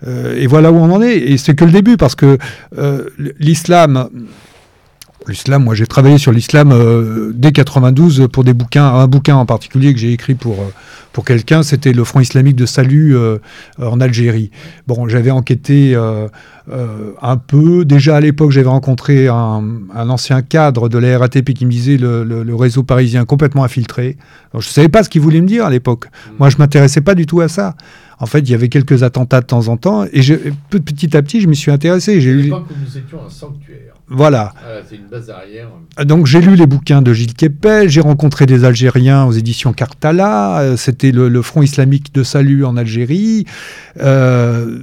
Et 0.06 0.46
voilà 0.46 0.70
où 0.70 0.76
on 0.76 0.90
en 0.90 1.02
est. 1.02 1.16
Et 1.16 1.38
c'est 1.38 1.54
que 1.54 1.64
le 1.64 1.70
début, 1.70 1.96
parce 1.96 2.14
que 2.14 2.38
l'islam 3.38 4.08
L'islam, 5.26 5.64
moi 5.64 5.74
j'ai 5.74 5.86
travaillé 5.86 6.18
sur 6.18 6.32
l'islam 6.32 6.70
euh, 6.70 7.32
dès 7.34 7.52
92 7.52 8.28
pour 8.30 8.44
des 8.44 8.52
bouquins, 8.52 8.84
un 8.84 9.06
bouquin 9.06 9.36
en 9.36 9.46
particulier 9.46 9.94
que 9.94 9.98
j'ai 9.98 10.12
écrit 10.12 10.34
pour, 10.34 10.60
euh, 10.60 10.70
pour 11.14 11.24
quelqu'un, 11.24 11.62
c'était 11.62 11.94
le 11.94 12.04
Front 12.04 12.20
islamique 12.20 12.56
de 12.56 12.66
salut 12.66 13.16
euh, 13.16 13.38
en 13.80 14.00
Algérie. 14.00 14.50
Bon, 14.86 15.08
j'avais 15.08 15.30
enquêté 15.30 15.96
un 15.96 17.36
peu, 17.36 17.84
déjà 17.84 18.16
à 18.16 18.20
l'époque 18.20 18.50
j'avais 18.50 18.68
rencontré 18.68 19.28
un, 19.28 19.62
ancien 19.94 20.42
cadre 20.42 20.88
de 20.88 20.98
la 20.98 21.18
RATP 21.18 21.54
qui 21.54 21.64
me 21.64 21.70
disait 21.70 21.96
le, 21.96 22.54
réseau 22.54 22.82
parisien 22.82 23.24
complètement 23.24 23.64
infiltré. 23.64 24.16
je 24.52 24.58
ne 24.58 24.62
savais 24.62 24.88
pas 24.88 25.02
ce 25.02 25.08
qu'il 25.08 25.22
voulait 25.22 25.40
me 25.40 25.46
dire 25.46 25.64
à 25.64 25.70
l'époque. 25.70 26.06
Moi 26.38 26.50
je 26.50 26.56
m'intéressais 26.58 27.00
pas 27.00 27.14
du 27.14 27.24
tout 27.24 27.40
à 27.40 27.48
ça. 27.48 27.76
En 28.18 28.26
fait, 28.26 28.40
il 28.40 28.50
y 28.50 28.54
avait 28.54 28.68
quelques 28.68 29.02
attentats 29.02 29.40
de 29.40 29.46
temps 29.46 29.68
en 29.68 29.76
temps, 29.76 30.04
et 30.04 30.20
petit 30.70 31.16
à 31.16 31.22
petit, 31.22 31.40
je 31.40 31.48
m'y 31.48 31.56
suis 31.56 31.70
intéressé. 31.70 32.20
J'ai 32.20 32.32
lu... 32.32 32.50
nous 32.50 32.98
étions 32.98 33.24
un 33.26 33.30
sanctuaire. 33.30 33.94
Voilà. 34.06 34.52
c'est 34.88 34.96
une 34.96 35.06
base 35.06 35.30
arrière. 35.30 35.68
Donc 36.04 36.26
j'ai 36.26 36.40
lu 36.40 36.56
les 36.56 36.66
bouquins 36.66 37.00
de 37.00 37.12
Gilles 37.14 37.34
Kepel, 37.34 37.88
j'ai 37.88 38.02
rencontré 38.02 38.44
des 38.44 38.64
Algériens 38.64 39.24
aux 39.24 39.32
éditions 39.32 39.72
Cartala, 39.72 40.60
euh, 40.60 40.76
c'était 40.76 41.10
le, 41.10 41.42
Front 41.42 41.62
islamique 41.62 42.12
de 42.14 42.22
salut 42.22 42.64
en 42.64 42.76
Algérie. 42.76 43.46
Euh, 44.00 44.80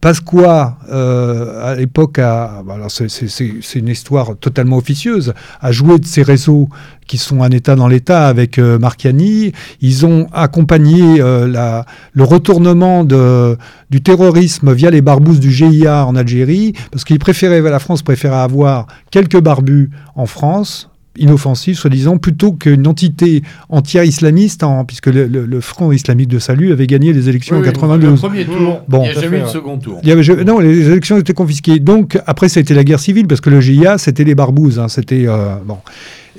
Pasqua, 0.00 0.78
euh, 0.90 1.72
à 1.72 1.74
l'époque, 1.74 2.16
bah, 2.16 2.64
c'est 2.88 3.78
une 3.78 3.88
histoire 3.88 4.36
totalement 4.36 4.78
officieuse, 4.78 5.34
a 5.60 5.72
joué 5.72 5.98
de 5.98 6.06
ces 6.06 6.22
réseaux 6.22 6.68
qui 7.06 7.18
sont 7.18 7.42
un 7.42 7.50
État 7.50 7.76
dans 7.76 7.88
l'État 7.88 8.28
avec 8.28 8.58
euh, 8.58 8.78
Marchiani. 8.78 9.52
Ils 9.80 10.06
ont 10.06 10.26
accompagné 10.32 11.20
euh, 11.20 11.46
la, 11.46 11.84
le 12.12 12.24
retournement 12.24 13.04
de, 13.04 13.58
du 13.90 14.00
terrorisme 14.00 14.72
via 14.72 14.90
les 14.90 15.02
barbouzes 15.02 15.40
du 15.40 15.50
GIA 15.50 16.06
en 16.06 16.16
Algérie, 16.16 16.72
parce 16.92 17.04
qu'ils 17.04 17.18
préféraient, 17.18 17.60
la 17.60 17.78
France 17.78 18.02
préférait 18.02 18.36
avoir 18.36 18.86
quelques 19.10 19.40
barbus 19.40 19.90
en 20.14 20.26
France, 20.26 20.89
inoffensif, 21.18 21.78
soi-disant, 21.78 22.18
plutôt 22.18 22.52
qu'une 22.52 22.86
entité 22.86 23.42
entière 23.68 24.04
islamiste, 24.04 24.64
puisque 24.86 25.06
le, 25.06 25.60
Front 25.60 25.92
islamique 25.92 26.28
de 26.28 26.38
salut 26.38 26.72
avait 26.72 26.86
gagné 26.86 27.12
les 27.12 27.28
élections 27.28 27.58
en 27.58 27.62
92. 27.62 28.10
Le 28.10 28.16
premier 28.16 28.44
tour, 28.44 28.82
bon, 28.88 29.04
il 29.04 29.12
n'y 29.12 29.18
a 29.18 29.20
jamais 29.20 29.38
eu 29.38 29.42
de 29.42 29.46
second 29.46 29.78
tour. 29.78 30.00
non, 30.46 30.58
les 30.58 30.88
élections 30.88 31.18
étaient 31.18 31.34
confisquées. 31.34 31.78
Donc, 31.78 32.18
après, 32.26 32.48
ça 32.48 32.58
a 32.58 32.62
été 32.62 32.72
la 32.74 32.84
guerre 32.84 33.00
civile, 33.00 33.26
parce 33.26 33.40
que 33.40 33.50
le 33.50 33.60
GIA, 33.60 33.98
c'était 33.98 34.24
les 34.24 34.34
barbouzes. 34.34 34.78
Hein, 34.78 34.88
c'était, 34.88 35.24
euh, 35.26 35.56
bon. 35.64 35.78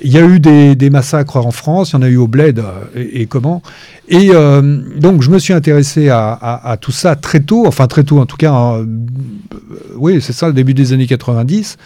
Il 0.02 0.10
y 0.10 0.18
a 0.18 0.24
eu 0.24 0.40
des, 0.40 0.90
massacres 0.90 1.36
en 1.36 1.52
France, 1.52 1.90
il 1.90 1.94
y 1.94 1.96
en 1.98 2.02
a 2.02 2.08
eu 2.08 2.16
au 2.16 2.26
Bled, 2.26 2.58
euh, 2.58 2.72
et, 2.96 3.26
comment. 3.26 3.62
Et 4.08 4.30
euh, 4.32 4.80
donc, 4.98 5.22
je 5.22 5.30
me 5.30 5.38
suis 5.38 5.52
intéressé 5.52 6.08
à, 6.08 6.76
tout 6.80 6.92
ça 6.92 7.14
très 7.14 7.40
tôt, 7.40 7.66
enfin 7.66 7.86
très 7.86 8.02
tôt 8.02 8.18
en 8.18 8.26
tout 8.26 8.36
cas, 8.36 8.78
oui, 9.96 10.20
c'est 10.20 10.32
ça, 10.32 10.48
le 10.48 10.52
début 10.52 10.74
des 10.74 10.92
années 10.92 11.06
90. 11.06 11.76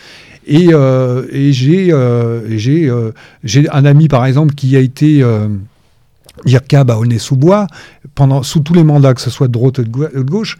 Et, 0.47 0.68
euh, 0.73 1.24
euh, 1.32 2.40
euh, 2.68 3.12
j'ai 3.43 3.68
un 3.70 3.85
ami, 3.85 4.09
par 4.09 4.24
exemple, 4.24 4.55
qui 4.55 4.77
a 4.77 4.81
été 4.81 5.24
IRCAB 6.47 6.90
à 6.90 6.98
Aulnay-sous-Bois, 6.98 7.66
pendant, 8.14 8.43
sous 8.43 8.60
tous 8.60 8.74
les 8.74 8.85
mandats, 8.85 9.14
que 9.14 9.20
ce 9.20 9.31
soit 9.31 9.48
de 9.48 9.52
droite 9.52 9.78
ou 9.78 9.82
de 9.82 10.31
gauche. 10.31 10.56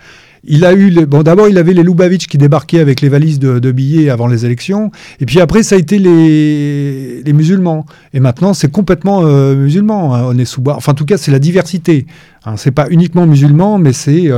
Il 0.49 0.65
a 0.65 0.75
eu, 0.75 0.93
bon, 1.07 1.23
d'abord, 1.23 1.49
il 1.49 1.59
avait 1.59 1.73
les 1.73 1.83
Lubavitch 1.83 2.27
qui 2.27 2.39
débarquaient 2.39 2.79
avec 2.79 3.01
les 3.01 3.09
valises 3.09 3.41
de, 3.41 3.73
billets 3.73 4.11
avant 4.11 4.29
les 4.29 4.45
élections. 4.45 4.93
Et 5.21 5.27
puis 5.27 5.41
après, 5.41 5.63
ça 5.63 5.75
a 5.75 5.79
été 5.79 5.99
les, 5.99 7.33
musulmans. 7.33 7.87
Et 8.13 8.21
maintenant, 8.21 8.55
c'est 8.55 8.71
complètement 8.71 9.23
musulman, 9.23 10.15
hein, 10.15 10.25
Aulnay-sous-Bois. 10.25 10.75
Enfin, 10.77 10.93
en 10.93 10.95
tout 10.97 11.05
cas, 11.05 11.17
c'est 11.17 11.33
la 11.33 11.41
diversité. 11.41 12.07
Hein, 12.45 12.57
c'est 12.57 12.71
pas 12.71 12.87
uniquement 12.91 13.27
musulman, 13.27 13.79
mais 13.79 13.93
c'est 13.93 14.31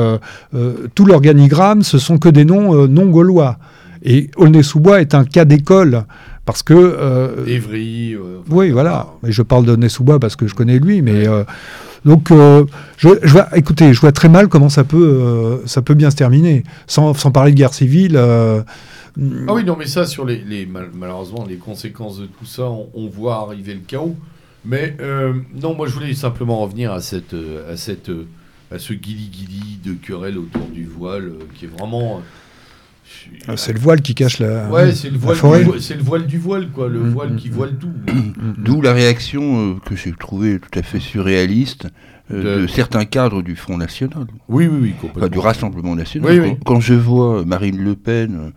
tout 0.94 1.04
l'organigramme, 1.06 1.82
ce 1.82 1.98
sont 1.98 2.18
que 2.18 2.28
des 2.28 2.44
noms 2.44 2.86
non 2.86 3.06
gaulois. 3.06 3.58
Et 4.02 4.30
Aulnay-sous-Bois 4.36 5.00
est 5.00 5.14
un 5.14 5.24
cas 5.24 5.44
d'école 5.44 6.04
parce 6.48 6.62
que. 6.62 6.72
Euh, 6.72 7.44
Évry. 7.46 8.14
Euh, 8.14 8.38
oui, 8.48 8.70
voilà. 8.70 9.08
Mais 9.22 9.32
je 9.32 9.42
parle 9.42 9.66
d'Aulnay-sous-Bois 9.66 10.18
parce 10.18 10.34
que 10.34 10.46
je 10.46 10.54
connais 10.54 10.78
lui, 10.78 11.02
mais. 11.02 11.28
Euh, 11.28 11.44
donc, 12.06 12.28
je, 12.30 13.08
je, 13.22 13.32
vois, 13.32 13.48
écoutez, 13.54 13.92
je 13.92 14.00
vois 14.00 14.12
très 14.12 14.30
mal 14.30 14.48
comment 14.48 14.70
ça 14.70 14.84
peut, 14.84 15.60
ça 15.66 15.82
peut 15.82 15.94
bien 15.94 16.10
se 16.10 16.16
terminer, 16.16 16.62
sans, 16.86 17.12
sans 17.12 17.32
parler 17.32 17.50
de 17.50 17.56
guerre 17.56 17.74
civile. 17.74 18.16
ah 18.16 18.64
oui, 19.18 19.64
non, 19.64 19.76
mais 19.76 19.86
ça, 19.86 20.06
sur 20.06 20.24
les, 20.24 20.38
les 20.38 20.64
malheureusement, 20.64 21.44
les 21.46 21.56
conséquences 21.56 22.18
de 22.18 22.26
tout 22.26 22.46
ça, 22.46 22.70
on, 22.94 23.08
voit 23.08 23.42
arriver 23.42 23.74
le 23.74 23.80
chaos. 23.80 24.16
Mais 24.64 24.96
non, 25.60 25.74
moi, 25.74 25.86
je 25.86 25.92
voulais 25.92 26.14
simplement 26.14 26.60
revenir 26.60 26.92
à 26.92 27.00
cette, 27.00 27.34
à 27.68 27.76
cette, 27.76 28.12
à 28.70 28.78
ce 28.78 28.94
guili-guili 28.94 29.80
de 29.84 29.92
querelle 29.92 30.38
autour 30.38 30.66
du 30.72 30.86
voile, 30.86 31.32
qui 31.56 31.66
est 31.66 31.68
vraiment 31.68 32.22
ah, 33.47 33.56
c'est 33.56 33.72
le 33.72 33.78
voile 33.78 34.02
qui 34.02 34.14
cache 34.14 34.39
la. 34.39 34.68
Ouais, 34.68 34.93
c'est 34.93 35.10
le, 35.10 35.18
voile 35.18 35.36
c'est 35.80 35.94
le 35.94 36.02
voile 36.02 36.26
du 36.26 36.39
voile, 36.39 36.68
quoi, 36.68 36.89
le 36.89 37.01
mm, 37.01 37.10
voile 37.10 37.32
mm, 37.32 37.36
qui 37.36 37.48
mm. 37.48 37.52
voile 37.52 37.76
tout. 37.78 37.90
D'où 38.59 38.80
la 38.82 38.93
réaction 38.93 39.72
euh, 39.72 39.74
que 39.85 39.97
j'ai 39.97 40.12
trouvée 40.12 40.59
tout 40.59 40.78
à 40.78 40.82
fait 40.82 41.01
surréaliste 41.01 41.89
euh, 42.30 42.62
de... 42.62 42.66
certains 42.66 43.05
cadres 43.05 43.43
du 43.43 43.56
Front 43.56 43.78
National. 43.78 44.26
Oui, 44.48 44.66
oui, 44.66 44.78
oui, 44.80 44.94
complètement. 45.01 45.28
du 45.28 45.39
Rassemblement 45.39 45.94
National. 45.94 46.56
quand, 46.64 46.80
je 46.80 46.94
vois 46.94 47.44
Marine 47.44 47.78
Le 47.78 47.94
Pen 47.94 48.35
euh, 48.35 48.51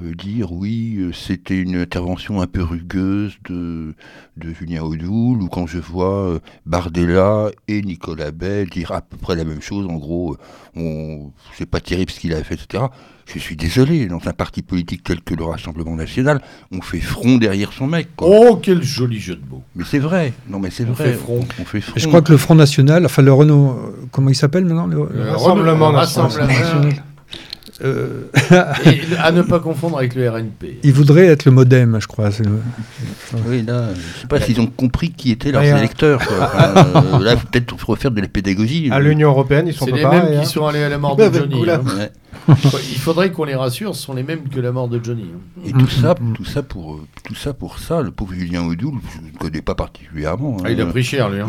dire 0.00 0.52
oui, 0.52 1.10
c'était 1.12 1.58
une 1.58 1.76
intervention 1.76 2.40
un 2.40 2.46
peu 2.46 2.62
rugueuse 2.62 3.36
de, 3.48 3.94
de 4.36 4.52
Julien 4.52 4.82
Audoul, 4.82 5.42
ou 5.42 5.48
quand 5.48 5.66
je 5.66 5.78
vois 5.78 6.38
Bardella 6.66 7.50
et 7.66 7.82
Nicolas 7.82 8.30
Bell 8.30 8.68
dire 8.68 8.92
à 8.92 9.00
peu 9.00 9.16
près 9.16 9.36
la 9.36 9.44
même 9.44 9.62
chose, 9.62 9.86
en 9.86 9.96
gros, 9.96 10.36
on, 10.76 11.30
c'est 11.56 11.66
pas 11.66 11.80
terrible 11.80 12.10
ce 12.10 12.20
qu'il 12.20 12.34
a 12.34 12.42
fait, 12.42 12.54
etc. 12.54 12.84
Je 13.34 13.38
suis 13.38 13.56
désolé, 13.56 14.06
dans 14.06 14.20
un 14.26 14.32
parti 14.32 14.62
politique 14.62 15.04
tel 15.04 15.20
que 15.20 15.34
le 15.34 15.44
Rassemblement 15.44 15.94
National, 15.94 16.40
on 16.72 16.80
fait 16.80 17.00
front 17.00 17.36
derrière 17.36 17.72
son 17.74 17.86
mec. 17.86 18.08
Oh, 18.22 18.58
quel 18.62 18.82
joli 18.82 19.20
jeu 19.20 19.36
de 19.36 19.42
mots. 19.50 19.62
Mais 19.76 19.84
c'est 19.84 19.98
vrai. 19.98 20.32
Non, 20.48 20.58
mais 20.58 20.70
c'est 20.70 20.84
vrai. 20.84 21.12
front. 21.12 21.44
On 21.60 21.64
fait 21.64 21.82
front. 21.82 21.94
je 21.96 22.08
crois 22.08 22.22
que 22.22 22.32
le 22.32 22.38
Front 22.38 22.54
National, 22.54 23.04
enfin 23.04 23.20
le 23.20 23.32
Renault, 23.32 23.70
euh, 23.70 24.06
comment 24.12 24.30
il 24.30 24.34
s'appelle 24.34 24.64
maintenant 24.64 24.86
le, 24.86 25.02
Rassemblement 25.30 25.92
National. 25.92 27.02
Euh, 27.84 28.24
à 29.18 29.30
ne 29.30 29.42
pas 29.42 29.60
confondre 29.60 29.98
avec 29.98 30.16
le 30.16 30.28
RNP. 30.28 30.80
Il 30.82 30.92
voudrait 30.92 31.26
être 31.26 31.44
le 31.44 31.52
modem, 31.52 31.98
je 32.00 32.08
crois. 32.08 32.30
Oui, 33.46 33.62
là, 33.62 33.90
je 33.94 34.20
sais 34.20 34.26
pas 34.26 34.40
s'ils 34.40 34.60
ont 34.60 34.66
compris 34.66 35.10
qui 35.12 35.30
étaient 35.30 35.52
leurs 35.52 35.62
électeurs. 35.64 36.20
Euh, 36.58 37.18
là, 37.20 37.36
peut-être 37.36 37.74
refaire 37.86 38.10
de 38.10 38.20
la 38.20 38.28
pédagogie. 38.28 38.88
À 38.90 39.00
l'Union 39.00 39.28
européenne, 39.28 39.66
ils 39.66 39.74
sont 39.74 39.86
pas 39.86 39.92
C'est 39.92 39.98
les 39.98 40.08
mêmes 40.08 40.30
qui 40.32 40.36
hein. 40.38 40.44
sont 40.44 40.66
allés 40.66 40.82
à 40.82 40.88
la 40.88 40.98
mort 40.98 41.16
de 41.16 41.30
Johnny. 41.32 41.68
Hein. 41.68 42.08
Il 42.48 42.98
faudrait 42.98 43.30
qu'on 43.30 43.44
les 43.44 43.54
rassure, 43.54 43.94
ce 43.94 44.02
sont 44.02 44.14
les 44.14 44.22
mêmes 44.22 44.48
que 44.48 44.60
la 44.60 44.72
mort 44.72 44.88
de 44.88 45.02
Johnny. 45.02 45.26
Hein. 45.34 45.62
Et 45.66 45.72
tout 45.72 45.88
ça, 45.88 46.14
tout 46.34 46.44
ça 46.44 46.62
pour 46.62 46.94
euh, 46.94 47.06
tout 47.24 47.34
ça 47.34 47.52
pour 47.52 47.78
ça, 47.78 48.00
le 48.00 48.10
pauvre 48.10 48.34
Julien 48.34 48.64
Audoul, 48.64 48.94
je 49.14 49.20
ne 49.20 49.38
connais 49.38 49.60
pas 49.60 49.74
particulièrement. 49.74 50.56
Ah, 50.64 50.70
il 50.70 50.80
a 50.80 50.86
pris 50.86 51.02
cher, 51.02 51.28
lui. 51.28 51.40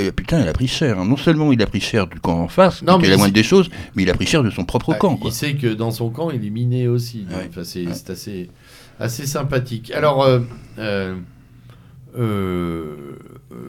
Il 0.00 0.12
putain, 0.12 0.40
il 0.40 0.48
a 0.48 0.52
pris 0.52 0.68
cher. 0.68 1.04
Non 1.04 1.16
seulement 1.16 1.52
il 1.52 1.60
a 1.62 1.66
pris 1.66 1.80
cher 1.80 2.06
du 2.06 2.20
camp 2.20 2.40
en 2.40 2.48
face, 2.48 2.80
qui 2.80 3.06
est 3.06 3.10
la 3.10 3.16
moindre 3.16 3.34
des 3.34 3.42
choses, 3.42 3.68
mais 3.94 4.04
il 4.04 4.10
a 4.10 4.14
pris 4.14 4.26
cher 4.26 4.42
de 4.42 4.50
son 4.50 4.64
propre 4.64 4.92
ah, 4.94 4.98
camp. 4.98 5.18
Il 5.24 5.32
sait 5.32 5.54
que 5.54 5.74
dans 5.76 5.90
son 5.90 6.10
camp, 6.10 6.30
il 6.30 6.44
est 6.44 6.50
miné 6.50 6.88
aussi. 6.88 7.26
c'est 7.64 8.10
assez, 8.10 8.50
assez 8.98 9.26
sympathique. 9.26 9.90
Alors, 9.90 10.22
euh, 10.24 10.40
euh, 10.78 11.14
euh, 12.18 13.16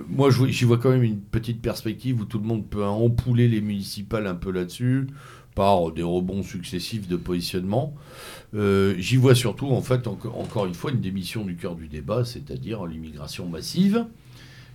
moi, 0.09 0.29
j'y 0.31 0.65
vois 0.65 0.77
quand 0.77 0.89
même 0.89 1.03
une 1.03 1.19
petite 1.19 1.61
perspective 1.61 2.21
où 2.21 2.25
tout 2.25 2.39
le 2.39 2.45
monde 2.45 2.65
peut 2.67 2.85
empouler 2.85 3.47
les 3.47 3.61
municipales 3.61 4.27
un 4.27 4.35
peu 4.35 4.51
là-dessus 4.51 5.07
par 5.55 5.91
des 5.91 6.03
rebonds 6.03 6.43
successifs 6.43 7.07
de 7.07 7.15
positionnement. 7.15 7.95
J'y 8.53 9.17
vois 9.17 9.35
surtout, 9.35 9.67
en 9.67 9.81
fait, 9.81 10.07
encore 10.07 10.65
une 10.65 10.73
fois, 10.73 10.91
une 10.91 11.01
démission 11.01 11.43
du 11.45 11.55
cœur 11.55 11.75
du 11.75 11.87
débat, 11.87 12.23
c'est-à-dire 12.25 12.85
l'immigration 12.85 13.47
massive 13.47 14.05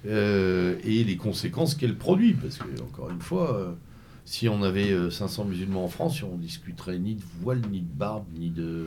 et 0.04 1.04
les 1.04 1.16
conséquences 1.16 1.76
qu'elle 1.76 1.96
produit. 1.96 2.34
Parce 2.34 2.58
que, 2.58 2.82
encore 2.82 3.10
une 3.10 3.20
fois, 3.20 3.76
si 4.24 4.48
on 4.48 4.62
avait 4.62 4.94
500 5.10 5.42
euh, 5.42 5.48
musulmans 5.48 5.84
en 5.84 5.88
France, 5.88 6.22
on 6.22 6.36
discuterait 6.36 6.98
ni 6.98 7.16
de 7.16 7.22
voile, 7.40 7.60
ni 7.70 7.80
de 7.80 7.92
barbe, 7.92 8.24
ni 8.38 8.50
de. 8.50 8.86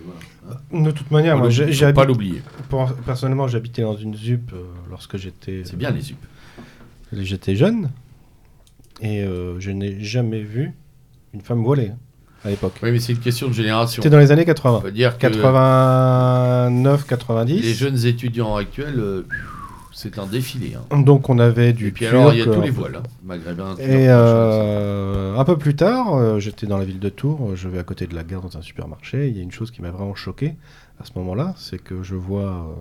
De 0.71 0.91
toute 0.91 1.11
manière, 1.11 1.37
moi, 1.37 1.49
j'ai 1.49 1.93
pas 1.93 2.05
l'oublier. 2.05 2.41
Personnellement, 3.05 3.47
j'habitais 3.47 3.81
dans 3.81 3.97
une 3.97 4.15
ZUP 4.15 4.53
euh, 4.53 4.63
lorsque 4.89 5.17
j'étais. 5.17 5.63
C'est 5.65 5.77
bien 5.77 5.91
les 5.91 6.01
ZUP. 6.01 6.17
Euh, 7.13 7.17
j'étais 7.21 7.55
jeune 7.55 7.91
et 9.01 9.25
je 9.59 9.71
n'ai 9.71 10.01
jamais 10.01 10.41
vu 10.41 10.71
une 11.33 11.41
femme 11.41 11.63
voilée 11.63 11.89
hein, 11.89 11.97
à 12.45 12.49
l'époque. 12.49 12.73
Oui, 12.81 12.91
mais 12.91 12.99
c'est 12.99 13.11
une 13.11 13.19
question 13.19 13.49
de 13.49 13.53
génération. 13.53 14.01
C'était 14.01 14.09
dans 14.09 14.19
les 14.19 14.31
années 14.31 14.45
80. 14.45 14.89
dire 14.91 15.17
89, 15.17 17.05
90. 17.05 17.61
Les 17.61 17.73
jeunes 17.73 18.05
étudiants 18.05 18.55
actuels 18.55 19.25
c'est 19.95 20.19
un 20.19 20.25
défilé. 20.27 20.75
Hein. 20.75 20.99
Donc 20.99 21.29
on 21.29 21.39
avait 21.39 21.71
du. 21.71 21.87
Et 21.87 21.91
puis 21.91 22.05
alors, 22.05 22.33
il 22.33 22.39
y 22.39 22.41
a 22.41 22.45
tous 22.45 22.61
les 22.61 22.69
voiles, 22.69 22.97
hein, 22.97 23.03
maghrébins. 23.23 23.77
Et 23.77 24.07
euh, 24.09 25.37
un 25.37 25.45
peu 25.45 25.57
plus 25.57 25.73
tard, 25.77 26.15
euh, 26.15 26.37
j'étais 26.37 26.67
dans 26.67 26.77
la 26.77 26.83
ville 26.83 26.99
de 26.99 27.07
Tours, 27.07 27.55
je 27.55 27.69
vais 27.69 27.79
à 27.79 27.83
côté 27.83 28.05
de 28.05 28.13
la 28.13 28.25
gare 28.25 28.41
dans 28.41 28.57
un 28.57 28.61
supermarché. 28.61 29.29
Il 29.29 29.37
y 29.37 29.39
a 29.39 29.43
une 29.43 29.53
chose 29.53 29.71
qui 29.71 29.81
m'a 29.81 29.91
vraiment 29.91 30.13
choqué 30.13 30.55
à 30.99 31.05
ce 31.05 31.11
moment-là, 31.15 31.53
c'est 31.57 31.81
que 31.81 32.03
je 32.03 32.15
vois 32.15 32.75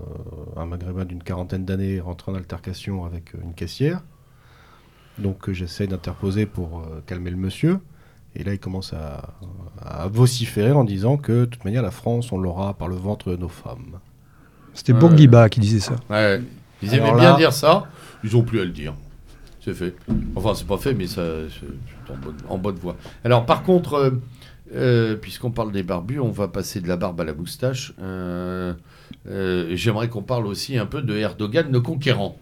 un 0.57 0.67
maghrébin 0.67 1.05
d'une 1.05 1.23
quarantaine 1.23 1.65
d'années 1.65 2.01
rentrer 2.01 2.33
en 2.33 2.35
altercation 2.35 3.05
avec 3.05 3.33
une 3.35 3.55
caissière. 3.55 4.03
Donc 5.19 5.51
j'essaie 5.53 5.87
d'interposer 5.87 6.47
pour 6.47 6.83
calmer 7.07 7.31
le 7.31 7.37
monsieur. 7.37 7.79
Et 8.37 8.43
là, 8.43 8.53
il 8.53 8.59
commence 8.59 8.93
à, 8.93 10.09
vociférer 10.09 10.73
en 10.73 10.83
disant 10.83 11.17
que, 11.17 11.33
de 11.33 11.45
toute 11.45 11.65
manière, 11.65 11.83
la 11.83 11.93
France, 11.93 12.33
on 12.33 12.39
l'aura 12.39 12.75
par 12.75 12.89
le 12.89 12.97
ventre 12.97 13.31
de 13.31 13.37
nos 13.37 13.49
femmes. 13.49 14.01
C'était 14.73 14.93
Bourguiba 14.93 15.49
qui 15.49 15.61
disait 15.61 15.79
ça. 15.79 15.95
Ouais, 16.11 16.41
ils 16.85 16.95
aimaient 16.95 17.15
bien 17.15 17.37
dire 17.37 17.53
ça, 17.53 17.87
ils 18.23 18.33
n'ont 18.33 18.43
plus 18.43 18.61
à 18.61 18.65
le 18.65 18.71
dire. 18.71 18.95
C'est 19.65 19.75
fait. 19.75 19.95
Enfin, 20.37 20.55
c'est 20.55 20.67
pas 20.67 20.77
fait, 20.77 20.93
mais 20.93 21.07
ça, 21.07 21.23
c'est 21.49 22.13
en 22.49 22.59
bonne, 22.59 22.75
voie. 22.75 22.97
Alors, 23.25 23.47
par 23.47 23.63
contre, 23.63 23.95
euh, 23.95 24.11
euh, 24.75 25.17
puisqu'on 25.17 25.51
parle 25.51 25.73
des 25.73 25.83
barbus, 25.83 26.21
on 26.21 26.31
va 26.31 26.49
passer 26.49 26.81
de 26.81 26.89
la 26.89 26.97
barbe 26.97 27.21
à 27.23 27.25
la 27.25 27.33
moustache. 27.33 27.95
Euh, 28.03 28.75
j'aimerais 29.27 30.09
qu'on 30.11 30.23
parle 30.23 30.47
aussi 30.47 30.77
un 30.77 30.85
peu 30.85 31.01
de 31.01 31.17
Erdogan, 31.17 31.73
le 31.73 31.81
conquérant. 31.81 32.37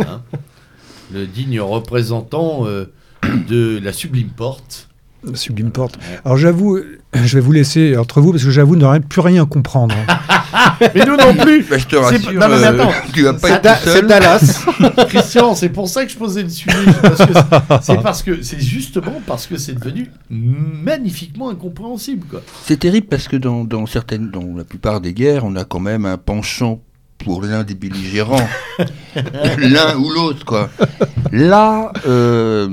Hein. 0.00 0.22
le 1.12 1.26
digne 1.26 1.60
représentant 1.60 2.64
de 2.64 3.78
la 3.78 3.92
sublime 3.92 4.30
porte 4.30 4.88
Sublime 5.34 5.70
porte. 5.70 5.98
Alors 6.24 6.36
j'avoue, 6.36 6.78
je 7.12 7.34
vais 7.34 7.40
vous 7.40 7.52
laisser 7.52 7.96
entre 7.96 8.20
vous 8.20 8.32
parce 8.32 8.44
que 8.44 8.50
j'avoue 8.50 8.76
ne 8.76 8.98
plus 8.98 9.20
rien 9.20 9.46
comprendre. 9.46 9.94
mais 10.94 11.04
nous 11.04 11.16
non 11.16 11.34
plus. 11.34 11.64
Bah, 11.64 11.78
je 11.78 11.86
te 11.86 11.96
rassure, 11.96 12.32
non, 12.32 12.48
mais 12.48 12.64
attends, 12.64 12.90
euh, 12.90 13.10
tu 13.12 13.22
vas 13.22 13.34
pas 13.34 13.50
être 13.50 13.78
C'est 13.84 14.06
Dallas. 14.06 14.64
Christian, 15.08 15.54
c'est 15.54 15.68
pour 15.68 15.88
ça 15.88 16.04
que 16.04 16.12
je 16.12 16.16
posais 16.16 16.42
le 16.42 16.48
sujet. 16.48 16.76
C'est 17.82 18.00
parce 18.00 18.22
que 18.22 18.42
c'est 18.42 18.60
justement 18.60 19.20
parce 19.26 19.46
que 19.46 19.56
c'est 19.56 19.74
devenu 19.74 20.10
magnifiquement 20.30 21.50
incompréhensible. 21.50 22.26
C'est 22.64 22.78
terrible 22.78 23.08
parce 23.08 23.28
que 23.28 23.36
dans, 23.36 23.64
dans, 23.64 23.86
certaines, 23.86 24.30
dans 24.30 24.56
la 24.56 24.64
plupart 24.64 25.00
des 25.00 25.14
guerres, 25.14 25.44
on 25.44 25.56
a 25.56 25.64
quand 25.64 25.80
même 25.80 26.06
un 26.06 26.16
penchant 26.18 26.80
pour 27.18 27.42
l'un 27.42 27.64
des 27.64 27.74
belligérants, 27.74 28.48
l'un 29.58 29.96
ou 29.96 30.10
l'autre, 30.10 30.44
quoi. 30.44 30.70
Là, 31.32 31.92
euh, 32.06 32.68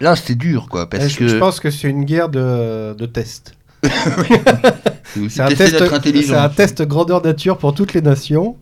Là, 0.00 0.16
c'est 0.16 0.34
dur, 0.34 0.68
quoi. 0.68 0.88
Parce 0.88 1.08
je, 1.08 1.18
que... 1.18 1.28
je 1.28 1.36
pense 1.36 1.60
que 1.60 1.70
c'est 1.70 1.88
une 1.88 2.04
guerre 2.04 2.28
de, 2.28 2.94
de 2.94 3.06
tests. 3.06 3.54
c'est 3.84 5.40
un, 5.40 5.48
test, 5.48 5.80
un 6.32 6.48
test 6.48 6.82
grandeur 6.82 7.22
nature 7.22 7.58
pour 7.58 7.74
toutes 7.74 7.94
les 7.94 8.02
nations. 8.02 8.56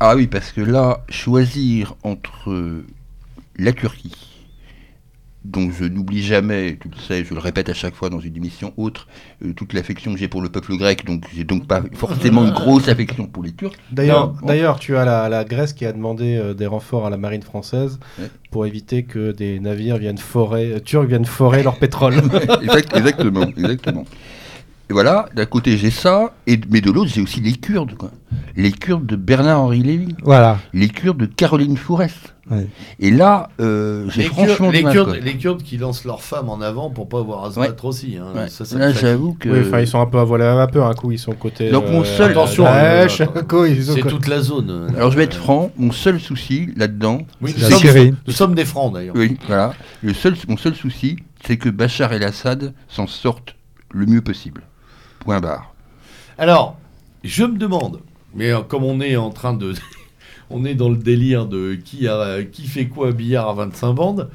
Ah 0.00 0.16
oui, 0.16 0.26
parce 0.26 0.50
que 0.50 0.60
là, 0.60 1.04
choisir 1.08 1.94
entre 2.02 2.82
la 3.56 3.72
Turquie, 3.72 4.31
donc 5.44 5.72
je 5.72 5.84
n'oublie 5.84 6.22
jamais, 6.22 6.78
tu 6.80 6.88
le 6.88 6.96
sais, 6.96 7.24
je 7.24 7.34
le 7.34 7.40
répète 7.40 7.68
à 7.68 7.74
chaque 7.74 7.94
fois 7.94 8.10
dans 8.10 8.20
une 8.20 8.36
émission 8.36 8.72
autre, 8.76 9.08
euh, 9.44 9.52
toute 9.52 9.72
l'affection 9.72 10.12
que 10.12 10.18
j'ai 10.18 10.28
pour 10.28 10.40
le 10.40 10.48
peuple 10.48 10.76
grec, 10.76 11.04
donc 11.04 11.24
j'ai 11.34 11.44
donc 11.44 11.66
pas 11.66 11.82
forcément 11.94 12.44
une 12.44 12.52
grosse 12.52 12.88
affection 12.88 13.26
pour 13.26 13.42
les 13.42 13.52
Turcs. 13.52 13.72
D'ailleurs, 13.90 14.34
d'ailleurs 14.42 14.78
tu 14.78 14.96
as 14.96 15.04
la, 15.04 15.28
la, 15.28 15.44
Grèce 15.44 15.72
qui 15.72 15.84
a 15.84 15.92
demandé 15.92 16.36
euh, 16.36 16.54
des 16.54 16.66
renforts 16.66 17.06
à 17.06 17.10
la 17.10 17.16
marine 17.16 17.42
française 17.42 17.98
pour 18.50 18.66
éviter 18.66 19.02
que 19.02 19.32
des 19.32 19.58
navires 19.58 19.98
viennent 19.98 20.18
forer, 20.18 20.74
euh, 20.74 20.80
turcs 20.80 21.06
viennent 21.06 21.24
forer 21.24 21.62
leur 21.62 21.76
pétrole. 21.80 22.14
exactement, 22.94 23.46
exactement. 23.56 24.04
Et 24.92 24.94
voilà, 24.94 25.24
d'un 25.34 25.46
côté 25.46 25.78
j'ai 25.78 25.90
ça, 25.90 26.34
et, 26.46 26.60
mais 26.68 26.82
de 26.82 26.90
l'autre 26.90 27.10
j'ai 27.14 27.22
aussi 27.22 27.40
les 27.40 27.54
Kurdes, 27.54 27.94
quoi. 27.94 28.10
Les 28.56 28.72
Kurdes 28.72 29.06
de 29.06 29.16
Bernard-Henri 29.16 29.82
Lévy. 29.82 30.14
Voilà. 30.22 30.58
Les 30.74 30.88
Kurdes 30.88 31.16
de 31.16 31.24
Caroline 31.24 31.78
Fourest. 31.78 32.34
Et 33.00 33.10
là, 33.10 33.48
euh, 33.58 34.04
j'ai 34.10 34.24
franchement 34.24 34.70
les, 34.70 34.82
Kurdes, 34.82 35.18
les 35.22 35.38
Kurdes 35.38 35.62
qui 35.62 35.78
lancent 35.78 36.04
leurs 36.04 36.20
femmes 36.20 36.50
en 36.50 36.60
avant 36.60 36.90
pour 36.90 37.08
pas 37.08 37.20
avoir 37.20 37.46
à 37.46 37.50
se 37.52 37.58
battre 37.58 37.86
aussi. 37.86 38.18
Hein. 38.18 38.34
là, 38.74 38.92
j'avoue 38.92 39.32
que. 39.32 39.80
ils 39.80 39.86
sont 39.86 39.98
un 39.98 40.04
peu 40.04 40.18
à 40.18 40.24
voler 40.24 40.44
un 40.44 40.66
peu. 40.66 40.82
Un 40.82 40.92
coup, 40.92 41.10
ils 41.10 41.18
sont 41.18 41.32
côté. 41.32 41.70
Donc, 41.70 41.88
mon 41.88 42.02
euh, 42.02 42.04
seul. 42.04 42.32
Attention, 42.32 42.66
euh, 42.68 43.08
c'est 43.08 44.06
toute 44.06 44.28
la 44.28 44.42
zone. 44.42 44.92
Alors, 44.94 45.10
je 45.10 45.16
vais 45.16 45.24
être 45.24 45.36
franc. 45.36 45.70
Mon 45.78 45.90
seul 45.90 46.20
souci 46.20 46.68
là-dedans. 46.76 47.22
Oui, 47.40 47.54
nous, 47.56 47.64
sommes, 47.64 48.16
nous 48.26 48.32
sommes 48.34 48.54
des 48.54 48.66
francs 48.66 48.92
d'ailleurs. 48.92 49.14
Oui, 49.16 49.38
voilà. 49.46 49.72
Le 50.02 50.12
seul, 50.12 50.34
mon 50.48 50.58
seul 50.58 50.74
souci, 50.74 51.16
c'est 51.46 51.56
que 51.56 51.70
Bachar 51.70 52.12
el-Assad 52.12 52.74
s'en 52.88 53.06
sorte 53.06 53.54
le 53.90 54.04
mieux 54.04 54.20
possible. 54.20 54.64
Point 55.24 55.40
barre. 55.40 55.74
Alors, 56.38 56.76
je 57.24 57.44
me 57.44 57.56
demande, 57.56 58.00
mais 58.34 58.50
comme 58.68 58.84
on 58.84 59.00
est 59.00 59.16
en 59.16 59.30
train 59.30 59.54
de 59.54 59.74
on 60.50 60.64
est 60.64 60.74
dans 60.74 60.88
le 60.88 60.96
délire 60.96 61.46
de 61.46 61.74
qui, 61.74 62.06
a, 62.08 62.42
qui 62.42 62.66
fait 62.66 62.86
quoi 62.86 63.08
à 63.08 63.12
billard 63.12 63.48
à 63.48 63.54
25 63.54 63.92
bandes. 63.92 64.28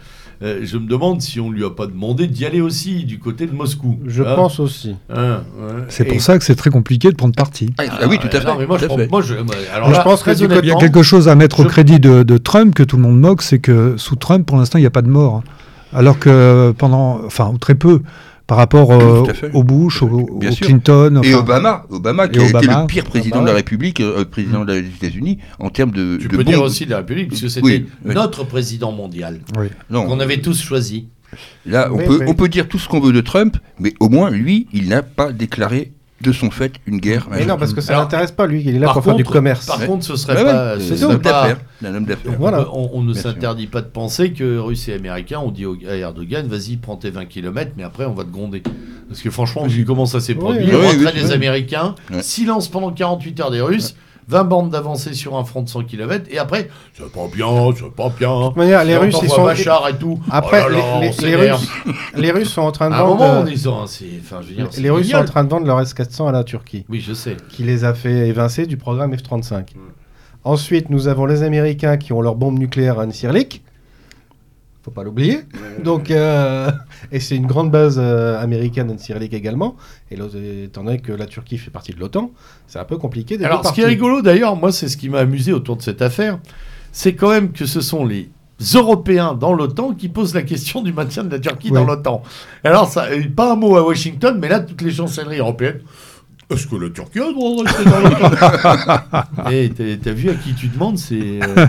Euh, 0.44 0.60
je 0.62 0.78
me 0.78 0.88
demande 0.88 1.20
si 1.20 1.40
on 1.40 1.50
lui 1.50 1.66
a 1.66 1.72
pas 1.72 1.88
demandé 1.88 2.28
d'y 2.28 2.46
aller 2.46 2.62
aussi 2.62 3.06
du 3.06 3.18
côté 3.18 3.48
de 3.48 3.54
Moscou. 3.54 3.98
Je 4.06 4.22
hein 4.22 4.36
pense 4.36 4.60
aussi. 4.60 4.96
Hein, 5.10 5.42
c'est 5.90 6.06
pour 6.06 6.22
ça 6.22 6.38
que 6.38 6.44
c'est 6.44 6.56
très 6.56 6.70
compliqué 6.70 7.10
de 7.10 7.16
prendre 7.16 7.34
parti. 7.34 7.74
Ah, 7.80 7.86
ah 7.90 8.08
oui, 8.08 8.20
tout 8.20 8.30
à 8.32 8.42
fait. 8.42 8.68
moi, 8.68 9.22
je, 9.22 9.34
alors 9.74 9.94
je 9.94 10.02
pense 10.02 10.24
qu'il 10.24 10.66
y 10.66 10.72
a 10.72 10.76
quelque 10.76 11.02
chose 11.02 11.28
à 11.28 11.34
mettre 11.34 11.62
au 11.62 11.66
crédit 11.66 12.00
de, 12.00 12.38
Trump 12.38 12.76
que 12.76 12.84
tout 12.84 12.98
le 12.98 13.02
monde 13.02 13.20
moque, 13.20 13.42
c'est 13.42 13.60
que 13.60 13.96
sous 13.98 14.16
Trump, 14.16 14.46
pour 14.46 14.58
l'instant, 14.58 14.78
il 14.78 14.82
n'y 14.82 14.88
a 14.88 14.92
pas 14.92 15.02
de 15.02 15.10
mort. 15.10 15.44
Alors 15.92 16.20
que 16.20 16.72
pendant, 16.78 17.22
enfin, 17.26 17.54
très 17.60 17.76
peu, 17.76 18.02
par 18.48 18.58
rapport 18.58 18.92
euh, 18.92 19.24
au 19.54 19.64
Bush, 19.64 20.02
au, 20.02 20.40
Clinton. 20.62 21.22
et 21.22 21.34
Obama, 21.34 21.86
Obama 21.90 22.30
qui 22.30 22.40
a 22.40 22.46
été 22.48 22.66
le 22.66 22.88
pire 22.88 23.04
président 23.04 23.42
de 23.42 23.48
la 23.48 23.54
République, 23.54 24.00
euh, 24.00 24.24
président 24.24 24.64
des 24.64 24.80
États-Unis, 24.80 25.40
en 25.60 25.70
termes 25.70 25.92
de. 25.92 26.18
Tu 26.18 26.30
peux 26.30 26.46
dire 26.46 26.62
aussi 26.64 26.86
de 26.86 26.92
la 26.92 26.98
République, 26.98 27.28
puisque 27.28 27.50
c'était 27.50 27.86
notre 28.06 28.46
président 28.46 28.92
mondial. 28.94 29.42
Qu'on 29.92 30.20
avait 30.20 30.40
tous 30.40 30.62
choisi. 30.62 31.10
Là, 31.66 31.90
on, 31.92 31.98
peut, 31.98 32.24
on 32.26 32.34
peut 32.36 32.48
dire 32.48 32.70
tout 32.70 32.80
ce 32.80 32.88
qu'on 32.88 33.02
veut 33.02 33.12
de 33.12 33.20
Trump, 33.20 33.58
mais 33.80 33.94
au 34.00 34.08
moins, 34.08 34.30
lui, 34.30 34.68
il 34.72 34.88
n'a 34.88 35.04
pas 35.04 35.34
déclaré 35.34 35.92
de 36.22 36.32
son 36.32 36.50
fait 36.50 36.74
une 36.88 37.00
guerre. 37.00 37.28
Mais 37.30 37.46
non, 37.46 37.58
parce 37.58 37.74
que 37.74 37.82
ça 37.82 37.94
l'intéresse 37.94 38.32
pas, 38.32 38.48
lui, 38.48 38.64
il 38.66 38.76
est 38.76 38.80
là 38.80 38.92
pour 38.92 39.04
faire 39.04 39.16
du 39.16 39.24
commerce. 39.24 39.66
Par 39.66 39.86
contre, 39.86 40.06
ce 40.06 40.16
serait 40.16 40.44
pas. 40.44 40.80
c'est 40.80 41.02
un 41.04 41.10
homme 41.10 42.06
d'affaires. 42.06 42.34
Voilà. 42.40 42.68
On, 42.74 43.04
ne 43.04 43.14
s'interdit 43.14 43.68
pas 43.68 43.82
de 43.82 43.88
penser 43.88 44.34
que 44.34 44.58
Russes 44.58 44.88
et 44.90 44.94
Américains 44.94 45.40
ont 45.40 45.52
dit 45.52 45.66
à 45.88 45.96
Erdogan 45.96 46.48
vas-y, 46.48 46.78
prends 46.78 46.98
tes 46.98 47.10
20 47.10 47.26
km, 47.26 47.72
mais 47.78 47.84
après, 47.84 48.06
on 48.06 48.14
va 48.14 48.24
te 48.24 48.32
gronder. 48.32 48.64
Parce 49.08 49.22
que 49.22 49.30
franchement, 49.30 49.66
vu 49.66 49.86
comment 49.86 50.06
ça 50.06 50.20
s'est 50.20 50.36
produit, 50.36 50.66
oui, 50.66 51.14
des 51.14 51.32
Américains, 51.32 51.96
silence 52.22 52.68
pendant 52.68 52.92
48 52.92 53.40
heures 53.40 53.52
des 53.52 53.62
Russes. 53.62 53.96
20 54.28 54.44
bandes 54.44 54.70
d'avancée 54.70 55.14
sur 55.14 55.38
un 55.38 55.46
front 55.46 55.62
de 55.62 55.70
100 55.70 55.84
km, 55.84 56.26
et 56.30 56.38
après, 56.38 56.70
c'est 56.94 57.10
pas 57.12 57.28
bien, 57.34 57.48
c'est 57.76 57.92
pas 57.92 58.10
bien. 58.10 58.50
De 58.50 58.58
manière, 58.58 58.84
les 58.84 58.98
Russes, 58.98 59.18
ils 59.24 59.30
sont. 59.30 59.46
Bachar 59.46 59.88
et 59.88 59.98
tout. 59.98 60.20
Après, 60.30 60.64
oh 60.66 60.70
les, 60.70 60.76
les, 61.28 61.36
Russes, 61.36 61.70
les, 62.16 62.32
Russes, 62.32 62.50
sont 62.50 62.62
en 62.62 62.72
train 62.72 62.90
de 62.90 62.96
vendre. 62.96 63.16
moment, 63.16 63.42
enfin, 63.42 64.42
je 64.42 64.48
veux 64.50 64.56
dire, 64.56 64.70
les 64.78 64.90
Russes 64.90 65.10
sont 65.10 65.18
en 65.18 65.26
train 65.26 65.44
de 65.44 65.50
vendre 65.50 65.66
leur 65.66 65.80
S-400 65.80 66.28
à 66.28 66.32
la 66.32 66.44
Turquie. 66.44 66.86
Oui, 66.90 67.00
je 67.00 67.14
sais. 67.14 67.38
Qui 67.50 67.64
les 67.64 67.86
a 67.86 67.94
fait 67.94 68.28
évincer 68.28 68.66
du 68.66 68.76
programme 68.76 69.16
F-35. 69.16 69.60
Mm. 69.60 69.80
Ensuite, 70.44 70.90
nous 70.90 71.08
avons 71.08 71.26
les 71.26 71.44
Américains 71.44 71.98
qui 71.98 72.14
ont 72.14 72.22
leur 72.22 72.36
bombe 72.36 72.58
nucléaire 72.60 73.00
à 73.00 73.06
Nsirlik 73.06 73.64
faut 74.88 74.92
pas 74.92 75.04
l'oublier. 75.04 75.42
Donc, 75.84 76.12
euh, 76.12 76.72
et 77.12 77.20
c'est 77.20 77.36
une 77.36 77.46
grande 77.46 77.72
base 77.72 78.00
euh, 78.02 78.42
américaine 78.42 78.90
en 78.90 78.98
Syrie 78.98 79.26
également. 79.26 79.76
Et 80.10 80.16
là, 80.16 80.28
étant 80.64 80.86
donné 80.86 81.00
que 81.00 81.12
la 81.12 81.26
Turquie 81.26 81.58
fait 81.58 81.72
partie 81.72 81.92
de 81.92 82.00
l'OTAN, 82.00 82.32
c'est 82.68 82.80
un 82.80 82.86
peu 82.86 82.96
compliqué. 82.96 83.38
Alors, 83.44 83.68
ce 83.68 83.74
qui 83.74 83.82
est 83.82 83.86
rigolo 83.86 84.22
d'ailleurs, 84.22 84.56
moi, 84.56 84.72
c'est 84.72 84.88
ce 84.88 84.96
qui 84.96 85.10
m'a 85.10 85.20
amusé 85.20 85.52
autour 85.52 85.76
de 85.76 85.82
cette 85.82 86.02
affaire, 86.02 86.40
c'est 86.94 87.16
quand 87.16 87.30
même 87.30 87.52
que 87.52 87.66
ce 87.66 87.82
sont 87.82 88.06
les 88.06 88.30
Européens 88.76 89.34
dans 89.34 89.54
l'OTAN 89.54 89.94
qui 89.94 90.08
posent 90.08 90.34
la 90.34 90.44
question 90.44 90.82
du 90.82 90.94
maintien 90.94 91.26
de 91.26 91.32
la 91.32 91.40
Turquie 91.40 91.72
dans 91.72 91.84
l'OTAN. 91.84 92.24
Alors, 92.64 92.88
ça, 92.88 93.08
pas 93.36 93.52
un 93.52 93.56
mot 93.58 93.76
à 93.76 93.86
Washington, 93.86 94.38
mais 94.40 94.48
là, 94.48 94.62
toutes 94.62 94.84
les 94.84 94.92
chancelleries 94.92 95.40
européennes. 95.40 95.82
Est-ce 96.50 96.66
que 96.66 96.78
la 96.78 96.90
Turquie 96.92 97.20
a 97.20 97.28
le 97.28 97.34
droit 97.34 97.62
de 97.62 97.68
rester 97.68 97.84
dans 97.84 98.00
l'OTAN? 98.00 99.52
Et 99.52 99.98
t'as 100.02 100.14
vu 100.14 100.30
à 100.30 100.36
qui 100.36 100.54
tu 100.54 100.70
demandes, 100.70 100.98
c'est. 100.98 101.42
Euh, 101.44 101.68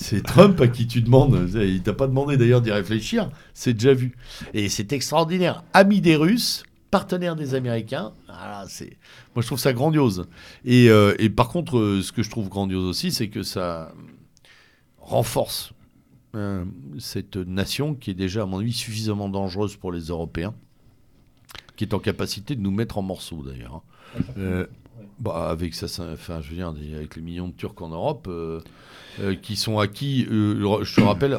c'est 0.00 0.22
Trump 0.22 0.60
à 0.60 0.68
qui 0.68 0.86
tu 0.86 1.02
demandes. 1.02 1.50
Il 1.54 1.82
t'a 1.82 1.92
pas 1.92 2.06
demandé 2.06 2.36
d'ailleurs 2.36 2.60
d'y 2.60 2.70
réfléchir. 2.70 3.30
C'est 3.52 3.74
déjà 3.74 3.94
vu. 3.94 4.16
Et 4.54 4.68
c'est 4.68 4.92
extraordinaire. 4.92 5.64
Ami 5.74 6.00
des 6.00 6.14
Russes, 6.14 6.62
partenaire 6.92 7.34
des 7.34 7.56
Américains. 7.56 8.12
Ah, 8.28 8.64
c'est... 8.68 8.96
Moi, 9.34 9.42
je 9.42 9.46
trouve 9.48 9.58
ça 9.58 9.72
grandiose. 9.72 10.28
Et, 10.64 10.88
euh, 10.88 11.16
par 11.34 11.48
contre, 11.48 11.78
euh, 11.78 12.00
ce 12.00 12.12
que 12.12 12.22
je 12.22 12.30
trouve 12.30 12.48
grandiose 12.48 12.84
aussi, 12.84 13.10
c'est 13.10 13.28
que 13.28 13.42
ça 13.42 13.92
renforce 14.98 15.72
euh, 16.36 16.64
cette 17.00 17.36
nation 17.36 17.96
qui 17.96 18.12
est 18.12 18.14
déjà, 18.14 18.42
à 18.42 18.46
mon 18.46 18.60
avis, 18.60 18.72
suffisamment 18.72 19.28
dangereuse 19.28 19.74
pour 19.74 19.90
les 19.90 20.02
Européens, 20.02 20.54
qui 21.74 21.82
est 21.82 21.92
en 21.92 21.98
capacité 21.98 22.54
de 22.54 22.60
nous 22.60 22.70
mettre 22.70 22.98
en 22.98 23.02
morceaux 23.02 23.42
d'ailleurs. 23.42 23.82
Hein. 24.38 24.66
Bah, 25.18 25.48
avec 25.50 25.74
ça, 25.74 25.86
enfin, 26.12 26.40
je 26.40 26.50
veux 26.50 26.56
dire, 26.56 26.68
avec 26.68 27.16
les 27.16 27.22
millions 27.22 27.48
de 27.48 27.52
Turcs 27.52 27.82
en 27.82 27.88
Europe, 27.88 28.28
euh, 29.20 29.30
euh, 29.30 29.34
qui 29.34 29.56
sont 29.56 29.78
acquis, 29.78 30.26
euh, 30.30 30.84
je 30.84 30.94
te 30.94 31.00
rappelle, 31.00 31.38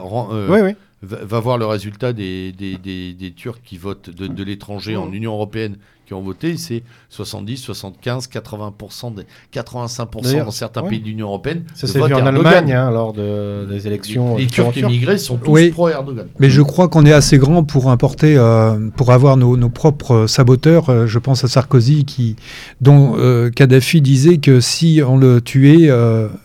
Va, 1.01 1.39
voir 1.39 1.57
le 1.57 1.65
résultat 1.65 2.11
des, 2.11 2.51
des, 2.51 2.77
des, 2.77 3.31
Turcs 3.31 3.61
qui 3.63 3.77
votent 3.77 4.09
de, 4.09 4.43
l'étranger 4.43 4.97
en 4.97 5.11
Union 5.13 5.31
européenne, 5.31 5.77
qui 6.09 6.15
ont 6.15 6.21
voté, 6.23 6.57
c'est 6.57 6.81
70, 7.09 7.57
75, 7.57 8.29
80%, 8.33 9.13
des, 9.13 9.25
85% 9.53 10.43
dans 10.43 10.49
certains 10.49 10.81
pays 10.81 10.99
de 10.99 11.05
l'Union 11.05 11.27
européenne. 11.27 11.65
Ça 11.75 11.85
s'est 11.85 11.99
vu 11.99 12.15
en 12.15 12.25
Allemagne 12.25 12.73
hein, 12.73 12.89
lors 12.89 13.13
de, 13.13 13.67
des 13.69 13.85
élections. 13.85 14.35
Les, 14.35 14.47
Turcs 14.47 14.75
immigrés 14.75 15.19
sont 15.19 15.37
tous 15.37 15.69
pro-Erdogan. 15.69 16.25
Mais 16.39 16.49
je 16.49 16.63
crois 16.63 16.87
qu'on 16.87 17.05
est 17.05 17.13
assez 17.13 17.37
grand 17.37 17.63
pour 17.63 17.91
importer, 17.91 18.33
euh, 18.37 18.89
pour 18.95 19.11
avoir 19.11 19.37
nos, 19.37 19.55
nos 19.55 19.69
propres 19.69 20.25
saboteurs. 20.25 20.89
Euh, 20.89 21.05
je 21.05 21.19
pense 21.19 21.43
à 21.43 21.47
Sarkozy, 21.47 22.05
qui, 22.05 22.37
dont 22.81 23.13
euh, 23.19 23.51
Kadhafi 23.51 24.01
disait 24.01 24.39
que 24.39 24.61
si 24.61 25.01
on 25.05 25.15
le 25.15 25.41
tuait, 25.41 25.91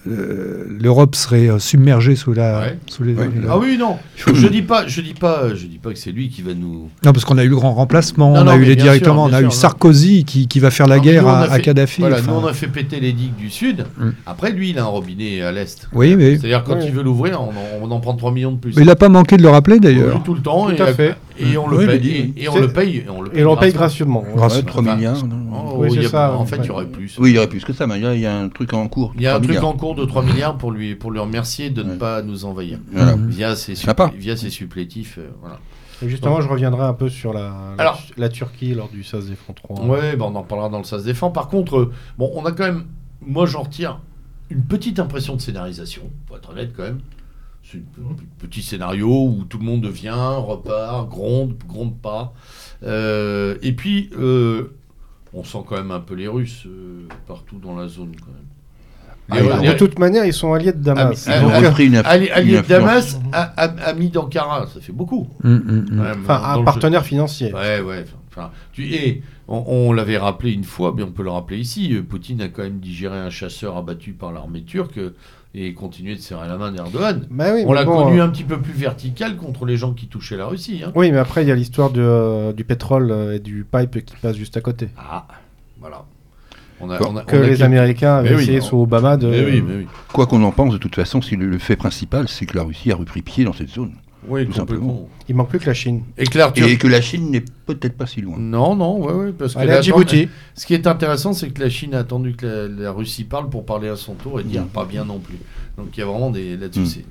l'Europe 0.05 1.15
serait 1.15 1.59
submergée 1.59 2.17
sous 2.17 2.35
la. 2.35 2.67
Sous 2.87 3.03
les, 3.03 3.17
Ah 3.49 3.57
oui, 3.57 3.79
non. 3.79 3.97
je 4.15 4.47
dis 4.47 4.61
pas, 4.61 4.87
je 4.87 5.01
dis 5.01 5.15
pas, 5.15 5.55
je 5.55 5.65
dis 5.65 5.79
pas 5.79 5.91
que 5.91 5.99
c'est 5.99 6.13
lui 6.13 6.29
qui 6.29 6.43
va 6.43 6.53
nous. 6.53 6.91
Non, 7.03 7.13
parce 7.13 7.25
qu'on 7.25 7.39
a 7.39 7.45
eu 7.45 7.49
le 7.49 7.57
grand 7.57 7.73
remplacement, 7.73 8.31
on 8.31 8.47
a 8.47 8.57
eu 8.57 8.65
les 8.65 8.77
directement, 8.77 9.25
on 9.25 9.33
a 9.33 9.41
eu 9.41 9.54
Sarkozy 9.55 10.25
qui, 10.25 10.49
qui, 10.49 10.61
va 10.61 10.71
faire 10.71 10.87
la 10.87 10.99
guerre 10.99 11.27
à, 11.27 11.59
Kadhafi. 11.59 12.01
Voilà, 12.01 12.21
nous 12.21 12.33
on 12.33 12.47
a 12.47 12.53
fait 12.53 12.69
péter 12.69 13.01
les 13.01 13.13
digues 13.13 13.37
du 13.37 13.51
sud. 13.51 13.87
Mm. 13.97 14.11
Après, 14.27 14.53
lui, 14.53 14.71
il 14.71 14.79
a 14.79 14.83
un 14.83 14.87
robinet 14.87 15.43
à 15.43 15.53
l'est. 15.53 15.89
Oui, 15.93 16.17
mais. 16.17 16.37
C'est-à-dire 16.37 16.65
quand 16.65 16.79
il 16.81 16.93
veut 16.93 17.03
l'ouvrir, 17.03 17.41
on, 17.81 17.91
en 17.91 18.01
prend 18.01 18.15
3 18.15 18.33
millions 18.33 18.53
de 18.53 18.59
plus. 18.59 18.75
Mais 18.77 18.83
il 18.83 18.87
n'a 18.87 18.97
pas 18.97 19.09
manqué 19.09 19.37
de 19.37 19.43
le 19.43 19.49
rappeler 19.49 19.79
d'ailleurs. 19.79 20.23
tout 20.23 20.35
le 20.35 20.41
temps. 20.41 20.71
et, 20.71 20.77
fait. 20.77 21.17
et, 21.39 21.57
on 21.57 21.69
le 21.69 21.87
paye. 21.87 22.35
Et, 22.37 22.49
on 22.49 22.59
le 22.59 22.73
paye. 22.73 23.05
Et 23.35 23.45
on 23.45 23.55
le 23.55 23.61
paye 23.61 23.73
gracieusement. 23.73 24.25
3 24.67 24.83
milliards. 24.83 25.17
Ça. 26.11 26.33
En 26.33 26.45
fait, 26.47 26.59
il 26.59 26.67
y 26.67 26.71
aurait 26.71 26.87
plus. 26.87 27.17
Oui, 27.19 27.31
il 27.31 27.35
y 27.35 27.39
aurait 27.39 27.49
plus 27.49 27.65
que 27.65 27.73
ça, 27.73 27.87
mais 27.87 27.99
il 27.99 28.21
y 28.21 28.27
a 28.27 28.37
un 28.37 28.49
truc 28.49 28.73
en 28.73 28.89
cours. 28.89 29.13
Il 29.17 29.23
y 29.23 29.27
a 29.27 29.37
un 29.37 29.41
truc 29.41 29.63
en 29.63 29.73
cours 29.73 29.95
de 29.95 30.05
3 30.05 30.23
milliards 30.23 30.59
pour 30.59 30.73
lui 30.73 30.97
remercier 31.17 31.71
de 31.71 31.83
ne 31.83 31.95
pas 31.95 32.23
nous 32.23 32.45
envahir. 32.45 32.79
Via 33.29 33.57
ses 33.57 34.51
supplétifs. 34.51 35.19
Justement, 36.09 36.41
je 36.41 36.49
reviendrai 36.49 36.83
un 36.83 36.95
peu 36.95 37.09
sur 37.09 37.33
la, 37.33 37.77
la, 38.17 38.29
Turquie 38.29 38.75
lors 38.75 38.89
du 38.89 39.05
SAS 39.05 39.27
défend 39.27 39.53
3. 39.53 39.81
Oui, 39.83 40.17
ben 40.17 40.23
on 40.23 40.35
en 40.35 40.43
parlera 40.43 40.69
dans 40.69 40.79
le 40.79 40.85
SAS 40.85 41.05
défend. 41.05 41.31
Par 41.31 41.49
contre, 41.49 41.77
euh, 41.77 41.93
bon, 42.19 42.31
on 42.35 42.45
a 42.45 42.53
quand 42.53 42.65
même, 42.65 42.87
moi 43.21 43.47
j'en 43.47 43.63
retire 43.63 44.01
une 44.51 44.65
petite 44.65 44.99
impression 44.99 45.37
de 45.37 45.41
scénarisation, 45.41 46.03
pour 46.27 46.37
être 46.37 46.51
honnête 46.51 46.73
quand 46.77 46.85
même. 46.85 47.01
C'est 47.63 47.79
un 47.79 48.15
petit 48.39 48.63
scénario 48.63 49.09
où 49.09 49.45
tout 49.45 49.59
le 49.59 49.65
monde 49.65 49.87
vient, 49.87 50.37
repart, 50.37 51.09
gronde, 51.09 51.57
gronde 51.67 51.97
pas. 51.97 52.35
Euh, 52.83 53.57
et 53.63 53.73
puis, 53.73 54.11
euh, 54.19 54.77
on 55.33 55.45
sent 55.45 55.65
quand 55.67 55.77
même 55.77 55.91
un 55.91 56.01
peu 56.01 56.15
les 56.15 56.29
Russes 56.29 56.67
partout 57.27 57.59
dans 57.59 57.75
la 57.75 57.89
zone 57.89 58.15
quand 58.21 58.33
même. 58.33 58.54
Ah, 59.31 59.41
de 59.41 59.73
toute 59.73 59.99
manière, 59.99 60.25
ils 60.25 60.33
sont 60.33 60.53
alliés 60.53 60.73
de 60.73 60.83
Damas. 60.83 61.29
alliés 61.29 62.61
de 62.63 62.67
Damas, 62.67 63.19
amis 63.33 64.11
d'Ankara, 64.11 64.67
ça 64.73 64.81
fait 64.81 64.93
beaucoup. 64.93 65.29
Mm, 65.43 65.55
mm, 65.55 65.87
mm. 65.91 66.07
enfin, 66.23 66.43
un 66.61 66.63
partenaire 66.63 67.05
financier. 67.05 67.53
Ouais, 67.53 67.81
ouais. 67.81 68.05
Enfin, 68.31 68.51
tu, 68.73 68.93
et 68.93 69.23
on, 69.47 69.93
l'avait 69.93 70.19
rappelé 70.19 70.53
une 70.53 70.65
fois, 70.65 70.93
mais 70.97 71.05
on 71.05 71.13
peut 71.13 71.23
le 71.23 71.31
rappeler 71.31 71.59
ici. 71.59 71.95
Euh, 71.95 72.03
Poutine 72.03 72.41
a 72.41 72.49
quand 72.49 72.63
même 72.63 72.81
digéré 72.81 73.17
un 73.17 73.31
chasseur 73.31 73.77
abattu 73.77 74.13
par 74.13 74.33
l'armée 74.33 74.63
turque 74.63 74.99
euh, 74.99 75.15
et 75.55 75.73
continué 75.73 76.17
de 76.17 76.21
serrer 76.21 76.49
la 76.49 76.57
main 76.57 76.73
d'Erdogan. 76.73 77.27
Bah 77.31 77.53
oui, 77.55 77.63
on 77.65 77.73
l'a 77.73 77.85
connu 77.85 78.21
euh, 78.21 78.25
un 78.25 78.29
petit 78.29 78.43
peu 78.43 78.61
plus 78.61 78.73
vertical 78.73 79.37
contre 79.37 79.67
les 79.67 79.77
gens 79.77 79.93
qui 79.93 80.09
touchaient 80.09 80.37
la 80.37 80.47
Russie. 80.47 80.83
Hein. 80.85 80.91
Oui, 80.97 81.13
mais 81.13 81.19
après, 81.19 81.45
il 81.45 81.49
y 81.49 81.53
a 81.53 81.55
l'histoire 81.55 81.91
du 81.91 82.65
pétrole 82.65 83.35
et 83.35 83.39
du 83.39 83.65
pipe 83.71 84.05
qui 84.05 84.17
passe 84.17 84.37
juste 84.37 84.57
à 84.57 84.61
côté. 84.61 84.89
Ah, 84.99 85.29
voilà 85.79 86.05
que 87.27 87.37
les 87.37 87.63
Américains 87.63 88.17
avaient 88.17 88.35
essayé 88.35 88.61
sous 88.61 88.77
Obama 88.77 89.17
de. 89.17 89.85
Quoi 90.13 90.27
qu'on 90.27 90.43
en 90.43 90.53
pense, 90.53 90.73
de 90.73 90.79
toute 90.79 90.95
façon, 90.95 91.23
si 91.23 91.37
le, 91.37 91.59
fait 91.59 91.77
principal, 91.77 92.29
c'est 92.29 92.47
que 92.47 92.57
la 92.57 92.65
Russie 92.65 92.93
a 92.93 92.97
repris 92.97 93.23
pied 93.23 93.45
dans 93.45 93.53
cette 93.53 93.71
zone. 93.71 93.93
Oui, 94.27 94.47
tout 94.47 94.53
simplement. 94.53 95.09
Il 95.29 95.35
manque 95.35 95.51
plus 95.51 95.59
que 95.59 95.67
la 95.67 95.75
Chine. 95.75 96.03
Et 96.17 96.25
que, 96.25 96.89
la 96.89 97.01
Chine 97.01 97.31
n'est 97.31 97.45
peut-être 97.67 97.97
pas 97.97 98.07
si 98.07 98.23
loin. 98.23 98.37
Non, 98.39 98.75
non, 98.75 98.99
ouais, 98.99 99.13
ouais, 99.13 99.33
parce 99.33 99.55
que 99.55 99.83
Djibouti. 99.83 100.29
Ce 100.55 100.67
qui 100.67 100.75
est 100.75 100.87
intéressant, 100.87 101.33
c'est 101.33 101.51
que 101.51 101.61
la 101.61 101.69
Chine 101.69 101.95
a 101.95 101.99
attendu 101.99 102.35
que 102.35 102.71
la, 102.79 102.91
Russie 102.91 103.25
parle 103.25 103.51
pour 103.51 103.67
parler 103.67 103.89
à 103.89 103.97
son 103.97 104.15
tour 104.15 104.41
et 104.41 104.45
dire 104.45 104.63
mm. 104.63 104.69
pas 104.69 104.85
bien 104.85 105.05
non 105.05 105.19
plus. 105.19 105.39
Donc 105.77 105.89
il 105.95 106.01
y 106.01 106.03
a 106.03 106.07
vraiment 106.07 106.31
des 106.31 106.57
là-dessus. 106.57 107.01
Mm. 107.01 107.03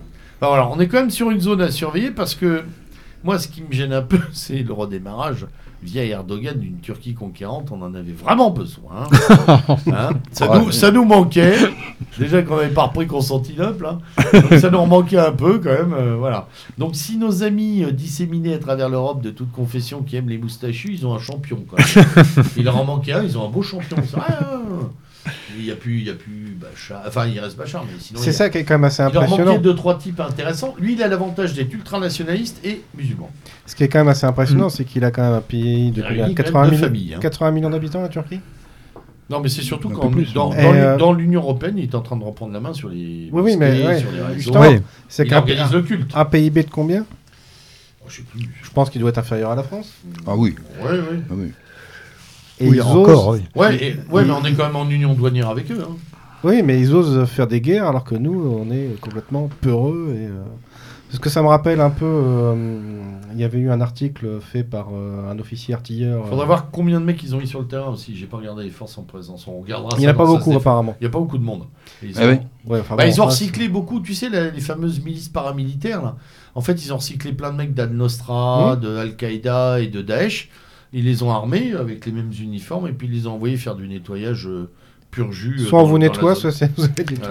voilà, 0.42 0.68
on 0.70 0.80
est 0.80 0.88
quand 0.88 1.00
même 1.00 1.12
sur 1.12 1.30
une 1.30 1.42
zone 1.42 1.62
à 1.62 1.70
surveiller 1.70 2.12
parce 2.12 2.36
que 2.36 2.64
moi, 3.24 3.40
ce 3.40 3.48
qui 3.48 3.62
me 3.62 3.72
gêne 3.72 3.94
un 3.94 4.02
peu, 4.02 4.20
c'est 4.34 4.64
le 4.64 4.74
redémarrage 4.74 5.46
via 5.84 6.04
Erdogan 6.06 6.58
d'une 6.58 6.80
Turquie 6.80 7.14
conquérante, 7.14 7.70
on 7.72 7.82
en 7.82 7.94
avait 7.94 8.14
vraiment 8.14 8.50
besoin. 8.52 9.08
Hein 9.94 10.12
ça, 10.32 10.92
nous, 10.92 11.06
manquait. 11.06 11.56
Déjà 12.18 12.42
qu'on 12.42 12.58
n'avait 12.58 12.74
pas 12.74 12.84
repris 12.84 13.08
Constantinople. 13.08 13.86
Hein. 13.86 14.00
ça 14.60 14.70
nous 14.70 14.86
manquait 14.86 15.18
un 15.18 15.32
peu 15.32 15.60
quand 15.60 15.72
même. 15.72 15.94
Euh, 15.94 16.16
voilà. 16.16 16.48
Donc 16.78 16.96
si 16.96 17.18
nos 17.18 17.44
amis 17.44 17.84
euh, 17.84 17.92
disséminés 17.92 18.54
à 18.54 18.60
travers 18.60 18.90
l'Europe 18.90 19.22
de 19.22 19.30
toute 19.30 19.52
confession 19.52 20.02
qui 20.02 20.16
aiment 20.16 20.30
les 20.30 20.38
moustachus, 20.38 20.92
ils 20.94 21.06
ont 21.06 21.14
un 21.14 21.20
champion. 21.20 21.64
Quand 21.68 21.78
Il 22.58 22.66
leur 22.66 22.78
en 22.78 22.86
manquait 22.86 23.14
un, 23.14 23.24
ils 23.24 23.38
ont 23.38 23.46
un 23.46 23.50
beau 23.50 23.62
champion. 23.62 23.98
Il 25.58 25.64
n'y 25.64 25.72
a 25.72 25.76
plus, 25.76 26.00
il 26.00 26.08
y 26.08 26.10
a 26.10 26.14
plus 26.14 26.58
Bachar. 26.60 27.04
Enfin, 27.08 27.28
il 27.28 27.40
reste 27.40 27.58
Bachar, 27.58 27.86
mais 27.86 27.98
sinon. 28.00 28.20
C'est 28.20 28.34
ça 28.34 28.50
qui 28.50 28.58
est 28.58 28.64
quand 28.64 28.74
même 28.74 28.84
assez 28.84 29.02
impressionnant. 29.02 29.38
Il 29.38 29.46
manquait 29.46 29.60
deux 29.60 29.76
trois 29.76 29.98
types 29.98 30.20
intéressants. 30.20 30.76
Lui, 30.80 30.94
il 30.94 31.04
a 31.04 31.08
l'avantage 31.08 31.54
d'être 31.54 31.74
ultranationaliste 31.74 32.60
et 32.66 32.82
musulman. 32.98 33.32
Ce 33.66 33.76
qui 33.76 33.84
est 33.84 33.88
quand 33.88 34.00
même 34.00 34.10
assez 34.10 34.26
impressionnant, 34.26 34.68
mm. 34.68 34.72
c'est 34.72 34.84
qu'il 34.86 35.04
a 35.06 35.12
quand 35.12 35.24
même 35.24 35.34
un 35.34 35.42
pays 35.42 35.92
de 35.92 36.02
80, 36.02 36.34
80 37.20 37.48
hein. 37.48 37.52
millions 37.52 37.70
d'habitants, 37.70 38.02
la 38.02 38.10
Turquie? 38.10 38.40
Non, 39.30 39.40
mais 39.40 39.50
c'est 39.50 39.62
surtout 39.62 39.90
quand 39.90 40.12
dans, 40.34 40.54
euh, 40.54 40.98
dans, 40.98 41.14
l'Union 41.14 41.42
européenne, 41.42 41.78
il 41.78 41.86
est 41.86 41.96
en 41.96 42.02
train 42.02 42.18
de 42.18 42.24
reprendre 42.24 42.54
la 42.54 42.60
main 42.60 42.74
sur 42.74 42.90
les. 42.90 43.30
Oui, 43.32 43.42
oui, 43.42 43.58
mais 43.58 44.00
sur 44.40 44.62
les 44.62 44.82
c'est 45.08 45.26
il 45.26 45.34
organise 45.34 45.72
le 45.72 45.82
culte. 45.82 46.12
Un 46.14 46.26
PIB 46.26 46.64
de 46.64 46.70
combien? 46.70 47.06
Oh, 48.02 48.06
je, 48.10 48.18
sais 48.18 48.24
plus. 48.24 48.42
je 48.62 48.70
pense 48.72 48.90
qu'il 48.90 49.00
doit 49.00 49.12
être 49.12 49.18
inférieur 49.18 49.52
à 49.52 49.56
la 49.56 49.64
France. 49.64 49.94
Ah 50.28 50.36
oui. 50.36 50.56
Oui, 50.82 50.90
oui. 50.92 51.20
Ah 51.30 51.34
oui. 51.36 51.54
Et 52.60 52.70
oui, 52.70 52.82
encore, 52.82 53.30
oui. 53.30 53.40
Ouais, 53.56 53.98
ouais 54.12 54.26
mais 54.26 54.32
on 54.32 54.44
est 54.46 54.54
quand 54.54 54.66
même 54.66 54.76
en 54.76 54.90
union 54.90 55.14
douanière 55.14 55.50
avec 55.50 55.72
eux. 55.72 55.84
Hein. 55.84 55.96
Oui, 56.44 56.62
mais 56.62 56.80
ils 56.80 56.94
osent 56.94 57.26
faire 57.26 57.48
des 57.48 57.62
guerres 57.62 57.88
alors 57.88 58.04
que 58.04 58.16
nous, 58.16 58.34
on 58.34 58.70
est 58.72 59.00
complètement 59.00 59.50
peureux. 59.62 60.14
Et, 60.16 60.26
euh, 60.26 60.44
Parce 61.08 61.20
que 61.20 61.30
ça 61.30 61.42
me 61.42 61.48
rappelle 61.48 61.80
un 61.80 61.90
peu. 61.90 62.06
Euh, 62.06 63.02
il 63.32 63.40
y 63.40 63.46
avait 63.46 63.60
eu 63.60 63.72
un 63.72 63.80
article 63.80 64.40
fait 64.42 64.64
par 64.64 64.90
euh, 64.94 65.32
un 65.32 65.40
officier 65.40 65.74
artilleur. 65.74 66.24
Il 66.26 66.30
faudra 66.30 66.46
voir 66.46 66.70
combien 66.70 67.00
de 67.00 67.06
mecs 67.06 67.24
ils 67.24 67.34
ont 67.34 67.40
mis 67.40 67.48
sur 67.48 67.62
le 67.62 67.68
terrain 67.68 67.88
aussi. 67.88 68.16
J'ai 68.16 68.26
pas 68.26 68.38
regardé 68.38 68.66
les 68.66 68.70
forces 68.70 68.98
en 68.98 69.04
présence. 69.04 69.48
On 69.48 69.60
regardera. 69.62 69.96
Il 69.98 70.02
n'y 70.02 70.08
en 70.08 70.12
a 70.12 70.14
pas 70.14 70.26
beaucoup 70.26 70.54
apparemment. 70.54 70.96
Il 71.00 71.04
n'y 71.04 71.08
a 71.08 71.12
pas 71.12 71.20
beaucoup 71.20 71.38
de 71.38 71.44
monde. 71.44 71.64
Ils, 72.04 72.14
ah 72.18 72.34
ont... 72.68 72.96
Bah, 72.96 73.08
ils 73.08 73.22
ont 73.22 73.26
recyclé 73.26 73.70
beaucoup. 73.70 74.02
Tu 74.02 74.14
sais, 74.14 74.30
les 74.30 74.62
fameuses 74.62 75.02
milices 75.04 75.30
paramilitaires. 75.30 76.04
Là. 76.04 76.18
En 76.56 76.62
fait, 76.62 76.86
ils 76.86 76.94
ont 76.94 76.98
recyclé 76.98 77.32
plein 77.32 77.52
de 77.52 77.58
mecs 77.58 77.74
d'Al-Nostra, 77.74 78.76
mmh. 78.76 78.80
de 78.82 78.98
Al-Qaïda 78.98 79.80
et 79.80 79.88
de 79.88 80.02
Daesh. 80.02 80.50
Ils 80.96 81.06
les 81.06 81.24
ont 81.24 81.32
armés 81.32 81.74
avec 81.74 82.06
les 82.06 82.12
mêmes 82.12 82.32
uniformes 82.40 82.88
et 82.88 82.92
puis 82.92 83.08
ils 83.08 83.14
les 83.14 83.26
ont 83.26 83.34
envoyés 83.34 83.58
faire 83.58 83.74
du 83.74 83.88
nettoyage 83.88 84.46
euh, 84.48 84.70
pur 85.10 85.32
jus. 85.32 85.58
Euh, 85.60 85.66
soit 85.66 85.82
on 85.82 85.86
vous 85.86 85.98
nettoie, 85.98 86.36
soit 86.36 86.52
c'est 86.52 86.70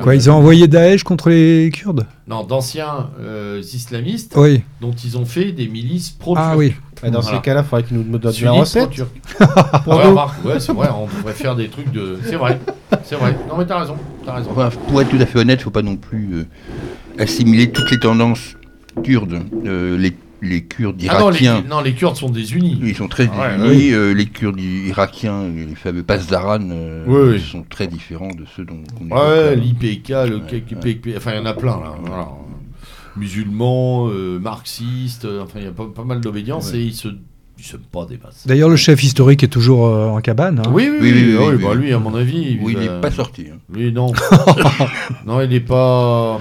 Quoi, 0.02 0.16
ils 0.16 0.28
ont 0.28 0.34
envoyé 0.34 0.66
Daesh 0.66 1.04
contre 1.04 1.30
les 1.30 1.70
Kurdes 1.72 2.04
Non, 2.26 2.42
d'anciens 2.42 3.10
euh, 3.20 3.60
islamistes 3.60 4.34
oui. 4.36 4.62
dont 4.80 4.90
ils 4.90 5.16
ont 5.16 5.24
fait 5.24 5.52
des 5.52 5.68
milices 5.68 6.10
pro 6.10 6.34
Ah 6.36 6.56
oui. 6.56 6.74
Dans 7.08 7.22
ces 7.22 7.40
cas-là, 7.40 7.60
il 7.60 7.68
faudrait 7.68 7.84
qu'ils 7.84 7.98
nous 7.98 8.18
donnent 8.18 8.32
la 8.42 8.52
recette. 8.52 8.90
ouais, 8.98 10.60
c'est 10.60 10.72
vrai, 10.72 10.88
on 10.96 11.06
devrait 11.06 11.32
faire 11.32 11.56
des 11.56 11.68
trucs 11.68 11.90
de. 11.90 12.18
C'est 12.24 12.36
vrai, 12.36 12.60
c'est 13.02 13.16
vrai. 13.16 13.36
Non, 13.48 13.56
mais 13.58 13.66
t'as 13.66 13.80
raison. 13.80 13.96
As 14.24 14.34
raison. 14.34 14.50
pour 14.86 15.02
être 15.02 15.10
tout 15.10 15.16
à 15.20 15.26
fait 15.26 15.40
honnête, 15.40 15.58
il 15.58 15.62
ne 15.62 15.64
faut 15.64 15.70
pas 15.70 15.82
non 15.82 15.96
plus 15.96 16.46
assimiler 17.18 17.72
toutes 17.72 17.90
les 17.90 17.98
tendances 17.98 18.56
kurdes. 19.02 19.40
les 19.64 20.12
les 20.42 20.64
Kurdes 20.64 20.96
ah 21.08 21.20
irakiens. 21.20 21.64
non, 21.68 21.80
les, 21.80 21.94
Kurdes 21.94 22.16
sont 22.16 22.28
désunis. 22.28 22.78
Ils 22.82 22.96
sont 22.96 23.08
très 23.08 23.30
ah 23.32 23.56
désunis. 23.56 23.92
Euh, 23.92 24.12
les 24.12 24.26
Kurdes 24.26 24.60
irakiens, 24.60 25.48
les 25.48 25.74
fameux 25.76 26.02
Pasdaran, 26.02 26.68
euh, 26.70 27.38
sont 27.38 27.64
très 27.68 27.86
différents 27.86 28.34
de 28.34 28.44
ceux 28.56 28.64
dont 28.64 28.82
on 29.00 29.14
Ouais, 29.14 29.54
l'IPK, 29.54 30.08
le 30.08 30.40
KPK, 30.40 31.16
enfin 31.16 31.32
il 31.32 31.36
y 31.36 31.40
en 31.40 31.46
a 31.46 31.54
plein 31.54 31.80
là. 31.80 32.28
Musulmans, 33.16 34.08
euh, 34.08 34.38
marxistes, 34.38 35.26
enfin 35.26 35.60
il 35.60 35.64
y 35.64 35.68
a 35.68 35.72
pas, 35.72 36.04
mal 36.04 36.20
d'obédience 36.20 36.74
et 36.74 36.80
ils 36.80 36.94
se 36.94 37.08
se 37.60 37.76
pas. 37.76 38.08
D'ailleurs, 38.44 38.68
le 38.68 38.74
chef 38.74 39.04
historique 39.04 39.44
est 39.44 39.48
toujours 39.48 39.84
en 39.84 40.20
cabane. 40.20 40.58
Hein. 40.58 40.70
Oui, 40.72 40.90
oui, 40.90 41.12
oui, 41.12 41.36
oui, 41.38 41.62
bah, 41.62 41.74
lui, 41.76 41.92
à 41.92 41.98
mon 42.00 42.12
avis. 42.12 42.58
Oui, 42.60 42.74
il 42.76 42.80
n'est 42.80 43.00
pas 43.00 43.12
sorti. 43.12 43.46
Hein. 43.52 43.58
Lui, 43.72 43.92
non. 43.92 44.12
non, 45.26 45.40
il 45.40 45.48
n'est 45.48 45.60
pas. 45.60 46.40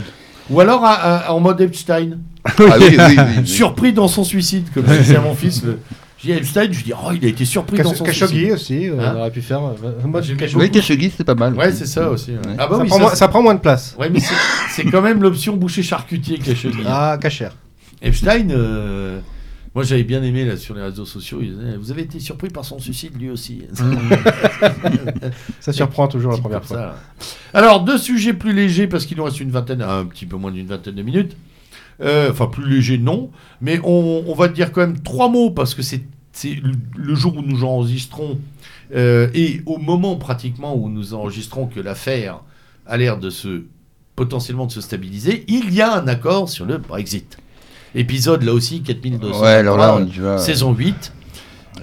Ou 0.49 0.59
alors 0.59 0.83
en 1.29 1.39
mode 1.39 1.61
Epstein. 1.61 2.17
Ah 2.43 2.77
oui, 2.79 2.97
oui, 2.97 3.47
surpris 3.47 3.93
dans 3.93 4.07
son 4.07 4.23
suicide, 4.23 4.67
comme 4.73 4.83
disait 4.99 5.19
mon 5.19 5.35
fils. 5.35 5.63
Le... 5.63 5.79
J'ai 6.23 6.37
Epstein, 6.37 6.71
je 6.71 6.83
dis, 6.83 6.93
oh, 6.93 7.11
il 7.13 7.25
a 7.25 7.29
été 7.29 7.45
surpris 7.45 7.79
dans 7.79 7.95
son 7.95 8.05
suicide. 8.05 8.51
aussi, 8.51 8.87
euh, 8.87 8.99
hein 8.99 9.13
on 9.15 9.19
aurait 9.19 9.31
pu 9.31 9.41
faire. 9.41 9.63
Euh, 9.63 9.91
moi, 10.05 10.21
oui, 10.55 10.69
Khashoggi, 10.69 11.11
c'est 11.15 11.23
pas 11.23 11.33
mal. 11.33 11.55
Ouais, 11.55 11.71
c'est 11.71 11.87
ça 11.87 12.11
aussi. 12.11 12.33
Ah 12.59 12.67
bah 12.67 12.77
ça, 12.77 12.81
oui, 12.83 12.87
prend 12.87 12.97
ça, 12.97 13.01
moins, 13.01 13.15
ça, 13.15 13.27
prend 13.27 13.41
moins 13.41 13.55
de 13.55 13.59
place. 13.59 13.95
Ouais, 13.99 14.09
mais 14.09 14.19
c'est 14.69 14.85
quand 14.85 15.01
même 15.01 15.21
l'option 15.21 15.57
boucher 15.57 15.81
charcutier, 15.81 16.37
Khashoggi. 16.37 16.83
Ah, 16.85 17.17
cachère. 17.19 17.55
Epstein, 18.03 18.49
euh, 18.51 19.19
moi 19.73 19.83
j'avais 19.83 20.03
bien 20.03 20.21
aimé 20.21 20.43
là 20.45 20.57
sur 20.57 20.75
les 20.75 20.81
réseaux 20.81 21.05
sociaux. 21.05 21.39
vous 21.79 21.91
avez 21.91 22.01
été 22.01 22.19
surpris 22.19 22.49
par 22.49 22.65
son 22.65 22.79
suicide 22.79 23.13
lui 23.19 23.29
aussi. 23.29 23.63
ça 25.59 25.71
surprend 25.71 26.07
toujours 26.07 26.31
la 26.31 26.37
première 26.39 26.63
fois. 26.63 26.95
Alors, 27.53 27.83
deux 27.83 27.97
sujets 27.97 28.33
plus 28.33 28.53
légers 28.53 28.87
parce 28.87 29.05
qu'il 29.05 29.17
nous 29.17 29.23
reste 29.23 29.39
une 29.39 29.51
vingtaine, 29.51 29.81
un 29.81 30.05
petit 30.05 30.25
peu 30.25 30.37
moins 30.37 30.51
d'une 30.51 30.67
vingtaine 30.67 30.95
de 30.95 31.03
minutes. 31.03 31.35
Euh, 32.01 32.31
enfin, 32.31 32.47
plus 32.47 32.67
léger, 32.69 32.97
non. 32.97 33.29
Mais 33.61 33.79
on, 33.83 34.33
va 34.33 34.47
dire 34.47 34.71
quand 34.71 34.81
même 34.81 34.99
trois 34.99 35.29
mots 35.29 35.51
parce 35.51 35.75
que 35.75 35.81
c'est 35.81 36.01
le 36.95 37.15
jour 37.15 37.37
où 37.37 37.41
nous 37.41 37.63
enregistrons 37.63 38.39
et 38.93 39.61
au 39.65 39.77
moment 39.77 40.17
pratiquement 40.17 40.75
où 40.75 40.89
nous 40.89 41.13
enregistrons 41.13 41.67
que 41.67 41.79
l'affaire 41.79 42.41
a 42.85 42.97
l'air 42.97 43.17
de 43.17 43.29
se 43.29 43.63
potentiellement 44.15 44.65
de 44.65 44.71
se 44.71 44.81
stabiliser, 44.81 45.45
il 45.47 45.73
y 45.73 45.81
a 45.81 45.93
un 45.95 46.07
accord 46.07 46.49
sur 46.49 46.65
le 46.65 46.77
Brexit. 46.77 47.37
Épisode 47.95 48.43
là 48.43 48.53
aussi 48.53 48.81
4200. 48.81 49.41
Ouais, 49.41 49.47
alors 49.47 49.77
là, 49.77 49.97
on 49.97 50.37
Saison 50.37 50.73
8. 50.73 51.13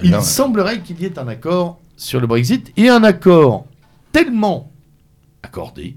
Il 0.02 0.14
semblerait 0.22 0.80
qu'il 0.80 1.00
y 1.00 1.04
ait 1.04 1.18
un 1.18 1.28
accord 1.28 1.80
sur 1.96 2.20
le 2.20 2.26
Brexit 2.26 2.72
et 2.76 2.88
un 2.88 3.02
accord 3.02 3.66
tellement 4.12 4.70
accordé 5.42 5.96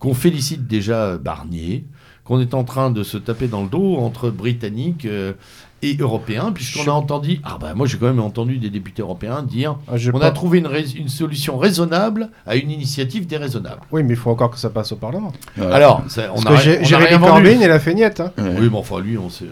qu'on 0.00 0.14
félicite 0.14 0.66
déjà 0.66 1.16
Barnier, 1.18 1.84
qu'on 2.24 2.40
est 2.40 2.54
en 2.54 2.64
train 2.64 2.90
de 2.90 3.02
se 3.04 3.16
taper 3.16 3.46
dans 3.46 3.62
le 3.62 3.68
dos 3.68 3.96
entre 3.96 4.30
Britanniques 4.30 5.04
euh, 5.04 5.34
et 5.82 5.96
Européens, 5.96 6.52
puisqu'on 6.52 6.90
a 6.90 6.94
entendu, 6.94 7.40
ah 7.44 7.58
bah 7.60 7.74
moi 7.74 7.86
j'ai 7.86 7.96
quand 7.96 8.06
même 8.06 8.20
entendu 8.20 8.58
des 8.58 8.70
députés 8.70 9.02
européens 9.02 9.42
dire, 9.42 9.78
ah, 9.88 9.94
on 10.12 10.20
a 10.20 10.30
trouvé 10.30 10.58
une, 10.58 10.68
une, 10.96 11.08
solution 11.08 11.56
raisonnable 11.58 12.30
à 12.46 12.56
une 12.56 12.70
initiative 12.70 13.26
déraisonnable. 13.26 13.80
Oui, 13.92 14.02
mais 14.02 14.14
il 14.14 14.16
faut 14.16 14.30
encore 14.30 14.50
que 14.50 14.58
ça 14.58 14.70
passe 14.70 14.92
au 14.92 14.96
Parlement. 14.96 15.32
Alors, 15.58 16.02
on 16.34 16.42
a, 16.46 16.56
Jérémy 16.56 17.18
Corbyn, 17.18 17.60
il 17.62 17.70
a 17.70 17.78
fait 17.78 17.94
niette. 17.94 18.20
Hein. 18.20 18.32
Oui, 18.38 18.68
mais 18.70 18.76
enfin 18.76 19.00
lui, 19.00 19.16
on 19.16 19.30
sait 19.30 19.46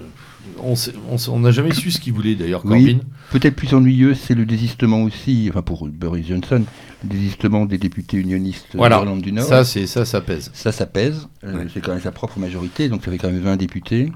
on 0.60 1.38
n'a 1.38 1.50
jamais 1.50 1.72
su 1.72 1.90
ce 1.90 2.00
qu'il 2.00 2.12
voulait 2.12 2.34
d'ailleurs, 2.34 2.62
Corbyn. 2.62 2.76
Oui, 2.76 3.00
peut-être 3.30 3.56
plus 3.56 3.72
ennuyeux, 3.74 4.14
c'est 4.14 4.34
le 4.34 4.44
désistement 4.44 5.02
aussi, 5.02 5.48
enfin 5.50 5.62
pour 5.62 5.86
Boris 5.86 6.26
Johnson, 6.26 6.64
désistement 7.04 7.64
des 7.64 7.78
députés 7.78 8.16
unionistes 8.16 8.76
d'Irlande 8.76 9.22
du 9.22 9.32
Nord. 9.32 9.46
Ça, 9.46 9.64
c'est 9.64 9.86
ça, 9.86 10.04
ça 10.04 10.20
pèse. 10.20 10.50
Ça, 10.54 10.72
ça 10.72 10.86
pèse. 10.86 11.28
Euh, 11.44 11.64
c'est 11.72 11.80
quand 11.80 11.92
même 11.92 12.00
sa 12.00 12.12
propre 12.12 12.38
majorité, 12.38 12.88
donc 12.88 13.04
ça 13.04 13.10
fait 13.10 13.18
quand 13.18 13.30
même 13.30 13.40
20 13.40 13.56
députés. 13.56 14.12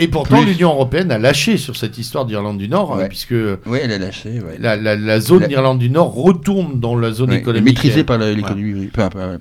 Et 0.00 0.08
pourtant, 0.08 0.42
l'Union 0.42 0.70
européenne 0.70 1.12
a 1.12 1.18
lâché 1.18 1.56
sur 1.56 1.76
cette 1.76 1.98
histoire 1.98 2.24
d'Irlande 2.24 2.58
du 2.58 2.68
Nord, 2.68 2.98
hein, 2.98 3.06
puisque 3.08 3.34
oui, 3.66 3.78
elle 3.80 3.92
a 3.92 3.98
lâché. 3.98 4.40
La, 4.58 5.20
zone 5.20 5.46
d'Irlande 5.46 5.78
du 5.78 5.90
Nord 5.90 6.14
retourne 6.14 6.80
dans 6.80 6.96
la 6.96 7.12
zone 7.12 7.32
économique 7.32 7.76
maîtrisée 7.76 8.04
par 8.04 8.18
l'économie 8.18 8.90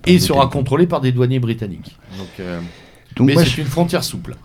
et 0.06 0.20
sera 0.20 0.48
contrôlée 0.48 0.88
par 0.88 1.02
des 1.02 1.12
douaniers 1.12 1.40
britanniques. 1.40 1.98
Donc, 2.18 2.28
euh, 2.40 2.60
mais 3.20 3.36
c'est 3.36 3.62
une 3.62 3.68
frontière 3.68 4.04
souple. 4.04 4.36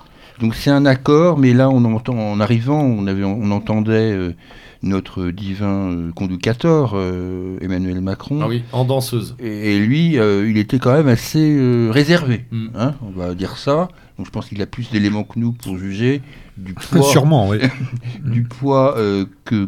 Donc 0.40 0.54
c'est 0.54 0.70
un 0.70 0.86
accord, 0.86 1.36
mais 1.36 1.52
là 1.52 1.68
on 1.68 1.84
entend, 1.84 2.16
en 2.16 2.38
arrivant, 2.38 2.80
on, 2.80 3.06
avait, 3.08 3.24
on 3.24 3.50
entendait 3.50 4.12
euh, 4.12 4.34
notre 4.82 5.30
divin 5.30 5.90
euh, 5.90 6.12
conducateur, 6.12 6.92
euh, 6.94 7.58
Emmanuel 7.60 8.00
Macron. 8.00 8.40
Ah 8.42 8.48
oui, 8.48 8.62
en 8.72 8.84
danseuse. 8.84 9.36
Et, 9.38 9.78
lui, 9.78 10.14
il 10.14 10.58
était 10.58 10.78
quand 10.78 10.92
même 10.92 11.08
assez 11.08 11.88
réservé, 11.90 12.44
mm. 12.50 12.68
hein, 12.74 12.94
on 13.02 13.10
va 13.10 13.34
dire 13.34 13.56
ça. 13.56 13.88
Donc 14.16 14.26
je 14.26 14.30
pense 14.30 14.48
qu'il 14.48 14.60
a 14.62 14.66
plus 14.66 14.90
d'éléments 14.90 15.24
que 15.24 15.38
nous 15.38 15.52
pour 15.52 15.78
juger 15.78 16.22
du 16.56 16.74
poids, 16.74 17.02
Sûrement, 17.02 17.48
oui. 17.48 17.58
du 18.24 18.42
poids 18.42 18.96
que 19.44 19.66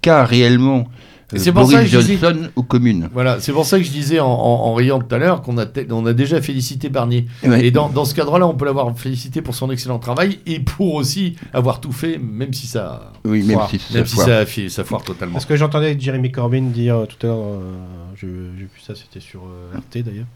qu'a 0.00 0.24
réellement 0.24 0.88
c'est 1.34 1.52
pour 1.52 1.70
ça 1.70 1.82
que 1.82 1.88
Johnson 1.88 2.50
aux 2.56 2.62
communes. 2.62 3.08
Voilà, 3.12 3.40
c'est 3.40 3.52
pour 3.52 3.66
ça 3.66 3.78
que 3.78 3.84
je 3.84 3.90
disais 3.90 4.20
en, 4.20 4.74
riant 4.74 5.00
tout 5.00 5.14
à 5.14 5.18
l'heure 5.18 5.42
qu'on 5.42 5.58
a, 5.58 5.66
on 5.90 6.06
a 6.06 6.12
déjà 6.12 6.40
félicité 6.40 6.88
Barnier. 6.88 7.26
Et 7.42 7.70
dans, 7.70 7.88
dans 7.88 8.04
ce 8.04 8.14
cadre-là, 8.14 8.46
on 8.46 8.54
peut 8.54 8.64
l'avoir 8.64 8.96
félicité 8.98 9.42
pour 9.42 9.54
son 9.54 9.70
excellent 9.70 9.98
travail 9.98 10.38
et 10.46 10.60
pour 10.60 10.94
aussi 10.94 11.36
avoir 11.52 11.80
tout 11.80 11.92
fait, 11.92 12.18
même 12.18 12.52
si 12.52 12.66
ça. 12.66 13.12
Oui, 13.24 13.42
même 13.42 13.58
si, 13.70 13.80
même 13.94 14.06
ça, 14.06 14.46
si 14.46 14.70
ça, 14.70 14.84
foire 14.84 15.02
totalement. 15.02 15.34
Parce 15.34 15.46
que 15.46 15.56
j'entendais 15.56 15.98
Jeremy 15.98 16.30
Corbyn 16.30 16.62
dire 16.62 16.96
euh, 16.96 17.06
tout 17.06 17.26
à 17.26 17.30
l'heure, 17.30 17.38
euh, 17.38 17.84
j'ai 18.16 18.26
vu 18.26 18.70
ça, 18.86 18.94
c'était 18.94 19.20
sur 19.20 19.42
euh, 19.42 19.78
RT 19.78 20.04
d'ailleurs. 20.04 20.26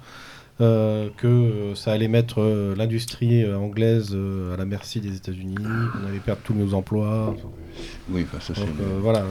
Euh, 0.61 1.09
que 1.17 1.29
euh, 1.29 1.75
ça 1.77 1.93
allait 1.93 2.09
mettre 2.09 2.41
euh, 2.41 2.75
l'industrie 2.75 3.47
anglaise 3.55 4.17
à 4.53 4.57
la 4.57 4.65
merci 4.65 5.01
des 5.01 5.15
États-Unis, 5.15 5.55
on 5.59 6.09
allait 6.09 6.19
perdre 6.19 6.41
tous 6.43 6.55
nos 6.55 6.75
emplois. 6.75 7.37
Oui, 8.11 8.27
ça 8.41 8.55
c'est. 8.55 8.67
voilà, 9.01 9.25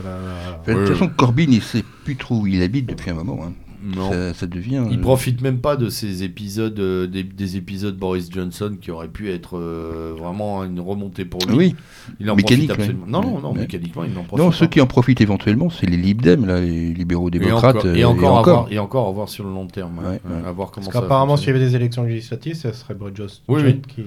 De 0.66 0.74
toute 0.74 0.94
façon, 0.94 1.10
Corbyn, 1.10 1.48
il 1.50 1.62
sait 1.62 1.84
plus 2.06 2.16
trop 2.16 2.36
où 2.40 2.48
il 2.48 2.62
habite 2.62 2.86
depuis 2.86 3.12
un 3.12 3.16
moment. 3.16 3.40
Hein. 3.44 3.54
Non. 3.84 4.12
Ça, 4.34 4.48
devient. 4.48 4.84
Il 4.92 5.00
profite 5.02 5.42
même 5.42 5.60
pas 5.60 5.76
de 5.76 5.90
ces 5.90 6.24
épisodes, 6.24 6.74
des, 6.74 7.58
épisodes 7.58 7.96
Boris 7.96 8.30
Johnson 8.32 8.78
qui 8.80 8.92
auraient 8.92 9.08
pu 9.08 9.32
être 9.32 9.58
vraiment 10.18 10.64
une 10.64 10.80
remontée 10.80 11.26
pour 11.26 11.42
lui. 11.48 11.56
Oui. 11.56 11.76
Il 12.20 12.30
en 12.32 12.36
profite 12.36 12.72
absolument. 12.72 13.06
Non, 13.08 13.22
non, 13.22 13.40
non, 13.40 13.54
mécaniquement, 13.54 14.04
il 14.04 14.14
n'en 14.14 14.24
profite 14.24 14.46
Non, 14.46 14.52
ceux 14.52 14.68
qui 14.68 14.82
en 14.82 14.88
profitent 14.88 15.22
éventuellement, 15.22 15.70
c'est 15.70 15.88
les 15.88 15.98
Lib 15.98 16.26
là, 16.26 16.60
les 16.60 16.94
libéraux 16.94 17.30
démocrates. 17.30 17.86
Et 17.86 18.04
encore, 18.04 18.24
et 18.24 18.40
encore, 18.40 18.68
et 18.72 18.80
encore, 18.80 19.08
à 19.08 19.12
voir 19.12 19.30
sur 19.30 19.44
le 19.44 19.52
long 19.52 19.68
terme. 19.68 20.00
À 20.46 20.52
voir 20.52 20.72
comment 20.72 20.86
Parce 20.86 21.02
qu'apparemment, 21.02 21.38
s'il 21.38 21.48
y 21.48 21.50
avait 21.52 21.60
des 21.60 21.76
élections 21.76 22.04
législatives, 22.04 22.56
ça 22.56 22.74
serait 22.74 22.94
Boris 22.94 23.16
Johnson 23.16 23.42
oui, 23.48 23.82
qui. 23.88 24.04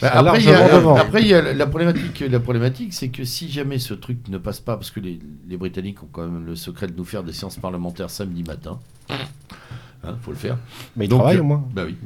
Bah, 0.00 0.10
après, 0.14 0.40
il 0.40 0.48
y 0.48 0.52
a, 0.52 0.98
après, 0.98 1.24
y 1.24 1.34
a 1.34 1.52
la 1.52 1.66
problématique, 1.66 2.20
la 2.20 2.40
problématique, 2.40 2.92
c'est 2.94 3.08
que 3.08 3.24
si 3.24 3.50
jamais 3.50 3.78
ce 3.78 3.94
truc 3.94 4.28
ne 4.28 4.38
passe 4.38 4.60
pas, 4.60 4.76
parce 4.76 4.90
que 4.90 5.00
les, 5.00 5.18
les, 5.48 5.56
Britanniques 5.56 6.02
ont 6.02 6.08
quand 6.10 6.22
même 6.22 6.46
le 6.46 6.56
secret 6.56 6.86
de 6.86 6.96
nous 6.96 7.04
faire 7.04 7.22
des 7.22 7.32
séances 7.32 7.58
parlementaires 7.58 8.10
samedi 8.10 8.42
matin, 8.42 8.78
hein, 9.10 10.16
faut 10.22 10.30
le 10.30 10.36
faire. 10.36 10.56
Mais 10.96 11.04
ils 11.04 11.08
travaillent 11.08 11.40
au 11.40 11.44
moins. 11.44 11.64
Bah 11.74 11.82
oui. 11.86 11.96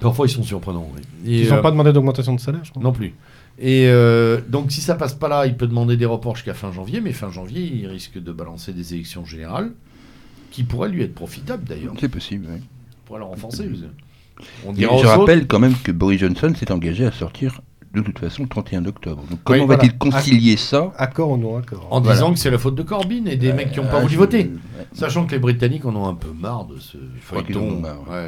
Parfois, 0.00 0.26
ils 0.26 0.30
sont 0.30 0.42
surprenants. 0.42 0.90
ils 1.24 1.48
n'ont 1.48 1.62
pas 1.62 1.70
demandé 1.70 1.92
d'augmentation 1.92 2.34
de 2.34 2.40
salaire, 2.40 2.64
je 2.64 2.70
crois. 2.70 2.82
Non 2.82 2.92
plus. 2.92 3.14
Et 3.58 3.88
euh, 3.88 4.40
donc, 4.48 4.70
si 4.70 4.80
ça 4.80 4.94
passe 4.94 5.14
pas 5.14 5.28
là, 5.28 5.46
il 5.46 5.56
peut 5.56 5.66
demander 5.66 5.96
des 5.96 6.06
reports 6.06 6.36
jusqu'à 6.36 6.54
fin 6.54 6.70
janvier, 6.70 7.00
mais 7.00 7.12
fin 7.12 7.30
janvier, 7.30 7.62
il 7.62 7.86
risque 7.88 8.18
de 8.18 8.32
balancer 8.32 8.72
des 8.72 8.94
élections 8.94 9.24
générales 9.24 9.72
qui 10.52 10.62
pourraient 10.62 10.88
lui 10.88 11.02
être 11.02 11.14
profitables 11.14 11.64
d'ailleurs. 11.64 11.94
C'est 11.98 12.08
possible, 12.08 12.46
oui. 12.50 12.60
Pour 13.04 13.18
le 13.18 13.24
renforcer. 13.24 13.68
On 14.66 14.74
je 14.74 15.06
rappelle 15.06 15.46
quand 15.46 15.58
même 15.58 15.74
que 15.82 15.92
Boris 15.92 16.20
Johnson 16.20 16.52
s'est 16.58 16.72
engagé 16.72 17.04
à 17.06 17.12
sortir 17.12 17.60
de 17.94 18.02
toute 18.02 18.18
façon 18.18 18.42
le 18.42 18.48
31 18.48 18.84
octobre. 18.86 19.24
Donc 19.30 19.40
comment 19.44 19.66
va-t-il 19.66 19.96
concilier 19.96 20.56
ça 20.56 20.92
Accord 20.96 21.30
ou 21.30 21.36
non 21.36 21.56
accord? 21.56 21.86
En 21.90 22.00
disant 22.00 22.32
que 22.32 22.38
c'est 22.38 22.50
la 22.50 22.58
faute 22.58 22.74
de 22.74 22.82
Corbyn 22.82 23.26
et 23.26 23.36
des 23.36 23.52
mecs 23.52 23.72
qui 23.72 23.80
n'ont 23.80 23.86
pas 23.86 23.98
euh, 23.98 24.02
voulu 24.02 24.16
voter. 24.16 24.50
Sachant 24.92 25.26
que 25.26 25.32
les 25.32 25.38
Britanniques 25.38 25.84
en 25.84 25.94
ont 25.96 26.06
un 26.06 26.14
peu 26.14 26.28
marre 26.38 26.66
de 26.66 26.78
ce 26.78 26.98
feuilleton. 27.20 27.82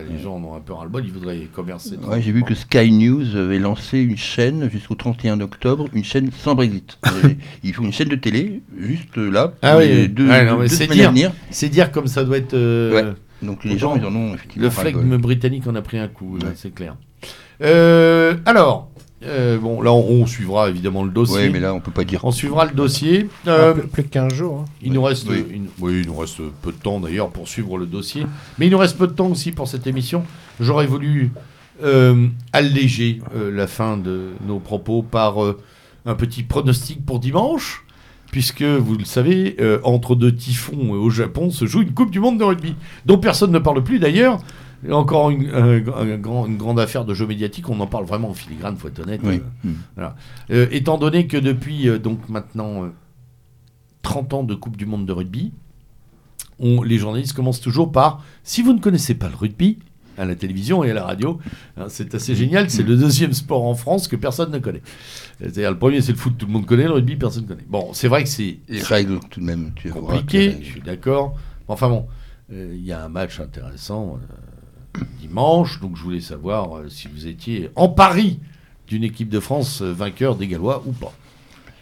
les 0.08 0.22
gens 0.22 0.36
en 0.36 0.44
ont 0.44 0.54
un 0.54 0.60
peu 0.60 0.72
ras-le-bol, 0.72 1.04
ils 1.04 1.12
voudraient 1.12 1.48
commercer. 1.54 1.98
J'ai 2.20 2.32
vu 2.32 2.42
que 2.42 2.54
Sky 2.54 2.90
News 2.90 3.36
avait 3.36 3.58
lancé 3.58 3.98
une 3.98 4.16
chaîne 4.16 4.70
jusqu'au 4.70 4.94
31 4.94 5.40
octobre, 5.40 5.86
une 5.92 6.04
chaîne 6.04 6.30
sans 6.32 6.54
Brexit. 6.54 6.98
Il 7.62 7.74
faut 7.74 7.82
une 7.82 7.92
chaîne 7.92 8.08
de 8.08 8.16
télé, 8.16 8.62
juste 8.78 9.16
là, 9.16 9.52
ah 9.62 9.76
oui, 9.78 10.08
deux, 10.08 10.28
c'est 10.68 10.86
dire, 10.86 11.32
C'est 11.50 11.68
dire 11.68 11.92
comme 11.92 12.06
ça 12.06 12.24
doit 12.24 12.38
être... 12.38 12.54
Euh, 12.54 13.12
Donc 13.42 13.64
les 13.64 13.78
gens, 13.78 13.96
ils 13.96 14.04
en 14.04 14.14
ont 14.14 14.34
effectivement... 14.34 14.64
Le 14.64 14.70
flegme 14.70 15.16
britannique 15.16 15.66
en 15.66 15.74
a 15.74 15.82
pris 15.82 15.98
un 15.98 16.08
coup, 16.08 16.38
c'est 16.54 16.74
clair. 16.74 16.96
Euh, 17.62 18.36
alors, 18.46 18.90
euh, 19.22 19.58
bon, 19.58 19.82
là, 19.82 19.92
on, 19.92 20.26
suivra 20.26 20.70
évidemment 20.70 21.04
le 21.04 21.10
dossier. 21.10 21.44
Oui, 21.44 21.50
mais 21.50 21.60
là, 21.60 21.74
on 21.74 21.80
peut 21.80 21.90
pas 21.90 22.04
dire. 22.04 22.24
On 22.24 22.32
suivra 22.32 22.64
le 22.64 22.72
dossier. 22.72 23.28
Euh, 23.46 23.74
plus, 23.74 24.02
de 24.02 24.08
15 24.08 24.32
jours. 24.32 24.60
Hein. 24.60 24.64
Il 24.82 24.92
nous 24.92 25.02
reste, 25.02 25.28
oui. 25.28 25.44
il 25.82 26.06
nous 26.06 26.16
reste 26.16 26.40
peu 26.62 26.72
de 26.72 26.78
temps 26.78 27.00
d'ailleurs 27.00 27.28
pour 27.28 27.46
suivre 27.46 27.76
le 27.76 27.86
dossier. 27.86 28.24
Mais 28.58 28.66
il 28.66 28.70
nous 28.70 28.78
reste 28.78 28.96
peu 28.96 29.06
de 29.06 29.12
temps 29.12 29.28
aussi 29.28 29.52
pour 29.52 29.68
cette 29.68 29.86
émission. 29.86 30.24
J'aurais 30.58 30.86
voulu 30.86 31.32
euh, 31.82 32.28
alléger 32.52 33.20
la 33.34 33.66
fin 33.66 33.98
de 33.98 34.30
nos 34.46 34.58
propos 34.58 35.02
par 35.02 35.36
un 36.06 36.14
petit 36.14 36.42
pronostic 36.42 37.04
pour 37.04 37.18
dimanche. 37.18 37.84
Puisque, 38.30 38.62
vous 38.62 38.96
le 38.96 39.04
savez, 39.04 39.56
entre 39.82 40.14
deux 40.14 40.34
typhons 40.34 40.92
au 40.92 41.10
Japon 41.10 41.50
se 41.50 41.66
joue 41.66 41.82
une 41.82 41.92
Coupe 41.92 42.10
du 42.10 42.20
Monde 42.20 42.38
de 42.38 42.44
rugby, 42.44 42.76
dont 43.04 43.18
personne 43.18 43.50
ne 43.50 43.58
parle 43.58 43.82
plus 43.82 43.98
d'ailleurs, 43.98 44.40
encore 44.88 45.30
une, 45.30 45.42
une, 45.42 46.56
grande 46.56 46.80
affaire 46.80 47.04
de 47.04 47.12
jeu 47.12 47.26
médiatique, 47.26 47.68
on 47.68 47.80
en 47.80 47.86
parle 47.86 48.04
vraiment 48.04 48.30
en 48.30 48.34
filigrane, 48.34 48.76
faut 48.76 48.88
être 48.88 49.00
honnête. 49.00 49.20
Euh, 49.24 50.08
euh, 50.50 50.66
étant 50.70 50.96
donné 50.96 51.26
que 51.26 51.36
depuis 51.36 51.88
euh, 51.88 51.98
donc 51.98 52.28
maintenant 52.28 52.90
30 54.02 54.34
ans 54.34 54.42
de 54.42 54.54
Coupe 54.54 54.76
du 54.76 54.86
Monde 54.86 55.06
de 55.06 55.12
rugby, 55.12 55.52
on, 56.58 56.82
les 56.82 56.98
journalistes 56.98 57.34
commencent 57.34 57.60
toujours 57.60 57.92
par 57.92 58.24
si 58.42 58.62
vous 58.62 58.72
ne 58.72 58.80
connaissez 58.80 59.14
pas 59.14 59.28
le 59.28 59.36
rugby, 59.36 59.78
à 60.18 60.24
la 60.24 60.34
télévision 60.34 60.84
et 60.84 60.90
à 60.90 60.94
la 60.94 61.04
radio. 61.04 61.38
Hein, 61.76 61.86
c'est 61.88 62.14
assez 62.14 62.34
génial. 62.34 62.70
C'est 62.70 62.82
le 62.82 62.96
deuxième 62.96 63.32
sport 63.32 63.64
en 63.64 63.74
France 63.74 64.08
que 64.08 64.16
personne 64.16 64.50
ne 64.50 64.58
connaît. 64.58 64.82
C'est-à-dire, 65.40 65.70
le 65.70 65.78
premier, 65.78 66.00
c'est 66.00 66.12
le 66.12 66.18
foot, 66.18 66.34
tout 66.36 66.46
le 66.46 66.52
monde 66.52 66.66
connaît. 66.66 66.84
Le 66.84 66.92
rugby, 66.92 67.16
personne 67.16 67.44
ne 67.44 67.48
connaît. 67.48 67.66
Bon, 67.68 67.90
c'est 67.92 68.08
vrai 68.08 68.22
que 68.24 68.28
c'est. 68.28 68.58
Les 68.68 68.82
règles, 68.82 69.20
tout 69.30 69.40
de 69.40 69.44
même. 69.44 69.72
Tu 69.74 69.90
compliqué, 69.90 70.56
je 70.62 70.70
suis 70.70 70.80
d'accord. 70.80 71.36
Enfin 71.68 71.88
bon, 71.88 72.06
il 72.50 72.84
y 72.84 72.92
a 72.92 73.04
un 73.04 73.08
match 73.08 73.38
intéressant 73.38 74.18
dimanche. 75.20 75.80
Donc 75.80 75.96
je 75.96 76.02
voulais 76.02 76.20
savoir 76.20 76.76
euh, 76.76 76.88
si 76.88 77.08
vous 77.08 77.26
étiez 77.26 77.70
en 77.76 77.88
pari 77.88 78.40
d'une 78.86 79.04
équipe 79.04 79.28
de 79.28 79.40
France 79.40 79.82
euh, 79.82 79.92
vainqueur 79.92 80.36
des 80.36 80.48
Gallois 80.48 80.82
ou 80.86 80.92
pas. 80.92 81.12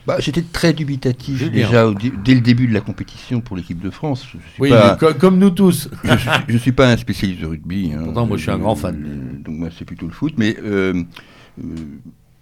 Bah, 0.09 0.16
J'étais 0.20 0.40
très 0.40 0.72
dubitatif 0.72 1.51
déjà 1.51 1.86
dès 2.24 2.35
le 2.35 2.40
début 2.40 2.66
de 2.66 2.72
la 2.72 2.80
compétition 2.80 3.43
pour 3.43 3.59
l'équipe 3.59 3.78
de 3.78 3.90
France. 3.90 4.26
oui, 4.59 4.72
comme 5.20 5.39
nous 5.39 5.51
tous. 5.51 5.90
je 6.48 6.52
ne 6.55 6.56
suis, 6.56 6.72
pas 6.72 6.90
un 6.90 6.97
spécialiste 6.97 7.43
de 7.43 7.47
rugby. 7.47 7.93
Hein. 7.94 8.05
Pourtant, 8.05 8.26
moi, 8.26 8.39
je 8.39 8.43
suis 8.44 8.51
un 8.51 8.56
grand 8.56 8.74
fan. 8.74 9.43
donc, 9.44 9.55
moi, 9.55 9.68
c'est 9.76 9.85
plutôt 9.85 10.06
le 10.06 10.12
foot. 10.12 10.32
Mais 10.39 10.56
euh, 10.64 11.05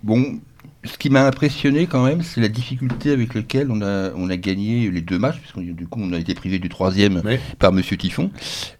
bon, 0.04 0.38
ce 0.84 0.96
qui 0.96 1.10
m'a 1.10 1.26
impressionné 1.26 1.88
quand 1.88 2.04
même, 2.04 2.22
c'est 2.22 2.40
la 2.40 2.48
difficulté 2.48 3.10
avec 3.10 3.34
laquelle 3.34 3.72
on 3.72 3.82
a, 3.82 4.12
on 4.14 4.30
a 4.30 4.36
gagné 4.36 4.88
les 4.88 5.00
deux 5.00 5.18
matchs, 5.18 5.38
puisque 5.40 5.58
du 5.58 5.88
coup 5.88 5.98
on 6.00 6.12
a 6.12 6.18
été 6.18 6.34
privé 6.34 6.60
du 6.60 6.68
troisième 6.68 7.20
par 7.58 7.72
Monsieur 7.72 7.96
Typhon. 7.96 8.30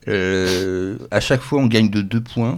Euh, 0.07 0.97
à 1.11 1.19
chaque 1.19 1.41
fois 1.41 1.61
on 1.61 1.67
gagne 1.67 1.91
de 1.91 2.03
deux 2.03 2.21
points. 2.21 2.57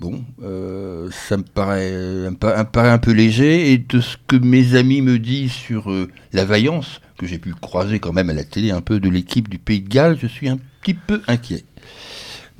Bon, 0.00 0.24
euh, 0.42 1.08
ça 1.10 1.36
me 1.36 1.42
paraît, 1.42 1.92
me 2.30 2.64
paraît 2.64 2.90
un 2.90 2.98
peu 2.98 3.12
léger. 3.12 3.72
Et 3.72 3.78
de 3.78 4.00
ce 4.00 4.16
que 4.26 4.36
mes 4.36 4.74
amis 4.74 5.02
me 5.02 5.18
disent 5.18 5.52
sur 5.52 5.90
euh, 5.90 6.08
la 6.32 6.44
vaillance, 6.44 7.00
que 7.18 7.26
j'ai 7.26 7.38
pu 7.38 7.54
croiser 7.54 7.98
quand 7.98 8.12
même 8.12 8.30
à 8.30 8.34
la 8.34 8.44
télé 8.44 8.70
un 8.70 8.80
peu 8.80 9.00
de 9.00 9.08
l'équipe 9.08 9.48
du 9.48 9.58
Pays 9.58 9.80
de 9.80 9.88
Galles, 9.88 10.18
je 10.20 10.26
suis 10.26 10.48
un 10.48 10.58
petit 10.82 10.94
peu 10.94 11.22
inquiet. 11.26 11.64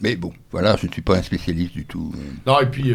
Mais 0.01 0.17
bon, 0.17 0.33
voilà, 0.51 0.77
je 0.77 0.87
ne 0.87 0.93
suis 0.93 1.03
pas 1.03 1.17
un 1.17 1.23
spécialiste 1.23 1.73
du 1.73 1.87
tout. 1.87 2.13
Non, 2.47 2.61
et 2.61 2.67
puis, 2.67 2.95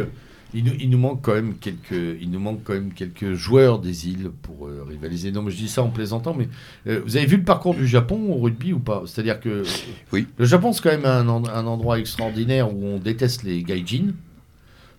il 0.53 0.65
nous, 0.65 0.73
il, 0.79 0.89
nous, 0.89 0.97
manque 0.97 1.21
quand 1.21 1.33
même 1.33 1.55
quelques, 1.55 2.17
il 2.19 2.29
nous 2.29 2.39
manque 2.39 2.63
quand 2.63 2.73
même 2.73 2.93
quelques 2.93 3.33
joueurs 3.33 3.79
des 3.79 4.09
îles 4.09 4.31
pour 4.41 4.67
euh, 4.67 4.85
rivaliser. 4.87 5.31
Non, 5.31 5.43
mais 5.43 5.51
je 5.51 5.57
dis 5.57 5.69
ça 5.69 5.81
en 5.81 5.89
plaisantant, 5.89 6.35
mais 6.37 6.49
euh, 6.87 7.01
vous 7.05 7.15
avez 7.15 7.25
vu 7.25 7.37
le 7.37 7.43
parcours 7.43 7.73
du 7.73 7.87
Japon 7.87 8.31
au 8.33 8.37
rugby 8.37 8.73
ou 8.73 8.79
pas? 8.79 9.03
C'est-à-dire 9.05 9.39
que 9.39 9.63
oui. 10.11 10.27
le 10.37 10.45
Japon, 10.45 10.73
c'est 10.73 10.83
quand 10.83 10.91
même 10.91 11.05
un, 11.05 11.27
un, 11.27 11.65
endroit 11.65 11.99
extraordinaire 11.99 12.73
où 12.73 12.85
on 12.85 12.97
déteste 12.97 13.43
les 13.43 13.63
gaijin, 13.63 14.13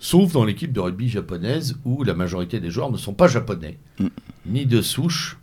sauf 0.03 0.33
dans 0.33 0.45
l'équipe 0.45 0.73
de 0.73 0.81
rugby 0.81 1.09
japonaise 1.09 1.77
où 1.85 2.03
la 2.03 2.15
majorité 2.15 2.61
des 2.61 2.71
joueurs 2.71 2.91
ne 2.91 2.97
sont 2.97 3.15
pas 3.15 3.29
japonais, 3.29 3.79
mm. 4.01 4.07
ni 4.47 4.67
de 4.67 4.83
souche, 4.83 5.39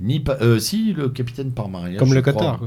ni 0.00 0.20
pas. 0.20 0.36
Euh, 0.42 0.58
si, 0.58 0.92
le 0.92 1.08
capitaine 1.08 1.52
par 1.52 1.68
mariage. 1.68 1.98
Comme 1.98 2.14
le 2.14 2.22
Qatar. 2.22 2.60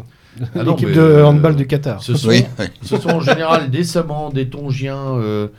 Ah 0.55 0.63
l'équipe 0.63 0.91
de 0.91 1.21
handball 1.23 1.55
du 1.55 1.67
Qatar. 1.67 2.01
Ce 2.01 2.15
sont, 2.15 2.31
ce 2.81 2.97
sont 2.97 3.09
en 3.09 3.21
général 3.21 3.69
des 3.69 3.83
Samans, 3.83 4.31
des 4.31 4.49
Tongiens 4.49 5.49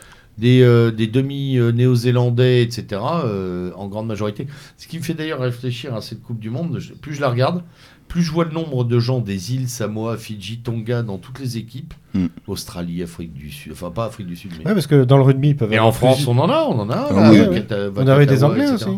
des, 0.40 0.62
euh, 0.62 0.90
des 0.90 1.06
demi-néo-zélandais, 1.06 2.62
etc., 2.62 3.00
euh, 3.24 3.70
en 3.76 3.86
grande 3.88 4.06
majorité. 4.06 4.46
Ce 4.78 4.88
qui 4.88 4.98
me 4.98 5.02
fait 5.02 5.14
d'ailleurs 5.14 5.40
réfléchir 5.40 5.94
à 5.94 6.00
cette 6.00 6.22
Coupe 6.22 6.40
du 6.40 6.50
Monde, 6.50 6.80
plus 7.00 7.14
je 7.14 7.20
la 7.20 7.28
regarde, 7.28 7.62
plus 8.10 8.22
je 8.22 8.32
vois 8.32 8.44
le 8.44 8.50
nombre 8.50 8.84
de 8.84 8.98
gens 8.98 9.20
des 9.20 9.54
îles 9.54 9.68
Samoa, 9.68 10.16
Fidji, 10.16 10.58
Tonga 10.58 11.02
dans 11.02 11.16
toutes 11.16 11.38
les 11.38 11.56
équipes, 11.56 11.94
mm. 12.12 12.26
Australie, 12.48 13.02
Afrique 13.02 13.32
du 13.32 13.50
Sud, 13.50 13.72
enfin 13.72 13.90
pas 13.90 14.06
Afrique 14.06 14.26
du 14.26 14.36
Sud, 14.36 14.50
mais. 14.58 14.66
Ouais, 14.66 14.74
parce 14.74 14.88
que 14.88 15.04
dans 15.04 15.16
le 15.16 15.22
rugby, 15.22 15.50
ils 15.50 15.56
peuvent. 15.56 15.72
Et 15.72 15.78
en 15.78 15.92
France, 15.92 16.26
on 16.26 16.36
en 16.38 16.50
a, 16.50 16.64
on 16.64 16.78
en 16.80 16.90
a. 16.90 17.08
Ah 17.08 17.30
on 17.96 18.06
avait 18.06 18.26
des 18.26 18.44
Anglais 18.44 18.70
aussi. 18.70 18.90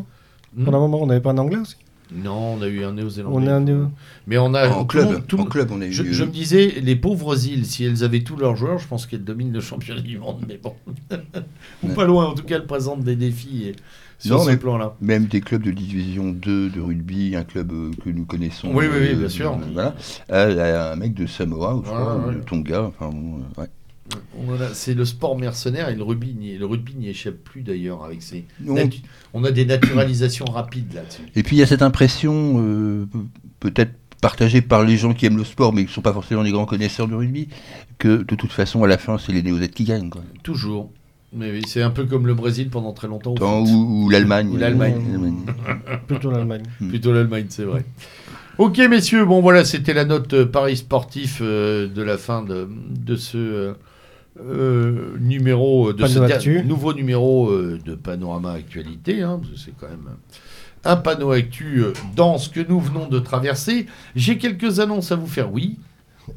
Pendant 0.65 0.79
un 0.79 0.81
moment, 0.81 1.03
on 1.03 1.07
n'avait 1.07 1.21
pas 1.21 1.31
un 1.31 1.39
Anglais 1.39 1.59
aussi. 1.59 1.77
Non, 2.15 2.57
on 2.59 2.63
a 2.63 2.67
eu 2.67 2.85
un 2.85 2.93
néo-zélandais. 2.93 3.35
On 3.35 3.47
a 3.47 3.55
un 3.55 3.61
néo... 3.61 3.89
Mais 4.27 4.37
on 4.37 4.53
a 4.53 4.69
en 4.69 4.85
club. 4.85 5.27
Tout, 5.27 5.41
en 5.41 5.45
club, 5.45 5.71
on 5.73 5.81
a 5.81 5.87
eu. 5.87 5.93
Je, 5.93 6.25
me 6.25 6.31
disais, 6.31 6.75
les 6.83 6.97
pauvres 6.97 7.47
îles, 7.47 7.65
si 7.65 7.85
elles 7.85 8.05
avaient 8.05 8.21
tous 8.21 8.37
leurs 8.37 8.57
joueurs, 8.57 8.79
je 8.79 8.87
pense 8.87 9.07
qu'elles 9.07 9.25
dominent 9.25 9.53
le 9.53 9.61
championnat 9.61 10.03
du 10.03 10.19
monde. 10.19 10.45
Mais 10.47 10.59
bon, 10.63 10.75
ou 11.83 11.89
pas 11.89 12.05
loin. 12.05 12.27
En 12.27 12.35
tout 12.35 12.45
cas, 12.45 12.57
elles 12.57 12.67
présentent 12.67 13.05
des 13.05 13.17
défis. 13.17 13.69
Et 13.69 13.77
sur 14.27 14.43
ce 14.43 14.51
plan-là. 14.53 14.97
Même 15.01 15.27
des 15.27 15.41
clubs 15.41 15.63
de 15.63 15.71
division 15.71 16.31
2 16.31 16.71
de 16.71 16.81
rugby, 16.81 17.35
un 17.37 17.45
club 17.45 17.73
euh, 17.73 17.91
que 18.05 18.11
nous 18.11 18.25
connaissons. 18.25 18.69
Oui, 18.73 18.87
oui, 18.91 18.99
oui 19.01 19.15
bien 19.15 19.29
sûr. 19.29 19.59
voilà. 19.73 19.95
Euh, 20.31 20.93
un 20.93 20.97
mec 20.97 21.15
de 21.15 21.27
Samoa, 21.27 21.77
ou 21.77 21.85
je 21.85 21.89
crois, 21.89 22.33
de 22.35 22.41
Tonga. 22.41 22.83
Enfin, 22.83 23.11
ouais. 23.59 23.69
C'est 24.75 24.95
le 24.95 25.05
sport 25.05 25.39
mercenaire 25.39 25.89
et 25.89 25.95
le 25.95 26.03
rugby, 26.03 26.57
le 26.59 26.67
rugby 26.67 26.95
n'y 26.95 27.09
échappe 27.09 27.37
plus 27.37 27.63
d'ailleurs 27.63 28.05
avec 28.05 28.23
ses. 28.23 28.45
On... 29.33 29.45
a 29.45 29.51
des 29.51 29.65
naturalisations 29.65 30.45
rapides 30.45 30.93
là-dessus. 30.93 31.23
Et 31.35 31.43
puis 31.43 31.57
il 31.57 31.59
y 31.61 31.63
a 31.63 31.67
cette 31.67 31.83
impression, 31.83 32.57
euh, 32.59 33.09
peut-être 33.61 33.93
partagée 34.21 34.61
par 34.61 34.85
les 34.85 34.97
gens 34.97 35.15
qui 35.15 35.27
aiment 35.27 35.39
le 35.39 35.45
sport 35.45 35.73
mais 35.73 35.83
qui 35.83 35.89
ne 35.89 35.95
sont 35.95 36.03
pas 36.03 36.13
forcément 36.13 36.45
des 36.45 36.53
grands 36.53 36.67
connaisseurs 36.67 37.09
de 37.09 37.15
rugby, 37.15 37.49
que 37.99 38.23
de 38.23 38.35
toute 38.35 38.53
façon 38.53 38.85
à 38.85 38.89
la 38.89 38.99
fin 38.99 39.19
c'est 39.19 39.33
les 39.33 39.43
néo 39.43 39.59
qui 39.75 39.85
gagnent. 39.85 40.11
Toujours. 40.43 40.91
Mais 41.35 41.61
c'est 41.67 41.83
un 41.83 41.91
peu 41.91 42.05
comme 42.05 42.27
le 42.27 42.35
Brésil 42.35 42.69
pendant 42.69 42.93
très 42.93 43.09
longtemps. 43.09 43.35
ou, 43.41 44.11
l'Allemagne. 44.11 44.57
l'Allemagne. 44.59 45.47
Plutôt 46.07 46.31
l'Allemagne. 46.31 46.63
Plutôt 46.89 47.13
l'Allemagne, 47.13 47.47
c'est 47.49 47.65
vrai. 47.65 47.85
Ok, 48.59 48.79
messieurs, 48.79 49.25
bon 49.25 49.41
voilà, 49.41 49.65
c'était 49.65 49.95
la 49.95 50.05
note 50.05 50.35
euh, 50.35 50.45
Paris 50.45 50.77
sportif 50.77 51.39
euh, 51.41 51.89
de 51.89 52.03
la 52.03 52.19
fin 52.19 52.43
de, 52.43 52.69
de 52.91 53.17
ce 53.17 53.75
euh, 54.41 55.17
numéro 55.21 55.93
de 55.93 56.07
ce 56.07 56.63
nouveau 56.63 56.93
numéro 56.93 57.51
euh, 57.51 57.79
de 57.85 57.95
Panorama 57.95 58.53
Actualité. 58.53 59.23
Hein, 59.23 59.41
c'est 59.57 59.75
quand 59.79 59.89
même 59.89 60.09
un 60.85 60.97
panneau 60.97 61.31
actu 61.33 61.83
dans 62.15 62.39
ce 62.39 62.51
que 62.51 62.61
nous 62.61 62.81
venons 62.81 63.09
de 63.09 63.19
traverser. 63.19 63.87
J'ai 64.17 64.37
quelques 64.37 64.81
annonces 64.81 65.13
à 65.13 65.17
vous 65.17 65.27
faire, 65.27 65.53
oui. 65.53 65.79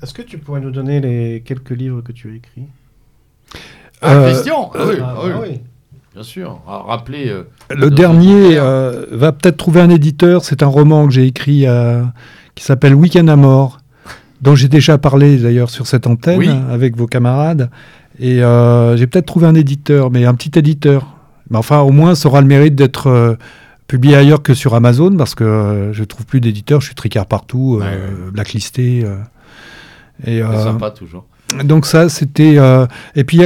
Est-ce 0.02 0.14
que 0.14 0.22
tu 0.22 0.38
pourrais 0.38 0.62
nous 0.62 0.72
donner 0.72 1.02
les 1.02 1.42
quelques 1.44 1.72
livres 1.72 2.02
que 2.02 2.12
tu 2.12 2.32
as 2.32 2.36
écrits? 2.36 2.68
Ah, 4.02 4.24
Christian 4.26 4.72
ah 4.74 4.80
oui, 4.88 4.96
ah, 5.02 5.16
bah 5.16 5.40
oui. 5.42 5.62
Bien 6.14 6.24
sûr. 6.24 6.62
rappelez. 6.66 7.34
le 7.70 7.90
dernier 7.90 8.56
va 8.56 9.32
peut-être 9.34 9.58
trouver 9.58 9.82
un 9.82 9.90
éditeur. 9.90 10.46
C'est 10.46 10.64
un 10.64 10.68
roman 10.68 11.08
que 11.08 11.14
j'ai 11.14 11.26
écrit 11.26 11.66
qui 12.56 12.64
s'appelle 12.64 12.96
Week-end 12.96 13.28
à 13.28 13.36
mort 13.36 13.80
dont 14.42 14.56
j'ai 14.56 14.68
déjà 14.68 14.98
parlé 14.98 15.38
d'ailleurs 15.38 15.70
sur 15.70 15.88
cette 15.88 16.08
antenne 16.08 16.66
avec 16.70 16.96
vos 16.96 17.08
camarades. 17.08 17.70
Et 18.20 18.44
euh, 18.44 18.96
j'ai 18.96 19.08
peut-être 19.08 19.26
trouvé 19.26 19.48
un 19.48 19.56
éditeur, 19.56 20.12
mais 20.12 20.26
un 20.26 20.36
petit 20.36 20.58
éditeur. 20.58 21.08
Mais 21.50 21.58
enfin, 21.58 21.82
au 21.82 21.92
moins, 21.92 22.16
ça 22.16 22.30
aura 22.30 22.42
le 22.42 22.48
mérite 22.48 22.76
d'être 22.76 23.08
euh, 23.08 23.36
publié 23.88 24.16
ailleurs 24.16 24.42
que 24.42 24.54
sur 24.54 24.74
Amazon, 24.74 25.16
parce 25.18 25.36
que 25.36 25.44
euh, 25.44 25.94
je 25.94 26.02
ne 26.02 26.06
trouve 26.06 26.26
plus 26.26 26.42
d'éditeur, 26.42 26.80
je 26.82 26.88
suis 26.88 26.96
tricard 26.96 27.26
partout, 27.26 27.82
blacklisté. 28.32 29.06
et, 30.26 30.42
sympa 30.42 30.92
toujours. 30.92 31.26
Donc 31.64 31.86
ça, 31.86 32.10
c'était... 32.10 32.58
et 33.16 33.24
puis, 33.24 33.42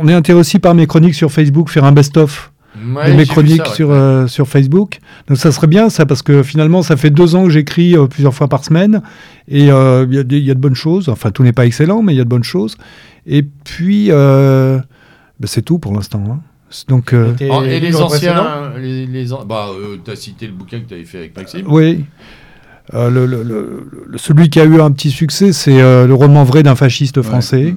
on 0.00 0.08
est 0.08 0.14
intéressé 0.14 0.58
par 0.58 0.74
mes 0.74 0.86
chroniques 0.86 1.14
sur 1.14 1.30
Facebook, 1.30 1.68
faire 1.68 1.84
un 1.84 1.92
best-of 1.92 2.52
mes 2.76 3.26
chroniques 3.26 3.66
sur, 3.66 3.90
euh, 3.90 4.26
sur 4.26 4.48
Facebook. 4.48 4.98
Donc 5.28 5.38
ça 5.38 5.52
serait 5.52 5.66
bien 5.66 5.90
ça, 5.90 6.06
parce 6.06 6.22
que 6.22 6.42
finalement, 6.42 6.82
ça 6.82 6.96
fait 6.96 7.10
deux 7.10 7.34
ans 7.34 7.44
que 7.44 7.50
j'écris 7.50 7.96
euh, 7.96 8.06
plusieurs 8.06 8.34
fois 8.34 8.48
par 8.48 8.64
semaine, 8.64 9.02
et 9.48 9.70
euh, 9.70 10.06
il 10.08 10.14
y, 10.38 10.50
a 10.50 10.54
de 10.54 10.60
bonnes 10.60 10.74
choses. 10.74 11.08
Enfin, 11.08 11.30
tout 11.30 11.42
n'est 11.42 11.52
pas 11.52 11.66
excellent, 11.66 12.02
mais 12.02 12.14
il 12.14 12.16
y 12.16 12.20
a 12.20 12.24
de 12.24 12.28
bonnes 12.28 12.44
choses. 12.44 12.76
Et 13.26 13.42
puis, 13.42 14.08
bah, 14.10 14.82
c'est 15.44 15.62
tout 15.62 15.78
pour 15.78 15.92
l'instant. 15.92 16.24
Hein. 16.30 16.40
Donc, 16.88 17.12
et, 17.12 17.80
les 17.80 17.96
anciens, 17.96 18.72
les, 18.78 19.06
les 19.06 19.26
bah, 19.46 19.68
tu 20.04 20.10
as 20.10 20.16
cité 20.16 20.46
le 20.46 20.52
bouquin 20.52 20.80
que 20.80 20.88
tu 20.88 20.94
avais 20.94 21.04
fait 21.04 21.18
avec 21.18 21.36
Maxime. 21.36 21.66
Oui. 21.68 22.04
Le, 22.92 23.26
le, 23.26 24.18
celui 24.18 24.50
qui 24.50 24.60
a 24.60 24.64
eu 24.64 24.80
un 24.80 24.90
petit 24.90 25.10
succès, 25.10 25.52
c'est 25.52 25.78
le 25.78 26.12
roman 26.14 26.44
vrai 26.44 26.62
d'un 26.62 26.74
fasciste 26.74 27.22
français, 27.22 27.76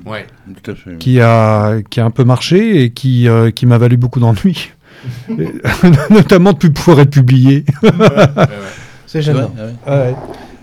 qui, 1.00 1.20
a, 1.22 1.78
qui 1.90 2.00
a 2.00 2.06
un 2.06 2.12
peu 2.12 2.24
marché 2.24 2.84
et 2.84 2.90
qui, 2.92 3.28
qui 3.56 3.66
m'a 3.66 3.78
valu 3.78 3.98
beaucoup 3.98 4.20
d'ennuis. 4.20 4.72
notamment 6.10 6.54
de 6.54 6.58
plus 6.58 6.72
pouvoir 6.72 7.02
être 7.02 7.12
publié. 7.12 7.66
C'est 9.06 9.22
gênant. 9.22 9.54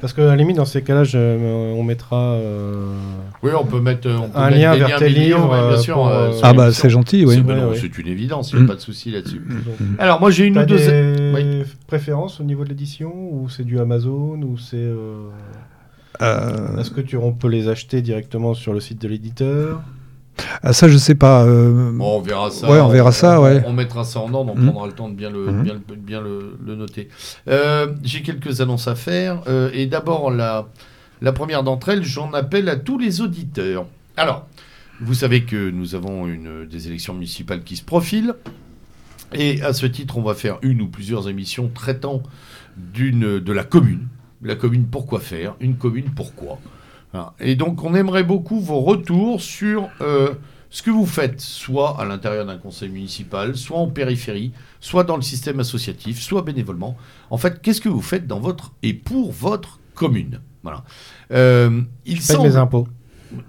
Parce 0.02 0.14
que 0.14 0.20
à 0.20 0.26
la 0.26 0.34
limite, 0.34 0.56
dans 0.56 0.64
ces 0.64 0.82
cas-là, 0.82 1.04
euh, 1.14 1.72
on 1.74 1.84
mettra. 1.84 2.32
Euh, 2.32 2.92
oui, 3.44 3.52
on 3.56 3.64
peut 3.64 3.80
mettre 3.80 4.08
un 4.34 4.50
lien 4.50 4.74
vers 4.74 4.98
tes 4.98 5.08
livres, 5.08 5.68
bien 5.68 5.78
sûr. 5.78 6.04
Euh, 6.04 6.32
ah 6.42 6.52
bah 6.52 6.72
c'est 6.72 6.90
gentil, 6.90 7.24
oui. 7.24 7.40
C'est 7.80 7.98
une 7.98 8.08
évidence, 8.08 8.50
il 8.50 8.56
n'y 8.56 8.62
a 8.62 8.64
mm. 8.64 8.66
pas 8.66 8.74
de 8.74 8.80
souci 8.80 9.12
là-dessus. 9.12 9.40
Mm. 9.46 9.94
Alors 10.00 10.18
moi 10.18 10.32
j'ai 10.32 10.46
une 10.46 10.58
ou 10.58 10.64
deux. 10.66 10.76
Des 10.76 11.62
préférences 11.86 12.40
au 12.40 12.42
niveau 12.42 12.64
de 12.64 12.70
l'édition 12.70 13.12
ou 13.14 13.48
c'est 13.48 13.62
du 13.62 13.78
Amazon 13.78 14.42
ou 14.42 14.58
c'est. 14.58 14.90
Est-ce 16.20 16.90
que 16.90 17.00
tu 17.00 17.16
on 17.16 17.32
peut 17.32 17.48
les 17.48 17.68
acheter 17.68 18.02
directement 18.02 18.54
sur 18.54 18.72
le 18.72 18.80
site 18.80 19.00
de 19.00 19.06
l'éditeur? 19.06 19.82
Ah, 20.62 20.72
ça, 20.72 20.88
je 20.88 20.96
sais 20.96 21.14
pas. 21.14 21.44
Euh, 21.44 21.96
on 21.98 22.20
verra 22.20 22.50
ça. 22.50 22.70
Ouais, 22.70 22.80
on 22.80 22.88
verra 22.88 23.12
ça, 23.12 23.40
ouais. 23.40 23.62
On 23.66 23.72
mettra 23.72 24.04
ça 24.04 24.20
en 24.20 24.32
ordre, 24.32 24.52
on 24.52 24.58
mmh. 24.58 24.66
prendra 24.66 24.86
le 24.86 24.92
temps 24.92 25.08
de 25.08 25.14
bien 25.14 25.30
le, 25.30 25.50
mmh. 25.50 25.64
bien, 25.96 26.20
le, 26.20 26.74
noter. 26.74 27.08
Euh, 27.48 27.92
j'ai 28.02 28.22
quelques 28.22 28.60
annonces 28.60 28.88
à 28.88 28.94
faire. 28.94 29.42
Euh, 29.46 29.70
et 29.72 29.86
d'abord, 29.86 30.30
la, 30.30 30.68
la 31.20 31.32
première 31.32 31.62
d'entre 31.62 31.90
elles, 31.90 32.04
j'en 32.04 32.32
appelle 32.32 32.68
à 32.68 32.76
tous 32.76 32.98
les 32.98 33.20
auditeurs. 33.20 33.86
Alors, 34.16 34.46
vous 35.00 35.14
savez 35.14 35.44
que 35.44 35.70
nous 35.70 35.94
avons 35.94 36.26
une, 36.26 36.66
des 36.66 36.88
élections 36.88 37.14
municipales 37.14 37.62
qui 37.62 37.76
se 37.76 37.84
profilent. 37.84 38.34
Et 39.34 39.62
à 39.62 39.72
ce 39.72 39.86
titre, 39.86 40.18
on 40.18 40.22
va 40.22 40.34
faire 40.34 40.58
une 40.62 40.82
ou 40.82 40.88
plusieurs 40.88 41.28
émissions 41.28 41.70
traitant 41.72 42.22
de 42.76 43.52
la 43.52 43.64
commune. 43.64 44.08
La 44.42 44.56
commune, 44.56 44.86
pourquoi 44.86 45.20
faire? 45.20 45.54
Une 45.60 45.76
commune, 45.76 46.10
pourquoi? 46.14 46.58
Et 47.40 47.56
donc, 47.56 47.84
on 47.84 47.94
aimerait 47.94 48.24
beaucoup 48.24 48.60
vos 48.60 48.80
retours 48.80 49.40
sur 49.40 49.88
euh, 50.00 50.34
ce 50.70 50.82
que 50.82 50.90
vous 50.90 51.06
faites, 51.06 51.40
soit 51.40 52.00
à 52.00 52.06
l'intérieur 52.06 52.46
d'un 52.46 52.56
conseil 52.56 52.88
municipal, 52.88 53.56
soit 53.56 53.78
en 53.78 53.88
périphérie, 53.88 54.52
soit 54.80 55.04
dans 55.04 55.16
le 55.16 55.22
système 55.22 55.60
associatif, 55.60 56.20
soit 56.20 56.42
bénévolement. 56.42 56.96
En 57.30 57.36
fait, 57.36 57.60
qu'est-ce 57.60 57.82
que 57.82 57.90
vous 57.90 58.00
faites 58.00 58.26
dans 58.26 58.40
votre 58.40 58.72
et 58.82 58.94
pour 58.94 59.32
votre 59.32 59.80
commune? 59.94 60.40
Voilà. 60.62 60.84
Euh, 61.32 61.82
il 62.06 62.22
semble, 62.22 62.48
mes 62.48 62.56
impôts. 62.56 62.88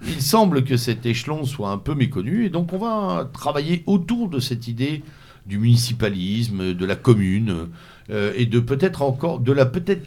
Il 0.06 0.20
semble 0.20 0.64
que 0.64 0.76
cet 0.76 1.06
échelon 1.06 1.44
soit 1.44 1.70
un 1.70 1.78
peu 1.78 1.94
méconnu, 1.94 2.44
et 2.44 2.50
donc 2.50 2.74
on 2.74 2.78
va 2.78 3.30
travailler 3.32 3.82
autour 3.86 4.28
de 4.28 4.38
cette 4.38 4.68
idée 4.68 5.02
du 5.46 5.58
municipalisme, 5.58 6.74
de 6.74 6.86
la 6.86 6.96
commune, 6.96 7.68
euh, 8.10 8.32
et 8.36 8.44
de 8.44 8.60
peut-être 8.60 9.00
encore 9.00 9.40
de 9.40 9.52
la 9.52 9.64
peut-être 9.64 10.06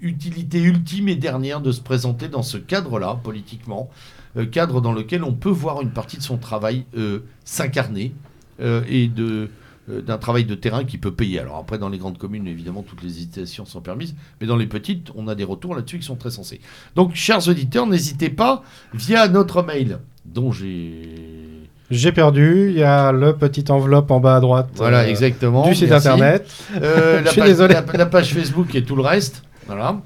utilité 0.00 0.60
ultime 0.60 1.08
et 1.08 1.16
dernière 1.16 1.60
de 1.60 1.72
se 1.72 1.80
présenter 1.80 2.28
dans 2.28 2.42
ce 2.42 2.58
cadre-là, 2.58 3.18
politiquement, 3.22 3.90
euh, 4.36 4.46
cadre 4.46 4.80
dans 4.80 4.92
lequel 4.92 5.24
on 5.24 5.32
peut 5.32 5.48
voir 5.48 5.80
une 5.82 5.90
partie 5.90 6.16
de 6.16 6.22
son 6.22 6.38
travail 6.38 6.84
euh, 6.96 7.20
s'incarner 7.44 8.14
euh, 8.60 8.82
et 8.88 9.08
de 9.08 9.50
d'un 9.88 10.18
travail 10.18 10.44
de 10.44 10.54
terrain 10.54 10.84
qui 10.84 10.98
peut 10.98 11.12
payer. 11.12 11.38
Alors 11.38 11.56
après, 11.56 11.78
dans 11.78 11.88
les 11.88 11.96
grandes 11.98 12.18
communes, 12.18 12.46
évidemment, 12.46 12.82
toutes 12.82 13.02
les 13.02 13.08
hésitations 13.08 13.64
sont 13.64 13.80
permises, 13.80 14.14
mais 14.38 14.46
dans 14.46 14.56
les 14.56 14.66
petites, 14.66 15.10
on 15.14 15.28
a 15.28 15.34
des 15.34 15.44
retours 15.44 15.74
là-dessus 15.74 15.98
qui 15.98 16.04
sont 16.04 16.16
très 16.16 16.30
sensés. 16.30 16.60
Donc, 16.94 17.14
chers 17.14 17.48
auditeurs, 17.48 17.86
n'hésitez 17.86 18.28
pas, 18.28 18.62
via 18.92 19.28
notre 19.28 19.62
mail, 19.62 20.00
dont 20.26 20.52
j'ai 20.52 21.68
J'ai 21.90 22.12
perdu. 22.12 22.68
Il 22.70 22.78
y 22.78 22.82
a 22.82 23.12
le 23.12 23.34
petit 23.34 23.64
enveloppe 23.70 24.10
en 24.10 24.20
bas 24.20 24.36
à 24.36 24.40
droite. 24.40 24.68
Voilà, 24.74 25.00
euh, 25.00 25.08
exactement. 25.08 25.66
Du 25.66 25.74
site 25.74 25.92
internet. 25.92 26.46
Euh, 26.82 27.22
la, 27.22 27.32
page, 27.34 27.48
désolé. 27.48 27.74
La, 27.94 28.06
page 28.06 28.34
Facebook 28.34 28.74
et 28.74 28.82
tout 28.82 28.96
le 28.96 29.02
reste. 29.02 29.42
Voilà. 29.68 30.00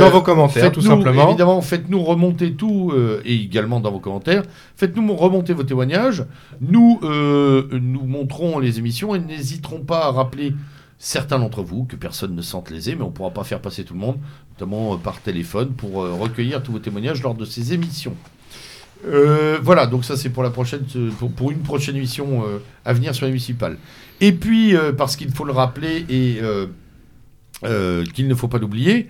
dans 0.00 0.10
vos 0.10 0.22
commentaires, 0.22 0.72
tout 0.72 0.80
simplement. 0.80 1.28
Évidemment, 1.28 1.60
faites-nous 1.60 2.02
remonter 2.02 2.54
tout, 2.54 2.92
et 3.24 3.34
également 3.34 3.80
dans 3.80 3.92
vos 3.92 4.00
commentaires. 4.00 4.42
Faites-nous 4.76 5.14
remonter 5.14 5.52
vos 5.52 5.62
témoignages. 5.62 6.24
Nous, 6.60 7.00
nous 7.02 8.04
montrons 8.04 8.58
les 8.58 8.78
émissions 8.78 9.14
et 9.14 9.18
n'hésiterons 9.18 9.80
pas 9.80 10.06
à 10.06 10.10
rappeler 10.10 10.54
certains 10.98 11.38
d'entre 11.38 11.62
vous, 11.62 11.84
que 11.84 11.96
personne 11.96 12.34
ne 12.34 12.42
sente 12.42 12.70
lésé, 12.70 12.94
mais 12.94 13.02
on 13.02 13.08
ne 13.08 13.12
pourra 13.12 13.30
pas 13.30 13.44
faire 13.44 13.60
passer 13.60 13.84
tout 13.84 13.94
le 13.94 14.00
monde, 14.00 14.16
notamment 14.52 14.96
par 14.96 15.20
téléphone, 15.20 15.72
pour 15.72 15.92
recueillir 16.18 16.62
tous 16.62 16.72
vos 16.72 16.78
témoignages 16.78 17.22
lors 17.22 17.34
de 17.34 17.44
ces 17.44 17.74
émissions. 17.74 18.16
Euh, 19.06 19.58
voilà, 19.62 19.86
donc 19.86 20.04
ça 20.04 20.16
c'est 20.16 20.30
pour 20.30 20.42
la 20.42 20.50
prochaine, 20.50 20.84
pour, 21.36 21.50
une 21.50 21.60
prochaine 21.60 21.96
émission 21.96 22.44
euh, 22.46 22.58
à 22.84 22.92
venir 22.92 23.14
sur 23.14 23.26
les 23.26 23.32
municipales. 23.32 23.76
Et 24.20 24.32
puis, 24.32 24.74
euh, 24.74 24.92
parce 24.92 25.16
qu'il 25.16 25.30
faut 25.30 25.44
le 25.44 25.52
rappeler 25.52 26.06
et 26.08 26.40
qu'il 28.14 28.28
ne 28.28 28.34
faut 28.34 28.48
pas 28.48 28.58
l'oublier, 28.58 29.08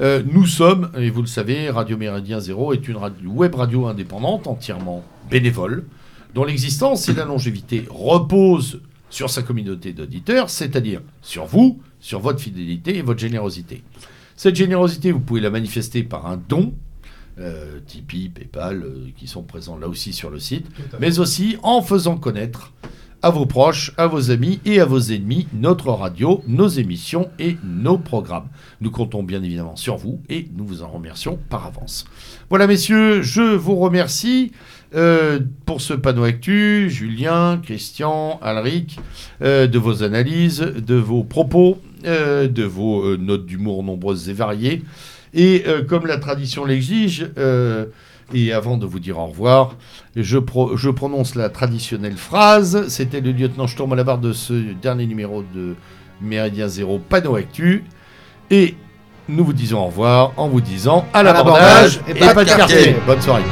nous 0.00 0.46
sommes, 0.46 0.90
et 0.96 1.10
vous 1.10 1.20
le 1.20 1.28
savez, 1.28 1.70
Radio 1.70 1.96
Méridien 1.96 2.40
Zéro 2.40 2.72
est 2.72 2.88
une 2.88 2.98
web 3.26 3.54
radio 3.54 3.86
indépendante, 3.86 4.46
entièrement 4.46 5.04
bénévole, 5.30 5.84
dont 6.34 6.44
l'existence 6.44 7.08
et 7.08 7.14
la 7.14 7.24
longévité 7.24 7.84
reposent 7.90 8.80
sur 9.10 9.28
sa 9.28 9.42
communauté 9.42 9.92
d'auditeurs, 9.92 10.48
c'est-à-dire 10.48 11.02
sur 11.20 11.44
vous, 11.44 11.80
sur 12.00 12.20
votre 12.20 12.40
fidélité 12.40 12.96
et 12.96 13.02
votre 13.02 13.20
générosité. 13.20 13.82
Cette 14.36 14.56
générosité, 14.56 15.12
vous 15.12 15.20
pouvez 15.20 15.40
la 15.40 15.50
manifester 15.50 16.02
par 16.02 16.26
un 16.26 16.36
don, 16.36 16.72
euh, 17.38 17.78
Tipeee, 17.86 18.30
PayPal, 18.30 18.82
euh, 18.82 19.08
qui 19.16 19.26
sont 19.26 19.42
présents 19.42 19.76
là 19.76 19.88
aussi 19.88 20.12
sur 20.12 20.30
le 20.30 20.38
site, 20.38 20.66
mais 20.98 21.18
aussi 21.18 21.56
en 21.62 21.82
faisant 21.82 22.16
connaître 22.16 22.72
à 23.22 23.30
vos 23.30 23.46
proches, 23.46 23.92
à 23.96 24.06
vos 24.06 24.30
amis 24.30 24.60
et 24.64 24.80
à 24.80 24.84
vos 24.84 25.00
ennemis 25.00 25.46
notre 25.52 25.88
radio, 25.90 26.42
nos 26.46 26.68
émissions 26.68 27.30
et 27.38 27.56
nos 27.64 27.98
programmes. 27.98 28.48
Nous 28.80 28.90
comptons 28.90 29.22
bien 29.22 29.42
évidemment 29.42 29.76
sur 29.76 29.96
vous 29.96 30.20
et 30.28 30.48
nous 30.56 30.66
vous 30.66 30.82
en 30.82 30.88
remercions 30.88 31.38
par 31.48 31.66
avance. 31.66 32.04
Voilà 32.50 32.66
messieurs, 32.66 33.22
je 33.22 33.42
vous 33.42 33.76
remercie. 33.76 34.52
Euh, 34.94 35.40
pour 35.64 35.80
ce 35.80 35.94
panneau 35.94 36.24
actu, 36.24 36.90
Julien, 36.90 37.58
Christian, 37.62 38.38
Alric, 38.42 38.98
de 39.40 39.78
vos 39.78 40.02
analyses, 40.02 40.60
de 40.60 40.96
vos 40.96 41.24
propos, 41.24 41.78
de 42.04 42.64
vos 42.64 43.16
notes 43.16 43.46
d'humour 43.46 43.82
nombreuses 43.84 44.28
et 44.28 44.34
variées. 44.34 44.82
Et 45.34 45.64
euh, 45.66 45.82
comme 45.82 46.06
la 46.06 46.18
tradition 46.18 46.64
l'exige, 46.64 47.26
euh, 47.38 47.86
et 48.32 48.52
avant 48.52 48.76
de 48.76 48.86
vous 48.86 49.00
dire 49.00 49.18
au 49.18 49.26
revoir, 49.26 49.76
je, 50.16 50.38
je 50.74 50.90
prononce 50.90 51.34
la 51.34 51.48
traditionnelle 51.48 52.16
phrase. 52.16 52.88
C'était 52.88 53.20
le 53.20 53.32
lieutenant 53.32 53.66
Sturm 53.66 53.92
à 53.92 53.96
la 53.96 54.04
barre 54.04 54.18
de 54.18 54.32
ce 54.32 54.52
dernier 54.52 55.06
numéro 55.06 55.42
de 55.54 55.74
Méridien 56.20 56.68
Zéro 56.68 56.98
Panneau 56.98 57.36
Actu. 57.36 57.84
Et 58.50 58.74
nous 59.28 59.44
vous 59.44 59.52
disons 59.52 59.80
au 59.80 59.86
revoir 59.86 60.32
en 60.36 60.48
vous 60.48 60.60
disant 60.60 61.06
à 61.12 61.22
l'abordage 61.22 62.00
et, 62.08 62.10
et, 62.12 62.34
pas 62.34 62.44
de 62.44 62.50
quartier. 62.50 62.96
Bonne 63.06 63.20
soirée. 63.20 63.42